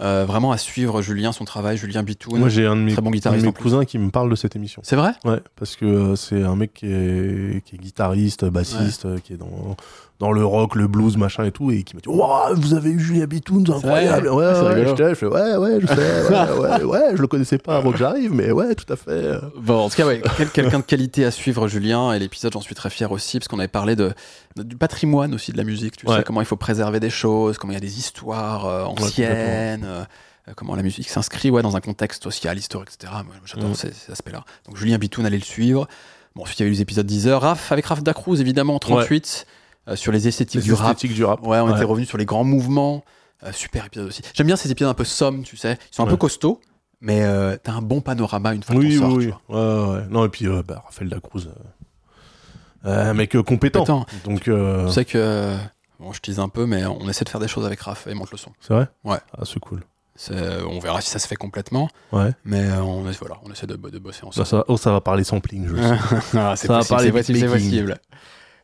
[0.00, 2.40] euh, vraiment à suivre Julien, son travail, Julien Bitoun.
[2.40, 4.34] Moi, j'ai un de mes, Très bon un de mes cousins qui me parle de
[4.36, 4.82] cette émission.
[4.84, 5.12] C'est vrai?
[5.24, 9.36] Ouais, parce que euh, c'est un mec qui est, qui est guitariste, bassiste, qui est
[9.36, 9.76] dans,
[10.18, 12.90] dans le rock, le blues, machin et tout, et qui m'a dit Waouh, vous avez
[12.90, 15.86] eu Julien Bitoun, c'est incroyable Ouais, C'est ouais, j'étais là, je fais Ouais, ouais, je
[15.88, 15.94] sais,
[16.30, 19.32] ouais, ouais, ouais, je le connaissais pas avant que j'arrive, mais ouais, tout à fait.
[19.56, 22.12] Bon, en tout cas, ouais, quel- quelqu'un de qualité à suivre, Julien.
[22.12, 24.12] Et l'épisode, j'en suis très fier aussi, parce qu'on avait parlé de,
[24.56, 25.96] de- du patrimoine aussi de la musique.
[25.96, 26.18] Tu Ouais.
[26.18, 29.84] sais comment il faut préserver des choses, comment il y a des histoires euh, anciennes,
[29.84, 30.04] euh,
[30.48, 33.12] euh, comment la musique s'inscrit ouais, dans un contexte social, historique, etc.
[33.26, 33.74] Moi, j'adore Mm.
[33.74, 34.44] ces, ces aspects-là.
[34.66, 35.88] Donc Julien Bitoun, allez le suivre.
[36.36, 37.42] Bon, ensuite, il y avait les épisodes 10 heures.
[37.42, 39.52] Raph, avec Raph Dacruz, évidemment, 38, euh,
[39.94, 40.92] sur les esthétiques Les du rap.
[40.94, 41.40] esthétiques du rap.
[41.46, 41.72] Ouais, on Ouais.
[41.74, 43.04] était revenu sur les grands mouvements.
[43.44, 44.22] Euh, super épisode aussi.
[44.34, 45.76] J'aime bien ces épisodes un peu sommes, tu sais.
[45.90, 46.60] Ils sont un peu costauds,
[47.00, 49.56] mais euh, t'as un bon panorama une fois Oui, qu'on oui, oui.
[49.56, 50.06] Ouais, ouais.
[50.10, 53.84] Non, et puis, euh, bah, Raphaël Dacruz, euh, euh, un mec euh, compétent.
[53.84, 54.06] Compétent.
[54.24, 55.56] Donc, euh, Tu sais que.
[55.98, 58.14] Bon, je tease un peu, mais on essaie de faire des choses avec Raph et
[58.14, 58.50] monte le son.
[58.60, 58.88] c'est vrai?
[59.04, 59.18] Ouais.
[59.36, 59.82] Ah, c'est cool.
[60.30, 62.32] On verra si ça se fait complètement, Ouais.
[62.44, 64.46] mais euh, on, voilà, on essaie de, de bosser Ça, ensemble.
[64.46, 65.82] ça, oh, ça va parler sampling, je sais.
[66.38, 67.98] Ah, c'est Ça va possible, parler c'est possible, possible.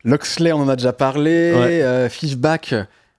[0.04, 1.52] Loxley, on en a déjà parlé.
[1.54, 1.82] Ouais.
[1.82, 2.74] euh, Fishback,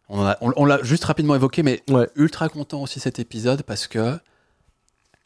[0.09, 2.07] on l'a juste rapidement évoqué, mais Ouais.
[2.15, 4.13] ultra content aussi cet épisode parce que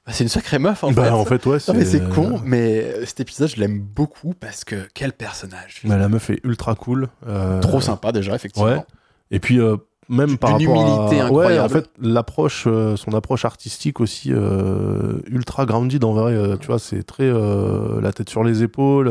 [0.06, 1.10] bah, c'est une sacrée meuf en bah, fait.
[1.12, 4.34] en fait, ouais, Non, mais c'est euh, con, mais euh, cet épisode, je l'aime beaucoup
[4.38, 5.80] parce que quel personnage.
[5.86, 7.08] Mais la meuf est ultra cool.
[7.28, 8.68] euh, Trop sympa déjà, effectivement.
[8.70, 8.84] Ouais.
[9.32, 9.78] Et puis euh,
[10.10, 11.26] même par rapport humilité à...
[11.28, 11.54] incroyable.
[11.54, 16.34] Ouais, en fait, l'approche, euh, son approche artistique aussi euh, ultra grounded en vrai.
[16.34, 19.08] euh, tu vois, c'est très euh, la tête sur les épaules.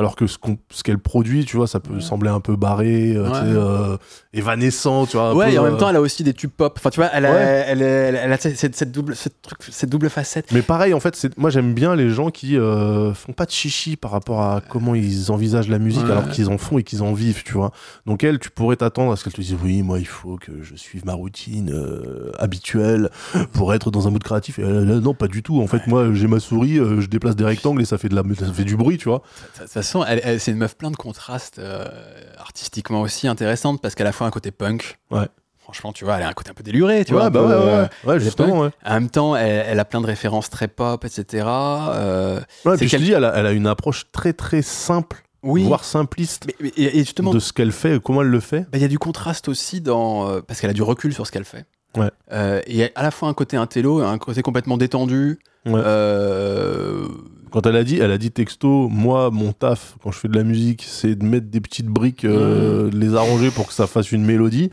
[0.00, 0.38] Alors que ce
[0.82, 3.38] qu'elle produit, tu vois, ça peut sembler un peu barré, euh, Ouais.
[3.44, 3.96] euh,
[4.32, 5.34] évanescent, tu vois.
[5.34, 6.72] Ouais, peu, et en même euh, temps, elle a aussi des tubes pop.
[6.78, 7.64] Enfin, tu vois, elle a, Ouais.
[7.68, 10.50] elle, elle, elle a cette, cette double, cette, truc, cette double facette.
[10.52, 13.96] Mais pareil, en fait, moi j'aime bien les gens qui euh, font pas de chichi
[13.96, 16.12] par rapport à comment ils envisagent la musique Ouais.
[16.12, 17.70] alors qu'ils en font et qu'ils en vivent, tu vois.
[18.06, 20.52] Donc elle, tu pourrais t'attendre à ce qu'elle te dise oui, moi il faut que
[20.62, 21.70] je suive ma routine
[22.38, 23.10] habituelle
[23.52, 24.58] pour être dans un mood créatif.
[24.58, 25.60] Et non, pas du tout.
[25.60, 28.22] En fait, moi j'ai ma souris, je déplace des rectangles et ça fait de la,
[28.38, 29.22] ça fait du bruit, tu vois.
[29.58, 31.84] De toute façon, elle, elle- c'est une meuf plein de contrastes euh,
[32.38, 34.98] artistiquement aussi intéressante parce qu'elle a fois un côté punk.
[35.10, 35.26] Ouais.
[35.58, 37.30] Franchement, tu vois, elle a un côté un peu déluré, tu ouais, vois.
[37.30, 38.18] bah peu, ouais, ouais, euh, ouais.
[38.20, 38.70] Justement, ouais.
[38.84, 41.44] En même temps, elle, elle a plein de références très pop, etc.
[41.46, 45.22] Euh, Ouais, puis je te dis, elle a, elle a une approche très très simple,
[45.44, 45.62] oui.
[45.64, 48.62] voire simpliste Mais, mais- et justement, de ce qu'elle fait et comment elle le fait.
[48.62, 51.24] bah, il y a du contraste aussi dans euh, parce qu'elle a du recul sur
[51.26, 51.66] ce qu'elle fait.
[51.96, 52.10] Ouais.
[52.32, 55.38] Euh, et à la fois un côté intello, un côté complètement détendu.
[55.66, 55.74] Ouais.
[55.84, 57.06] Euh,
[57.50, 60.36] Quand elle a dit, elle a dit texto, moi, mon taf, quand je fais de
[60.36, 63.86] la musique, c'est de mettre des petites briques, euh, de les arranger pour que ça
[63.86, 64.70] fasse une mélodie.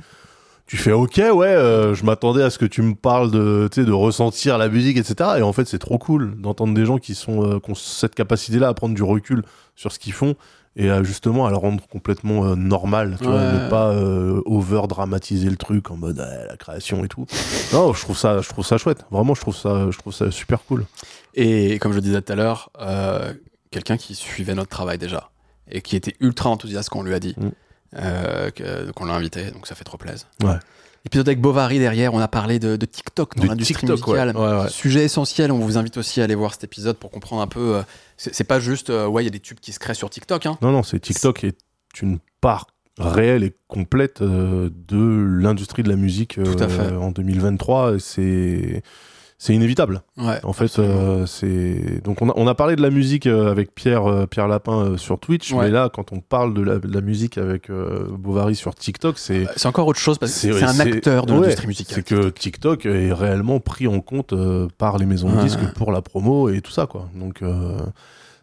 [0.66, 3.82] Tu fais ok, ouais, euh, je m'attendais à ce que tu me parles de, tu
[3.82, 5.30] sais, de ressentir la musique, etc.
[5.38, 8.16] Et en fait, c'est trop cool d'entendre des gens qui sont, euh, qui ont cette
[8.16, 9.44] capacité-là à prendre du recul
[9.76, 10.36] sur ce qu'ils font
[10.78, 14.84] et à justement à le rendre complètement euh, normal, tu vois, ne pas euh, over
[14.88, 17.26] dramatiser le truc en mode ah, la création et tout.
[17.74, 19.04] Non, je trouve ça, je trouve ça chouette.
[19.10, 20.86] Vraiment, je trouve ça, je trouve ça super cool.
[21.40, 23.32] Et comme je le disais tout à l'heure, euh,
[23.72, 25.30] quelqu'un qui suivait notre travail déjà
[25.72, 27.50] et qui était ultra enthousiaste quand on lui a dit Mm.
[28.00, 28.50] euh,
[28.96, 30.28] qu'on l'a invité, donc ça fait trop plaisir.
[30.44, 30.56] Ouais.
[31.06, 33.94] Épisode avec Bovary derrière, on a parlé de, de TikTok dans l'industrie ouais.
[33.94, 34.36] musicale.
[34.36, 34.70] Ouais, ouais.
[34.70, 37.76] Sujet essentiel, on vous invite aussi à aller voir cet épisode pour comprendre un peu.
[37.78, 37.82] euh,
[38.18, 40.46] c'est pas juste, euh, ouais, il y a des tubes qui se créent sur TikTok.
[40.48, 40.58] Hein.
[40.62, 41.56] Non, non, c'est TikTok est
[42.02, 46.92] une part réelle et complète euh, de l'industrie de la musique Tout à fait.
[46.94, 47.96] en 2023.
[47.96, 48.84] et C'est
[49.40, 50.02] c'est inévitable.
[50.18, 53.52] Ouais, En fait, euh, c'est donc on a, on a parlé de la musique euh,
[53.52, 55.66] avec Pierre euh, Pierre Lapin euh, sur Twitch, Ouais.
[55.66, 59.46] mais là, quand on parle de la, de la musique avec Bovary sur TikTok, c'est
[59.56, 61.96] c'est encore autre chose parce que c'est- un acteur de ouais, l'industrie musicale.
[61.96, 64.34] C'est que TikTok est réellement pris en compte
[64.78, 67.08] par les maisons de disques pour la promo et tout ça, quoi.
[67.16, 67.42] Donc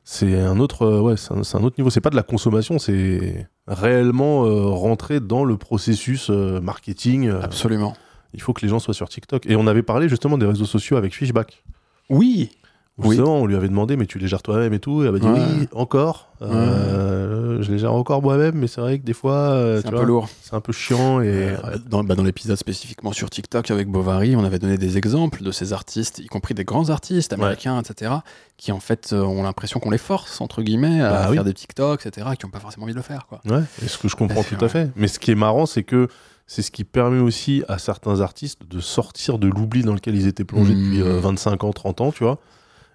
[0.05, 1.91] c'est un autre, ouais, c'est un, autre niveau.
[1.91, 4.43] C'est pas de la consommation, c'est réellement
[4.77, 7.31] rentrer dans le processus marketing.
[7.43, 7.95] Absolument.
[8.35, 9.47] Il faut que les gens soient sur TikTok.
[9.47, 11.63] Et on avait parlé justement des réseaux sociaux avec Fishback.
[12.11, 12.51] Oui.
[12.99, 13.19] Oui.
[13.19, 15.03] On lui avait demandé, mais tu les gères toi-même et tout.
[15.03, 15.41] Et elle m'a dit Ouais.
[15.61, 16.29] oui, encore.
[16.43, 19.91] Euh, je les gère encore moi-même, mais c'est vrai que des fois, euh, C'est un
[19.91, 20.29] vois, peu lourd.
[20.43, 21.57] c'est un peu chiant et Euh,
[21.89, 25.51] dans bah, dans l'épisode spécifiquement sur TikTok avec Bovary, on avait donné des exemples de
[25.51, 28.13] ces artistes, y compris des grands artistes américains, etc.,
[28.57, 31.35] qui en fait ont l'impression qu'on les force, entre guillemets, à Bah oui.
[31.35, 33.27] faire des TikToks, etc., qui n'ont pas forcément envie de le faire.
[33.29, 33.41] Quoi.
[33.47, 34.91] Ouais, et ce que je comprends tout à fait.
[34.97, 36.09] Mais ce qui est marrant, c'est que
[36.47, 40.27] c'est ce qui permet aussi à certains artistes de sortir de l'oubli dans lequel ils
[40.27, 40.85] étaient plongés Mmh.
[40.85, 42.39] depuis euh, 25 ans, 30 ans, tu vois,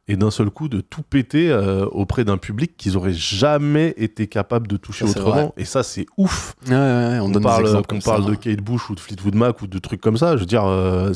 [0.07, 4.25] et d'un seul coup de tout péter euh, auprès d'un public qu'ils auraient jamais été
[4.25, 5.53] capables de toucher Ça, autrement.
[5.55, 6.55] Et ça, c'est ouf.
[6.67, 8.33] Ouais, ouais, ouais, on, On donne parle, qu'on parle de.
[8.33, 10.35] Kate Bush ou de Fleetwood Mac ou de trucs comme ça.
[10.35, 11.11] Je veux dire, euh,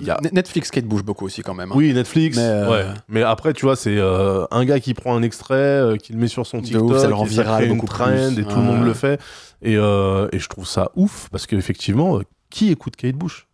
[0.00, 1.70] y a- Netflix Kate bouge beaucoup aussi quand même.
[1.70, 1.74] hein.
[1.76, 2.38] Oui, Netflix.
[2.38, 2.92] Mais, euh.
[3.08, 6.46] Mais après, tu vois, c'est un gars qui prend un extrait, qui le met sur
[6.46, 8.38] son TikTok, ouf, ça le rend viral beaucoup trend plus.
[8.38, 9.20] et tout le monde le fait.
[9.62, 13.46] Et, euh, et je trouve ça ouf parce qu'effectivement, euh, qui écoute Kate Bush?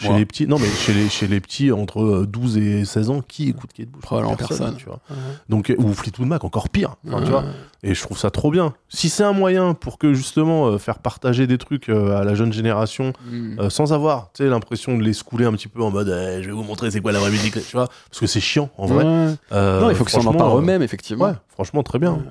[0.00, 3.10] Chez les petits, non mais chez les, chez les petits entre euh, 12 et 16
[3.10, 4.00] ans, qui écoute Kate Bush?
[4.00, 4.76] Probablement personne.
[4.76, 5.00] tu vois.
[5.48, 6.94] Donc, euh, ou Fleetwood Mac, encore pire.
[7.04, 7.42] Tu vois.
[7.82, 8.74] Et je trouve ça trop bien.
[8.88, 12.36] Si c'est un moyen pour que justement euh, faire partager des trucs euh, à la
[12.36, 13.58] jeune génération Mm.
[13.58, 16.44] euh, sans avoir tu sais, l'impression de les scouler un petit peu en mode eh,
[16.44, 18.70] je vais vous montrer c'est quoi la vraie musique, tu vois, parce que c'est chiant
[18.78, 19.04] en vrai.
[19.50, 21.24] Euh, non, il faut qu'ils s'en emparent euh, eux-mêmes, effectivement.
[21.24, 22.22] Ouais, franchement, très bien.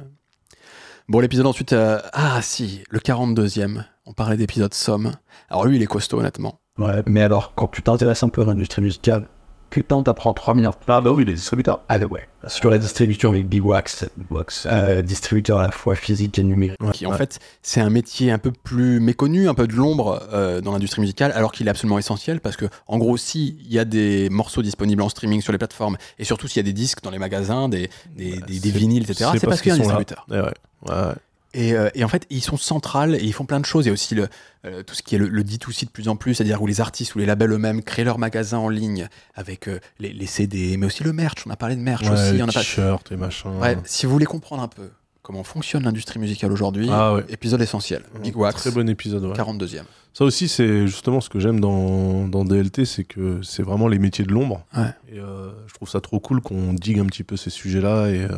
[1.09, 1.73] Bon, l'épisode ensuite.
[1.73, 3.84] euh, Ah, si, le 42e.
[4.05, 5.13] On parlait d'épisode Somme.
[5.49, 6.59] Alors, lui, il est costaud, honnêtement.
[6.77, 9.27] Ouais, mais alors, quand tu t'intéresses un peu à l'industrie musicale,
[9.69, 10.72] putain, t'apprends 3 minutes.
[10.88, 11.81] Ah bah oui, les distributeurs.
[11.89, 12.27] Ah ouais.
[12.48, 16.44] Sur la distribution avec Big Wax, Big Wax euh, distributeur à la fois physique et
[16.44, 16.77] numérique.
[16.94, 20.61] qui en fait c'est un métier un peu plus méconnu, un peu de l'ombre euh,
[20.61, 23.80] dans l'industrie musicale, alors qu'il est absolument essentiel parce que en gros si il y
[23.80, 26.73] a des morceaux disponibles en streaming sur les plateformes et surtout s'il y a des
[26.73, 29.31] disques dans les magasins, des, des, des- des vinyles, etc.
[29.34, 29.98] C'est parce qu'il y a un qu'ils sont là.
[30.03, 30.26] distributeur.
[30.31, 30.53] Eh ouais.
[30.95, 31.14] Ouais, ouais.
[31.59, 33.85] Et, euh, et en fait ils sont centrales et ils font plein de choses.
[33.85, 34.27] Il y a aussi le,
[34.65, 36.81] euh, tout ce qui est le, le D2C de plus en plus, c'est-à-dire où les
[36.81, 40.77] artistes ou les labels eux-mêmes créent leur magasin en ligne avec euh, les, les CD,
[40.77, 41.45] mais aussi le merch.
[41.47, 42.34] On a parlé de merch Ouais, aussi.
[42.34, 43.51] les On a pas- t-shirts et machin.
[43.59, 44.89] Ouais, si vous voulez comprendre un peu
[45.27, 47.25] comment fonctionne l'industrie musicale aujourd'hui, Ah ouais.
[47.27, 48.01] épisode essentiel.
[48.23, 48.61] Big Wax.
[48.61, 49.25] Très bon épisode.
[49.25, 49.33] ouais.
[49.35, 49.81] 42e.
[50.13, 53.99] Ça aussi, c'est justement ce que j'aime dans, dans DLT, c'est que c'est vraiment les
[53.99, 54.63] métiers de l'ombre.
[54.75, 54.85] Ouais.
[55.11, 58.07] Et euh, je trouve ça trop cool qu'on digue un petit peu ces sujets-là.
[58.07, 58.29] Et euh,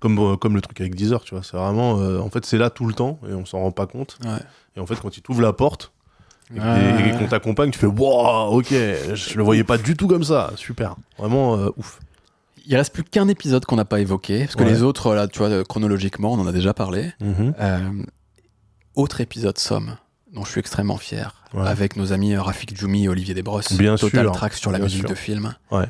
[0.00, 1.44] comme, euh, comme le truc avec Deezer, tu vois.
[1.44, 1.92] C'est vraiment.
[1.92, 4.18] en fait, c'est là tout le temps et on s'en rend pas compte.
[4.76, 5.92] Et en fait, quand il t'ouvre la porte
[6.54, 7.10] et, Ouais.
[7.14, 10.50] et qu'on t'accompagne, tu fais Wow, ok, je le voyais pas du tout comme ça.
[10.56, 10.96] Super.
[11.18, 12.00] Vraiment euh, ouf.
[12.66, 14.70] Il reste plus qu'un épisode qu'on n'a pas évoqué, parce que Ouais.
[14.70, 17.12] les autres, là, tu vois, chronologiquement, on en a déjà parlé.
[17.20, 17.54] Mhm.
[17.60, 18.02] Euh,
[18.94, 19.96] autre épisode Somme,
[20.32, 21.66] dont je suis extrêmement fier, Ouais.
[21.66, 23.72] avec nos amis Rafik Djoumi et Olivier Desbrosses.
[23.74, 25.10] Bien Total sûr, Track sur la bien musique sûr.
[25.10, 25.54] de film.
[25.70, 25.86] Ouais.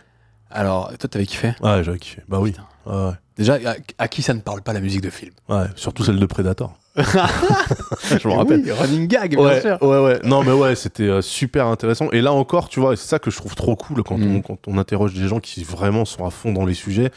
[0.50, 1.54] Alors, toi, t'avais kiffé?
[1.62, 2.22] Ouais, j'avais kiffé.
[2.28, 2.54] Bah oui.
[2.86, 3.10] Ouais.
[3.36, 5.32] Déjà, à, à qui ça ne parle pas la musique de film?
[5.48, 6.76] Ouais, surtout celle de Predator.
[6.96, 8.62] je me rappelle.
[8.64, 9.78] Oui, running gag, bien Ouais, sûr.
[9.82, 10.20] ouais, ouais.
[10.24, 12.08] Non, mais ouais, c'était euh, super intéressant.
[12.12, 14.36] Et là encore, tu vois, c'est ça que je trouve trop cool quand, Mm.
[14.36, 17.10] on, quand on interroge des gens qui vraiment sont à fond dans les sujets.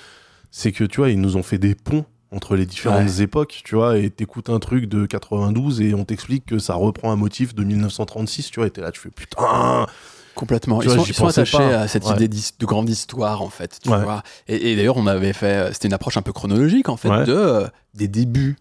[0.51, 3.21] C'est que, tu vois, ils nous ont fait des ponts entre les différentes Ouais.
[3.23, 7.11] époques, tu vois, et t'écoutes un truc de 92 et on t'explique que ça reprend
[7.11, 9.85] un motif de 1936, tu vois, et t'es là, tu fais putain.
[10.35, 10.79] Complètement.
[10.79, 11.79] Tu Ils vois, sont, ils sont attachés pas.
[11.81, 12.13] à cette Ouais.
[12.15, 13.79] idée de grande histoire, en fait.
[13.83, 14.01] Tu Ouais.
[14.03, 14.23] vois.
[14.47, 15.45] Et, et d'ailleurs, on avait fait.
[15.47, 18.55] euh, C'était une approche un peu chronologique, en fait, de, euh, des débuts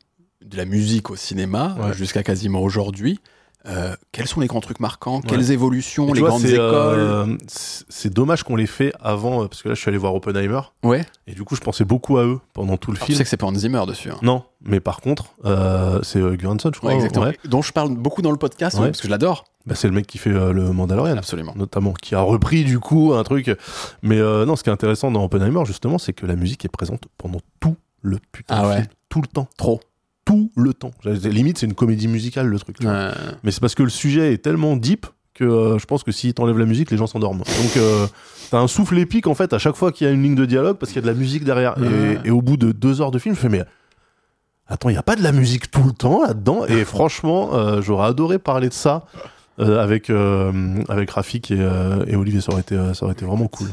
[0.47, 1.93] de la musique au cinéma Ouais.
[1.95, 3.21] jusqu'à quasiment aujourd'hui.
[3.69, 5.17] Euh, quels sont les grands trucs marquants?
[5.17, 5.23] Ouais.
[5.27, 6.07] Quelles évolutions?
[6.07, 6.57] Tu Les vois, grandes écoles?
[6.63, 10.15] euh, c'est dommage qu'on les fait avant, euh, parce que là, je suis allé voir
[10.15, 11.05] Oppenheimer, Ouais.
[11.27, 13.19] et du coup, je pensais beaucoup à eux pendant tout le Alors, tu film.
[13.19, 14.11] sais que c'est pas Hans Zimmer dessus.
[14.13, 14.19] hein.
[14.23, 16.91] Non, mais par contre, euh, c'est euh, Göransson, je crois.
[16.91, 17.27] Ouais, exactement.
[17.27, 17.37] ouais.
[17.45, 19.45] Dont je parle beaucoup dans le podcast, parce que je l'adore.
[19.67, 21.17] Bah, c'est le mec qui fait euh, le Mandalorian.
[21.17, 21.53] Absolument.
[21.57, 23.51] notamment, qui a repris du coup un truc.
[24.01, 26.69] Mais euh, non, ce qui est intéressant dans Oppenheimer, justement, c'est que la musique est
[26.69, 28.75] présente pendant tout le putain Ah de ouais.
[28.77, 28.87] film.
[29.09, 29.49] Tout le temps.
[29.59, 29.81] Trop.
[30.27, 30.91] Tout le temps.
[31.05, 32.77] Limite, c'est une comédie musicale, le truc.
[32.83, 36.33] Mais c'est parce que le sujet est tellement deep que euh, je pense que si
[36.35, 37.39] t'enlèves la musique, les gens s'endorment.
[37.39, 38.07] Donc, euh,
[38.51, 40.47] t'as un souffle épique, en fait, à chaque fois qu'il y a une ligne de
[40.47, 41.79] dialogue, parce qu'il y a de la musique derrière.
[41.79, 42.19] Ouais.
[42.25, 43.65] Et, et au bout de deux heures de film, je fais, mais.
[44.67, 46.65] Attends, il n'y a pas de la musique tout le temps là-dedans?
[46.67, 49.05] Et franchement, euh, j'aurais adoré parler de ça
[49.61, 50.11] euh, avec,
[50.89, 51.69] avec Rafik et,
[52.07, 52.41] et Olivier.
[52.41, 53.69] Ça aurait, été, ça aurait été vraiment cool.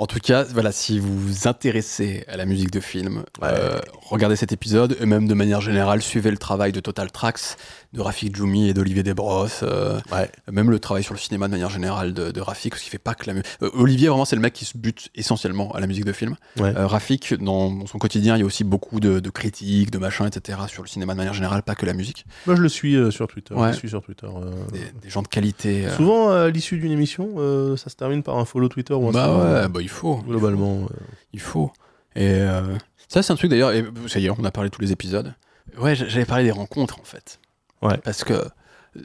[0.00, 3.78] En tout cas, voilà, si vous vous intéressez à la musique de film, euh,
[4.08, 7.58] regardez cet épisode et même de manière générale, suivez le travail de Total Tracks,
[7.92, 9.60] de Rafik Djoumi et d'Olivier Desbrosses.
[9.62, 10.30] euh, Ouais.
[10.50, 12.96] même le travail sur le cinéma de manière générale de, de Rafik, parce qu'il fait
[12.96, 13.46] pas que la musique.
[13.74, 16.34] Olivier, vraiment, c'est le mec qui se bute essentiellement à la musique de film.
[16.58, 16.72] Ouais.
[16.74, 19.98] Euh, Rafik, dans, dans son quotidien, il y a aussi beaucoup de, de critiques, de
[19.98, 20.60] machins, etc.
[20.68, 22.24] sur le cinéma de manière générale, pas que la musique.
[22.46, 23.54] Moi, je le suis euh, sur Twitter.
[23.70, 24.26] Je suis sur Twitter.
[24.34, 24.50] euh.
[24.72, 25.84] Des, des gens de qualité.
[25.88, 25.94] euh.
[25.96, 29.12] Souvent, à l'issue d'une émission, euh, ça se termine par un follow Twitter ou un
[29.12, 30.16] bah ouais, bah il faut.
[30.16, 30.84] Globalement.
[30.84, 30.96] euh.
[31.32, 31.72] Il faut.
[32.16, 32.76] Et euh,
[33.08, 34.92] ça, c'est un truc d'ailleurs, et ça y est, on a parlé de tous les
[34.92, 35.34] épisodes.
[35.78, 37.38] Ouais, j'avais parlé des rencontres en fait.
[37.82, 37.96] Ouais.
[37.98, 39.02] Parce que, euh,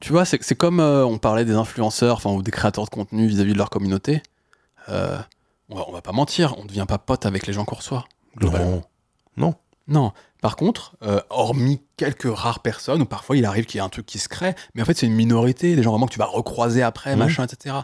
[0.00, 2.90] tu vois, c'est c'est comme euh, on parlait des influenceurs, enfin, ou des créateurs de
[2.90, 4.22] contenu vis-à-vis de leur communauté.
[4.88, 5.18] Euh,
[5.70, 7.76] on, va, on va pas mentir, on ne devient pas pote avec les gens qu'on
[7.76, 8.06] reçoit.
[8.36, 8.82] Globalement.
[9.36, 9.54] Non.
[9.88, 10.12] Non.
[10.40, 13.88] Par contre, euh, hormis quelques rares personnes, où parfois il arrive qu'il y ait un
[13.88, 16.18] truc qui se crée, mais en fait c'est une minorité, des gens vraiment que tu
[16.20, 17.18] vas recroiser après, Mhm.
[17.18, 17.74] machin, etc.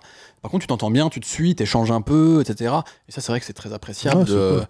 [0.41, 2.75] Par contre, tu t'entends bien, tu te suis, t'échanges un peu, etc.
[3.09, 4.67] Et ça, c'est vrai que c'est très appréciable Ouais, de, cool.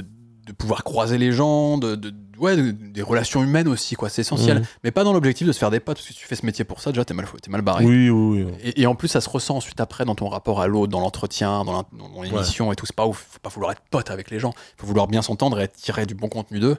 [0.00, 0.04] de,
[0.46, 4.08] de pouvoir croiser les gens, de, de- ouais, de- des relations humaines aussi, quoi.
[4.10, 4.58] C'est essentiel.
[4.58, 4.64] Mhm.
[4.84, 6.44] Mais pas dans l'objectif de se faire des potes, parce que si tu fais ce
[6.44, 7.84] métier pour ça, déjà, t'es mal, t'es mal barré.
[7.86, 8.52] Oui, oui, oui.
[8.62, 11.00] Et, et en plus, ça se ressent ensuite après dans ton rapport à l'autre, dans
[11.00, 11.86] l'entretien, dans
[12.22, 12.84] l'émission et tout.
[12.84, 13.24] C'est pas ouf.
[13.30, 14.52] Faut pas vouloir être pote avec les gens.
[14.76, 16.76] Faut vouloir bien s'entendre et tirer du bon contenu d'eux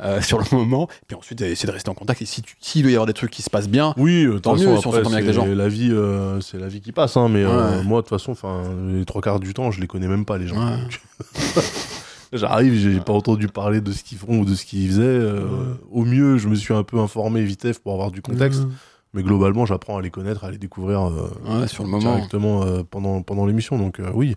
[0.00, 0.88] euh, sur le moment.
[1.06, 2.22] Puis ensuite, essayer de rester en contact.
[2.22, 4.38] Et si tu- s'il doit y avoir des trucs qui se passent bien, Oui, euh,
[4.40, 5.46] Tant mieux façon, si après, bien avec les gens.
[5.46, 7.84] La vie, euh, c'est la vie qui passe, hein, mais euh, Ouais.
[7.84, 8.62] moi, de toute façon, enfin,
[8.92, 10.56] les trois quarts du temps, je les connais même pas, les gens.
[10.56, 10.78] Ouais.
[12.32, 15.02] J'arrive, j'ai pas entendu parler de ce qu'ils font ou de ce qu'ils faisaient.
[15.02, 18.62] euh, Au mieux, je me suis un peu informé vitef pour avoir du contexte,
[19.12, 21.02] mais globalement, j'apprends à les connaître, à les découvrir
[21.46, 22.14] ouais, sur le moment.
[22.14, 23.76] directement pendant, pendant l'émission.
[23.76, 24.34] Donc, oui.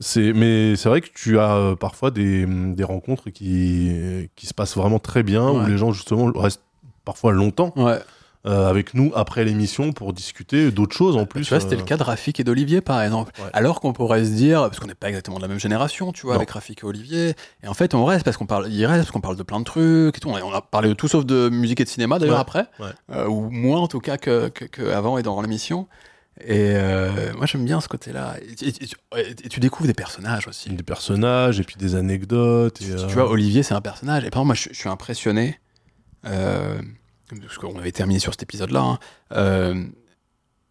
[0.00, 4.54] C'est, mais c'est vrai que tu as euh, parfois des, des rencontres qui, qui se
[4.54, 6.62] passent vraiment très bien, où les gens, justement, restent
[7.04, 7.98] parfois longtemps Ouais.
[8.46, 11.42] euh, avec nous après l'émission pour discuter d'autres choses en plus.
[11.42, 13.32] tu vois, c'était euh, le cas de Rafik et d'Olivier, par exemple.
[13.40, 13.50] Ouais.
[13.52, 16.22] Alors qu'on pourrait se dire, parce qu'on n'est pas exactement de la même génération, tu
[16.22, 16.38] vois, Non.
[16.40, 17.34] avec Rafik et Olivier.
[17.64, 19.58] Et en fait, on reste parce qu'on parle, il reste parce qu'on parle de plein
[19.58, 20.28] de trucs et tout.
[20.28, 22.40] On a, on a parlé de tout sauf de musique et de cinéma d'ailleurs Ouais.
[22.40, 22.90] après, Ouais.
[23.10, 25.88] Euh, ou moins en tout cas que, que, que avant et dans l'émission.
[26.40, 28.36] Et euh, moi, j'aime bien ce côté-là.
[28.42, 28.96] Et, et- et tu-
[29.44, 30.70] et tu découvres des personnages aussi.
[30.70, 32.78] des personnages et puis des anecdotes.
[32.80, 34.24] Tu, euh, tu vois, Olivier, c'est un personnage.
[34.24, 35.58] Et par exemple, moi, je, je suis impressionné.
[36.26, 36.80] euh,
[37.42, 38.98] parce qu'on avait terminé sur cet épisode-là.
[39.32, 39.84] hein,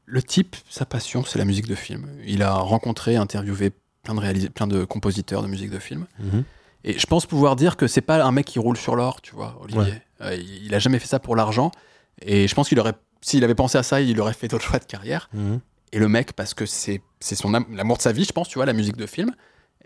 [0.05, 2.07] le type, sa passion, c'est la musique de film.
[2.25, 3.71] Il a rencontré, interviewé
[4.03, 6.05] plein de, réalis- plein de compositeurs de musique de film.
[6.19, 6.43] mhm.
[6.83, 9.35] Et je pense pouvoir dire que c'est pas un mec qui roule sur l'or, tu
[9.35, 10.01] vois, Olivier.
[10.65, 11.71] Il a jamais fait ça pour l'argent.
[12.21, 12.93] Et je pense qu'il aurait,
[13.27, 15.29] s'il avait pensé à ça, il aurait fait d'autres choix de carrière.
[15.33, 15.59] Mhm.
[15.91, 18.55] Et le mec, parce que c'est son am- l'amour de sa vie, je pense, tu
[18.57, 19.31] vois, la musique de film,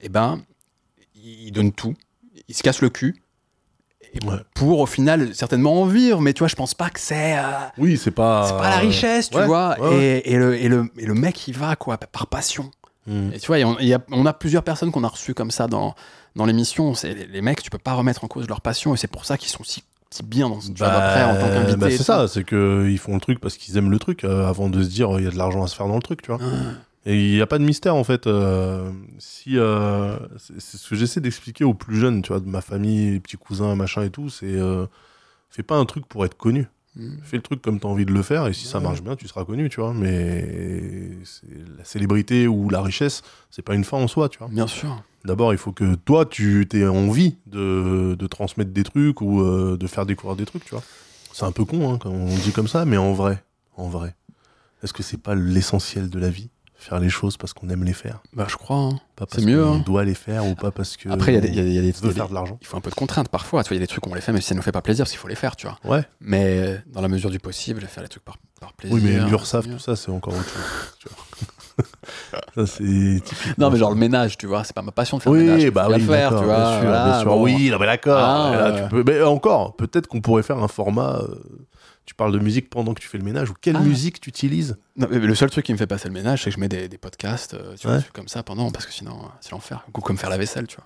[0.01, 0.41] et ben,
[1.15, 1.93] il donne tout.
[2.47, 3.21] Il se casse le cul.
[4.13, 4.35] Et Ouais.
[4.55, 6.19] Pour au final, certainement en vivre.
[6.21, 7.37] Mais tu vois, je pense pas que c'est.
[7.37, 7.41] euh,
[7.77, 8.45] Oui, c'est pas.
[8.47, 9.79] c'est pas la richesse, tu ouais, vois.
[9.79, 10.21] ouais.
[10.25, 12.71] Et, et le, et, le, et le mec, il va, quoi, par passion.
[13.07, 13.31] Mhm.
[13.33, 15.95] Et tu vois, y a- on a plusieurs personnes qu'on a reçues comme ça dans,
[16.35, 16.93] dans l'émission.
[16.93, 18.93] C'est les, les mecs, tu peux pas remettre en cause leur passion.
[18.93, 19.81] Et c'est pour ça qu'ils sont si,
[20.23, 21.77] bien dans ce job Bah, après en tant qu'invité.
[21.77, 24.69] bah, c'est ça, c'est qu'ils font le truc parce qu'ils aiment le truc euh, avant
[24.69, 26.31] de se dire il y a de l'argent à se faire dans le truc, tu
[26.31, 26.39] vois.
[26.41, 26.73] Ah.
[27.05, 28.27] Et il n'y a pas de mystère en fait.
[28.27, 32.61] euh, si euh, c'est ce que j'essaie d'expliquer aux plus jeunes, tu vois, de ma
[32.61, 34.85] famille, les petits cousins, machin et tout, c'est euh,
[35.49, 36.67] fais pas un truc pour être connu.
[36.95, 37.09] Mm.
[37.23, 39.15] Fais le truc comme tu as envie de le faire et si ça marche bien,
[39.15, 39.93] tu seras connu, tu vois.
[39.93, 41.17] Mais
[41.77, 44.47] la célébrité ou la richesse, c'est pas une fin en soi, tu vois.
[44.49, 45.01] Bien sûr.
[45.23, 49.77] D'abord, il faut que toi, tu aies envie de, de transmettre des trucs ou euh,
[49.77, 50.83] de faire découvrir des trucs, tu vois.
[51.31, 53.41] C'est un peu con hein, quand on dit comme ça, mais en vrai,
[53.77, 54.15] en vrai,
[54.83, 56.49] est-ce que c'est pas l'essentiel de la vie?
[56.83, 58.75] Faire les choses parce qu'on aime les faire, Bah, je crois.
[58.75, 58.99] hein.
[59.15, 59.83] pas C'est parce mieux, qu'on hein.
[59.85, 61.73] doit les faire ou pas parce que Après, il y a des- y a- il
[61.73, 62.57] y a des- veut faire de l'argent.
[62.59, 63.63] il faut un peu de contrainte parfois.
[63.63, 64.71] Tu vois, il y a des trucs qu'on les fait, même si ça nous fait
[64.71, 65.77] pas plaisir, parce qu'il faut les faire, tu vois.
[65.85, 66.03] Ouais.
[66.21, 68.95] Mais dans la mesure du possible, faire les trucs par, par plaisir.
[68.95, 70.95] Oui, mais l'URSAF, tout ça, c'est encore autre chose.
[70.99, 71.85] tu vois.
[72.55, 73.57] ça, c'est typique.
[73.59, 75.63] Non, mais genre le ménage, tu vois, c'est pas ma passion de faire le ménage.
[75.63, 76.55] Oui, bah oui, le faire, tu vois.
[76.57, 77.25] bien sûr, voilà, bien sûr.
[77.29, 77.43] bon.
[77.43, 78.19] Oui, non, mais d'accord.
[78.19, 79.03] Ah, tu peux...
[79.05, 81.19] Mais encore, peut-être qu'on pourrait faire un format.
[81.21, 81.35] euh,
[82.11, 83.79] Tu parles de musique pendant que tu fais le ménage ou quelle Ah.
[83.79, 86.49] musique tu utilises Non, mais le seul truc qui me fait passer le ménage, c'est
[86.49, 88.03] que je mets des, des podcasts, euh, tu vois, Ouais.
[88.11, 89.85] comme ça pendant, parce que sinon, euh, c'est l'enfer.
[89.95, 90.85] Ou comme faire la vaisselle, tu vois.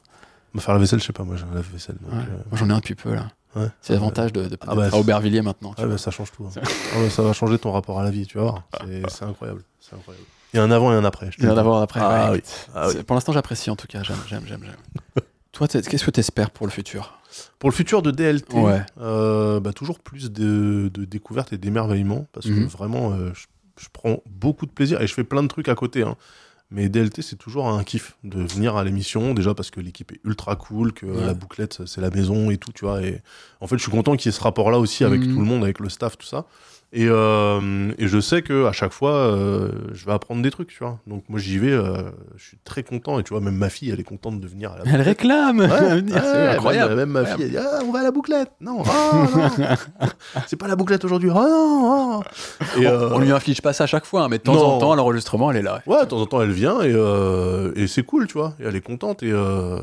[0.54, 1.96] Bah, Faire la vaisselle, je sais pas, moi j'ai un lave-vaisselle.
[2.04, 2.14] Ouais.
[2.14, 3.30] euh, Moi, j'en ai un depuis peu, là.
[3.56, 3.70] ouais.
[3.82, 5.74] C'est l'avantage de, de, Ah bah, à Aubervilliers maintenant.
[5.74, 5.96] tu Ouais, vois.
[5.96, 6.46] bah, ça change tout.
[6.46, 6.62] hein.
[6.96, 8.62] Ah ouais, ça va changer ton rapport à la vie, tu voir.
[9.10, 9.64] C'est- incroyable.
[9.80, 10.28] C'est incroyable.
[10.54, 11.32] Il y a un avant et un après.
[11.32, 12.02] je te Il y a après.
[12.04, 12.38] Ah ouais.
[12.38, 12.42] oui.
[12.76, 12.94] Ah oui.
[12.98, 14.04] C'est- Pour l'instant, j'apprécie en tout cas.
[14.04, 14.62] J'aime, j'aime, j'aime.
[14.64, 15.24] j'aime.
[15.54, 17.18] Toi, qu'est-ce que tu espères pour le futur?
[17.60, 18.84] Pour le futur de DLT, Ouais.
[19.00, 22.66] euh, bah, toujours plus de, de découvertes et d'émerveillement parce Mhm.
[22.66, 23.46] que vraiment, euh, je,
[23.82, 26.04] je prends beaucoup de plaisir et je fais plein de trucs à côté.
[26.04, 26.16] hein.
[26.72, 30.20] Mais DLT, c'est toujours un kiff de venir à l'émission, déjà parce que l'équipe est
[30.24, 31.26] ultra cool, que Ouais.
[31.26, 33.04] la bouclette, c'est la maison et tout, tu vois.
[33.04, 33.22] Et
[33.62, 35.34] en fait, je suis content qu'il y ait ce rapport-là aussi avec Mhm.
[35.34, 36.46] tout le monde, avec le staff, tout ça.
[36.98, 40.70] Et, euh, et je sais que à chaque fois, euh, je vais apprendre des trucs,
[40.70, 40.98] tu vois.
[41.08, 42.04] Donc moi, j'y vais, euh,
[42.38, 43.20] je suis très content.
[43.20, 45.60] Et tu vois, même ma fille, elle est contente de venir à la Elle réclame
[45.60, 45.68] Ouais,
[46.08, 46.96] c'est incroyable.
[46.96, 48.52] Même, même ma fille, elle dit Ah, on va à la bouclette.
[48.62, 50.08] Non, ah, non.
[50.48, 51.30] c'est pas la bouclette aujourd'hui.
[51.32, 52.80] Ah, non, ah.
[52.80, 54.54] Et, on, euh, on lui inflige pas ça à chaque fois, hein, mais de temps
[54.54, 54.64] non.
[54.64, 55.82] en temps, l'enregistrement, elle est là.
[55.88, 58.54] Ouais, de temps en temps, elle vient et, euh, et c'est cool, tu vois.
[58.62, 59.22] Et elle est contente.
[59.22, 59.82] Et, euh,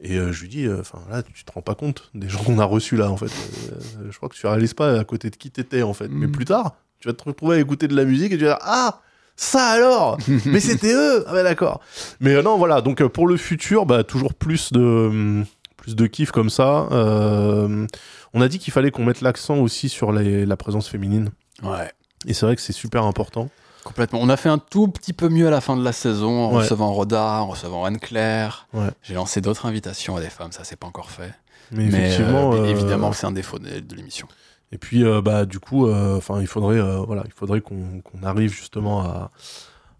[0.00, 2.58] et euh, je lui dis Enfin, là, tu te rends pas compte des gens qu'on
[2.58, 3.26] a reçus là, en fait.
[3.72, 6.08] Euh, je crois que tu réalises pas à côté de qui t'étais, en fait.
[6.08, 6.32] Mais Mm.
[6.32, 8.58] plus tard, tu vas te retrouver à écouter de la musique et tu vas dire
[8.62, 9.00] Ah
[9.36, 10.16] ça alors
[10.46, 11.80] Mais c'était eux Ah, bah d'accord.
[12.20, 12.80] Mais euh, non, voilà.
[12.80, 14.80] Donc, euh, pour le futur, bah, toujours plus de.
[14.80, 15.44] hum,
[15.76, 16.88] plus de kiff comme ça.
[16.90, 17.86] Euh,
[18.34, 21.30] on a dit qu'il fallait qu'on mette l'accent aussi sur les- la présence féminine.
[21.62, 21.90] Ouais.
[22.26, 23.50] Et c'est vrai que c'est super important.
[23.86, 24.18] Complètement.
[24.20, 26.50] On a fait un tout petit peu mieux à la fin de la saison en
[26.50, 26.56] Ouais.
[26.62, 28.66] recevant Roda, en recevant Anne-Claire.
[28.74, 28.88] Ouais.
[29.02, 31.32] J'ai lancé d'autres invitations à des femmes, ça c'est pas encore fait.
[31.70, 34.26] Mais, Mais effectivement, euh, euh, évidemment, c'est un défaut de, de l'émission.
[34.72, 39.02] Et puis, euh, bah, du coup, euh, il faudrait, voilà, il faudrait qu'on arrive justement
[39.02, 39.30] à,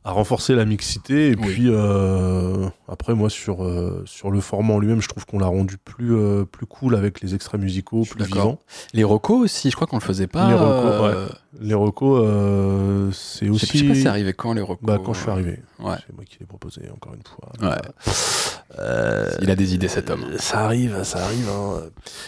[0.04, 1.30] à renforcer la mixité.
[1.30, 1.46] Et Oui.
[1.46, 1.70] puis,
[2.88, 6.14] après, moi, sur, euh, sur le format en lui-même, je trouve qu'on l'a rendu plus,
[6.14, 8.58] euh, plus cool avec les extraits musicaux, plus vivants.
[8.94, 10.48] Les recos aussi, je crois qu'on le faisait pas.
[10.48, 11.28] Les recos, euh,
[11.60, 13.66] Les recos, euh, c'est aussi.
[13.66, 14.86] je sais pas si c'est arrivé quand les recos.
[14.86, 15.60] Bah, quand je suis arrivé.
[15.80, 15.94] Ouais.
[16.06, 17.50] C'est moi qui l'ai proposé, encore une fois.
[17.68, 17.76] Ouais.
[19.40, 20.24] Il a des idées, cet homme.
[20.38, 21.48] Ça arrive, ça arrive.
[21.48, 21.80] hein.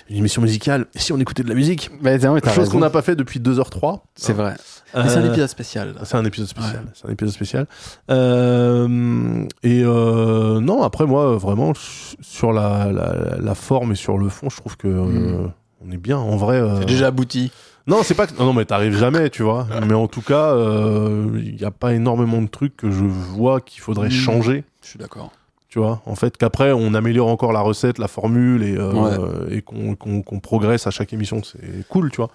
[0.08, 0.86] Une émission musicale.
[0.94, 3.38] Et si on écoutait de la musique Bah, ouais, Chose qu'on n'a pas fait depuis
[3.38, 4.00] 2h03.
[4.16, 4.54] C'est vrai.
[4.94, 5.94] Mais c'est un épisode spécial.
[6.04, 6.84] C'est un épisode spécial.
[6.94, 7.66] C'est un épisode spécial.
[8.08, 11.72] Et euh, non, après moi, vraiment
[12.20, 15.46] sur la, la, la forme et sur le fond, je trouve que euh,
[15.86, 16.18] on est bien.
[16.18, 16.56] En vrai.
[16.56, 17.52] euh, C'est déjà abouti.
[17.86, 18.26] Non, c'est pas.
[18.26, 19.66] que- Non, mais t'arrives jamais, tu vois.
[19.86, 23.80] mais en tout cas, il n'y a pas énormément de trucs que je vois qu'il
[23.80, 24.12] faudrait Mm.
[24.12, 24.64] changer.
[24.82, 25.30] Je suis d'accord.
[25.70, 29.60] Tu vois, en fait, qu'après on améliore encore la recette, la formule et, euh, et
[29.60, 32.30] qu'on qu'on- qu'on progresse à chaque émission, c'est cool, tu vois.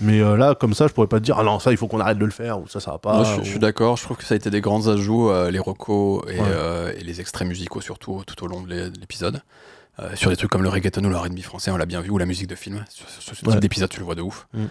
[0.00, 1.86] Mais euh, là, comme ça, je pourrais pas te dire, ah non, ça, il faut
[1.88, 3.14] qu'on arrête de le faire, ou ça, ça va pas.
[3.16, 3.96] Moi, je, ou- je suis d'accord.
[3.96, 6.46] Je trouve que ça a été des grands ajouts, euh, les recos et, Ouais.
[6.50, 9.42] euh, et les extraits musicaux, surtout tout au long de l'é- de l'épisode.
[10.14, 12.18] Sur des trucs comme le reggaeton ou le R&B français, on l'a bien vu, ou
[12.18, 12.82] la musique de film.
[12.88, 13.60] Sur, sur ce type Ouais.
[13.60, 14.48] d'épisode, tu le vois de ouf.
[14.54, 14.64] Mm.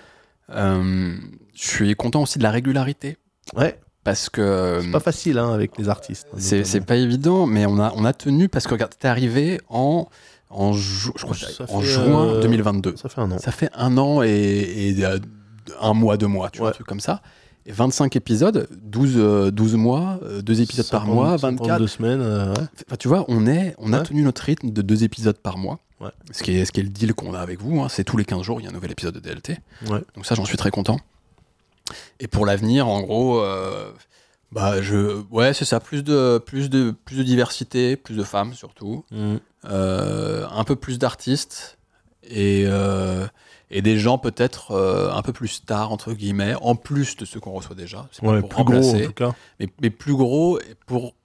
[0.50, 1.20] Je
[1.54, 3.18] suis content aussi de la régularité.
[3.56, 6.28] Ouais, Parce que c'est pas facile hein, avec les artistes.
[6.38, 6.72] C'est notamment.
[6.72, 10.08] c'est pas évident, mais on a, on a tenu parce que regarde, t'es arrivé en,
[10.52, 12.96] en, ju- je crois, Ça en juin euh, 2022.
[12.98, 13.40] Ça fait un an.
[13.40, 15.20] Ça fait un an et, et, euh,
[15.80, 17.22] un mois, deux mois, tu vois, un truc comme ça.
[17.68, 21.88] Et 25 épisodes, 12, euh, 12 mois, euh, deux épisodes par 50, mois, 52 24.
[21.88, 22.60] semaines, euh, ouais.
[22.88, 25.80] Enfin, tu vois, on, est, on a tenu notre rythme de deux épisodes par mois.
[26.00, 26.10] Ouais.
[26.32, 27.80] Ce, qui est, ce qui est le deal qu'on a avec vous.
[27.82, 27.88] hein.
[27.88, 29.60] C'est tous les 15 jours, il y a un nouvel épisode de DLT.
[29.92, 30.02] Ouais.
[30.16, 31.00] Donc ça, j'en suis très content.
[32.20, 33.92] Et pour l'avenir, en gros, euh,
[34.52, 35.80] bah, je, ouais, c'est ça.
[35.80, 39.06] Plus de, plus, de, plus de diversité, plus de femmes surtout.
[39.12, 39.36] Mm.
[39.66, 41.78] Euh, un peu plus d'artistes.
[42.24, 43.28] Et, euh,
[43.72, 47.40] et des gens peut-être euh, un peu plus stars, entre guillemets, en plus de ceux
[47.40, 48.08] qu'on reçoit déjà.
[48.12, 49.36] C'est pas Ouais, pour plus gros remplacer en tout cas.
[49.60, 51.16] mais, mais plus gros et pour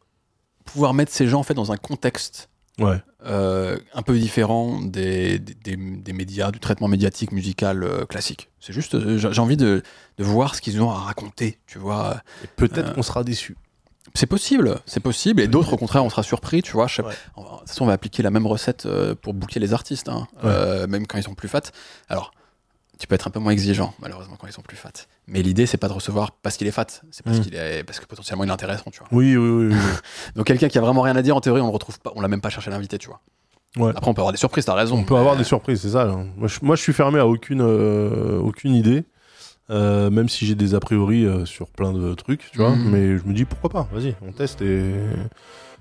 [0.64, 2.48] pouvoir mettre ces gens en fait dans un contexte
[2.78, 3.00] Ouais.
[3.24, 8.50] euh, un peu différent des, des, des- des médias, du traitement médiatique musical euh, classique.
[8.60, 9.82] C'est juste, euh, j'ai envie de,
[10.18, 12.20] de voir ce qu'ils ont à raconter, tu vois.
[12.56, 13.56] Peut-être Euh, qu'on sera déçu.
[14.16, 16.86] C'est possible, c'est possible, et d'autres au contraire on sera surpris, tu vois.
[16.88, 17.14] Je sais- Ouais.
[17.36, 20.08] en- De toute façon, on va appliquer la même recette euh, pour booker les artistes,
[20.08, 20.50] hein, Ouais.
[20.50, 21.60] euh, même quand ils sont plus fat.
[22.08, 22.32] Alors,
[22.98, 24.90] tu peux être un peu moins exigeant, malheureusement, quand ils sont plus fat.
[25.28, 27.42] Mais l'idée, c'est pas de recevoir parce qu'il est fat, c'est parce Mm.
[27.42, 29.08] qu'il est, parce que potentiellement il est intéressant, tu vois.
[29.12, 29.74] Oui, oui, oui.
[29.74, 29.76] oui.
[30.36, 32.20] Donc quelqu'un qui a vraiment rien à dire, en théorie, on le retrouve pas, on
[32.22, 33.20] l'a même pas cherché à l'inviter, tu vois.
[33.76, 33.90] Ouais.
[33.94, 34.96] Après, on peut avoir des surprises, t'as raison.
[34.96, 36.06] On peut avoir des surprises, c'est ça.
[36.06, 39.04] Moi je, moi, je suis fermé à aucune, euh, aucune idée.
[39.70, 42.70] Euh, même si j'ai des a priori euh, sur plein de trucs, tu vois.
[42.70, 42.90] Mhm.
[42.90, 44.92] Mais je me dis pourquoi pas, vas-y, on teste et.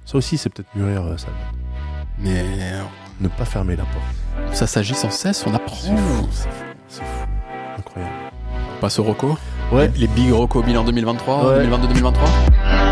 [0.05, 1.27] Ça aussi, c'est peut-être mûrir euh, ça.
[2.19, 2.43] Mais
[3.21, 4.55] Ne pas fermer la porte.
[4.55, 5.75] ça s'agit sans cesse, on apprend.
[5.75, 7.27] C'est fou, c'est fou, c'est fou.
[7.79, 8.13] Incroyable.
[8.77, 9.37] On passe au Rocco.
[9.71, 9.89] Ouais.
[9.95, 11.65] Les, les big Rocco bilan 2023, Ouais.
[11.67, 12.84] 2022-2023.